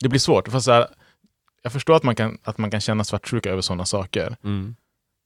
det 0.00 0.08
blir 0.08 0.18
svårt. 0.20 0.48
För 0.48 0.60
så 0.60 0.72
här, 0.72 0.86
jag 1.62 1.72
förstår 1.72 1.96
att 1.96 2.02
man, 2.02 2.14
kan, 2.14 2.38
att 2.42 2.58
man 2.58 2.70
kan 2.70 2.80
känna 2.80 3.04
svartsjuka 3.04 3.50
över 3.50 3.62
sådana 3.62 3.84
saker. 3.84 4.36
Mm. 4.44 4.76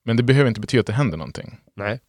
Men 0.03 0.17
det 0.17 0.23
behöver 0.23 0.47
inte 0.47 0.61
betyda 0.61 0.79
att 0.81 0.87
det 0.87 0.93
händer 0.93 1.17
någonting. 1.17 1.57
Nej. 1.73 1.99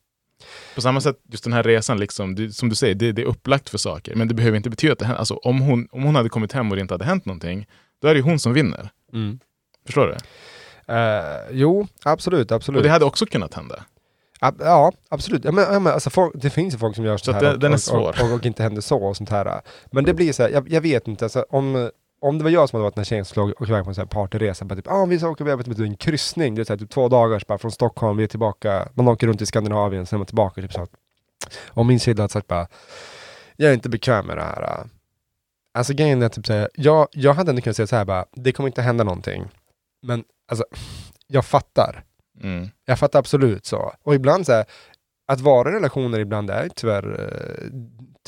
På 0.74 0.80
samma 0.80 1.01
sätt, 1.01 1.16
just 1.32 1.45
den 1.45 1.53
här 1.53 1.62
resan, 1.62 1.99
liksom, 2.01 2.34
det, 2.34 2.53
som 2.53 2.68
du 2.68 2.74
säger, 2.74 2.95
det, 2.95 3.12
det 3.12 3.22
är 3.22 3.26
upplagt 3.26 3.68
för 3.68 3.78
saker. 3.78 4.14
Men 4.14 4.28
det 4.28 4.34
behöver 4.34 4.57
inte 4.57 4.70
betyda 4.70 4.93
att 4.93 4.99
det 4.99 5.05
händer. 5.05 5.18
Alltså, 5.18 5.34
om, 5.34 5.61
hon, 5.61 5.89
om 5.93 6.03
hon 6.03 6.14
hade 6.16 6.28
kommit 6.28 6.53
hem 6.53 6.70
och 6.70 6.76
det 6.76 6.80
inte 6.82 6.95
hade 6.95 7.05
hänt 7.05 7.24
någonting, 7.24 7.66
då 8.03 8.09
är 8.09 8.14
det 8.14 8.18
ju 8.18 8.24
hon 8.24 8.39
som 8.39 8.53
vinner. 8.53 8.91
Mm. 9.12 9.39
Förstår 9.86 10.07
du? 10.07 10.14
Eh, 10.95 11.36
jo, 11.51 11.86
absolut, 12.05 12.53
absolut. 12.53 12.76
Och 12.76 12.82
det 12.82 12.89
hade 12.91 13.05
också 13.05 13.26
kunnat 13.26 13.55
hända. 13.55 13.84
Ja, 14.41 14.93
absolut. 15.09 15.45
Ja, 15.45 15.53
men, 15.53 15.64
ja, 15.72 15.78
men, 15.78 15.93
alltså, 15.93 16.11
folk, 16.11 16.32
det 16.43 16.51
finns 16.51 16.74
ju 16.74 16.78
folk 16.78 16.97
som 16.97 17.05
gör 17.05 17.16
Så 17.16 17.24
sånt 17.24 17.36
att 17.36 17.43
här 17.43 17.51
det- 17.53 17.59
den 17.59 17.70
är 17.72 17.74
och, 17.74 17.80
svår. 17.80 18.09
och, 18.22 18.26
och, 18.28 18.32
och 18.32 18.47
inte 18.47 18.62
händer 18.62 18.80
så 18.82 18.99
och 19.05 19.16
sånt 19.16 19.30
här. 19.30 19.61
Men 19.91 20.05
det 20.05 20.14
blir 20.14 20.32
så 20.32 20.43
här, 20.43 20.51
jag, 20.51 20.68
jag 20.68 20.80
vet 20.80 21.09
inte, 21.09 21.24
alltså, 21.24 21.45
om, 21.51 21.91
om 22.20 22.38
det 22.38 22.44
var 22.44 22.50
jag 22.50 22.68
som 22.68 22.76
hade 22.76 22.84
varit 22.84 22.94
den 22.94 23.00
här 23.00 23.04
tjejen 23.04 23.24
som 23.24 23.30
skulle 23.30 23.52
åka 23.52 23.72
iväg 23.72 23.84
på 23.84 24.00
en 24.00 24.08
partyresa, 24.08 24.64
bara 24.64 24.76
typ, 24.76 24.90
ah, 24.90 25.04
vi 25.04 25.18
ska 25.18 25.28
åka 25.28 25.44
iväg 25.44 25.76
på 25.76 25.82
en 25.82 25.96
kryssning, 25.96 26.54
det 26.54 26.62
är 26.62 26.64
så 26.64 26.72
här, 26.72 26.78
typ 26.78 26.90
två 26.90 27.08
dagar 27.08 27.42
bara 27.48 27.58
från 27.58 27.70
Stockholm, 27.70 28.16
vi 28.16 28.24
är 28.24 28.28
tillbaka, 28.28 28.88
man 28.94 29.08
åker 29.08 29.26
runt 29.26 29.42
i 29.42 29.46
Skandinavien, 29.46 30.06
sen 30.06 30.16
är 30.16 30.18
man 30.18 30.26
tillbaka, 30.26 30.62
typ 30.62 30.72
så. 30.72 30.86
Och 31.68 31.86
min 31.86 32.00
sida 32.00 32.22
hade 32.22 32.32
sagt 32.32 32.46
bara, 32.46 32.68
jag 33.56 33.70
är 33.70 33.74
inte 33.74 33.88
bekväm 33.88 34.26
med 34.26 34.36
det 34.36 34.42
här. 34.42 34.86
Alltså 35.74 35.94
grejen 35.94 36.22
är 36.22 36.28
typ 36.28 36.46
så 36.46 36.52
här, 36.52 36.68
jag, 36.74 37.08
jag 37.12 37.34
hade 37.34 37.50
ändå 37.50 37.62
kunnat 37.62 37.76
säga 37.76 37.86
så 37.86 37.96
här 37.96 38.04
bara, 38.04 38.26
det 38.32 38.52
kommer 38.52 38.66
inte 38.68 38.82
hända 38.82 39.04
någonting. 39.04 39.48
Men 40.02 40.24
alltså, 40.50 40.64
jag 41.26 41.44
fattar. 41.44 42.04
Mm. 42.42 42.68
Jag 42.84 42.98
fattar 42.98 43.18
absolut 43.18 43.66
så. 43.66 43.92
Och 44.02 44.14
ibland 44.14 44.46
så 44.46 44.52
här, 44.52 44.64
att 45.32 45.40
vara 45.40 45.70
i 45.70 45.72
relationer 45.72 46.18
ibland 46.18 46.50
är 46.50 46.68
tyvärr, 46.76 47.20
eh, 47.20 47.64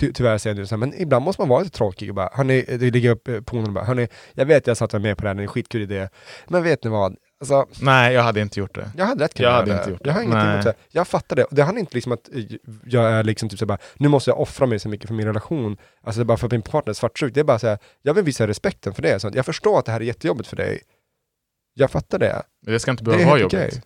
ty, 0.01 0.12
tyvärr 0.12 0.38
säger 0.38 0.55
jag 0.57 0.61
nu 0.61 0.66
så 0.66 0.74
här, 0.74 0.80
men 0.80 0.94
ibland 1.03 1.24
måste 1.24 1.42
man 1.42 1.48
vara 1.48 1.62
lite 1.62 1.76
tråkig 1.76 2.09
och 2.09 2.14
bara, 2.14 2.30
hörni, 2.32 2.62
det 2.62 2.90
ligger 2.90 3.11
upp 3.11 3.28
eh, 3.28 3.40
på 3.40 3.57
och 3.57 3.72
bara, 3.72 3.84
hörni, 3.84 4.09
jag 4.34 4.46
vet 4.46 4.66
jag 4.66 4.76
satt 4.76 4.92
med 4.92 5.16
på 5.16 5.22
det 5.22 5.28
här, 5.28 5.34
det 5.34 5.40
är 5.40 5.42
en 5.42 5.48
skitkul 5.48 5.82
idé, 5.82 6.09
men 6.48 6.62
vet 6.62 6.84
ni 6.84 6.90
vad? 6.90 7.16
Alltså, 7.40 7.66
Nej, 7.82 8.14
jag 8.14 8.22
hade 8.22 8.40
inte 8.40 8.61
gjort 8.61 8.74
det. 8.74 8.90
jag 8.96 9.05
hade 9.07 9.24
rätt 9.24 9.38
Jag 9.38 9.46
kunnat 9.46 9.55
hade 9.55 9.70
göra 9.70 9.78
inte 9.78 9.90
det. 9.90 9.92
gjort 9.92 10.01
Jag 10.07 10.12
har 10.12 10.20
det. 10.20 10.24
ingenting 10.26 10.51
emot 10.53 10.64
det. 10.64 10.74
Jag 10.90 11.09
fattar 11.09 11.36
det. 11.36 11.46
Det 11.51 11.62
handlar 11.62 11.80
inte 11.80 11.94
liksom 11.94 12.12
att 12.12 12.28
eh, 12.34 12.44
jag 12.84 13.05
är 13.12 13.24
liksom 13.24 13.48
typ 13.48 13.59
så 13.59 13.66
bara, 13.66 13.78
nu 13.96 14.09
måste 14.09 14.30
jag 14.30 14.40
offra 14.40 14.66
mig 14.66 14.78
så 14.78 14.88
mycket 14.88 15.07
för 15.09 15.14
min 15.14 15.26
relation. 15.26 15.76
Alltså 16.05 16.18
det 16.18 16.24
bara 16.24 16.36
för 16.38 16.46
att 16.46 16.53
min 16.53 16.62
partner 16.62 16.90
är 16.90 16.94
svartsjuk. 16.94 17.34
Det 17.34 17.40
är 17.40 17.44
bara 17.44 17.59
så 17.59 17.66
här, 17.68 17.78
jag 18.03 18.14
vill 18.14 18.24
visa 18.24 18.46
respekten 18.46 18.94
för 18.94 19.03
det. 19.03 19.20
Så 19.20 19.30
jag 19.34 19.46
förstår 19.46 19.78
att 19.78 19.84
det 19.86 19.92
här 19.92 20.01
är 20.01 20.05
jättejobbigt 20.05 20.48
för 20.48 20.57
dig. 20.57 20.80
Jag 21.74 21.90
fattar 21.90 22.18
det. 22.18 22.42
Men 22.64 22.72
det 22.72 22.80
ska 22.80 22.90
inte 22.90 23.05
Det 23.05 23.11
behöva 23.11 23.30
vara 23.30 23.40
jobbigt. 23.40 23.55
okej. 23.59 23.82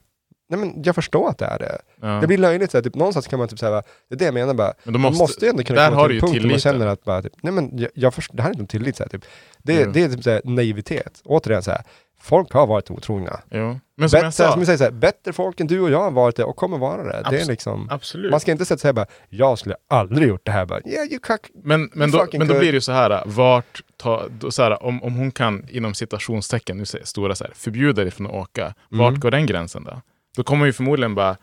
Nej 0.48 0.60
men 0.60 0.82
jag 0.82 0.94
förstår 0.94 1.28
att 1.28 1.38
det 1.38 1.44
är 1.44 1.58
det. 1.58 1.78
Ja. 2.00 2.06
Det 2.20 2.26
blir 2.26 2.38
löjligt, 2.38 2.70
så 2.70 2.76
här, 2.76 2.82
typ, 2.82 2.94
någonstans 2.94 3.26
kan 3.26 3.38
man 3.38 3.48
typ 3.48 3.58
säga, 3.58 3.82
det 4.08 4.14
är 4.14 4.18
det 4.18 4.24
jag 4.24 4.34
menar 4.34 4.54
bara, 4.54 4.72
Men 4.84 4.92
då 4.92 4.98
man 4.98 5.10
måste, 5.12 5.22
måste 5.22 5.44
ju 5.44 5.50
ändå 5.50 5.62
kunna 5.62 5.88
komma 5.88 6.06
till 6.06 6.14
en 6.16 6.20
punkt 6.20 6.42
där 6.42 6.48
man 6.50 6.58
känner 6.58 6.86
att 6.86 7.04
bara, 7.04 7.22
typ, 7.22 7.32
nej 7.42 7.52
men 7.52 7.78
jag, 7.78 7.90
jag 7.94 8.14
förstår, 8.14 8.36
det 8.36 8.42
här 8.42 8.48
är 8.50 8.52
inte 8.52 8.62
om 8.62 8.66
tillit, 8.66 8.96
så 8.96 9.02
här, 9.02 9.10
typ. 9.10 9.24
det, 9.62 9.80
Jo. 9.80 9.90
det 9.92 10.02
är 10.02 10.08
typ 10.08 10.22
så 10.24 10.30
här, 10.30 10.40
naivitet. 10.44 11.20
Återigen 11.24 11.62
så 11.62 11.70
här, 11.70 11.82
folk 12.20 12.52
har 12.52 12.66
varit 12.66 12.90
otrogna. 12.90 13.40
Jo. 13.50 13.80
Men 13.96 14.10
som 14.10 14.16
Bättre, 14.16 14.26
jag 14.26 14.34
sa, 14.34 14.50
som 14.52 14.60
jag 14.60 14.66
säger, 14.66 14.78
så 14.78 14.84
här, 14.84 14.90
bättre 14.90 15.32
folk 15.32 15.60
än 15.60 15.66
du 15.66 15.80
och 15.80 15.90
jag 15.90 16.00
har 16.02 16.10
varit 16.10 16.36
det 16.36 16.44
och 16.44 16.56
kommer 16.56 16.78
vara 16.78 17.02
det. 17.02 17.22
det 17.30 17.36
är 17.36 17.44
Abs- 17.44 17.48
liksom, 17.48 17.88
absolut. 17.90 18.30
man 18.30 18.40
ska 18.40 18.52
inte 18.52 18.64
säga 18.64 18.78
här 18.84 18.92
bara, 18.92 19.06
jag 19.28 19.58
skulle 19.58 19.74
aldrig 19.88 20.28
gjort 20.28 20.44
det 20.46 20.52
här. 20.52 20.66
Bara, 20.66 20.80
yeah, 20.86 21.06
you 21.10 21.18
cuck. 21.18 21.40
Men, 21.64 21.90
men, 21.94 22.08
You 22.10 22.26
då, 22.32 22.38
men 22.38 22.48
då 22.48 22.54
blir 22.58 22.72
det 22.72 22.76
ju 22.76 22.80
så 22.80 22.92
här, 22.92 23.22
vart 23.26 23.82
ta, 23.96 24.22
då, 24.40 24.50
så 24.50 24.62
här 24.62 24.82
om, 24.82 25.02
om 25.02 25.14
hon 25.14 25.30
kan 25.30 25.66
inom 25.70 25.94
citationstecken, 25.94 26.76
nu 26.78 26.84
säger 26.86 27.04
stora 27.04 27.34
så 27.34 27.44
här, 27.44 27.52
förbjuda 27.56 28.02
dig 28.02 28.10
från 28.10 28.26
att 28.26 28.32
åka, 28.32 28.74
vart 28.88 29.08
Mm. 29.08 29.20
går 29.20 29.30
den 29.30 29.46
gränsen 29.46 29.84
då? 29.84 30.00
Då 30.36 30.42
kommer 30.42 30.66
ju 30.66 30.72
förmodligen 30.72 31.14
bara, 31.14 31.36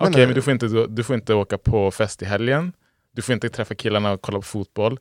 okej 0.00 0.12
nej. 0.16 0.26
men 0.26 0.34
du 0.34 0.42
får, 0.42 0.52
inte, 0.52 0.86
du 0.88 1.04
får 1.04 1.16
inte 1.16 1.34
åka 1.34 1.58
på 1.58 1.90
fest 1.90 2.22
i 2.22 2.24
helgen, 2.24 2.72
du 3.12 3.22
får 3.22 3.32
inte 3.32 3.48
träffa 3.48 3.74
killarna 3.74 4.12
och 4.12 4.22
kolla 4.22 4.38
på 4.38 4.42
fotboll, 4.42 4.98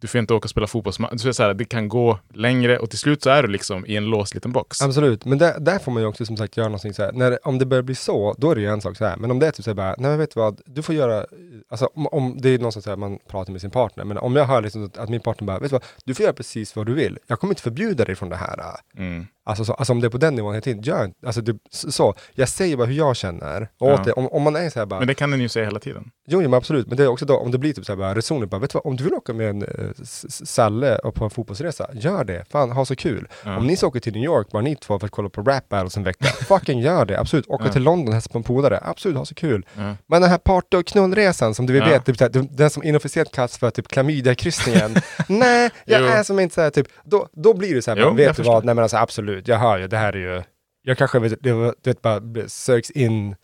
du 0.00 0.06
får 0.06 0.18
inte 0.18 0.34
åka 0.34 0.44
och 0.44 0.50
spela 0.50 0.66
fotbollsmatch. 0.66 1.20
Så 1.20 1.26
det 1.26 1.34
så 1.34 1.42
här, 1.42 1.54
det 1.54 1.64
kan 1.64 1.88
gå 1.88 2.18
längre 2.34 2.78
och 2.78 2.90
till 2.90 2.98
slut 2.98 3.22
så 3.22 3.30
är 3.30 3.42
du 3.42 3.48
liksom 3.48 3.86
i 3.86 3.96
en 3.96 4.04
låst 4.04 4.34
liten 4.34 4.52
box. 4.52 4.82
Absolut, 4.82 5.24
men 5.24 5.38
där, 5.38 5.60
där 5.60 5.78
får 5.78 5.92
man 5.92 6.02
ju 6.02 6.08
också 6.08 6.26
som 6.26 6.36
sagt 6.36 6.56
göra 6.56 6.68
någonting 6.68 6.94
så 6.94 7.02
här. 7.02 7.12
När, 7.12 7.48
om 7.48 7.58
det 7.58 7.66
börjar 7.66 7.82
bli 7.82 7.94
så, 7.94 8.34
då 8.38 8.50
är 8.50 8.54
det 8.54 8.60
ju 8.60 8.66
en 8.66 8.80
sak 8.80 8.96
så 8.96 9.04
här. 9.04 9.16
Men 9.16 9.30
om 9.30 9.38
det 9.38 9.46
är 9.46 9.50
typ 9.50 9.64
så 9.64 9.70
här 9.70 9.74
bara, 9.74 9.94
nej 9.98 10.10
men 10.10 10.18
vet 10.18 10.34
du 10.34 10.40
vad, 10.40 10.60
du 10.66 10.82
får 10.82 10.94
göra, 10.94 11.26
alltså 11.68 11.86
om, 11.94 12.06
om 12.06 12.36
det 12.40 12.48
är 12.48 12.58
någonstans 12.58 12.84
så 12.84 12.90
här 12.90 12.96
man 12.96 13.18
pratar 13.28 13.52
med 13.52 13.60
sin 13.60 13.70
partner, 13.70 14.04
men 14.04 14.18
om 14.18 14.36
jag 14.36 14.44
hör 14.44 14.62
liksom 14.62 14.84
att, 14.84 14.98
att 14.98 15.08
min 15.08 15.20
partner 15.20 15.46
bara, 15.46 15.58
vet 15.58 15.70
du 15.70 15.74
vad, 15.74 15.84
du 16.04 16.14
får 16.14 16.22
göra 16.22 16.32
precis 16.32 16.76
vad 16.76 16.86
du 16.86 16.94
vill. 16.94 17.18
Jag 17.26 17.40
kommer 17.40 17.52
inte 17.52 17.62
förbjuda 17.62 18.04
dig 18.04 18.14
från 18.14 18.28
det 18.28 18.36
här. 18.36 18.60
Mm. 18.96 19.26
Alltså, 19.50 19.64
så, 19.64 19.72
alltså 19.72 19.92
om 19.92 20.00
det 20.00 20.06
är 20.06 20.10
på 20.10 20.18
den 20.18 20.34
nivån 20.34 20.52
hela 20.54 20.62
tiden, 20.62 20.82
gör 20.82 21.04
inte- 21.04 21.26
alltså 21.26 21.40
det, 21.40 21.56
så, 21.70 22.14
jag 22.34 22.48
säger 22.48 22.76
bara 22.76 22.86
hur 22.86 22.94
jag 22.94 23.16
känner. 23.16 23.68
Och 23.80 23.88
Ja. 23.88 23.94
åter, 24.02 24.18
om, 24.18 24.26
om 24.28 24.42
man 24.42 24.56
är 24.56 24.70
så 24.70 24.78
här 24.78 24.86
bara, 24.86 25.00
Men 25.00 25.06
det 25.08 25.14
kan 25.14 25.30
den 25.30 25.40
ju 25.40 25.48
säga 25.48 25.64
hela 25.64 25.80
tiden. 25.80 26.10
Jo, 26.28 26.42
jo 26.42 26.48
men 26.48 26.54
absolut, 26.58 26.86
men 26.86 26.96
det 26.96 27.02
är 27.02 27.08
också 27.08 27.24
då, 27.26 27.36
om 27.36 27.50
det 27.50 27.58
blir 27.58 27.72
typ 27.72 27.84
så 27.86 27.92
här 27.92 27.96
bara 27.96 28.14
resoner, 28.14 28.46
bara, 28.46 28.60
vet 28.60 28.70
du 28.70 28.76
vad, 28.84 28.86
om 28.86 28.96
du 28.96 29.04
vill 29.04 29.14
åka 29.14 29.32
med 29.32 29.50
en 29.50 29.62
uh, 29.62 29.90
Salle 30.28 30.96
och 30.98 31.14
på 31.14 31.24
en 31.24 31.30
fotbollsresa, 31.30 31.86
gör 31.92 32.24
det, 32.24 32.44
fan 32.50 32.70
ha 32.70 32.84
så 32.84 32.96
kul. 32.96 33.28
Ja. 33.44 33.56
Om 33.56 33.66
ni 33.66 33.76
ska 33.76 33.86
åka 33.86 34.00
till 34.00 34.12
New 34.12 34.24
York, 34.24 34.48
bara 34.50 34.62
ni 34.62 34.76
två 34.76 34.98
för 34.98 35.06
att 35.06 35.12
kolla 35.12 35.28
på 35.28 35.42
rap 35.42 35.68
battles 35.68 35.96
en 35.96 36.02
vecka, 36.04 36.24
fucking 36.48 36.80
gör 36.80 37.04
det, 37.04 37.20
absolut. 37.20 37.46
Åka 37.48 37.64
Ja. 37.66 37.72
till 37.72 37.82
London, 37.82 38.12
hälsa 38.14 38.30
på 38.30 38.38
en 38.38 38.44
polare, 38.44 38.80
absolut, 38.82 39.16
ha 39.16 39.24
så 39.24 39.34
kul. 39.34 39.66
Men 40.06 40.22
den 40.22 40.30
här 40.30 40.38
party 40.38 40.76
och 40.76 40.86
knullresan 40.86 41.54
som 41.54 41.66
du 41.66 41.76
Ja. 41.76 41.84
vet, 41.84 42.04
typ, 42.04 42.16
så 42.18 42.24
här, 42.24 42.46
den 42.50 42.70
som 42.70 42.82
inofficiellt 42.82 43.32
kallas 43.32 43.58
för 43.58 43.70
typ 43.70 43.88
klamydia-kryssningen, 43.88 44.96
nej, 45.28 45.70
jag 45.84 46.00
Jo. 46.02 46.06
är 46.06 46.22
som 46.22 46.40
inte 46.40 46.54
så 46.54 46.60
här, 46.60 46.70
typ, 46.70 46.86
då, 47.04 47.28
då 47.32 47.54
blir 47.54 47.74
det 47.74 47.82
så 47.82 47.90
här, 47.90 47.98
Jo, 47.98 48.04
jag 48.04 48.14
vet 48.14 48.36
du 48.36 48.42
vad, 48.42 48.64
nej 48.64 48.74
men 48.74 48.82
alltså 48.82 48.96
absolut, 48.96 49.39
jag 49.48 49.58
hör 49.58 49.78
ju, 49.78 49.88
det 49.88 49.96
här 49.96 50.12
är 50.12 50.18
ju, 50.36 50.42
jag 50.82 50.98
kanske 50.98 51.18
vet, 51.18 51.42
det 51.42 51.52
var- 51.52 51.74
du 51.82 51.90
vet, 51.90 52.02
bara 52.02 52.20
söks 52.48 52.90
in 52.90 53.36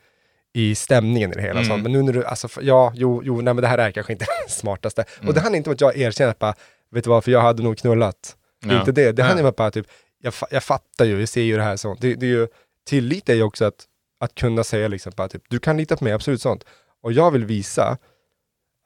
i 0.54 0.74
stämningen 0.74 1.32
i 1.32 1.34
det 1.34 1.40
hela. 1.42 1.60
Mm. 1.60 1.64
Sånt. 1.64 1.82
Men 1.82 1.92
nu 1.92 2.02
när 2.02 2.12
du, 2.12 2.24
alltså, 2.24 2.48
ja, 2.62 2.92
jo, 2.94 3.22
jo, 3.24 3.34
nej 3.40 3.54
men 3.54 3.62
det 3.62 3.68
här 3.68 3.78
är 3.78 3.90
kanske 3.90 4.12
inte 4.12 4.24
det 4.46 4.52
smartaste. 4.52 5.04
Mm. 5.16 5.28
Och 5.28 5.34
det 5.34 5.40
handlar 5.40 5.56
inte 5.56 5.70
om 5.70 5.74
att 5.74 5.80
jag 5.80 5.96
erkänner 5.96 6.30
att 6.30 6.38
bara, 6.38 6.54
vet 6.90 7.04
du 7.04 7.10
vad, 7.10 7.24
för 7.24 7.30
jag 7.30 7.40
hade 7.40 7.62
nog 7.62 7.78
knullat. 7.78 8.36
Det 8.62 8.72
Ja. 8.74 8.78
inte 8.78 8.92
det. 8.92 9.12
Det 9.12 9.22
Ja. 9.22 9.26
handlar 9.28 9.52
bara 9.52 9.70
typ, 9.70 9.86
jag, 10.22 10.32
jag 10.50 10.64
fattar 10.64 11.04
ju, 11.04 11.20
jag 11.20 11.28
ser 11.28 11.42
ju 11.42 11.56
det 11.56 11.62
här 11.62 11.76
sånt. 11.76 12.00
Det, 12.00 12.14
det 12.14 12.26
är 12.26 12.30
ju, 12.30 12.48
tillit 12.86 13.28
är 13.28 13.34
ju 13.34 13.42
också 13.42 13.64
att, 13.64 13.84
att 14.20 14.34
kunna 14.34 14.64
säga 14.64 14.88
liksom 14.88 15.12
bara 15.16 15.28
typ, 15.28 15.42
du 15.48 15.58
kan 15.58 15.76
lita 15.76 15.96
på 15.96 16.04
mig, 16.04 16.12
absolut 16.12 16.42
sånt. 16.42 16.64
Och 17.02 17.12
jag 17.12 17.30
vill 17.30 17.44
visa 17.44 17.98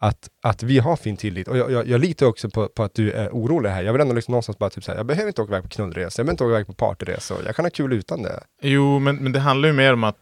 att, 0.03 0.29
att 0.43 0.63
vi 0.63 0.79
har 0.79 0.97
fin 0.97 1.17
tillit. 1.17 1.49
Och 1.49 1.57
jag, 1.59 1.71
jag, 1.71 1.89
jag 1.89 2.01
litar 2.01 2.27
också 2.27 2.51
på, 2.51 2.69
på 2.69 2.83
att 2.83 2.95
du 2.95 3.13
är 3.13 3.29
orolig 3.29 3.71
här. 3.71 3.83
Jag 3.83 3.93
vill 3.93 4.01
ändå 4.03 4.15
liksom 4.15 4.33
någonstans 4.33 4.59
bara 4.59 4.71
typ 4.71 4.85
säga, 4.85 4.97
jag 4.97 5.07
behöver 5.07 5.29
inte 5.29 5.43
åka 5.43 5.51
iväg 5.53 5.63
på 5.63 5.69
knullresor, 5.69 6.21
jag 6.21 6.27
behöver 6.27 6.33
inte 6.33 6.45
åka 6.45 6.51
iväg 6.51 6.67
på 6.67 6.73
partyresor. 6.73 7.39
Jag 7.47 7.57
kan 7.57 7.65
ha 7.65 7.71
kul 7.71 7.93
utan 7.93 8.23
det. 8.23 8.41
Jo, 8.63 8.99
men, 8.99 9.17
men 9.17 9.33
det 9.33 9.41
handlar 9.41 9.69
ju 9.69 9.73
mer 9.73 9.93
om 9.93 10.05
att, 10.05 10.17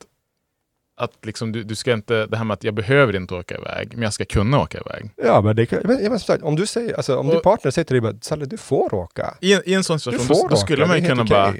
att 0.96 1.12
liksom, 1.26 1.52
du, 1.52 1.62
du 1.62 1.74
ska 1.74 1.92
inte, 1.92 2.26
det 2.26 2.36
här 2.36 2.44
med 2.44 2.54
att 2.54 2.64
jag 2.64 2.74
behöver 2.74 3.16
inte 3.16 3.34
åka 3.34 3.56
iväg, 3.56 3.88
men 3.92 4.02
jag 4.02 4.12
ska 4.12 4.24
kunna 4.24 4.60
åka 4.60 4.78
iväg. 4.78 5.10
Ja, 5.16 5.40
men 5.40 5.56
det 5.56 5.70
men, 5.72 5.80
men, 5.84 6.08
som 6.08 6.18
sagt, 6.18 6.42
om 6.42 6.56
du 6.56 6.66
säger, 6.66 6.94
alltså 6.94 7.16
om 7.16 7.26
din 7.28 7.36
Och- 7.36 7.42
partner 7.42 7.70
säger 7.70 7.84
till 7.84 7.94
dig 7.94 8.00
bara, 8.00 8.14
Salle, 8.20 8.44
du 8.44 8.56
får 8.56 8.94
åka. 8.94 9.34
I, 9.40 9.54
en- 9.54 9.62
I 9.66 9.74
en 9.74 9.84
sån 9.84 10.00
situation, 10.00 10.36
då, 10.42 10.48
då 10.48 10.56
skulle 10.56 10.86
man 10.86 10.96
ju 10.96 11.08
kunna 11.08 11.22
helt 11.22 11.30
bara, 11.30 11.54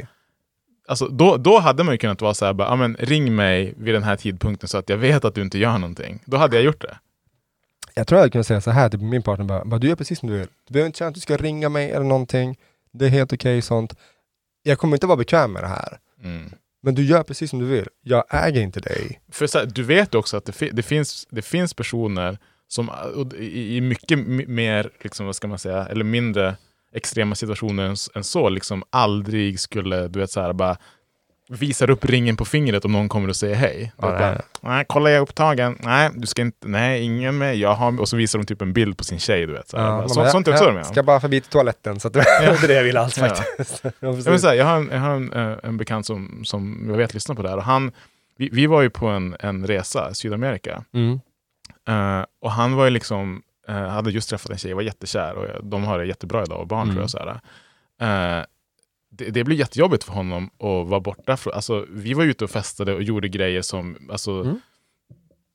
alltså, 0.89 1.09
då, 1.09 1.37
då 1.37 1.59
hade 1.59 1.85
man 1.85 1.95
ju 1.95 1.99
kunnat 1.99 2.21
vara 2.23 2.35
så 2.35 2.45
här, 2.47 2.53
bara, 2.53 2.77
men 2.77 2.97
ring 3.01 3.37
mig 3.37 3.75
vid 3.77 3.95
den 3.95 4.03
här 4.03 4.17
tidpunkten 4.17 4.69
så 4.69 4.79
att 4.79 4.89
jag 4.89 4.97
vet 4.97 5.25
att 5.25 5.35
du 5.35 5.43
inte 5.43 5.59
gör 5.59 5.79
någonting. 5.79 6.23
Då 6.25 6.37
hade 6.37 6.57
jag 6.57 6.65
gjort 6.65 6.81
det. 6.81 6.97
Jag 7.95 8.07
tror 8.07 8.17
jag 8.17 8.23
hade 8.23 8.31
kunnat 8.31 8.47
säga 8.47 8.61
så 8.61 8.71
här 8.71 8.89
till 8.89 9.01
min 9.01 9.23
partner, 9.23 9.45
bara, 9.45 9.65
bara, 9.65 9.79
du 9.79 9.89
gör 9.89 9.97
precis 9.97 10.19
som 10.19 10.29
du 10.29 10.39
vill. 10.39 10.49
Du 10.69 10.73
behöver 10.73 10.87
inte 10.87 10.99
känna 10.99 11.09
att 11.09 11.15
du 11.15 11.21
ska 11.21 11.37
ringa 11.37 11.69
mig 11.69 11.91
eller 11.91 12.07
någonting. 12.07 12.59
Det 12.93 13.05
är 13.05 13.09
helt 13.09 13.33
okej 13.33 13.63
sånt. 13.63 13.95
Jag 14.63 14.79
kommer 14.79 14.97
inte 14.97 15.07
vara 15.07 15.17
bekväm 15.17 15.53
med 15.53 15.63
det 15.63 15.69
här. 15.69 15.99
Mm. 16.25 16.53
Men 16.83 16.95
du 16.95 17.05
gör 17.05 17.23
precis 17.23 17.51
som 17.51 17.59
du 17.59 17.67
vill. 17.67 17.89
Jag 18.03 18.25
äger 18.31 18.61
inte 18.61 18.81
dig. 18.81 19.21
För 19.33 19.47
så 19.47 19.59
här, 19.59 19.67
du 19.67 19.83
vet 19.83 20.15
också 20.15 20.37
att 20.37 20.45
det, 20.45 20.53
fi- 20.53 20.71
det, 20.71 20.83
finns, 20.83 21.27
det 21.31 21.43
finns 21.43 21.75
personer 21.75 22.39
som 22.69 22.91
i, 23.39 23.77
i 23.77 23.81
mycket 23.81 24.19
mer, 24.49 24.91
liksom, 25.01 25.27
vad 25.27 25.37
ska 25.37 25.49
man 25.49 25.59
säga, 25.59 25.87
eller 25.87 26.05
mindre 26.05 26.57
extrema 26.95 27.35
situationer 27.35 27.85
än, 27.85 27.97
än 28.15 28.25
så, 28.25 28.49
liksom 28.49 28.83
aldrig 28.91 29.61
skulle, 29.61 30.09
du 30.09 30.19
vet 30.19 30.31
så 30.31 30.41
här, 30.41 30.53
bara 30.53 30.77
visar 31.49 31.91
upp 31.91 32.05
ringen 32.05 32.37
på 32.37 32.45
fingret 32.45 32.85
om 32.85 32.93
någon 32.93 33.09
kommer 33.09 33.29
och 33.29 33.37
säger 33.37 33.55
hej. 33.55 33.93
Bara, 33.97 34.41
nej, 34.61 34.85
kolla 34.89 35.11
jag 35.11 35.17
är 35.17 35.21
upptagen. 35.23 35.77
Nej, 35.81 36.11
du 36.15 36.27
ska 36.27 36.43
inte, 36.43 36.69
nej, 36.69 37.03
ingen 37.03 37.39
med. 37.39 37.57
Jag 37.57 37.75
har, 37.75 38.01
och 38.01 38.09
så 38.09 38.17
visar 38.17 38.39
de 38.39 38.45
typ 38.47 38.63
en 38.63 38.73
bild 38.73 38.99
på 38.99 39.05
sin 39.05 39.19
tjej, 39.19 39.47
du 39.47 39.53
vet. 39.53 39.69
Så 39.69 39.77
Ja, 39.77 39.83
bara, 39.83 40.09
så, 40.09 40.21
bara, 40.21 40.31
sånt 40.31 40.47
jag- 40.47 40.63
jag 40.63 40.75
med. 40.75 40.87
Ska 40.87 41.03
bara 41.03 41.21
förbi 41.21 41.41
till 41.41 41.51
toaletten, 41.51 42.01
så 42.01 42.09
att 42.09 42.15
det 42.15 42.21
är 42.21 42.67
det 42.69 42.75
jag 42.75 42.83
vill 42.85 42.97
alls 42.97 43.15
faktiskt. 43.19 43.83
Ja. 44.01 44.17
Jag, 44.25 44.41
säga, 44.41 44.55
jag 44.55 44.65
har, 44.65 44.77
en, 44.77 44.89
jag 44.93 44.99
har 45.01 45.11
en, 45.15 45.33
eh, 45.33 45.57
en 45.63 45.77
bekant 45.77 46.07
som, 46.07 46.41
som 46.45 46.87
jag 46.91 46.97
vet 46.97 47.15
lyssnar 47.15 47.35
på 47.37 47.43
det 47.43 47.49
här. 47.49 47.57
Och 47.57 47.63
han, 47.65 47.93
vi, 48.37 48.49
vi 48.53 48.67
var 48.67 48.83
ju 48.83 48.91
på 48.91 49.07
en, 49.07 49.37
en 49.41 49.67
resa 49.67 50.11
i 50.11 50.15
Sydamerika. 50.15 50.85
Mm. 50.95 51.21
Eh, 51.89 52.25
och 52.43 52.51
han 52.53 52.75
var 52.77 52.85
ju 52.85 52.91
liksom, 52.91 53.43
eh, 53.69 53.75
hade 53.89 54.11
just 54.11 54.31
träffat 54.31 54.51
en 54.51 54.59
tjej, 54.59 54.75
var 54.75 54.83
jättekär 54.83 55.35
och 55.35 55.65
de 55.65 55.85
har 55.85 55.99
det 55.99 56.07
jättebra 56.07 56.43
idag 56.43 56.61
och 56.61 56.67
barn 56.67 56.83
Mm. 56.83 56.95
tror 56.95 57.03
jag. 57.03 57.11
Så 57.11 57.19
här. 57.19 58.39
Eh, 58.39 58.45
det, 59.19 59.31
det 59.31 59.45
blir 59.45 59.57
jättejobbigt 59.57 60.05
för 60.05 60.13
honom 60.13 60.45
att 60.59 60.89
vara 60.89 61.01
borta. 61.01 61.37
Från, 61.37 61.53
alltså, 61.55 61.87
vi 61.91 62.15
var 62.15 62.25
ute 62.25 62.45
och 62.45 62.51
festade 62.51 62.95
och 62.95 63.03
gjorde 63.03 63.29
grejer 63.29 63.63
som 63.63 64.09
alltså, 64.11 64.31
Mm. 64.31 64.61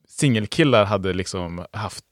singelkillar 0.08 0.84
hade 0.84 1.12
liksom 1.12 1.64
haft 1.72 2.04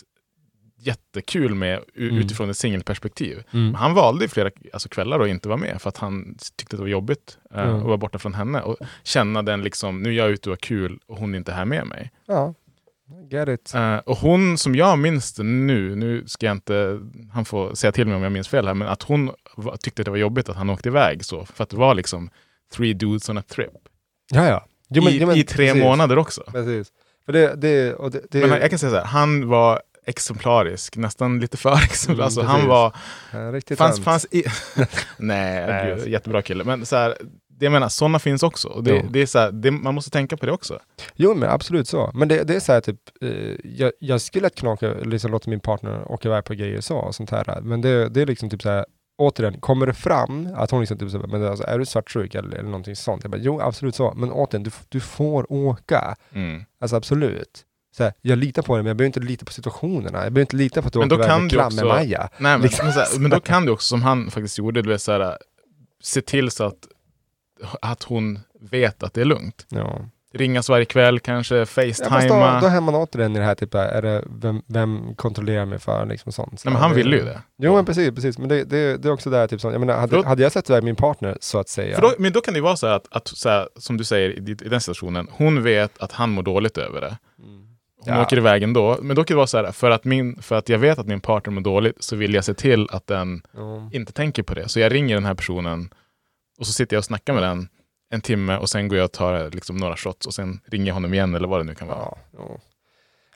jättekul 0.79 1.55
med 1.55 1.81
Mm. 1.97 2.17
utifrån 2.17 2.51
ett 2.51 2.57
singelperspektiv. 2.57 3.43
Mm. 3.53 3.75
Han 3.75 3.95
valde 3.95 4.29
flera 4.29 4.51
alltså, 4.73 4.89
kvällar 4.89 5.21
att 5.21 5.29
inte 5.29 5.49
vara 5.49 5.59
med 5.59 5.83
för 5.83 5.89
att 5.89 5.97
han 5.97 6.37
tyckte 6.57 6.77
att 6.77 6.79
det 6.79 6.83
var 6.83 6.89
jobbigt 6.89 7.39
eh, 7.55 7.63
Mm. 7.63 7.77
att 7.77 7.83
vara 7.87 7.97
borta 7.97 8.19
från 8.19 8.35
henne 8.35 8.61
och 8.63 8.77
känna 9.03 9.43
den 9.43 9.63
liksom, 9.63 10.03
nu 10.03 10.09
är 10.11 10.13
jag 10.15 10.31
ute 10.31 10.49
och 10.51 10.53
har 10.53 10.57
kul 10.57 10.99
och 11.07 11.17
hon 11.19 11.35
är 11.35 11.39
inte 11.39 11.53
här 11.53 11.65
med 11.65 11.87
mig. 11.87 12.11
Ja, 12.27 12.55
get 13.31 13.49
it. 13.49 13.75
Eh, 13.75 13.97
och 13.97 14.17
hon, 14.17 14.59
som 14.59 14.75
jag 14.75 14.99
minns 14.99 15.33
det 15.35 15.43
nu, 15.43 15.97
nu 15.97 16.25
ska 16.27 16.47
jag 16.47 16.57
inte, 16.57 17.01
han 17.33 17.45
får 17.45 17.75
säga 17.75 17.93
till 17.93 18.07
mig 18.07 18.17
om 18.17 18.23
jag 18.23 18.33
minns 18.33 18.49
fel 18.49 18.67
här, 18.67 18.75
men 18.75 18.89
att 18.89 19.03
hon 19.03 19.31
tyckte 19.81 20.05
det 20.05 20.11
var 20.11 20.19
jobbigt 20.19 20.49
att 20.49 20.57
han 20.57 20.71
åkte 20.71 20.89
iväg 20.89 21.25
så, 21.25 21.45
för 21.45 21.63
att 21.65 21.71
det 21.71 21.77
var 21.77 21.95
liksom 21.95 22.31
three 22.77 22.93
dudes 22.95 23.29
on 23.29 23.39
a 23.39 23.43
trip. 23.49 23.71
Ja, 24.33 24.47
ja. 24.49 24.67
Jo, 24.89 25.03
men- 25.05 25.13
I, 25.13 25.19
jo, 25.19 25.27
men 25.27 25.37
I 25.37 25.45
tre 25.45 25.67
precis. 25.69 25.83
månader 25.83 26.19
också. 26.19 26.43
Precis. 26.53 26.89
För 27.27 27.33
det, 27.33 27.55
det, 27.57 27.95
och 27.95 28.11
det, 28.11 28.21
det 28.31 28.41
Men 28.47 28.61
jag 28.61 28.71
kan 28.71 28.79
säga 28.79 28.91
så 28.91 28.97
här, 28.97 29.05
han 29.05 29.49
var 29.49 29.81
exemplarisk, 30.07 30.97
nästan 30.97 31.41
lite 31.41 31.57
för 31.57 31.75
exemplarisk. 31.85 32.09
Mm, 32.09 32.21
alltså, 32.25 32.43
han 32.43 32.67
var... 32.69 32.97
Ja, 33.33 33.39
riktigt 33.53 33.79
fanns, 33.79 34.01
fanns 34.01 34.27
i, 34.31 34.45
nej, 35.19 35.67
Nej. 35.67 35.95
gud, 35.97 36.09
jättebra 36.09 36.43
kille. 36.43 36.65
Men 36.65 36.87
så 36.87 36.97
här, 36.97 37.17
det 37.63 37.67
jag 37.67 37.73
menar, 37.73 37.89
sådana 37.89 38.19
finns 38.19 38.43
också. 38.43 38.69
Och 38.69 38.85
det, 38.85 39.05
det 39.11 39.23
är 39.23 39.27
så 39.27 39.39
här, 39.39 39.53
det, 39.53 39.71
man 39.71 39.95
måste 39.95 40.11
tänka 40.11 40.37
på 40.37 40.47
det 40.47 40.53
också. 40.53 40.79
Jo 41.15 41.35
men 41.35 41.51
absolut 41.51 41.89
så. 41.89 42.11
Men 42.15 42.29
det, 42.29 42.43
det 42.45 42.55
är 42.57 42.61
så 42.61 42.73
här 42.73 42.81
typ, 42.81 42.99
eh, 43.21 43.31
jag, 43.65 43.93
jag 43.99 44.21
skulle 44.21 44.51
kunna 44.51 44.73
åka, 44.73 44.95
liksom 44.95 45.31
låta 45.31 45.51
min 45.51 45.61
partner 45.61 46.13
åka 46.13 46.29
iväg 46.29 46.45
på 46.45 46.55
grejer 46.55 46.81
så, 46.81 46.97
och 46.97 47.15
sånt 47.15 47.31
här. 47.31 47.61
Men 47.63 47.81
det, 47.81 48.09
det 48.09 48.23
är 48.23 48.27
liksom 48.27 48.51
typ 48.51 48.63
så 48.63 48.69
här, 48.69 48.85
återigen, 49.19 49.61
kommer 49.61 49.87
det 49.87 49.95
fram 49.95 50.49
att 50.57 50.71
hon 50.71 50.81
liksom 50.81 50.99
typ 50.99 51.11
så 51.11 51.19
här, 51.19 51.27
men 51.27 51.47
alltså, 51.47 51.65
är 51.67 51.79
du 51.79 51.87
svartsjuk 51.87 52.35
eller, 52.35 52.57
eller 52.57 52.71
någonting 52.71 52.97
sånt? 52.97 53.25
Jag 53.25 53.31
bara, 53.31 53.41
jo 53.41 53.61
absolut 53.61 53.95
så. 53.95 54.13
Men 54.17 54.33
återigen, 54.33 54.63
du, 54.63 54.71
du 54.89 55.01
får 55.01 55.53
åka. 55.53 56.17
Mm. 56.35 56.65
Alltså 56.81 56.97
absolut. 56.97 57.65
Så 57.97 58.03
här, 58.05 58.13
jag 58.21 58.39
litar 58.39 58.63
på 58.63 58.77
det, 58.77 58.83
men 58.83 58.89
jag 58.89 58.97
behöver 58.97 59.07
inte 59.19 59.21
lita 59.21 59.45
på 59.45 59.53
situationerna. 59.53 60.25
Jag 60.25 60.33
behöver 60.33 60.41
inte 60.41 60.57
lita 60.57 60.83
på 60.83 60.87
att 60.87 60.93
du 60.93 60.99
Men 60.99 61.13
åker 61.13 61.25
iväg 61.25 61.41
med 61.41 61.45
du 61.51 61.55
klam 61.55 61.67
också- 61.67 61.77
med 61.77 61.87
Maja. 61.87 62.29
Nej, 62.39 62.53
men, 62.53 62.61
Liksom. 62.63 62.87
men, 62.87 63.23
men 63.23 63.31
då 63.31 63.41
kan 63.41 63.65
du 63.67 63.73
också, 63.73 63.87
som 63.89 64.03
han 64.03 64.31
faktiskt 64.31 64.59
gjorde, 64.59 64.83
du 64.83 64.89
vet, 64.89 65.03
så 65.03 65.13
här, 65.13 65.39
se 66.03 66.21
till 66.21 66.51
så 66.51 66.65
att, 66.65 66.87
att 67.83 68.03
hon 68.03 68.39
vet 68.61 69.03
att 69.03 69.15
det 69.15 69.21
är 69.21 69.25
lugnt. 69.25 69.67
Ja. 69.69 69.99
Ringas 70.35 70.69
varje 70.69 70.85
kväll, 70.85 71.21
kanske 71.21 71.57
Ja, 71.57 71.67
fast 71.67 71.99
då, 72.03 72.09
facetima. 72.09 72.61
då 72.61 72.67
är 72.67 72.81
man 72.81 72.95
återigen 72.95 73.37
i 73.37 73.39
det 73.39 73.45
här 73.45 73.55
typ, 73.55 73.75
är 73.75 74.03
det, 74.03 74.25
vem, 74.41 74.63
vem 74.67 75.15
kontrollerar 75.15 75.65
mig 75.65 75.79
för 75.79 76.07
liksom 76.07 76.33
sånt. 76.33 76.61
Så 76.61 76.69
Nej, 76.69 76.73
men 76.73 76.83
han 76.83 76.91
det- 76.91 76.97
ville 76.97 77.17
ju 77.17 77.25
det. 77.25 77.41
Jo 77.59 77.75
men 77.75 77.85
precis, 77.85 78.15
precis. 78.15 78.39
Men 78.39 78.49
det, 78.49 78.65
det, 78.65 78.97
det 78.97 79.09
är 79.09 79.13
också 79.13 79.31
där, 79.31 79.47
typ, 79.47 79.63
jag 79.65 79.81
menar, 79.81 79.95
hade, 80.01 80.17
då- 80.17 80.23
hade 80.25 80.43
jag 80.43 80.53
sett 80.53 80.71
iväg 80.71 80.83
min 80.83 80.97
partner 80.97 81.39
så 81.41 81.59
att 81.59 81.69
säga. 81.69 82.01
Då, 82.01 82.13
men 82.19 82.33
då 82.33 82.41
kan 82.41 82.55
det 82.55 82.61
vara 82.61 82.77
så 82.77 82.87
här 82.87 82.95
att, 82.95 83.07
att 83.11 83.29
så 83.29 83.49
här, 83.49 83.69
som 83.77 83.97
du 83.97 84.05
säger 84.05 84.31
i, 84.31 84.51
i 84.51 84.55
den 84.55 84.81
situationen, 84.81 85.29
hon 85.31 85.63
vet 85.63 85.99
att 86.03 86.13
han 86.13 86.31
mår 86.31 86.43
dåligt 86.43 86.79
över 86.79 87.01
det. 87.01 87.17
Hon 88.05 88.15
Ja. 88.15 88.23
åker 88.23 88.37
iväg 88.37 88.63
ändå. 88.63 88.99
Men 89.03 89.17
då 89.17 89.25
kan 89.25 89.35
det 89.35 89.37
vara 89.37 89.47
så 89.47 89.57
här, 89.65 89.73
för 89.73 89.91
att, 89.91 90.05
min, 90.05 90.43
för 90.43 90.57
att 90.57 90.69
jag 90.69 90.79
vet 90.79 90.99
att 90.99 91.07
min 91.07 91.21
partner 91.21 91.53
mår 91.53 91.61
dåligt 91.63 91.97
så 92.05 92.17
vill 92.17 92.35
jag 92.35 92.45
se 92.45 92.55
till 92.55 92.89
att 92.91 93.07
den 93.07 93.43
Ja. 93.57 93.91
inte 93.93 94.13
tänker 94.13 94.43
på 94.43 94.55
det. 94.55 94.69
Så 94.69 94.81
jag 94.81 94.93
ringer 94.95 95.15
den 95.15 95.25
här 95.25 95.35
personen 95.35 95.91
och 96.63 96.67
så 96.67 96.73
sitter 96.73 96.97
jag 96.97 97.01
och 97.01 97.05
snackar 97.05 97.33
med 97.33 97.43
den 97.43 97.69
en 98.11 98.21
timme 98.21 98.57
och 98.57 98.69
sen 98.69 98.89
går 98.89 98.99
jag 98.99 99.05
och 99.05 99.13
tar 99.13 99.51
liksom, 99.51 99.77
några 99.77 99.97
shots 99.97 100.27
och 100.27 100.35
sen 100.35 100.61
ringer 100.67 100.87
jag 100.87 100.95
honom 100.95 101.15
igen 101.15 101.35
eller 101.35 101.49
vad 101.49 101.61
det 101.61 101.65
nu 101.65 101.75
kan 101.75 101.89
vara. 101.89 101.99
Ja, 101.99 102.19
ja. 102.39 102.59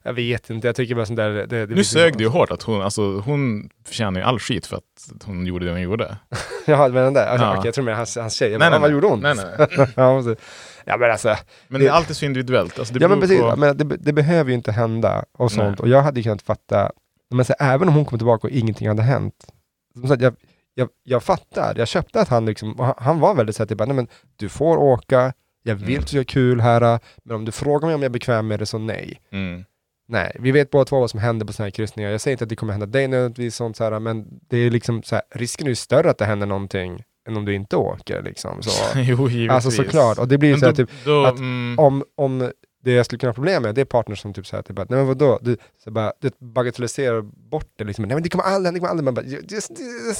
Jag 0.02 0.12
vet 0.12 0.50
inte, 0.50 0.68
jag 0.68 0.76
tycker 0.76 0.94
bara 0.94 1.06
sånt 1.06 1.16
där... 1.16 1.30
Det, 1.30 1.66
det 1.66 1.74
Nu 1.74 1.84
sög 1.84 2.16
det 2.16 2.22
ju 2.22 2.28
hårt 2.28 2.50
att 2.50 2.62
hon, 2.62 2.82
alltså, 2.82 3.18
hon 3.20 3.70
förtjänar 3.86 4.20
ju 4.20 4.26
all 4.26 4.38
skit 4.38 4.66
för 4.66 4.76
att 4.76 5.22
hon 5.24 5.46
gjorde 5.46 5.64
det 5.66 5.70
hon 5.72 5.80
gjorde. 5.82 6.16
Ja, 6.66 6.88
men 6.88 6.94
den 7.04 7.14
där, 7.14 7.26
alltså, 7.26 7.46
Ja. 7.46 7.52
okej, 7.52 7.66
jag 7.68 7.74
tror 7.74 7.84
mer 7.84 7.92
hans, 7.92 8.16
hans 8.16 8.34
tjej. 8.34 8.50
Jag 8.52 8.58
Nej, 8.58 8.70
bara, 8.70 8.78
nej, 8.78 8.80
vad 8.80 8.90
nej. 8.90 8.94
gjorde 8.94 9.06
hon? 9.06 9.20
Nej, 9.20 9.34
nej. 9.76 10.36
ja, 10.84 10.96
men 10.96 11.10
alltså... 11.10 11.36
Men 11.68 11.80
det 11.80 11.86
är 11.86 11.90
alltid 11.90 12.16
så 12.16 12.24
individuellt. 12.24 12.78
Alltså, 12.78 12.94
det 12.94 13.00
ja, 13.00 13.08
men 13.08 13.20
precis. 13.20 13.40
på- 13.40 13.56
Men 13.56 13.76
det, 13.76 13.84
det 13.84 14.12
behöver 14.12 14.50
ju 14.50 14.54
inte 14.56 14.72
hända 14.72 15.24
och 15.38 15.52
sånt. 15.52 15.80
Och 15.80 15.88
jag 15.88 16.02
hade 16.02 16.20
ju 16.20 16.24
kunnat 16.24 16.42
fatta, 16.42 16.90
men 17.30 17.44
så, 17.44 17.54
även 17.58 17.88
om 17.88 17.94
hon 17.94 18.04
kom 18.04 18.18
tillbaka 18.18 18.46
och 18.46 18.50
ingenting 18.52 18.88
hade 18.88 19.02
hänt. 19.02 19.34
Som 19.94 20.08
sagt, 20.08 20.22
jag, 20.22 20.34
jag, 20.78 20.88
jag 21.02 21.22
fattar, 21.22 21.74
jag 21.78 21.88
köpte 21.88 22.20
att 22.20 22.28
han 22.28 22.46
liksom, 22.46 22.94
han, 22.98 23.20
var 23.20 23.34
väldigt 23.34 23.56
såhär, 23.56 23.68
typ, 23.68 23.78
nej 23.78 23.92
men 23.92 24.08
du 24.36 24.48
får 24.48 24.76
åka, 24.76 25.32
jag 25.62 25.74
vill 25.74 25.88
Mm. 25.88 25.98
att 25.98 26.06
du 26.06 26.10
ska 26.10 26.24
kul 26.24 26.60
här, 26.60 26.98
men 27.24 27.36
om 27.36 27.44
du 27.44 27.52
frågar 27.52 27.86
mig 27.86 27.94
om 27.94 28.02
jag 28.02 28.08
är 28.08 28.12
bekväm 28.12 28.46
med 28.46 28.58
det 28.58 28.66
så 28.66 28.78
nej. 28.78 29.20
Mm. 29.32 29.64
Nej, 30.08 30.36
vi 30.40 30.52
vet 30.52 30.70
båda 30.70 30.84
två 30.84 31.00
vad 31.00 31.10
som 31.10 31.20
händer 31.20 31.46
på 31.46 31.52
sådana 31.52 31.66
här 31.66 31.70
kryssningar. 31.70 32.10
Jag 32.10 32.20
säger 32.20 32.32
inte 32.32 32.44
att 32.44 32.48
det 32.48 32.56
kommer 32.56 32.72
hända 32.72 32.86
dig 32.86 33.08
nödvändigtvis, 33.08 33.56
sånt 33.56 33.76
så 33.76 33.84
här, 33.84 34.00
men 34.00 34.26
det 34.48 34.58
är 34.58 34.70
liksom 34.70 35.02
så 35.02 35.14
här, 35.14 35.24
risken 35.34 35.66
är 35.66 35.70
ju 35.70 35.74
större 35.76 36.10
att 36.10 36.18
det 36.18 36.24
händer 36.24 36.46
någonting 36.46 37.02
än 37.28 37.36
om 37.36 37.44
du 37.44 37.54
inte 37.54 37.76
åker. 37.76 38.22
Liksom, 38.22 38.62
så. 38.62 38.98
jo, 38.98 39.28
givetvis. 39.28 39.50
Alltså 39.50 39.70
såklart, 39.70 40.18
och 40.18 40.28
det 40.28 40.38
blir 40.38 40.56
så 40.56 40.66
här, 40.66 40.72
typ, 40.72 40.90
då, 41.04 41.24
att 41.24 41.38
mm. 41.38 41.78
om, 41.78 42.04
om 42.14 42.50
det 42.86 42.92
jag 42.92 43.06
skulle 43.06 43.18
kunna 43.18 43.30
ha 43.30 43.34
problem 43.34 43.62
med, 43.62 43.74
det 43.74 43.80
är 43.80 43.84
partners 43.84 44.20
som 44.20 44.34
typ 44.34 44.46
säger 44.46 44.62
typ 44.62 44.78
att, 44.78 44.90
nej 44.90 44.98
men 44.98 45.06
vadå, 45.06 45.38
du, 45.42 45.56
så 45.84 45.90
bara, 45.90 46.12
du 46.20 46.30
bagatelliserar 46.38 47.22
bort 47.22 47.70
det 47.76 47.84
liksom, 47.84 48.04
nej 48.04 48.16
men 48.16 48.22
det 48.22 48.28
kommer 48.28 48.44
aldrig 48.44 48.74
det 48.74 48.78
kommer 48.78 48.90
aldrig, 48.90 49.04
man 49.04 49.14
bara, 49.14 49.26
jag, 49.26 49.44
jag, 49.48 49.62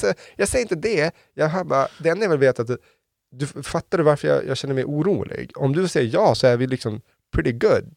jag, 0.03 0.15
jag 0.35 0.47
säger 0.47 0.65
inte 0.65 0.75
det, 0.75 1.11
jag 1.33 1.49
har 1.49 1.63
bara, 1.63 1.87
det 1.99 2.09
enda 2.09 2.23
jag 2.23 2.29
vill 2.29 2.39
veta 2.39 2.61
är 2.61 2.73
att 2.73 2.79
du, 3.31 3.47
fattar 3.47 3.97
du 3.97 4.03
varför 4.03 4.27
jag, 4.27 4.45
jag 4.47 4.57
känner 4.57 4.75
mig 4.75 4.85
orolig? 4.85 5.51
Om 5.55 5.73
du 5.73 5.87
säger 5.87 6.13
ja 6.13 6.35
så 6.35 6.47
är 6.47 6.57
vi 6.57 6.67
liksom 6.67 7.01
pretty 7.33 7.51
good. 7.51 7.95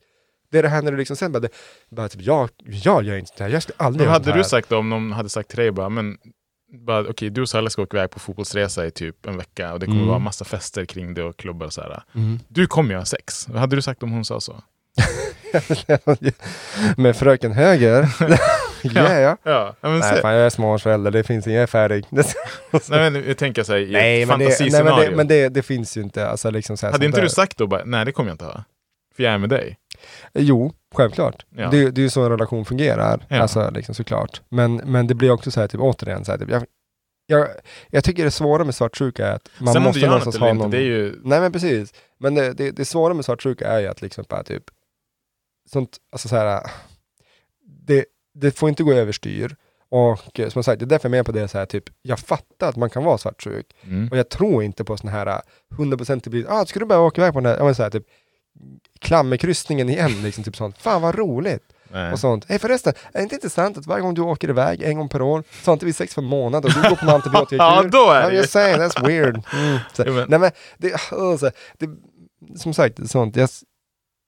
Det 0.51 0.59
är 0.59 0.63
det 0.63 0.69
här 0.69 0.83
när 0.83 0.93
du 0.93 0.99
liksom 0.99 1.17
sen 1.17 1.33
bara, 1.33 1.41
det, 1.41 1.49
bara 1.91 2.09
typ, 2.09 2.23
jag, 2.23 2.51
jag 2.65 3.03
gör 3.03 3.17
inte 3.17 3.33
det 3.37 3.45
här, 3.45 3.51
jag 3.51 3.63
skulle 3.63 3.77
aldrig 3.79 4.07
Men 4.07 4.13
hade 4.13 4.33
du 4.33 4.45
sagt 4.45 4.69
det 4.69 4.77
om 4.77 4.91
någon 4.91 5.13
hade 5.13 5.29
sagt 5.29 5.49
till 5.49 5.59
dig 5.59 5.71
bara, 5.71 5.89
men 5.89 6.19
bara, 6.73 7.01
okej, 7.01 7.31
du 7.31 7.41
och 7.43 7.49
Sally 7.49 7.71
ska 7.71 7.83
åka 7.83 7.97
iväg 7.97 8.11
på 8.11 8.19
fotbollsresa 8.21 8.87
i 8.87 8.91
typ 8.91 9.27
en 9.27 9.37
vecka 9.37 9.73
och 9.73 9.81
det 9.81 9.87
kommer 9.87 9.99
Mm. 9.99 10.09
vara 10.09 10.19
massa 10.19 10.45
fester 10.45 10.85
kring 10.85 11.15
det 11.15 11.23
och 11.23 11.37
klubbar 11.37 11.67
och 11.67 11.73
så 11.73 11.81
här. 11.81 12.03
Mm. 12.15 12.39
Du 12.49 12.67
kommer 12.67 12.91
ju 12.91 12.99
ha 12.99 13.05
sex. 13.05 13.49
Vad 13.49 13.61
hade 13.61 13.77
du 13.77 13.83
sagt 13.83 14.03
om 14.03 14.11
hon 14.13 14.25
sa 14.25 14.41
så? 14.41 14.63
Med 16.97 17.17
fröken 17.17 17.53
höger? 17.53 18.03
yeah. 18.83 19.21
ja. 19.21 19.37
Ja, 19.43 19.75
ja, 19.81 19.89
Nej, 19.89 20.21
fan, 20.21 20.35
jag 20.35 20.47
är 20.47 20.51
småbarnsförälder, 20.51 21.11
det 21.11 21.25
finns 21.25 21.47
inget, 21.47 21.55
jag 21.57 21.63
är 21.63 21.67
färdig. 21.67 22.05
Nej, 22.91 23.11
men 23.11 23.25
jag 23.29 23.39
tänker 23.39 23.63
så 23.63 23.73
här, 23.73 23.81
i 23.81 23.93
Nej, 23.93 24.23
ett 24.23 24.29
men, 24.29 24.39
det, 24.39 24.45
nej, 24.45 24.49
men, 24.49 24.59
fantasiscenario. 24.61 25.11
det, 25.11 25.17
men 25.17 25.29
det, 25.29 25.49
det 25.49 25.63
finns 25.63 25.97
ju 25.97 26.01
inte. 26.03 26.29
Alltså, 26.29 26.51
liksom 26.51 26.77
så 26.77 26.87
här, 26.87 26.93
hade 26.93 27.07
inte 27.07 27.19
där. 27.19 27.23
du 27.23 27.29
sagt 27.31 27.57
då 27.59 27.67
bara, 27.67 27.83
nej 27.85 28.05
det 28.05 28.13
kommer 28.13 28.31
jag 28.31 28.35
inte 28.35 28.45
ha? 28.45 28.65
För 29.17 29.23
jag 29.23 29.33
är 29.33 29.39
med 29.39 29.49
dig. 29.51 29.77
Jo, 30.35 30.73
självklart. 30.95 31.47
Ja. 31.51 31.71
Det, 31.71 31.91
det 31.91 32.01
är 32.01 32.03
ju 32.03 32.11
så 32.11 32.23
en 32.25 32.31
relation 32.31 32.65
fungerar, 32.65 33.27
Ja. 33.29 33.41
alltså, 33.41 33.71
liksom, 33.71 33.95
såklart. 33.95 34.43
Men, 34.49 34.77
men 34.77 35.07
det 35.07 35.15
blir 35.15 35.31
också 35.31 35.51
så 35.51 35.61
här, 35.61 35.69
typ, 35.69 35.81
återigen, 35.81 36.25
så 36.25 36.33
här, 36.33 36.39
typ, 36.39 36.51
jag, 36.51 36.65
jag, 37.27 37.49
jag 37.91 38.05
tycker 38.05 38.25
det 38.25 38.31
svåra 38.31 38.65
med 38.65 38.75
svartsjuka 38.75 39.27
är 39.27 39.33
att 39.33 39.51
man 39.59 39.73
Sen 39.75 39.83
måste 39.83 40.07
någonstans 40.07 40.37
ha 40.39 40.51
inte, 40.51 40.63
någon... 40.63 40.71
det 40.71 40.77
är 40.79 40.83
ju... 40.83 41.21
Nej 41.25 41.41
men 41.41 41.53
precis. 41.53 41.95
Men 42.19 42.35
det, 42.35 42.53
det, 42.53 42.71
det 42.71 42.85
svåra 42.85 43.15
med 43.15 43.25
svartsjuka 43.25 43.67
är 43.69 43.81
ju 43.81 43.87
att 43.87 44.03
liksom 44.03 44.25
bara 44.29 44.43
typ, 44.43 44.65
sånt, 45.73 45.97
alltså 46.13 46.29
så 46.29 46.37
här, 46.37 46.71
det, 47.87 48.05
det 48.35 48.51
får 48.51 48.69
inte 48.69 48.83
gå 48.83 48.93
överstyr. 48.93 49.57
Och 49.89 50.41
eh, 50.41 50.49
som 50.49 50.63
sagt, 50.65 50.79
det 50.81 50.85
är 50.85 50.87
därför 50.87 51.09
jag 51.09 51.15
är 51.15 51.19
med 51.19 51.27
på 51.27 51.33
det 51.33 51.49
så 51.49 51.59
här, 51.59 51.67
typ, 51.67 51.85
jag 52.03 52.19
fattar 52.19 52.69
att 52.69 52.77
man 52.77 52.91
kan 52.91 53.05
vara 53.05 53.19
svartsjuk. 53.19 53.67
Mm. 53.83 54.09
Och 54.09 54.17
jag 54.17 54.29
tror 54.29 54.63
inte 54.63 54.85
på 54.85 54.97
sån 54.97 55.11
här 55.11 55.27
äh, 55.27 55.39
100% 55.79 56.21
det 56.25 56.31
blir, 56.31 56.47
ah, 56.49 56.67
ska 56.67 56.81
du 56.81 56.87
bara 56.87 57.01
åka 57.01 57.21
iväg 57.21 57.33
på 57.33 57.41
den 57.41 57.47
här, 57.53 57.59
ja, 57.59 57.65
men 57.65 57.75
så 57.75 57.83
här, 57.83 57.91
typ, 57.91 58.07
klammerkryssningen 58.99 59.89
igen, 59.89 60.23
liksom, 60.23 60.45
typ 60.45 60.57
sånt. 60.57 60.79
Fan 60.79 61.03
vad 61.03 61.15
roligt! 61.15 61.63
Nej. 61.93 62.13
Och 62.13 62.19
sånt. 62.19 62.45
Hej 62.49 62.59
förresten, 62.59 62.93
är 63.13 63.19
det 63.19 63.23
inte 63.23 63.35
intressant 63.35 63.79
att 63.79 63.87
varje 63.87 64.03
gång 64.03 64.15
du 64.15 64.21
åker 64.23 64.49
iväg 64.51 64.83
en 64.83 64.97
gång 64.97 65.09
per 65.09 65.23
år, 65.23 65.45
så 65.63 65.71
har 65.71 65.73
inte 65.73 65.87
vi 65.87 65.93
sex 65.93 66.15
för 66.15 66.23
en 66.23 66.29
månad 66.29 66.65
och 66.65 66.71
du 66.73 66.89
går 66.89 66.97
på 66.97 67.05
en 67.07 67.09
antibiotikakur? 67.15 67.57
Ja, 67.83 67.83
då 67.83 68.11
är 68.11 68.31
det 68.31 68.37
ju. 68.37 68.47
saying, 68.47 68.77
that's 68.77 69.07
weird. 69.07 69.43
Mm. 69.53 69.79
Så, 69.93 70.05
men- 70.05 70.27
nej 70.29 70.39
men, 70.39 70.51
det, 70.79 71.13
alltså, 71.13 71.51
det, 71.79 71.89
som 72.59 72.75
sagt, 72.75 73.11
sånt, 73.11 73.37
jag, 73.37 73.49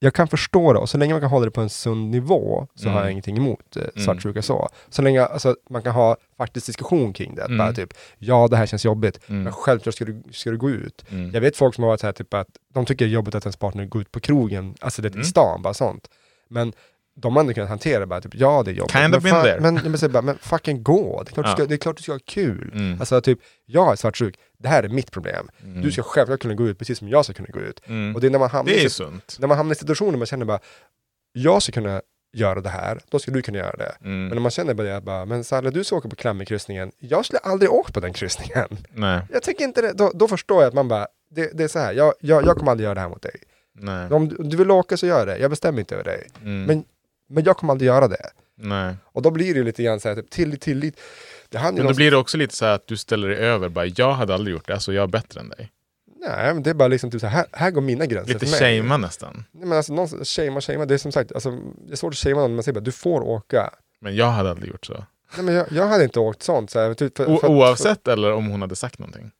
jag 0.04 0.14
kan 0.14 0.28
förstå 0.28 0.72
det, 0.72 0.78
och 0.78 0.88
så 0.88 0.98
länge 0.98 1.14
man 1.14 1.20
kan 1.20 1.30
hålla 1.30 1.44
det 1.44 1.50
på 1.50 1.60
en 1.60 1.68
sund 1.70 2.10
nivå, 2.10 2.66
så 2.74 2.88
har 2.88 2.94
jag 2.94 3.02
Mm. 3.02 3.10
ingenting 3.12 3.36
emot 3.36 3.76
eh, 3.76 3.82
Mm. 3.82 4.04
svartsjuka 4.04 4.42
så. 4.42 4.68
Så 4.90 5.02
länge 5.02 5.24
alltså, 5.24 5.56
man 5.70 5.82
kan 5.82 5.92
ha 5.92 6.16
faktiskt 6.38 6.66
diskussion 6.66 7.12
kring 7.12 7.34
det, 7.34 7.42
Mm. 7.44 7.58
bara 7.58 7.72
typ, 7.72 7.94
ja 8.18 8.48
det 8.50 8.56
här 8.56 8.66
känns 8.66 8.84
jobbigt, 8.84 9.20
Mm. 9.28 9.42
men 9.42 9.52
självklart 9.52 9.94
ska 9.94 10.04
du, 10.04 10.22
ska 10.32 10.50
du 10.50 10.58
gå 10.58 10.70
ut. 10.70 11.04
Mm. 11.10 11.30
Jag 11.34 11.40
vet 11.40 11.56
folk 11.56 11.74
som 11.74 11.84
har 11.84 11.88
varit 11.88 12.00
så 12.00 12.06
här 12.06 12.12
typ 12.12 12.34
att 12.34 12.48
de 12.74 12.84
tycker 12.84 13.04
det 13.04 13.10
är 13.10 13.14
jobbigt 13.14 13.34
att 13.34 13.44
ens 13.44 13.56
partner 13.56 13.84
går 13.84 14.02
ut 14.02 14.12
på 14.12 14.20
krogen, 14.20 14.74
alltså 14.80 15.02
det 15.02 15.08
Mm. 15.08 15.20
i 15.20 15.24
stan, 15.24 15.62
bara 15.62 15.74
sånt. 15.74 16.08
Men 16.48 16.72
de 17.16 17.36
ändå 17.36 17.52
kunnat 17.54 17.68
hantera 17.68 18.00
det, 18.00 18.06
bara 18.06 18.20
typ, 18.20 18.34
ja 18.34 18.62
det 18.62 18.70
är 18.70 18.74
jobbigt. 18.74 18.92
Kind 18.92 19.10
men, 19.10 19.16
of 19.18 19.22
there. 19.44 19.60
men, 19.60 19.74
men, 19.74 19.96
men, 20.00 20.12
bara, 20.12 20.22
men 20.22 20.38
fucking 20.38 20.82
gå, 20.82 21.22
det 21.22 21.30
är, 21.30 21.34
klart 21.34 21.46
du 21.46 21.50
Ja. 21.50 21.56
ska, 21.56 21.66
det 21.66 21.74
är 21.74 21.78
klart 21.78 21.96
du 21.96 22.02
ska 22.02 22.12
ha 22.12 22.18
kul. 22.26 22.70
Mm. 22.74 23.00
Alltså 23.00 23.20
typ, 23.20 23.38
jag 23.66 23.92
är 23.92 23.96
svartsjuk, 23.96 24.38
det 24.58 24.68
här 24.68 24.82
är 24.82 24.88
mitt 24.88 25.10
problem. 25.10 25.48
Mm. 25.64 25.82
Du 25.82 25.92
ska 25.92 26.02
självklart 26.02 26.40
kunna 26.40 26.54
gå 26.54 26.66
ut 26.68 26.78
precis 26.78 26.98
som 26.98 27.08
jag 27.08 27.24
ska 27.24 27.34
kunna 27.34 27.48
gå 27.52 27.60
ut. 27.60 27.80
Mm. 27.86 28.14
Och 28.14 28.20
det 28.20 28.26
är 28.26 28.30
när 28.30 28.38
man 28.38 28.50
hamnar, 28.50 28.72
Det 28.72 28.84
är 28.84 28.88
sunt. 28.88 29.36
när 29.38 29.48
man 29.48 29.56
hamnar 29.56 29.72
i 29.72 29.78
situationer 29.78 30.18
man 30.18 30.26
känner 30.26 30.44
bara, 30.44 30.58
jag 31.32 31.62
ska 31.62 31.72
kunna 31.72 32.02
göra 32.36 32.60
det 32.60 32.68
här, 32.68 33.00
då 33.10 33.18
ska 33.18 33.30
du 33.30 33.42
kunna 33.42 33.58
göra 33.58 33.76
det. 33.76 33.92
Mm. 34.00 34.20
Men 34.24 34.28
när 34.34 34.40
man 34.40 34.50
känner 34.50 34.74
bara, 34.74 35.00
bara 35.00 35.24
men 35.24 35.44
Sally 35.44 35.70
du 35.70 35.84
ska 35.84 35.96
åka 35.96 36.08
på 36.08 36.16
klammerkryssningen, 36.16 36.92
jag 36.98 37.24
skulle 37.24 37.38
aldrig 37.38 37.70
åkt 37.70 37.94
på 37.94 38.00
den 38.00 38.12
kryssningen. 38.12 38.68
Nej. 38.92 39.20
Jag 39.32 39.42
tycker 39.42 39.64
inte 39.64 39.82
det, 39.82 39.92
då, 39.92 40.10
då 40.14 40.28
förstår 40.28 40.62
jag 40.62 40.68
att 40.68 40.74
man 40.74 40.88
bara, 40.88 41.06
det, 41.30 41.50
det 41.58 41.64
är 41.64 41.68
så 41.68 41.78
här, 41.78 41.92
jag, 41.92 42.14
jag, 42.20 42.46
jag 42.46 42.56
kommer 42.56 42.70
aldrig 42.70 42.84
göra 42.84 42.94
det 42.94 43.00
här 43.00 43.08
mot 43.08 43.22
dig. 43.22 43.36
Nej. 43.74 44.10
Om 44.10 44.28
du, 44.28 44.36
om 44.36 44.48
du 44.48 44.56
vill 44.56 44.70
åka 44.70 44.96
så 44.96 45.06
gör 45.06 45.26
det, 45.26 45.38
jag 45.38 45.50
bestämmer 45.50 45.80
inte 45.80 45.94
över 45.94 46.04
dig. 46.04 46.28
Mm. 46.42 46.64
Men, 46.64 46.84
men 47.32 47.44
jag 47.44 47.56
kommer 47.56 47.72
aldrig 47.72 47.86
göra 47.88 48.08
det. 48.08 48.30
Nej. 48.56 48.94
Och 49.04 49.22
då 49.22 49.30
blir 49.30 49.54
det 49.54 49.62
lite 49.62 49.82
grann 49.82 50.00
så 50.00 50.08
här, 50.08 50.16
typ, 50.16 50.30
tillit, 50.30 50.60
tillit, 50.60 51.00
Det 51.48 51.58
Men 51.58 51.76
då 51.76 51.82
någon- 51.82 51.96
blir 51.96 52.10
det 52.10 52.16
också 52.16 52.36
lite 52.36 52.56
så 52.56 52.64
här 52.64 52.72
att 52.74 52.86
du 52.86 52.96
ställer 52.96 53.28
dig 53.28 53.38
över, 53.38 53.68
bara 53.68 53.86
jag 53.86 54.12
hade 54.12 54.34
aldrig 54.34 54.54
gjort 54.56 54.66
det, 54.66 54.74
alltså 54.74 54.92
jag 54.92 55.02
är 55.02 55.06
bättre 55.06 55.40
än 55.40 55.48
dig. 55.48 55.70
Nej, 56.28 56.54
men 56.54 56.62
det 56.62 56.70
är 56.70 56.74
bara 56.74 56.88
liksom 56.88 57.10
typ 57.10 57.20
så 57.20 57.26
här, 57.26 57.36
här, 57.36 57.46
här 57.52 57.70
går 57.70 57.80
mina 57.80 58.06
gränser 58.06 58.32
Lite 58.34 58.46
för 58.46 58.58
shamea 58.58 58.96
nästan. 58.96 59.44
Nej 59.52 59.66
men 59.68 59.76
alltså, 59.78 59.92
någon, 59.94 60.08
shamea, 60.24 60.60
shamea, 60.60 60.86
det 60.86 60.94
är 60.94 60.98
som 60.98 61.12
sagt, 61.12 61.32
alltså, 61.32 61.50
det 61.86 61.92
är 61.92 61.96
svårt 61.96 62.12
att 62.12 62.18
shamea 62.18 62.40
någon, 62.40 62.54
man 62.54 62.64
säger 62.64 62.74
bara 62.74 62.84
du 62.84 62.92
får 62.92 63.20
åka. 63.20 63.70
Men 64.00 64.16
jag 64.16 64.30
hade 64.30 64.50
aldrig 64.50 64.70
gjort 64.70 64.86
så. 64.86 65.04
Nej 65.36 65.44
men 65.44 65.54
jag, 65.54 65.66
jag 65.72 65.86
hade 65.86 66.04
inte 66.04 66.20
åkt 66.20 66.42
sånt. 66.42 66.70
Så 66.70 66.78
här, 66.80 66.94
typ, 66.94 67.16
för, 67.16 67.26
O- 67.30 67.38
för, 67.40 67.48
oavsett 67.48 68.08
eller 68.08 68.32
om 68.32 68.46
hon 68.46 68.60
hade 68.60 68.76
sagt 68.76 68.98
någonting. 68.98 69.30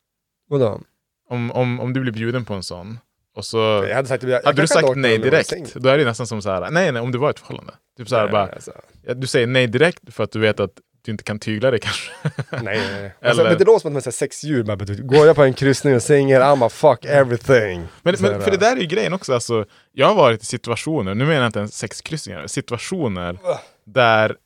För, 0.48 0.58
vadå? 0.58 0.80
Om, 1.28 1.50
om, 1.52 1.80
om 1.80 1.92
du 1.92 2.00
blir 2.00 2.12
bjuden 2.12 2.44
på 2.44 2.54
en 2.54 2.62
sån, 2.62 2.98
och 3.34 3.44
så... 3.44 3.58
Jag 3.88 3.94
hade 3.94 4.08
sagt, 4.08 4.22
jag, 4.22 4.30
jag 4.32 4.36
hade 4.36 4.52
du 4.52 4.56
kanske 4.56 4.76
hade 4.78 4.86
sagt 4.86 4.98
nej 4.98 5.18
direkt, 5.18 5.74
då 5.74 5.88
är 5.88 5.98
det 5.98 6.04
nästan 6.04 6.26
som 6.26 6.42
så 6.42 6.50
här, 6.50 6.70
nej 6.70 6.92
nej, 6.92 7.02
om 7.02 7.12
du 7.12 7.18
var 7.18 7.28
i 7.28 7.30
ett 7.30 7.38
förhållande. 7.38 7.74
Typ 7.96 8.08
så 8.08 8.16
här, 8.16 8.22
Nej, 8.22 8.32
bara, 8.32 8.46
alltså. 8.46 8.72
du 9.16 9.26
säger 9.26 9.46
nej 9.46 9.66
direkt 9.66 10.14
för 10.14 10.24
att 10.24 10.32
du 10.32 10.38
vet 10.38 10.60
att 10.60 10.70
du 11.04 11.12
inte 11.12 11.24
kan 11.24 11.38
tygla 11.38 11.70
det 11.70 11.78
kanske. 11.78 12.12
Nej, 12.50 12.62
nej, 12.62 12.78
nej. 12.92 13.14
Alltså, 13.22 13.40
Eller- 13.40 13.50
men 13.50 13.58
det 13.58 13.64
låter 13.64 13.80
som 13.80 13.88
att 13.88 13.92
man 13.92 14.02
säger 14.02 14.12
sex 14.12 14.44
djur, 14.44 14.62
bara, 14.62 14.76
du, 14.76 15.02
går 15.02 15.26
jag 15.26 15.36
på 15.36 15.42
en 15.42 15.54
kryssning 15.54 15.94
och 15.94 16.02
säger 16.02 16.40
I'm 16.40 16.66
a 16.66 16.68
fuck 16.68 17.04
everything. 17.04 17.86
Men, 18.02 18.14
men 18.20 18.42
för 18.42 18.50
det 18.50 18.56
där 18.56 18.76
är 18.76 18.80
ju 18.80 18.86
grejen 18.86 19.12
också, 19.12 19.34
alltså, 19.34 19.64
jag 19.92 20.06
har 20.06 20.14
varit 20.14 20.42
i 20.42 20.46
situationer, 20.46 21.14
nu 21.14 21.24
menar 21.24 21.40
jag 21.40 21.48
inte 21.48 21.58
ens 21.58 21.78
sexkryssningar, 21.78 22.46
situationer 22.46 23.38
där 23.84 24.36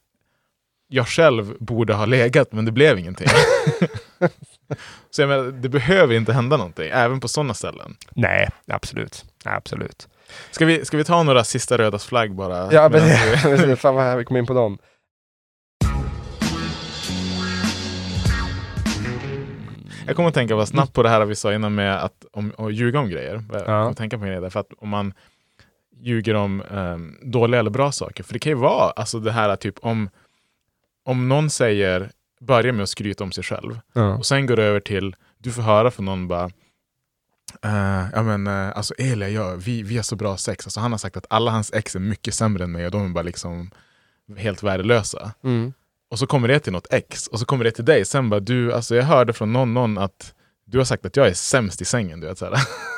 jag 0.88 1.08
själv 1.08 1.54
borde 1.58 1.94
ha 1.94 2.06
legat 2.06 2.52
men 2.52 2.64
det 2.64 2.72
blev 2.72 2.98
ingenting. 2.98 3.28
Så 5.10 5.22
jag 5.22 5.28
menar, 5.28 5.44
det 5.44 5.68
behöver 5.68 6.14
inte 6.14 6.32
hända 6.32 6.56
någonting, 6.56 6.90
även 6.92 7.20
på 7.20 7.28
sådana 7.28 7.54
ställen. 7.54 7.96
Nej, 8.14 8.48
absolut. 8.66 9.24
Absolut. 9.44 10.08
Ska 10.50 10.66
vi, 10.66 10.84
ska 10.84 10.96
vi 10.96 11.04
ta 11.04 11.22
några 11.22 11.44
sista 11.44 11.78
rödas 11.78 12.04
flagg 12.06 12.34
bara? 12.34 12.72
Ja, 12.72 12.88
vi- 13.68 13.76
fan 13.76 13.94
vad 13.94 14.04
här 14.04 14.16
vi 14.16 14.24
kom 14.24 14.36
in 14.36 14.46
på 14.46 14.54
dem. 14.54 14.78
Jag 20.06 20.16
kommer 20.16 20.28
att 20.28 20.34
tänka 20.34 20.56
bara 20.56 20.66
snabbt 20.66 20.92
på 20.92 21.02
det 21.02 21.08
här 21.08 21.24
vi 21.24 21.34
sa 21.34 21.54
innan 21.54 21.74
med 21.74 22.04
att, 22.04 22.24
om, 22.32 22.52
att 22.58 22.72
ljuga 22.74 22.98
om 23.00 23.08
grejer. 23.10 23.44
Jag 23.52 23.60
Ja. 23.60 23.64
kommer 23.64 23.90
att 23.90 23.96
tänka 23.96 24.18
på 24.18 24.24
grejer 24.24 24.40
därför 24.40 24.60
att 24.60 24.72
om 24.78 24.88
man 24.88 25.14
ljuger 26.00 26.34
om 26.34 26.62
ehm, 26.70 27.16
dåliga 27.22 27.60
eller 27.60 27.70
bra 27.70 27.92
saker. 27.92 28.24
För 28.24 28.32
det 28.32 28.38
kan 28.38 28.50
ju 28.50 28.56
vara 28.56 28.90
alltså 28.90 29.18
det 29.20 29.32
här 29.32 29.56
typ 29.56 29.74
om, 29.82 30.10
om 31.04 31.28
någon 31.28 31.50
säger, 31.50 32.10
börjar 32.40 32.72
med 32.72 32.82
att 32.82 32.88
skryta 32.88 33.24
om 33.24 33.32
sig 33.32 33.44
själv 33.44 33.78
Ja. 33.92 34.14
och 34.16 34.26
sen 34.26 34.46
går 34.46 34.56
det 34.56 34.62
över 34.64 34.80
till, 34.80 35.16
du 35.38 35.52
får 35.52 35.62
höra 35.62 35.90
från 35.90 36.04
någon 36.06 36.28
bara 36.28 36.50
Uh, 37.64 38.06
ja 38.14 38.22
men 38.22 38.46
uh, 38.46 38.76
alltså 38.76 38.94
Elia, 38.98 39.28
ja, 39.28 39.54
vi, 39.54 39.82
vi 39.82 39.96
har 39.96 40.02
så 40.02 40.16
bra 40.16 40.36
sex. 40.36 40.66
Alltså, 40.66 40.80
han 40.80 40.90
har 40.92 40.98
sagt 40.98 41.16
att 41.16 41.26
alla 41.30 41.50
hans 41.50 41.72
ex 41.72 41.94
är 41.96 42.00
mycket 42.00 42.34
sämre 42.34 42.64
än 42.64 42.72
mig 42.72 42.84
och 42.84 42.90
de 42.90 43.04
är 43.04 43.08
bara 43.08 43.22
liksom 43.22 43.70
helt 44.36 44.62
värdelösa. 44.62 45.32
Mm. 45.44 45.72
Och 46.10 46.18
så 46.18 46.26
kommer 46.26 46.48
det 46.48 46.58
till 46.60 46.72
något 46.72 46.92
ex 46.92 47.26
och 47.26 47.38
så 47.38 47.44
kommer 47.46 47.64
det 47.64 47.70
till 47.70 47.84
dig. 47.84 48.04
Sen 48.04 48.30
bara 48.30 48.40
du, 48.40 48.72
alltså 48.72 48.96
jag 48.96 49.04
hörde 49.04 49.32
från 49.32 49.52
någon, 49.52 49.74
någon 49.74 49.98
att 49.98 50.34
du 50.64 50.78
har 50.78 50.84
sagt 50.84 51.06
att 51.06 51.16
jag 51.16 51.28
är 51.28 51.34
sämst 51.34 51.80
i 51.82 51.84
sängen. 51.84 52.20
Du 52.20 52.26
vet, 52.26 52.38
så. 52.38 52.54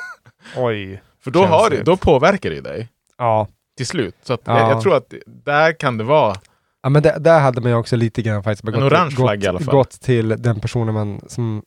Oj. 0.56 1.02
För 1.20 1.30
då, 1.30 1.44
har 1.46 1.70
det, 1.70 1.82
då 1.82 1.96
påverkar 1.96 2.50
det 2.50 2.60
dig 2.60 2.88
Ja. 3.18 3.48
till 3.76 3.86
slut. 3.86 4.14
Så 4.22 4.38
Ja. 4.44 4.58
jag, 4.60 4.70
jag 4.70 4.82
tror 4.82 4.96
att 4.96 5.14
där 5.26 5.72
kan 5.80 5.98
det 5.98 6.04
vara 6.04 6.36
Ja 6.82 6.88
men 6.88 7.02
där, 7.02 7.18
där 7.18 7.40
hade 7.40 7.60
man 7.60 7.70
ju 7.70 7.76
också 7.76 7.96
lite 7.96 8.22
grann 8.22 8.42
faktiskt 8.42 8.62
bara 8.62 8.76
En 8.76 8.82
gått, 8.82 8.92
orange 8.92 9.10
gått, 9.10 9.14
flagga 9.14 9.44
i 9.44 9.48
alla 9.48 9.60
fall. 9.60 9.74
gått 9.74 10.00
till 10.00 10.28
den 10.28 10.60
personen 10.60 10.94
man, 10.94 11.20
som, 11.26 11.62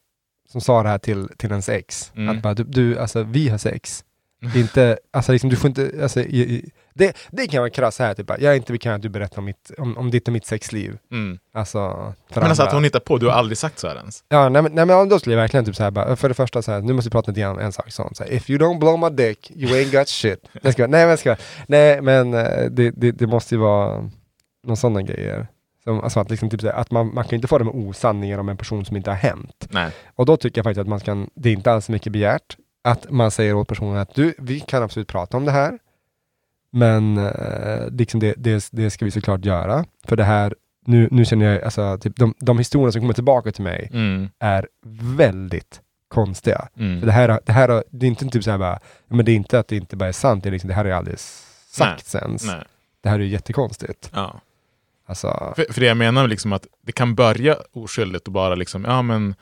som 0.50 0.62
sa 0.62 0.84
det 0.84 0.90
här 0.90 0.98
till, 0.98 1.28
till 1.38 1.50
ens 1.50 1.70
ex. 1.70 2.12
Mm. 2.16 2.30
Att 2.38 2.44
bara, 2.44 2.54
du, 2.54 2.64
du, 2.64 3.00
alltså 3.00 3.24
vi 3.24 3.50
har 3.50 3.58
sex. 3.58 4.04
Inte, 4.56 4.98
alltså 5.12 5.32
liksom, 5.32 5.50
du 5.50 5.56
får 5.56 5.68
inte, 5.68 5.92
alltså, 6.02 6.20
i, 6.20 6.40
i, 6.40 6.70
det, 6.94 7.18
det 7.32 7.48
kan 7.48 7.60
vara 7.60 7.70
krass 7.70 8.00
här, 8.00 8.14
typ 8.14 8.30
jag 8.30 8.44
är 8.52 8.56
inte 8.56 8.72
bekväm 8.72 8.96
att 8.96 9.02
du 9.02 9.10
berättar 9.10 9.38
om, 9.38 9.46
mitt, 9.46 9.72
om, 9.78 9.98
om 9.98 10.12
ditt 10.12 10.28
och 10.28 10.34
mitt 10.34 10.46
sexliv. 10.46 10.98
Mm. 11.12 11.40
Alltså, 11.54 12.14
Men 12.34 12.44
alltså 12.44 12.64
att 12.64 12.74
hon 12.74 12.84
hittar 12.84 13.00
på, 13.00 13.18
du 13.18 13.26
har 13.26 13.34
aldrig 13.34 13.58
sagt 13.58 13.80
så 13.80 13.88
här 13.88 13.96
ens. 13.96 14.24
Ja, 14.30 14.50
nej, 14.50 14.62
men, 14.62 14.72
nej 14.72 14.86
men 14.86 15.10
då 15.10 15.20
skulle 15.20 15.36
jag 15.36 15.42
verkligen 15.42 15.66
typ 15.66 15.76
så 15.76 15.84
här 15.84 15.92
bara, 15.92 16.16
för 16.16 16.28
det 16.30 16.36
första 16.36 16.62
så 16.62 16.72
här, 16.72 16.82
nu 16.82 16.94
måste 16.94 17.10
vi 17.10 17.12
prata 17.12 17.32
lite 17.32 17.42
grann 17.42 17.52
om 17.52 17.60
en 17.60 17.72
sak 17.72 17.92
sånt, 17.92 18.18
så 18.18 18.24
här, 18.24 18.34
if 18.34 18.50
you 18.50 18.60
don't 18.60 18.80
blow 18.80 19.00
my 19.00 19.10
dick, 19.10 19.52
you 19.56 19.72
ain't 19.72 20.00
got 20.00 20.08
shit. 20.08 20.48
Jag 20.62 20.74
ska, 20.74 20.88
nej 20.88 21.08
men 21.08 21.18
ska, 21.18 21.36
nej 21.68 22.02
men 22.02 22.34
eh, 22.34 22.66
det, 22.72 22.92
det, 22.92 23.12
det 23.12 23.28
måste 23.28 23.56
ju 23.56 23.62
vara 23.62 24.10
någon 24.64 24.78
sådana 24.78 25.02
grejer. 25.02 25.48
Som, 25.84 26.02
alltså 26.02 26.20
att, 26.20 26.30
liksom, 26.30 26.50
typ, 26.50 26.64
att 26.64 26.92
man, 26.92 27.14
man 27.14 27.24
kan 27.24 27.36
inte 27.36 27.48
få 27.48 27.58
det 27.58 27.64
med 27.64 27.74
osanningar 27.76 28.38
om 28.38 28.50
en 28.50 28.58
person 28.58 28.86
som 28.86 28.98
inte 28.98 29.10
har 29.10 29.18
hänt. 29.18 29.68
Nej. 29.70 29.92
Och 30.16 30.26
då 30.26 30.38
tycker 30.38 30.58
jag 30.58 30.64
faktiskt 30.64 30.82
att 30.82 30.88
man 30.88 31.00
kan, 31.00 31.30
det 31.34 31.50
är 31.50 31.54
inte 31.54 31.72
alls 31.72 31.90
mycket 31.90 32.14
begärt, 32.14 32.58
att 32.84 33.12
man 33.12 33.32
säger 33.32 33.54
åt 33.54 33.68
personen 33.68 33.98
att 33.98 34.16
du, 34.16 34.34
vi 34.38 34.60
kan 34.60 34.84
absolut 34.84 35.08
prata 35.08 35.38
om 35.38 35.46
det 35.46 35.52
här, 35.52 35.80
men 36.72 37.18
eh, 37.18 37.88
liksom 37.92 38.20
det, 38.20 38.34
det, 38.38 38.70
det 38.72 38.90
ska 38.90 39.06
vi 39.06 39.12
såklart 39.12 39.46
göra. 39.46 39.86
För 40.04 40.16
det 40.16 40.24
här, 40.24 40.56
nu, 40.86 41.08
nu 41.12 41.26
känner 41.26 41.46
jag, 41.46 41.64
alltså, 41.64 41.98
typ, 41.98 42.16
de, 42.16 42.34
de 42.40 42.58
historier 42.58 42.92
som 42.92 43.02
kommer 43.02 43.14
tillbaka 43.14 43.52
till 43.52 43.64
mig 43.64 43.90
Mm. 43.94 44.30
är 44.40 44.68
väldigt 45.16 45.82
konstiga. 46.08 46.68
Mm. 46.78 47.00
För 47.00 47.06
det, 47.08 47.14
här, 47.14 47.40
det 47.46 47.52
här 47.52 47.84
det 47.90 48.06
är 48.06 48.08
inte 48.08 48.26
typ 48.26 48.44
så 48.44 48.52
här 48.52 48.58
bara, 48.58 48.80
men 49.08 49.26
det 49.26 49.32
är 49.32 49.36
inte 49.36 49.60
att 49.60 49.68
det 49.68 49.76
inte 49.76 49.96
bara 49.96 50.10
är 50.10 50.14
sant, 50.14 50.44
det, 50.44 50.50
är 50.50 50.52
liksom, 50.52 50.68
det 50.68 50.74
här 50.74 50.86
är 50.86 50.92
aldrig 50.94 51.20
sagt 51.20 52.16
ens. 52.16 52.44
Det 53.02 53.10
här 53.10 53.20
är 53.20 53.24
ju 53.24 53.30
jättekonstigt. 53.30 54.12
Ja. 54.14 54.42
Alltså, 55.12 55.54
För, 55.56 55.74
för 55.74 55.82
det 55.82 55.88
jag 55.88 55.98
menar 55.98 56.28
liksom 56.28 56.54
att 56.54 56.68
det 56.86 56.92
kan 56.92 57.16
börja 57.16 57.58
oskyldigt 57.74 58.28
och 58.28 58.34
bara 58.34 58.56
liksom, 58.56 58.84
ja 58.86 59.02
men 59.02 59.36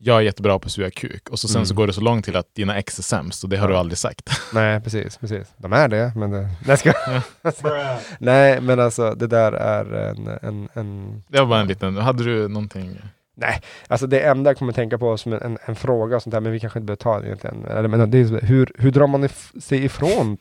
jag 0.00 0.16
är 0.16 0.20
jättebra 0.20 0.58
på 0.58 0.66
att 0.66 0.72
suga 0.72 0.90
kuk 0.90 1.28
och 1.28 1.38
så 1.38 1.48
sen 1.48 1.56
Mm. 1.56 1.66
så 1.66 1.74
går 1.74 1.86
det 1.86 1.92
så 1.92 2.00
långt 2.00 2.24
till 2.24 2.36
att 2.36 2.54
dina 2.54 2.76
ex 2.76 2.98
är 2.98 3.02
sämst 3.02 3.44
och 3.44 3.50
det 3.50 3.56
har 3.56 3.68
du 3.68 3.76
aldrig 3.76 3.98
sagt. 3.98 4.30
nej 4.54 4.80
precis, 4.80 5.16
precis. 5.16 5.48
De 5.56 5.72
är 5.72 5.88
det, 5.88 6.12
men 6.16 6.30
det, 6.30 6.48
nej, 6.66 6.76
ska, 6.78 6.92
nej 8.18 8.60
men 8.60 8.80
alltså 8.80 9.14
det 9.14 9.26
där 9.26 9.52
är 9.52 9.84
en, 10.10 10.38
en, 10.42 10.68
en 10.72 11.22
Det 11.28 11.38
var 11.40 11.46
bara 11.46 11.60
en 11.60 11.68
liten, 11.68 11.96
hade 11.96 12.24
du 12.24 12.48
någonting? 12.48 12.98
Nej, 13.34 13.60
alltså 13.88 14.06
det 14.06 14.20
enda 14.20 14.50
jag 14.50 14.58
kommer 14.58 14.72
tänka 14.72 14.98
på 14.98 15.16
som 15.16 15.32
en, 15.32 15.42
en, 15.42 15.58
en 15.64 15.76
fråga 15.76 16.16
och 16.16 16.22
sånt 16.22 16.32
där, 16.32 16.40
men 16.40 16.52
vi 16.52 16.60
kanske 16.60 16.78
inte 16.78 16.86
behöver 16.86 17.02
ta 17.02 17.20
det 17.20 17.26
egentligen. 17.26 17.64
Eller, 17.64 17.88
men 17.88 18.10
det 18.10 18.18
är, 18.18 18.46
hur, 18.46 18.72
hur 18.78 18.90
drar 18.90 19.06
man 19.06 19.24
if, 19.24 19.52
sig 19.60 19.84
ifrån 19.84 20.38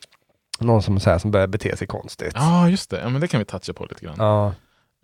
någon 0.59 0.81
som, 0.81 0.99
så 0.99 1.09
här, 1.09 1.17
som 1.17 1.31
börjar 1.31 1.47
bete 1.47 1.77
sig 1.77 1.87
konstigt? 1.87 2.31
Ja 2.35 2.69
just 2.69 2.89
det, 2.89 2.99
ja, 3.01 3.09
men 3.09 3.21
det 3.21 3.27
kan 3.27 3.39
vi 3.39 3.45
toucha 3.45 3.73
på 3.73 3.85
lite 3.85 4.05
grann. 4.05 4.15
Ja. 4.17 4.53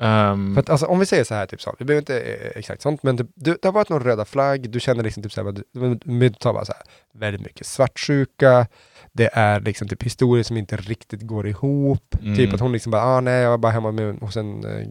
Ehm, 0.01 0.53
För 0.53 0.61
att, 0.61 0.69
alltså, 0.69 0.85
om 0.85 0.99
vi 0.99 1.05
säger 1.05 1.23
så 1.23 1.33
här, 1.33 1.45
typ 1.45 1.61
så, 1.61 1.75
vi 1.79 1.85
behöver 1.85 2.01
inte 2.01 2.19
eh, 2.19 2.51
exakt 2.55 2.81
sånt, 2.81 3.03
men 3.03 3.17
typ, 3.17 3.27
du, 3.35 3.57
det 3.61 3.67
har 3.67 3.73
varit 3.73 3.89
några 3.89 4.03
röda 4.03 4.25
flagg, 4.25 4.69
du 4.69 4.79
känner 4.79 5.03
liksom 5.03 5.23
typ 5.23 5.31
så 5.31 5.43
här, 5.43 5.51
du, 5.51 5.63
du, 6.05 6.29
tar 6.29 6.53
bara 6.53 6.65
så 6.65 6.73
här, 6.73 6.81
väldigt 7.19 7.41
mycket 7.41 7.67
svartsjuka, 7.67 8.67
det 9.11 9.29
är 9.33 9.59
liksom 9.59 9.87
typ 9.87 10.03
historier 10.03 10.43
som 10.43 10.57
inte 10.57 10.75
riktigt 10.77 11.21
går 11.21 11.47
ihop, 11.47 12.15
Mm. 12.21 12.35
typ 12.35 12.53
att 12.53 12.59
hon 12.59 12.71
liksom 12.71 12.91
bara, 12.91 13.01
ah, 13.03 13.21
nej 13.21 13.41
jag 13.41 13.49
var 13.49 13.57
bara 13.57 13.71
hemma 13.71 13.91
med, 13.91 14.19
hos 14.19 14.37
en 14.37 14.65
eh, 14.65 14.87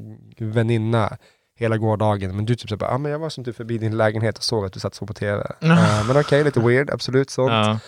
väninna 0.47 1.17
hela 1.59 1.77
gårdagen, 1.77 2.37
men 2.37 2.45
du 2.47 2.55
typ 2.55 2.69
så 2.71 2.77
bara, 2.77 2.91
ah, 2.91 2.99
men 2.99 3.13
jag 3.13 3.19
var 3.19 3.29
som 3.29 3.45
typ 3.45 3.57
förbi 3.57 3.79
din 3.79 3.97
lägenhet 3.97 4.39
och 4.39 4.45
såg 4.45 4.65
att 4.65 4.73
du 4.73 4.81
satt 4.81 4.95
så 4.95 5.07
på 5.07 5.15
tv. 5.15 5.53
Eh, 5.61 6.07
men 6.07 6.17
okej, 6.21 6.45
lite 6.45 6.61
weird, 6.61 6.91
absolut 6.91 7.31
sånt. 7.31 7.51
ja. 7.53 7.79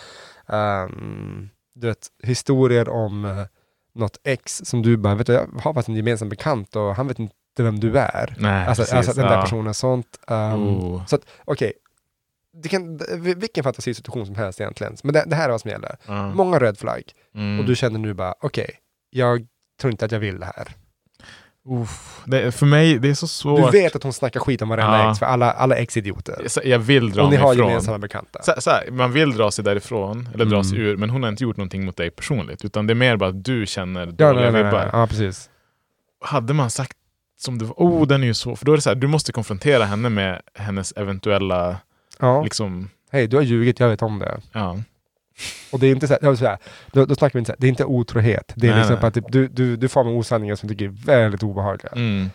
Ehm, 0.57 1.49
du 1.75 1.87
vet, 1.87 2.07
historier 2.23 2.89
om 2.89 3.25
uh, 3.25 3.45
något 3.93 4.19
ex 4.23 4.61
som 4.65 4.81
du 4.81 4.97
bara, 4.97 5.15
vet 5.15 5.27
du, 5.27 5.33
jag 5.33 5.47
har 5.61 5.73
varit 5.73 5.87
en 5.87 5.95
gemensam 5.95 6.29
bekant 6.29 6.75
och 6.75 6.95
han 6.95 7.07
vet 7.07 7.19
inte 7.19 7.33
vem 7.57 7.79
du 7.79 7.97
är. 7.97 8.35
Nej, 8.39 8.67
Alltså, 8.67 8.81
precis, 8.83 8.93
alltså 8.95 9.13
den 9.13 9.25
där 9.25 9.35
ja. 9.35 9.41
personen, 9.41 9.73
sånt. 9.73 10.19
Oh. 10.27 11.05
Så 11.05 11.15
att, 11.15 11.21
okej, 11.45 11.73
det 12.53 12.69
kan, 12.69 12.97
d- 12.97 13.05
vilken 13.17 13.63
fantasisituation 13.63 14.25
som 14.25 14.35
helst 14.35 14.61
egentligen. 14.61 14.95
Men 15.03 15.13
det, 15.13 15.23
det 15.27 15.35
här 15.35 15.45
är 15.47 15.51
vad 15.51 15.61
som 15.61 15.71
gäller. 15.71 15.97
Ja. 16.07 16.33
Många 16.33 16.59
red 16.59 16.77
flag. 16.77 17.01
Mm. 17.35 17.59
Och 17.59 17.65
du 17.65 17.75
känner 17.75 17.99
nu 17.99 18.13
bara, 18.13 18.35
okej, 18.39 18.69
jag 19.09 19.47
tror 19.81 19.91
inte 19.91 20.05
att 20.05 20.11
jag 20.11 20.19
vill 20.19 20.39
det 20.39 20.45
här. 20.45 20.67
Uff, 21.69 22.21
det, 22.25 22.51
för 22.51 22.65
mig, 22.65 22.99
det 22.99 23.09
är 23.09 23.13
så 23.13 23.27
svårt. 23.27 23.71
Du 23.71 23.79
vet 23.79 23.95
att 23.95 24.03
hon 24.03 24.13
snackar 24.13 24.39
skit 24.39 24.61
om 24.61 24.69
varenda 24.69 24.97
Ja. 25.03 25.09
ex, 25.11 25.19
för 25.19 25.25
alla, 25.25 25.51
alla 25.51 25.75
ex 25.75 25.97
idioter. 25.97 26.43
Så 26.47 26.61
Jag 26.63 26.79
vill 26.79 27.11
dra 27.11 27.23
Och 27.23 27.29
ni 27.29 27.35
mig 27.35 27.45
har 27.45 27.53
ifrån. 27.53 27.67
gemensamma 27.67 27.97
bekanta. 27.99 28.43
Så, 28.43 28.53
så 28.61 28.69
här, 28.69 28.91
man 28.91 29.11
vill 29.11 29.31
dra 29.37 29.51
sig 29.51 29.63
därifrån, 29.65 30.29
eller 30.33 30.45
dra 30.45 30.55
Mm. 30.55 30.63
sig 30.63 30.79
ur, 30.79 30.97
men 30.97 31.09
hon 31.09 31.23
har 31.23 31.29
inte 31.29 31.43
gjort 31.43 31.57
någonting 31.57 31.85
mot 31.85 31.97
dig 31.97 32.09
personligt. 32.11 32.65
Utan 32.65 32.87
det 32.87 32.93
är 32.93 32.95
mer 32.95 33.17
bara 33.17 33.29
att 33.29 33.43
du 33.45 33.65
känner 33.65 34.05
dåliga 34.05 34.33
nej, 34.33 34.41
nej, 34.43 34.51
nej, 34.51 34.63
vibbar. 34.63 34.89
ja, 34.93 35.07
precis. 35.07 35.49
Hade 36.25 36.53
man 36.53 36.69
sagt 36.69 36.97
som 37.37 37.57
det 37.57 37.65
var, 37.65 37.75
oh 37.77 38.07
den 38.07 38.23
är 38.23 38.27
ju 38.27 38.33
så, 38.33 38.55
för 38.55 38.65
då 38.65 38.71
är 38.71 38.75
det 38.75 38.81
så 38.81 38.89
här, 38.89 38.95
du 38.95 39.07
måste 39.07 39.31
konfrontera 39.31 39.85
henne 39.85 40.09
med 40.09 40.41
hennes 40.53 40.91
eventuella, 40.95 41.77
Ja. 42.19 42.43
liksom, 42.43 42.89
Hej, 43.11 43.27
du 43.27 43.35
har 43.37 43.43
ljugit, 43.43 43.79
jag 43.79 43.89
vet 43.89 44.01
om 44.01 44.19
det. 44.19 44.37
ja. 44.51 44.77
Och 45.71 45.79
det 45.79 45.87
är 45.87 45.91
inte 45.91 46.07
så 46.07 46.13
här, 46.13 46.37
jag 46.41 46.57
då, 46.91 47.05
då 47.05 47.15
snackar 47.15 47.33
vi 47.33 47.39
inte 47.39 47.49
så 47.49 47.51
här, 47.51 47.57
det 47.59 47.67
är 47.67 47.69
inte 47.69 47.85
otrohet. 47.85 48.53
Det 48.55 48.67
är 48.67 48.71
Nej, 48.71 48.79
liksom 48.79 48.97
nej. 49.01 49.11
typ, 49.11 49.31
du, 49.31 49.47
du, 49.47 49.75
du 49.75 49.87
får 49.87 50.03
med 50.03 50.13
osanningar 50.13 50.55
som 50.55 50.69
du 50.69 50.75
tycker 50.75 50.85
är 50.85 51.05
väldigt 51.05 51.43
obehagliga. 51.43 51.91
Mm. 51.95 52.29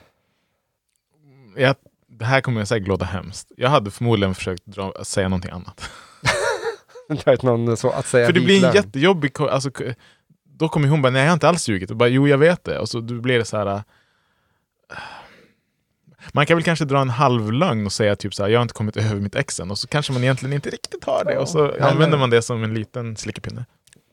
Jag, 1.56 1.76
det 2.08 2.24
här 2.24 2.40
kommer 2.40 2.60
jag 2.60 2.68
säkert 2.68 2.88
låta 2.88 3.04
hemskt. 3.04 3.52
Jag 3.56 3.68
hade 3.70 3.90
förmodligen 3.90 4.34
försökt 4.34 4.66
dra, 4.66 4.92
säga 5.04 5.28
någonting 5.28 5.50
annat. 5.50 5.90
Någon 7.42 7.76
så 7.76 7.90
att 7.90 8.06
säga 8.06 8.26
För 8.26 8.32
det 8.32 8.40
blir 8.40 8.64
en 8.64 8.74
jättejobbig... 8.74 9.40
Alltså, 9.40 9.70
då 10.44 10.68
kommer 10.68 10.88
hon 10.88 11.02
bara, 11.02 11.10
nej 11.10 11.22
jag 11.22 11.28
har 11.28 11.34
inte 11.34 11.48
alls 11.48 11.68
ljugit. 11.68 11.90
Och 11.90 11.96
bara, 11.96 12.08
jo 12.08 12.28
jag 12.28 12.38
vet 12.38 12.64
det. 12.64 12.78
Och 12.78 12.88
så 12.88 13.00
blir 13.00 13.38
det 13.38 13.44
så 13.44 13.56
här... 13.56 13.66
äh, 13.66 13.82
Man 16.32 16.46
kan 16.46 16.56
väl 16.56 16.64
kanske 16.64 16.84
dra 16.84 17.00
en 17.00 17.10
halv 17.10 17.52
lögn 17.52 17.86
och 17.86 17.92
säga 17.92 18.16
typ 18.16 18.34
så 18.34 18.42
här, 18.42 18.50
jag 18.50 18.58
har 18.58 18.62
inte 18.62 18.74
kommit 18.74 18.96
över 18.96 19.16
mitt 19.20 19.34
ex 19.34 19.60
än. 19.60 19.70
Och 19.70 19.78
så 19.78 19.88
kanske 19.88 20.12
man 20.12 20.22
egentligen 20.22 20.52
inte 20.52 20.70
riktigt 20.70 21.04
har 21.04 21.24
det. 21.24 21.38
Och 21.38 21.48
så 21.48 21.58
Ja, 21.78 21.84
använder 21.84 22.08
men- 22.10 22.20
man 22.20 22.30
det 22.30 22.42
som 22.42 22.64
en 22.64 22.74
liten 22.74 23.16
slickepinne. 23.16 23.64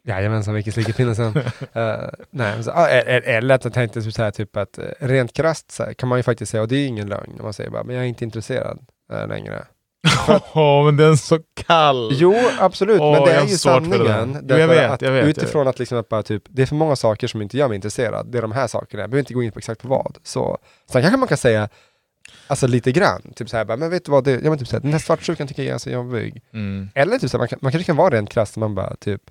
Jajamensan, 0.07 0.53
vilken 0.53 0.73
slickepinne 0.73 1.15
sen. 1.15 1.37
uh, 1.37 1.43
nej, 2.31 2.63
så, 2.63 2.71
eller, 2.71 3.55
att 3.55 3.63
jag 3.63 3.73
tänkte 3.73 4.01
typ 4.01 4.13
så 4.13 4.23
här, 4.23 4.31
typ 4.31 4.57
att 4.57 4.77
eh, 4.77 4.83
rent 4.99 5.33
krasst 5.33 5.71
så 5.71 5.83
här, 5.83 5.93
kan 5.93 6.09
man 6.09 6.19
ju 6.19 6.23
faktiskt 6.23 6.51
säga, 6.51 6.61
och 6.61 6.67
det 6.67 6.75
är 6.75 6.87
ingen 6.87 7.07
lögn, 7.09 7.33
när 7.35 7.43
man 7.43 7.53
säger 7.53 7.69
bara, 7.69 7.83
men 7.83 7.95
jag 7.95 8.03
är 8.03 8.07
inte 8.07 8.23
intresserad 8.23 8.79
uh, 9.13 9.27
längre. 9.27 9.65
Åh, 10.53 10.85
men 10.85 10.97
den 10.97 11.11
är 11.11 11.15
så 11.15 11.39
kall! 11.67 12.09
Jo, 12.13 12.35
absolut, 12.59 13.01
Åh, 13.01 13.11
men 13.11 13.23
det 13.25 13.31
är 13.31 13.41
ju 13.45 13.57
sanningen. 13.57 14.45
Jo, 14.49 14.57
jag 14.57 14.67
vet, 14.67 15.01
jag 15.01 15.11
vet, 15.11 15.21
jag 15.21 15.29
utifrån 15.29 15.67
att 15.67 15.79
liksom 15.79 15.97
att 15.97 16.09
bara 16.09 16.23
typ, 16.23 16.43
det 16.49 16.61
är 16.61 16.65
för 16.65 16.75
många 16.75 16.95
saker 16.95 17.27
som 17.27 17.41
inte 17.41 17.57
gör 17.57 17.67
mig 17.67 17.75
intresserad. 17.75 18.27
Det 18.31 18.37
är 18.37 18.41
de 18.41 18.51
här 18.51 18.67
sakerna, 18.67 19.03
jag 19.03 19.09
behöver 19.09 19.19
inte 19.21 19.33
gå 19.33 19.43
in 19.43 19.51
på 19.51 19.59
exakt 19.59 19.81
på 19.81 19.87
vad. 19.87 20.17
Så, 20.23 20.57
sen 20.91 21.01
kanske 21.01 21.17
man 21.17 21.27
kan 21.27 21.37
säga, 21.37 21.69
alltså 22.47 22.67
lite 22.67 22.91
grann, 22.91 23.21
typ 23.35 23.49
så 23.49 23.57
här, 23.57 23.77
men 23.77 23.89
vet 23.89 24.05
du 24.05 24.11
vad, 24.11 24.23
det, 24.23 24.31
jag 24.31 24.43
men 24.43 24.57
typ 24.57 24.67
så 24.67 24.75
här, 24.75 24.81
den 24.81 24.91
här 24.91 24.99
svartsjukan 24.99 25.47
tycker 25.47 25.63
jag 25.63 25.75
är 25.75 25.77
så 25.77 25.89
jobbig. 25.89 26.41
Mm. 26.53 26.89
Eller 26.95 27.19
typ 27.19 27.31
så 27.31 27.37
här, 27.37 27.39
man, 27.39 27.47
kan, 27.47 27.59
man 27.61 27.71
kanske 27.71 27.85
kan 27.85 27.95
vara 27.95 28.15
rent 28.15 28.29
krass, 28.29 28.57
man 28.57 28.75
bara 28.75 28.95
typ, 28.95 29.21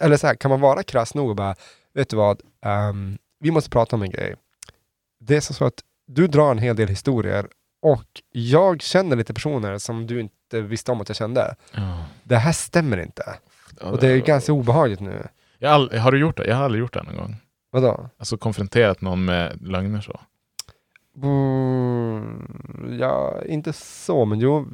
eller 0.00 0.16
så 0.16 0.26
här, 0.26 0.34
kan 0.34 0.50
man 0.50 0.60
vara 0.60 0.82
krass 0.82 1.14
nog 1.14 1.30
och 1.30 1.36
bara, 1.36 1.54
vet 1.94 2.08
du 2.08 2.16
vad, 2.16 2.40
Ehm, 2.64 3.18
vi 3.40 3.50
måste 3.50 3.70
prata 3.70 3.96
om 3.96 4.02
en 4.02 4.10
grej. 4.10 4.34
Det 5.20 5.36
är 5.36 5.40
så, 5.40 5.64
att 5.64 5.80
du 6.06 6.26
drar 6.26 6.50
en 6.50 6.58
hel 6.58 6.76
del 6.76 6.88
historier 6.88 7.46
och 7.82 8.06
jag 8.32 8.82
känner 8.82 9.16
lite 9.16 9.34
personer 9.34 9.78
som 9.78 10.06
du 10.06 10.20
inte 10.20 10.60
visste 10.60 10.92
om 10.92 11.00
att 11.00 11.08
jag 11.08 11.16
kände. 11.16 11.54
Ja. 11.72 12.04
Det 12.22 12.36
här 12.36 12.52
stämmer 12.52 13.00
inte. 13.00 13.22
Och 13.80 13.98
det 14.00 14.08
är 14.08 14.18
ganska 14.18 14.52
obehagligt 14.52 15.00
nu. 15.00 15.26
Jag 15.58 15.68
har, 15.68 15.74
all, 15.74 15.98
har 15.98 16.12
du 16.12 16.18
gjort 16.18 16.36
det? 16.36 16.46
Jag 16.46 16.56
har 16.56 16.64
aldrig 16.64 16.80
gjort 16.80 16.92
det 16.92 17.02
någon 17.02 17.16
gång. 17.16 17.36
Vadå? 17.70 18.10
Alltså 18.18 18.36
konfronterat 18.36 19.00
någon 19.00 19.24
med 19.24 19.62
lögner 19.62 20.00
så. 20.00 20.20
Mm, 21.22 22.98
ja, 23.00 23.34
inte 23.46 23.72
så, 23.72 24.24
men 24.24 24.40
jo, 24.40 24.66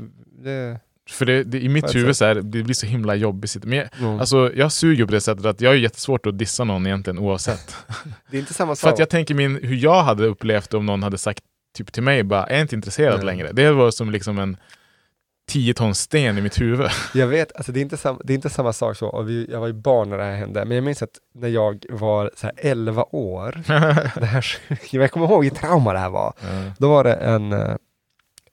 det... 0.43 0.81
För 1.11 1.27
det, 1.27 1.45
det, 1.45 1.61
i 1.61 1.69
mitt 1.69 1.95
huvud 1.95 2.17
så 2.17 2.25
här, 2.25 2.35
det 2.35 2.63
blir 2.63 2.75
så 2.75 2.87
himla 2.87 3.15
jobbigt. 3.15 3.65
Men 3.65 3.79
jag, 3.79 3.89
Mm. 4.01 4.21
alltså, 4.21 4.53
jag 4.55 4.73
suger 4.73 5.07
på 5.07 5.13
det 5.13 5.21
sättet 5.21 5.45
att 5.45 5.61
jag 5.61 5.73
är 5.73 5.77
jättesvårt 5.79 6.27
att 6.27 6.39
dissa 6.39 6.65
någon 6.65 6.87
egentligen 6.87 7.19
oavsett. 7.19 7.77
Det 8.31 8.37
är 8.37 8.41
inte 8.41 8.55
samma 8.55 8.67
För 8.77 8.89
att 8.89 8.95
sak. 8.95 9.01
jag 9.01 9.09
tänker 9.11 9.35
min, 9.35 9.59
hur 9.63 9.77
jag 9.77 10.03
hade 10.03 10.25
upplevt 10.27 10.75
om 10.75 10.87
någon 10.87 11.03
hade 11.03 11.19
sagt 11.19 11.45
typ 11.77 11.93
till 11.93 12.03
mig 12.03 12.23
bara, 12.23 12.41
jag 12.49 12.59
är 12.59 12.63
inte 12.63 12.75
intresserad 12.75 13.17
Nej. 13.17 13.27
längre. 13.27 13.53
Det 13.53 13.73
var 13.73 13.91
som 13.91 14.11
liksom 14.11 14.39
en 14.39 14.57
10 15.51 15.75
ton 15.75 15.95
sten 15.95 16.39
i 16.39 16.41
mitt 16.41 16.61
huvud. 16.61 16.91
Jag 17.15 17.27
vet, 17.27 17.57
alltså 17.57 17.73
det 17.73 17.81
är 17.81 17.83
inte, 17.83 17.97
sam, 17.97 18.21
det 18.25 18.33
är 18.33 18.35
inte 18.35 18.51
samma 18.51 18.73
sak 18.73 18.97
så, 18.97 19.09
och 19.09 19.29
vi, 19.29 19.47
jag 19.51 19.61
var 19.61 19.67
ju 19.67 19.73
barn 19.73 20.11
när 20.11 20.19
det 20.19 20.25
här 20.25 20.37
hände, 20.37 20.65
men 20.65 20.75
jag 20.75 20.85
minns 20.85 21.03
att 21.03 21.11
när 21.35 21.49
jag 21.49 21.85
var 21.91 22.31
så 22.37 22.47
här 22.47 22.55
11 22.59 23.05
år, 23.11 23.63
det 24.21 24.27
här, 24.27 24.47
jag 24.91 25.11
kommer 25.11 25.27
ihåg 25.27 25.41
vilket 25.41 25.61
trauma 25.61 25.93
det 25.93 25.99
här 25.99 26.11
var. 26.11 26.33
Ja. 26.41 26.47
Då 26.79 26.89
var 26.89 27.05
det 27.05 27.15
en, 27.15 27.53
eh, 27.53 27.75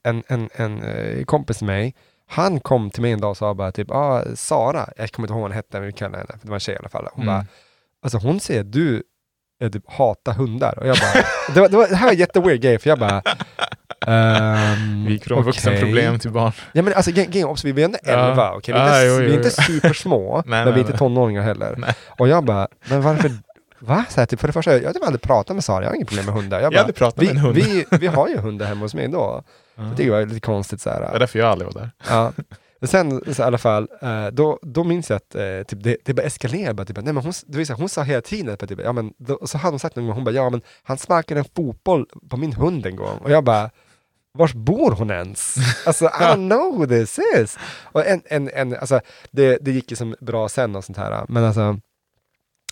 en, 0.03 0.23
en, 0.27 0.49
en 0.55 0.83
eh, 0.83 1.23
kompis 1.23 1.61
med 1.61 1.67
mig, 1.67 1.95
han 2.29 2.59
kom 2.59 2.89
till 2.89 3.01
mig 3.01 3.11
en 3.11 3.21
dag 3.21 3.29
och 3.29 3.37
sa 3.37 3.53
bara 3.53 3.71
typ, 3.71 3.91
ah, 3.91 4.23
Sara, 4.35 4.89
jag 4.97 5.11
kommer 5.11 5.25
inte 5.27 5.33
ihåg 5.33 5.41
vad 5.41 5.49
hon 5.49 5.55
hette, 5.55 5.77
men 5.79 5.85
vi 5.87 5.93
kallar 5.93 6.17
henne, 6.17 6.31
för 6.31 6.39
det 6.41 6.49
var 6.49 6.55
en 6.55 6.59
tjej 6.59 6.75
i 6.75 6.77
alla 6.77 6.89
fall. 6.89 7.07
Hon 7.13 7.23
Mm. 7.23 7.35
bara, 7.35 7.45
alltså 8.01 8.17
hon 8.17 8.39
säger 8.39 8.63
du 8.63 9.03
eh, 9.61 9.69
typ, 9.71 9.83
hatar 9.91 10.33
hundar. 10.33 10.79
Och 10.79 10.87
jag 10.87 10.97
bara, 10.97 11.23
det, 11.53 11.61
var, 11.61 11.69
det, 11.69 11.77
var, 11.77 11.87
det 11.87 11.95
här 11.95 12.05
var 12.05 12.13
en 12.13 12.19
jätteweird 12.19 12.61
grej, 12.61 12.79
för 12.79 12.89
jag 12.89 12.99
bara, 12.99 13.21
ehm, 14.07 15.05
Vi 15.05 15.11
gick 15.13 15.23
från 15.23 15.37
okej. 15.37 15.45
vuxenproblem 15.45 16.19
till 16.19 16.31
barn. 16.31 16.51
Ja 16.73 16.81
men 16.81 16.93
alltså 16.93 17.11
är 17.11 17.45
också, 17.45 17.67
vi 17.67 17.81
är 17.81 17.85
ändå 17.85 17.97
Ja. 18.03 18.29
11, 18.29 18.53
okej? 18.53 18.73
Vi 18.73 18.79
är 18.79 18.85
Ja, 18.85 18.95
inte, 18.95 19.07
jo, 19.07 19.17
vi 19.17 19.25
jo, 19.25 19.31
är 19.31 19.37
inte 19.37 19.51
supersmå, 19.51 20.35
Nej, 20.35 20.43
men 20.45 20.65
nej, 20.65 20.73
vi 20.73 20.79
är 20.79 20.85
inte 20.85 20.97
tonåringar 20.97 21.41
heller. 21.41 21.75
Nej. 21.77 21.93
Och 22.19 22.27
jag 22.27 22.45
bara, 22.45 22.67
men 22.89 23.01
varför, 23.01 23.31
va? 23.79 24.05
Så 24.09 24.19
här, 24.21 24.25
typ, 24.25 24.39
för 24.39 24.47
det 24.47 24.53
första, 24.53 24.77
jag 24.77 24.83
har 24.85 24.93
typ 24.93 25.03
aldrig 25.05 25.21
pratat 25.21 25.55
med 25.55 25.63
Sara, 25.63 25.83
jag 25.83 25.89
har 25.89 25.95
inget 25.95 26.07
problem 26.07 26.25
med 26.25 26.35
hundar. 26.35 26.57
Jag, 26.57 26.65
Jag 26.65 26.73
bara, 26.73 26.81
hade 26.81 26.93
pratat 26.93 27.23
vi, 27.23 27.27
med 27.27 27.35
en 27.35 27.41
hund. 27.41 27.55
Vi, 27.55 27.85
vi 27.91 28.07
har 28.07 28.27
ju 28.27 28.37
hundar 28.37 28.65
hemma 28.65 28.81
hos 28.81 28.93
mig 28.93 29.07
då. 29.07 29.43
Ja. 29.75 29.83
Jag 29.83 29.97
tycker 29.97 30.11
det 30.11 30.17
var 30.17 30.25
lite 30.25 30.39
konstigt 30.39 30.81
så 30.81 30.89
här. 30.89 30.99
Det 30.99 31.05
är 31.05 31.19
därför 31.19 31.39
jag 31.39 31.47
aldrig 31.47 31.73
var 31.73 31.81
där. 31.81 31.91
Ja. 32.09 32.31
Och 32.81 32.89
sen 32.89 33.21
så 33.33 33.41
i 33.41 33.45
alla 33.45 33.57
fall, 33.57 33.87
eh, 34.01 34.27
då, 34.27 34.59
då 34.61 34.83
minns 34.83 35.09
jag 35.09 35.17
att 35.17 35.35
eh, 35.35 35.63
typ, 35.67 35.83
det, 35.83 35.97
det 36.05 36.13
bara 36.13 36.21
eskalerade. 36.21 36.73
Bara, 36.73 36.85
typ, 36.85 36.95
nej, 36.97 37.13
men 37.13 37.23
hon, 37.23 37.33
det 37.47 37.57
var 37.57 37.65
så 37.65 37.73
här, 37.73 37.79
hon 37.79 37.89
sa 37.89 38.03
hela 38.03 38.21
tiden, 38.21 38.53
att 38.53 38.69
typ, 38.69 38.79
ja, 38.83 38.91
men, 38.91 39.13
då, 39.17 39.39
så 39.47 39.57
hade 39.57 39.71
hon 39.71 39.79
sagt 39.79 39.95
någon 39.95 40.05
gång, 40.05 40.15
hon 40.15 40.23
bara, 40.23 40.31
ja 40.35 40.49
men 40.49 40.61
han 40.83 40.97
sparkade 40.97 41.39
en 41.39 41.45
fotboll 41.55 42.05
på 42.29 42.37
min 42.37 42.53
hund 42.53 42.85
en 42.85 42.95
gång. 42.95 43.17
Och 43.17 43.31
jag 43.31 43.43
bara, 43.43 43.69
var 44.37 44.51
bor 44.55 44.91
hon 44.91 45.11
ens? 45.11 45.55
Alltså, 45.85 46.05
I 46.05 46.09
don't 46.09 46.49
know 46.49 46.77
who 46.77 46.87
this 46.87 47.19
is. 47.35 47.57
Och 47.83 48.05
en, 48.05 48.21
en, 48.25 48.49
en, 48.53 48.75
alltså, 48.75 48.99
det, 49.31 49.57
det 49.61 49.71
gick 49.71 49.91
ju 49.91 49.95
som 49.95 50.15
bra 50.19 50.49
sen 50.49 50.75
och 50.75 50.83
sånt 50.83 50.97
här, 50.97 51.25
men 51.29 51.43
alltså 51.43 51.79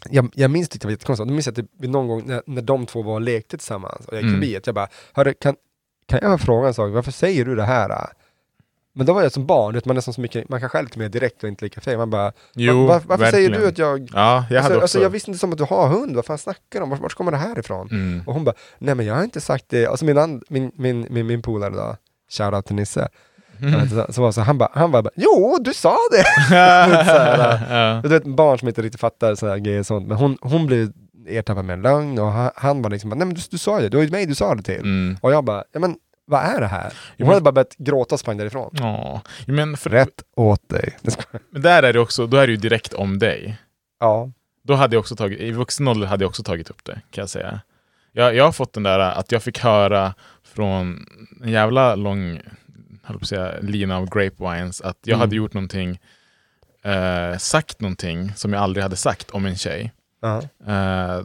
jag, 0.10 0.32
jag 0.36 0.52
minns 0.52 0.70
det, 0.70 0.84
var 0.84 0.92
jättekonstigt, 0.92 1.28
då 1.28 1.34
minns 1.34 1.46
jag 1.48 1.60
att 1.60 1.68
det, 1.80 1.88
någon 1.88 2.08
gång 2.08 2.24
när, 2.26 2.42
när 2.46 2.62
de 2.62 2.86
två 2.86 3.02
var 3.02 3.14
och 3.14 3.22
lekte 3.22 3.58
tillsammans 3.58 4.06
och 4.06 4.14
jag 4.14 4.22
gick 4.22 4.30
Mm. 4.30 4.42
förbi, 4.42 4.58
att 4.58 4.66
jag 4.66 4.76
bara, 4.76 4.88
Hörru, 5.14 5.34
kan, 5.34 5.56
kan 6.08 6.20
jag 6.22 6.42
fråga 6.42 6.68
en 6.68 6.74
sak, 6.74 6.92
varför 6.94 7.12
säger 7.12 7.46
du 7.46 7.56
det 7.56 7.64
här? 7.64 8.08
Men 8.98 9.06
då 9.06 9.14
var 9.14 9.24
jag 9.24 9.32
som 9.32 9.46
barn, 9.46 9.74
vet, 9.76 9.86
man 9.86 9.98
är 9.98 10.02
så 10.02 10.22
mycket, 10.22 10.50
man 10.50 10.60
kan 10.60 10.70
själv 10.70 10.86
lite 10.86 11.00
mer 11.00 11.10
direkt 11.10 11.44
och 11.44 11.50
inte 11.50 11.66
lika 11.66 11.82
feg. 11.82 11.98
Man 11.98 12.10
bara, 12.10 12.32
Jo, 12.56 12.86
"Va- 12.86 12.94
var, 12.94 13.02
varför 13.06 13.26
säger 13.32 13.50
verkligen. 13.50 13.62
du 13.62 13.68
att 13.68 13.78
jag... 13.78 14.10
Ja, 14.14 14.20
jag 14.20 14.34
hade 14.40 14.58
alltså, 14.58 14.68
också... 14.74 14.82
alltså 14.82 15.00
jag 15.02 15.10
visste 15.10 15.30
inte 15.32 15.40
som 15.40 15.52
att 15.52 15.58
du 15.58 15.64
har 15.64 15.88
hund, 15.88 16.16
vad 16.16 16.26
fan 16.26 16.38
snackar 16.38 16.60
du 16.72 16.80
om? 16.80 16.90
Vart, 16.90 17.00
vart 17.02 17.14
kommer 17.14 17.32
det 17.32 17.38
här 17.38 17.60
ifrån? 17.60 17.88
mm. 17.92 18.24
Och 18.28 18.34
hon 18.34 18.44
bara, 18.44 18.56
nej 18.80 18.96
men 18.96 19.06
jag 19.06 19.16
har 19.16 19.24
inte 19.24 19.42
sagt 19.42 19.66
det. 19.70 19.88
Och 19.88 20.00
så 20.00 20.06
min, 20.06 20.18
and, 20.18 20.44
min, 20.50 20.72
min, 20.76 21.08
min, 21.10 21.28
min 21.28 21.42
polare 21.42 21.70
då, 21.74 21.96
shoutout 22.32 22.66
till 22.66 22.76
Nisse, 22.76 23.08
Mm. 23.62 23.90
så, 23.90 24.06
så 24.14 24.22
var 24.22 24.32
så, 24.32 24.42
han 24.42 24.58
bara, 24.58 24.70
han 24.74 24.92
bara, 24.92 25.10
jo 25.16 25.58
du 25.62 25.74
sa 25.74 25.98
det! 26.12 26.24
så 26.48 26.54
här, 26.56 27.68
ja. 27.96 28.02
du 28.04 28.10
vet 28.10 28.24
barn 28.26 28.60
som 28.60 28.68
inte 28.68 28.82
riktigt 28.82 29.02
fattar 29.02 29.36
sådana 29.36 29.58
grejer 29.60 29.80
och 29.80 29.86
sånt, 29.86 30.08
men 30.08 30.18
hon, 30.18 30.38
hon 30.42 30.66
blev 30.68 30.92
ertappad 31.28 31.66
med 31.66 31.74
en 31.74 31.82
lögn 31.82 32.20
och 32.20 32.32
han, 32.32 32.52
han 32.56 32.82
var 32.82 32.90
liksom, 32.90 33.10
nej 33.10 33.18
men 33.26 33.34
du, 33.34 33.42
du 33.52 33.58
sa 33.58 33.80
det, 33.80 33.90
det 33.90 33.98
var 33.98 34.04
ju 34.04 34.10
mig 34.10 34.26
du 34.26 34.36
sa 34.36 34.56
det 34.56 34.64
till. 34.64 34.80
Mm. 34.80 35.18
Och 35.22 35.32
jag 35.34 35.44
bara, 35.44 35.64
ja 35.72 35.80
men 35.80 35.96
vad 36.26 36.42
är 36.42 36.60
det 36.62 36.68
här? 36.68 36.94
Hon 37.18 37.28
hade 37.28 37.36
men- 37.36 37.44
bara 37.44 37.52
börjat 37.52 37.76
gråta 37.78 38.16
och 38.16 38.20
sprang 38.20 38.38
därifrån. 38.38 38.70
Ja. 38.80 39.22
Men, 39.48 39.78
för, 39.78 39.90
Rätt 39.90 40.24
åt 40.36 40.70
dig. 40.70 40.98
Men 41.50 41.62
där 41.62 41.84
är 41.84 41.94
det 41.94 42.00
också, 42.00 42.28
då 42.28 42.38
är 42.38 42.48
det 42.48 42.52
ju 42.52 42.58
direkt 42.58 42.94
om 42.94 43.20
dig. 43.20 43.58
Ja. 44.00 44.32
Då 44.64 44.74
hade 44.74 44.96
jag 44.96 45.00
också 45.00 45.16
tagit, 45.16 45.40
i 45.40 45.52
vuxen 45.52 45.88
ålder 45.88 46.08
hade 46.08 46.24
jag 46.24 46.30
också 46.30 46.44
tagit 46.44 46.70
upp 46.70 46.86
det, 46.86 46.94
kan 47.12 47.22
jag 47.22 47.30
säga. 47.30 47.60
Jag, 48.12 48.36
jag 48.36 48.44
har 48.44 48.52
fått 48.52 48.74
den 48.74 48.84
där 48.84 49.00
att 49.00 49.32
jag 49.32 49.44
fick 49.44 49.60
höra 49.60 50.14
från 50.44 51.06
en 51.44 51.50
jävla 51.50 51.96
lång 51.96 52.40
höll 53.04 53.18
på 53.18 53.24
att 53.24 53.28
säga, 53.28 53.54
lina 53.62 53.98
av 53.98 54.10
grapevines 54.10 54.82
att 54.82 54.98
jag 55.04 55.14
Mm. 55.14 55.20
hade 55.20 55.36
gjort 55.36 55.54
någonting, 55.54 56.00
eh, 56.84 57.38
sagt 57.38 57.82
någonting 57.82 58.34
som 58.36 58.54
jag 58.54 58.62
aldrig 58.62 58.84
hade 58.84 58.96
sagt 58.96 59.32
om 59.32 59.46
en 59.46 59.56
tjej. 59.58 59.94
Ja. 60.22 60.42
Eh, 60.68 61.22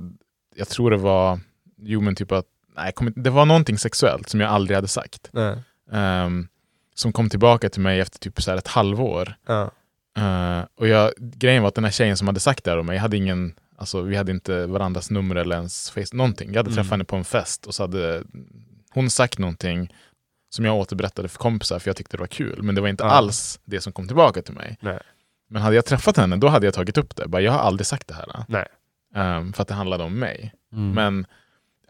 jag 0.54 0.68
tror 0.68 0.90
det 0.90 0.96
var, 0.96 1.40
jo 1.78 2.00
men 2.00 2.14
typ 2.14 2.32
att, 2.32 2.46
nej, 2.82 3.12
det 3.16 3.30
var 3.30 3.46
någonting 3.46 3.78
sexuellt 3.78 4.28
som 4.28 4.40
jag 4.40 4.50
aldrig 4.50 4.74
hade 4.76 4.88
sagt. 4.88 5.30
Ehm, 5.92 6.48
som 6.94 7.12
kom 7.12 7.28
tillbaka 7.30 7.68
till 7.68 7.80
mig 7.80 8.00
efter 8.00 8.18
typ 8.18 8.42
så 8.42 8.50
här 8.50 8.58
ett 8.58 8.68
halvår. 8.68 9.34
Ja. 9.46 9.70
Eh, 10.18 10.64
och 10.74 10.88
jag, 10.88 11.12
grejen 11.18 11.62
var 11.62 11.68
att 11.68 11.74
den 11.74 11.84
här 11.84 11.90
tjejen 11.90 12.16
som 12.16 12.26
hade 12.26 12.40
sagt 12.40 12.64
det 12.64 12.70
här 12.70 12.78
om 12.78 12.86
mig, 12.86 12.94
jag 12.96 13.02
hade 13.02 13.16
ingen, 13.16 13.54
alltså 13.76 14.00
vi 14.00 14.16
hade 14.16 14.32
inte 14.32 14.66
varandras 14.66 15.10
nummer 15.10 15.36
eller 15.36 15.56
ens 15.56 15.90
face, 15.90 16.04
någonting. 16.12 16.48
Jag 16.48 16.56
hade 16.58 16.68
Mm. 16.70 16.74
träffat 16.76 16.90
henne 16.90 17.04
på 17.04 17.16
en 17.16 17.24
fest 17.24 17.66
och 17.66 17.74
så 17.74 17.82
hade 17.82 18.22
hon 18.90 19.10
sagt 19.10 19.38
någonting 19.38 19.94
som 20.50 20.64
jag 20.64 20.76
återberättade 20.76 21.28
för 21.28 21.38
kompisar 21.38 21.78
för 21.78 21.88
jag 21.88 21.96
tyckte 21.96 22.16
det 22.16 22.20
var 22.20 22.26
kul. 22.26 22.62
Men 22.62 22.74
det 22.74 22.80
var 22.80 22.88
inte 22.88 23.04
Ja. 23.04 23.10
alls 23.10 23.60
det 23.64 23.80
som 23.80 23.92
kom 23.92 24.06
tillbaka 24.06 24.42
till 24.42 24.54
mig. 24.54 24.78
Nej. 24.80 24.98
Men 25.48 25.62
hade 25.62 25.74
jag 25.76 25.84
träffat 25.84 26.16
henne, 26.16 26.36
då 26.36 26.48
hade 26.48 26.66
jag 26.66 26.74
tagit 26.74 26.98
upp 26.98 27.16
det. 27.16 27.28
Bara, 27.28 27.42
jag 27.42 27.52
har 27.52 27.58
aldrig 27.58 27.86
sagt 27.86 28.08
det 28.08 28.14
här. 28.14 28.44
Nej. 28.48 28.66
Ehm, 29.14 29.52
för 29.52 29.62
att 29.62 29.68
det 29.68 29.74
handlade 29.74 30.04
om 30.04 30.18
mig. 30.18 30.52
Mm. 30.72 30.90
Men 30.92 31.26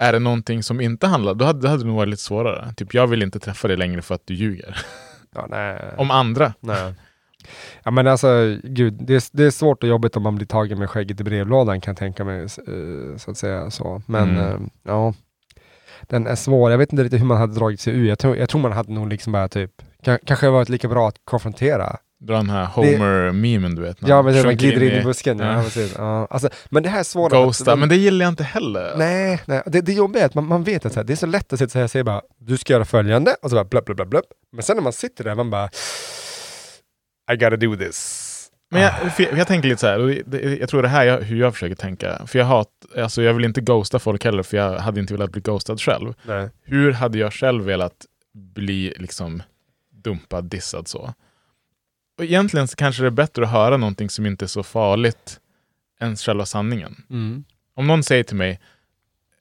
är 0.00 0.12
det 0.12 0.18
någonting 0.18 0.62
som 0.62 0.80
inte 0.80 1.06
handlar, 1.06 1.34
då 1.34 1.44
hade, 1.44 1.60
då 1.60 1.68
hade 1.68 1.82
det 1.82 1.86
nog 1.86 1.96
varit 1.96 2.08
lite 2.08 2.22
svårare. 2.22 2.74
Typ, 2.76 2.94
jag 2.94 3.06
vill 3.06 3.22
inte 3.22 3.38
träffa 3.40 3.68
dig 3.68 3.76
längre 3.76 4.02
för 4.02 4.14
att 4.14 4.22
du 4.26 4.34
ljuger. 4.34 4.76
Ja, 5.34 5.76
om 5.96 6.10
andra. 6.10 6.52
Nej. 6.60 6.94
Ja 7.82 7.90
men 7.90 8.06
alltså, 8.06 8.56
gud, 8.62 8.94
det 9.00 9.14
är, 9.14 9.22
det 9.32 9.44
är 9.44 9.50
svårt 9.50 9.82
och 9.82 9.88
jobbigt 9.88 10.16
om 10.16 10.22
man 10.22 10.36
blir 10.36 10.46
tagen 10.46 10.78
med 10.78 10.90
skägget 10.90 11.20
i 11.20 11.24
brevlådan 11.24 11.80
kan 11.80 11.92
jag 11.92 11.98
tänka 11.98 12.24
mig, 12.24 12.42
eh, 12.42 13.16
så 13.16 13.30
att 13.30 13.36
säga 13.36 13.70
så. 13.70 14.02
Men 14.06 14.30
Mm. 14.30 14.46
eh, 14.46 14.58
ja, 14.82 15.14
den 16.02 16.26
är 16.26 16.34
svår. 16.34 16.70
Jag 16.70 16.78
vet 16.78 16.92
inte 16.92 17.04
riktigt 17.04 17.20
hur 17.20 17.26
man 17.26 17.36
hade 17.36 17.54
dragit 17.54 17.80
sig 17.80 17.94
ur. 17.94 18.08
Jag 18.08 18.18
tror, 18.18 18.36
jag 18.36 18.48
tror 18.48 18.60
man 18.60 18.72
hade 18.72 18.92
nog 18.92 19.08
liksom 19.08 19.32
bara 19.32 19.48
typ, 19.48 19.70
ka- 20.04 20.18
kanske 20.26 20.48
varit 20.50 20.68
lika 20.68 20.88
bra 20.88 21.08
att 21.08 21.16
konfrontera. 21.24 21.96
Dra 22.22 22.36
den 22.36 22.50
här 22.50 22.64
Homer-memen 22.66 23.74
du 23.74 23.82
vet. 23.82 24.00
när 24.00 24.08
Ja 24.08 24.22
men 24.22 24.34
det 24.34 24.44
man 24.44 24.56
glider 24.56 24.82
in 24.82 24.92
i 24.92 25.00
i- 25.00 25.02
busken. 25.04 25.38
Ja. 25.38 25.56
Ja. 25.56 25.62
precis. 25.62 25.94
Ja, 25.98 26.26
alltså, 26.30 26.48
men 26.70 26.82
det 26.82 26.88
här 26.88 27.00
är 27.00 27.04
svårt. 27.04 27.32
Ghosta, 27.32 27.76
men 27.76 27.88
det 27.88 27.96
gillar 27.96 28.26
jag 28.26 28.32
inte 28.32 28.44
heller. 28.44 28.94
Nej, 28.96 29.40
nej. 29.46 29.62
Det, 29.66 29.80
det 29.80 29.92
jobbiga 29.92 30.22
är 30.22 30.26
att 30.26 30.34
man, 30.34 30.46
man 30.46 30.64
vet 30.64 30.86
att 30.86 30.92
så 30.92 31.00
här, 31.00 31.04
det 31.04 31.12
är 31.12 31.16
så 31.16 31.26
lätt 31.26 31.52
att 31.52 31.58
sitta 31.58 31.70
så 31.70 31.78
här 31.78 31.84
och 31.84 31.90
säga 31.90 32.04
bara, 32.04 32.22
du 32.38 32.56
ska 32.56 32.72
göra 32.72 32.84
följande, 32.84 33.36
och 33.42 33.50
så 33.50 33.56
bara 33.56 33.64
blubb, 33.64 33.84
blubb, 33.84 33.96
blubb, 33.96 34.08
blubb. 34.08 34.24
Men 34.52 34.62
sen 34.62 34.76
när 34.76 34.82
man 34.82 34.92
sitter 34.92 35.24
där, 35.24 35.34
man 35.34 35.50
bara, 35.50 35.70
I 37.32 37.36
gotta 37.36 37.56
do 37.56 37.76
this. 37.76 38.26
Men 38.70 38.82
jag, 38.82 39.12
för 39.12 39.36
jag, 39.38 39.46
tänker 39.46 39.68
lite 39.68 39.80
så 39.80 39.86
här, 39.86 40.22
jag 40.60 40.68
tror 40.68 40.82
det 40.82 40.88
här 40.88 41.06
är 41.06 41.22
hur 41.22 41.36
jag 41.40 41.52
försöker 41.54 41.74
tänka. 41.74 42.26
För 42.26 42.38
jag, 42.38 42.46
hat, 42.46 42.68
alltså 42.98 43.22
jag 43.22 43.34
vill 43.34 43.44
inte 43.44 43.60
ghosta 43.60 43.98
folk 43.98 44.24
heller, 44.24 44.42
för 44.42 44.56
jag 44.56 44.78
hade 44.78 45.00
inte 45.00 45.14
velat 45.14 45.32
bli 45.32 45.40
ghostad 45.40 45.80
själv. 45.80 46.14
Nej. 46.22 46.48
Hur 46.62 46.92
hade 46.92 47.18
jag 47.18 47.32
själv 47.32 47.64
velat 47.64 48.06
bli 48.34 48.94
liksom 48.98 49.42
dumpad, 50.04 50.44
dissad 50.44 50.88
så? 50.88 51.14
Och 52.20 52.24
egentligen 52.24 52.68
så 52.68 52.76
kanske 52.76 53.02
det 53.02 53.06
är 53.08 53.10
bättre 53.10 53.44
att 53.44 53.50
höra 53.50 53.76
någonting 53.76 54.10
som 54.10 54.26
inte 54.26 54.44
är 54.44 54.46
så 54.46 54.62
farligt 54.62 55.40
än 56.00 56.16
själva 56.16 56.46
sanningen. 56.46 56.96
Mm. 57.10 57.44
Om 57.74 57.86
någon 57.86 58.02
säger 58.02 58.22
till 58.24 58.36
mig, 58.36 58.60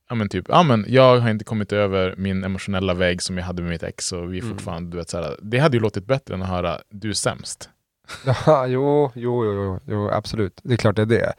ja 0.10 0.16
men 0.16 0.30
typ, 0.30 0.46
ja 0.50 0.64
men 0.64 0.86
jag 0.88 1.20
har 1.20 1.30
inte 1.30 1.46
kommit 1.46 1.72
över 1.74 2.16
min 2.18 2.44
emotionella 2.44 2.94
vägg 2.94 3.22
som 3.22 3.38
jag 3.38 3.46
hade 3.46 3.62
med 3.62 3.70
mitt 3.72 3.84
ex 3.84 4.12
och 4.12 4.34
vi 4.34 4.38
är 4.38 4.42
Mm. 4.44 4.54
fortfarande, 4.58 4.92
du 4.92 4.98
vet 4.98 5.10
så 5.10 5.18
här, 5.18 5.36
det 5.42 5.58
hade 5.60 5.78
ju 5.78 5.82
låtit 5.82 6.06
bättre 6.06 6.34
än 6.34 6.42
att 6.42 6.48
höra, 6.50 6.80
du 6.90 7.10
är 7.10 7.14
sämst. 7.14 7.70
Ja, 8.46 8.68
jo, 8.68 9.12
jo, 9.16 9.46
jo, 9.46 9.80
jo, 9.88 10.10
absolut. 10.10 10.60
Det 10.64 10.74
är 10.74 10.78
klart 10.78 10.96
det 10.96 11.02
är 11.02 11.06
det. 11.06 11.34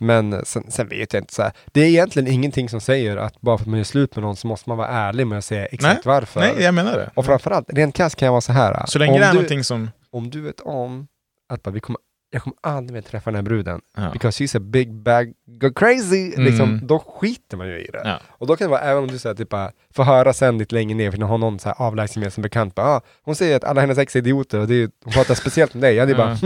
Men 0.00 0.44
sen, 0.44 0.70
sen 0.70 0.88
vet 0.88 1.12
jag 1.14 1.22
inte 1.22 1.34
så 1.34 1.42
här. 1.42 1.52
Det 1.72 1.80
är 1.80 1.86
egentligen 1.86 2.28
ingenting 2.32 2.68
som 2.68 2.80
säger 2.80 3.16
att 3.16 3.40
bara 3.40 3.58
för 3.58 3.62
att 3.64 3.68
man 3.68 3.78
gör 3.78 3.84
slut 3.84 4.16
med 4.16 4.22
någon 4.22 4.36
så 4.36 4.46
måste 4.46 4.68
man 4.70 4.78
vara 4.78 4.88
ärlig 4.88 5.26
med 5.26 5.38
att 5.38 5.44
säga 5.44 5.66
exakt 5.66 6.06
varför. 6.06 6.40
Nej, 6.40 6.54
jag 6.62 6.74
menar 6.74 6.96
det. 6.96 7.10
Och 7.14 7.24
framförallt, 7.26 7.66
rent 7.72 7.94
krasst 7.96 8.16
kan 8.16 8.26
jag 8.26 8.32
vara 8.32 8.40
så 8.40 8.52
här. 8.52 8.86
Så 8.86 8.98
länge 8.98 9.18
det 9.18 9.24
är 9.24 9.28
du, 9.28 9.34
någonting 9.34 9.64
som... 9.64 9.90
Om 10.12 10.30
du 10.30 10.40
vet 10.40 10.60
om 10.60 11.06
att 11.48 11.62
bara, 11.62 11.70
vi 11.70 11.80
kommer, 11.80 12.00
jag 12.32 12.42
kommer 12.42 12.56
aldrig 12.60 12.94
mer 12.94 13.00
träffa 13.02 13.30
den 13.30 13.34
här 13.36 13.42
bruden, 13.42 13.80
Ja. 13.96 14.10
because 14.12 14.44
she's 14.44 14.56
a 14.56 14.60
big 14.60 14.94
bag, 14.94 15.32
go 15.46 15.72
crazy, 15.74 16.32
Mm. 16.32 16.44
liksom, 16.44 16.80
då 16.86 16.98
skiter 16.98 17.56
man 17.56 17.68
ju 17.68 17.78
i 17.80 17.86
det. 17.92 18.00
Ja. 18.04 18.18
Och 18.28 18.46
då 18.46 18.56
kan 18.56 18.64
det 18.64 18.70
vara, 18.70 18.80
även 18.80 19.02
om 19.02 19.08
du 19.08 19.18
säger 19.18 19.34
typ 19.34 19.48
bara, 19.48 19.72
får 19.94 20.04
höra 20.04 20.32
sen 20.32 20.58
lite 20.58 20.74
längre 20.74 20.94
ner, 20.94 21.10
för 21.10 21.18
när 21.18 21.26
har 21.26 21.38
någon 21.38 21.58
så 21.58 21.68
här 21.68 21.82
avlägsen 21.82 22.22
med 22.22 22.32
som 22.32 22.42
bekant, 22.42 22.74
bara, 22.74 22.86
ah, 22.86 23.00
hon 23.22 23.34
säger 23.34 23.56
att 23.56 23.64
alla 23.64 23.80
hennes 23.80 23.98
ex 23.98 24.16
är 24.16 24.20
idioter 24.20 24.58
och 24.60 24.68
det 24.68 24.74
är, 24.74 24.90
hon 25.04 25.12
pratar 25.12 25.34
speciellt 25.34 25.74
om 25.74 25.80
dig. 25.80 25.94
Jag 25.94 26.02
hade 26.02 26.14
bara, 26.14 26.38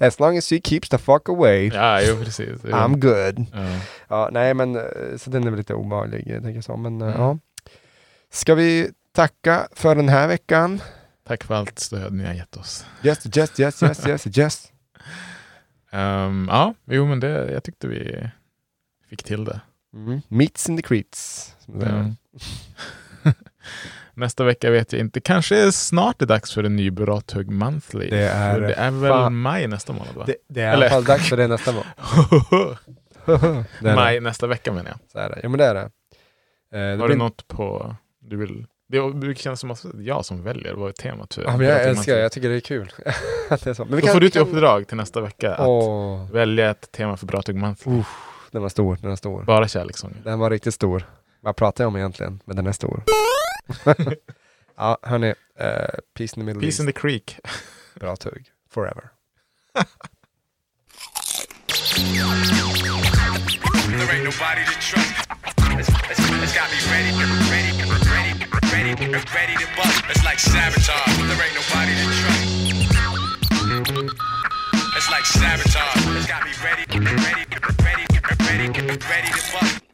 as 0.06 0.20
long 0.20 0.38
as 0.38 0.48
she 0.48 0.60
keeps 0.64 0.88
the 0.88 0.98
fuck 0.98 1.28
away, 1.28 1.70
Ja, 1.74 2.00
jo 2.02 2.16
precis. 2.24 2.48
Jo. 2.64 2.70
I'm 2.70 2.96
good. 2.98 3.46
Ja. 3.52 3.78
Ja, 4.08 4.28
nej 4.32 4.54
men, 4.54 4.76
eh, 4.76 4.82
så 5.16 5.30
den 5.30 5.46
är 5.46 5.50
väl 5.50 5.58
lite 5.58 5.74
obehaglig, 5.74 6.26
eh, 6.30 6.34
tänker 6.42 6.54
jag 6.54 6.64
så. 6.64 6.76
Men 6.76 7.00
eh, 7.02 7.06
Mm. 7.08 7.20
ja. 7.20 7.38
Ska 8.30 8.54
vi 8.54 8.90
tacka 9.12 9.68
för 9.72 9.94
den 9.94 10.08
här 10.08 10.28
veckan? 10.28 10.80
Tack 11.26 11.44
för 11.44 11.54
allt 11.54 11.78
stöd 11.78 12.12
ni 12.12 12.24
har 12.26 12.34
gett 12.34 12.56
oss. 12.56 12.86
Yes, 13.02 13.36
yes, 13.36 13.60
yes, 13.60 13.82
yes, 13.82 14.06
yes, 14.06 14.38
yes. 14.38 14.72
Ehm, 15.90 16.48
ja, 16.50 16.74
jo 16.84 17.06
men 17.06 17.20
det, 17.20 17.52
jag 17.52 17.64
tyckte 17.64 17.88
vi 17.88 18.30
fick 19.10 19.22
till 19.24 19.44
det. 19.44 19.60
Mm. 19.94 20.20
Meets 20.28 20.68
in 20.68 20.76
the 20.76 20.82
creets. 20.82 21.54
det. 21.66 22.14
Ja. 23.22 23.32
Nästa 24.14 24.44
vecka 24.44 24.70
vet 24.70 24.92
jag 24.92 25.00
inte. 25.00 25.20
Kanske 25.20 25.72
snart 25.72 26.22
är 26.22 26.26
dags 26.26 26.52
för 26.54 26.64
en 26.64 26.76
ny 26.76 26.90
Brathög 26.90 27.50
Monthly. 27.50 28.10
Det 28.10 28.22
är 28.28 28.54
För 28.54 28.60
det 28.60 28.72
är 28.74 28.90
väl 28.90 29.10
fan- 29.10 29.36
maj 29.40 29.66
nästa 29.66 29.92
månad 29.92 30.14
va? 30.14 30.24
Det, 30.26 30.36
det 30.48 30.60
är 30.62 30.70
i 30.70 30.72
Eller- 30.72 30.86
alla 30.86 30.90
fall 30.94 31.04
dags 31.04 31.28
för 31.28 31.36
det 31.36 31.46
nästa 31.48 31.72
gång. 31.72 31.84
Det 33.80 33.88
är 33.90 33.94
maj 33.94 34.14
det. 34.14 34.20
nästa 34.20 34.46
vecka 34.46 34.72
menar 34.72 34.90
jag. 34.90 34.98
Så 35.12 35.18
är 35.18 35.28
det. 35.28 35.40
Ja 35.42 35.48
men 35.48 35.58
det 35.58 35.64
är 35.64 35.74
det. 35.74 35.80
Eh, 35.80 35.88
det 36.70 36.78
Har 36.88 36.96
blir- 36.96 37.08
du 37.08 37.14
något 37.16 37.48
på 37.48 37.96
du 38.20 38.36
vill? 38.36 38.66
Det 38.88 39.10
brukar 39.14 39.40
kännas 39.40 39.60
som 39.60 39.70
att 39.70 39.82
det 39.82 39.88
är 40.02 40.02
jag 40.02 40.24
som 40.24 40.42
väljer 40.42 40.74
vad 40.74 40.88
är 40.88 40.92
temat 40.92 41.34
för 41.34 41.42
Ja, 41.42 41.56
men 41.56 41.66
jag 41.66 41.82
älskar 41.84 42.14
det, 42.14 42.20
jag 42.20 42.32
tycker 42.32 42.48
det 42.48 42.56
är 42.56 42.60
kul. 42.60 42.92
det 43.48 43.66
är 43.66 43.74
så. 43.74 43.84
Men 43.84 43.94
vi 43.94 44.00
Då 44.00 44.06
kan, 44.06 44.12
får 44.14 44.20
du 44.20 44.30
kan... 44.30 44.42
uppdrag 44.42 44.88
till 44.88 44.96
nästa 44.96 45.20
vecka 45.20 45.54
att 45.54 46.30
välja 46.30 46.70
ett 46.70 46.92
tema 46.92 47.16
för 47.16 47.26
Brathög 47.26 47.56
Monthly. 47.56 48.02
den 48.50 48.62
var 48.62 48.68
stor, 48.68 48.98
den 49.00 49.10
var 49.10 49.16
stor. 49.16 49.42
Bara 49.44 49.68
kärlekssånger. 49.68 50.16
Den 50.24 50.38
var 50.38 50.50
riktigt 50.50 50.74
stor. 50.74 51.02
Vad 51.40 51.56
pratar 51.56 51.84
jag 51.84 51.88
om 51.88 51.96
egentligen? 51.96 52.40
Men 52.44 52.56
den 52.56 52.66
är 52.66 52.72
stor. 52.72 53.02
ja, 54.76 54.98
hörni. 55.02 55.28
Uh, 55.28 55.34
peace 56.14 56.22
in 56.22 56.28
the 56.28 56.42
middle 56.42 56.60
Peace 56.60 56.82
in 56.82 56.88
east. 56.88 56.96
the 56.96 57.00
creek. 57.00 57.38
Bra 58.00 58.16
tugg. 58.16 58.44
Forever. 58.70 59.10
There 63.88 64.10
ain't 64.12 64.24
nobody 64.24 64.64
to 64.64 64.80
trust. 64.80 65.55
It's, 65.78 65.90
it's, 65.90 66.54
got 66.54 66.70
me 66.72 66.78
ready, 66.88 67.12
ready, 67.12 67.36
ready, 67.52 67.72
ready, 68.72 68.94
ready 69.34 69.54
to 69.56 69.66
bust. 69.76 70.04
It's 70.08 70.24
like 70.24 70.38
sabotage. 70.38 71.16
There 71.18 71.36
ain't 71.36 71.52
nobody 71.52 71.92
to 71.92 72.04
trust. 72.16 72.44
It's 74.96 75.10
like 75.10 75.26
sabotage. 75.26 76.16
It's 76.16 76.26
got 76.26 76.44
me 76.44 76.52
ready, 76.64 76.84
ready, 76.88 77.44
ready, 77.84 78.06
ready, 78.40 78.98
ready 79.04 79.28
to 79.28 79.42
bust. 79.52 79.85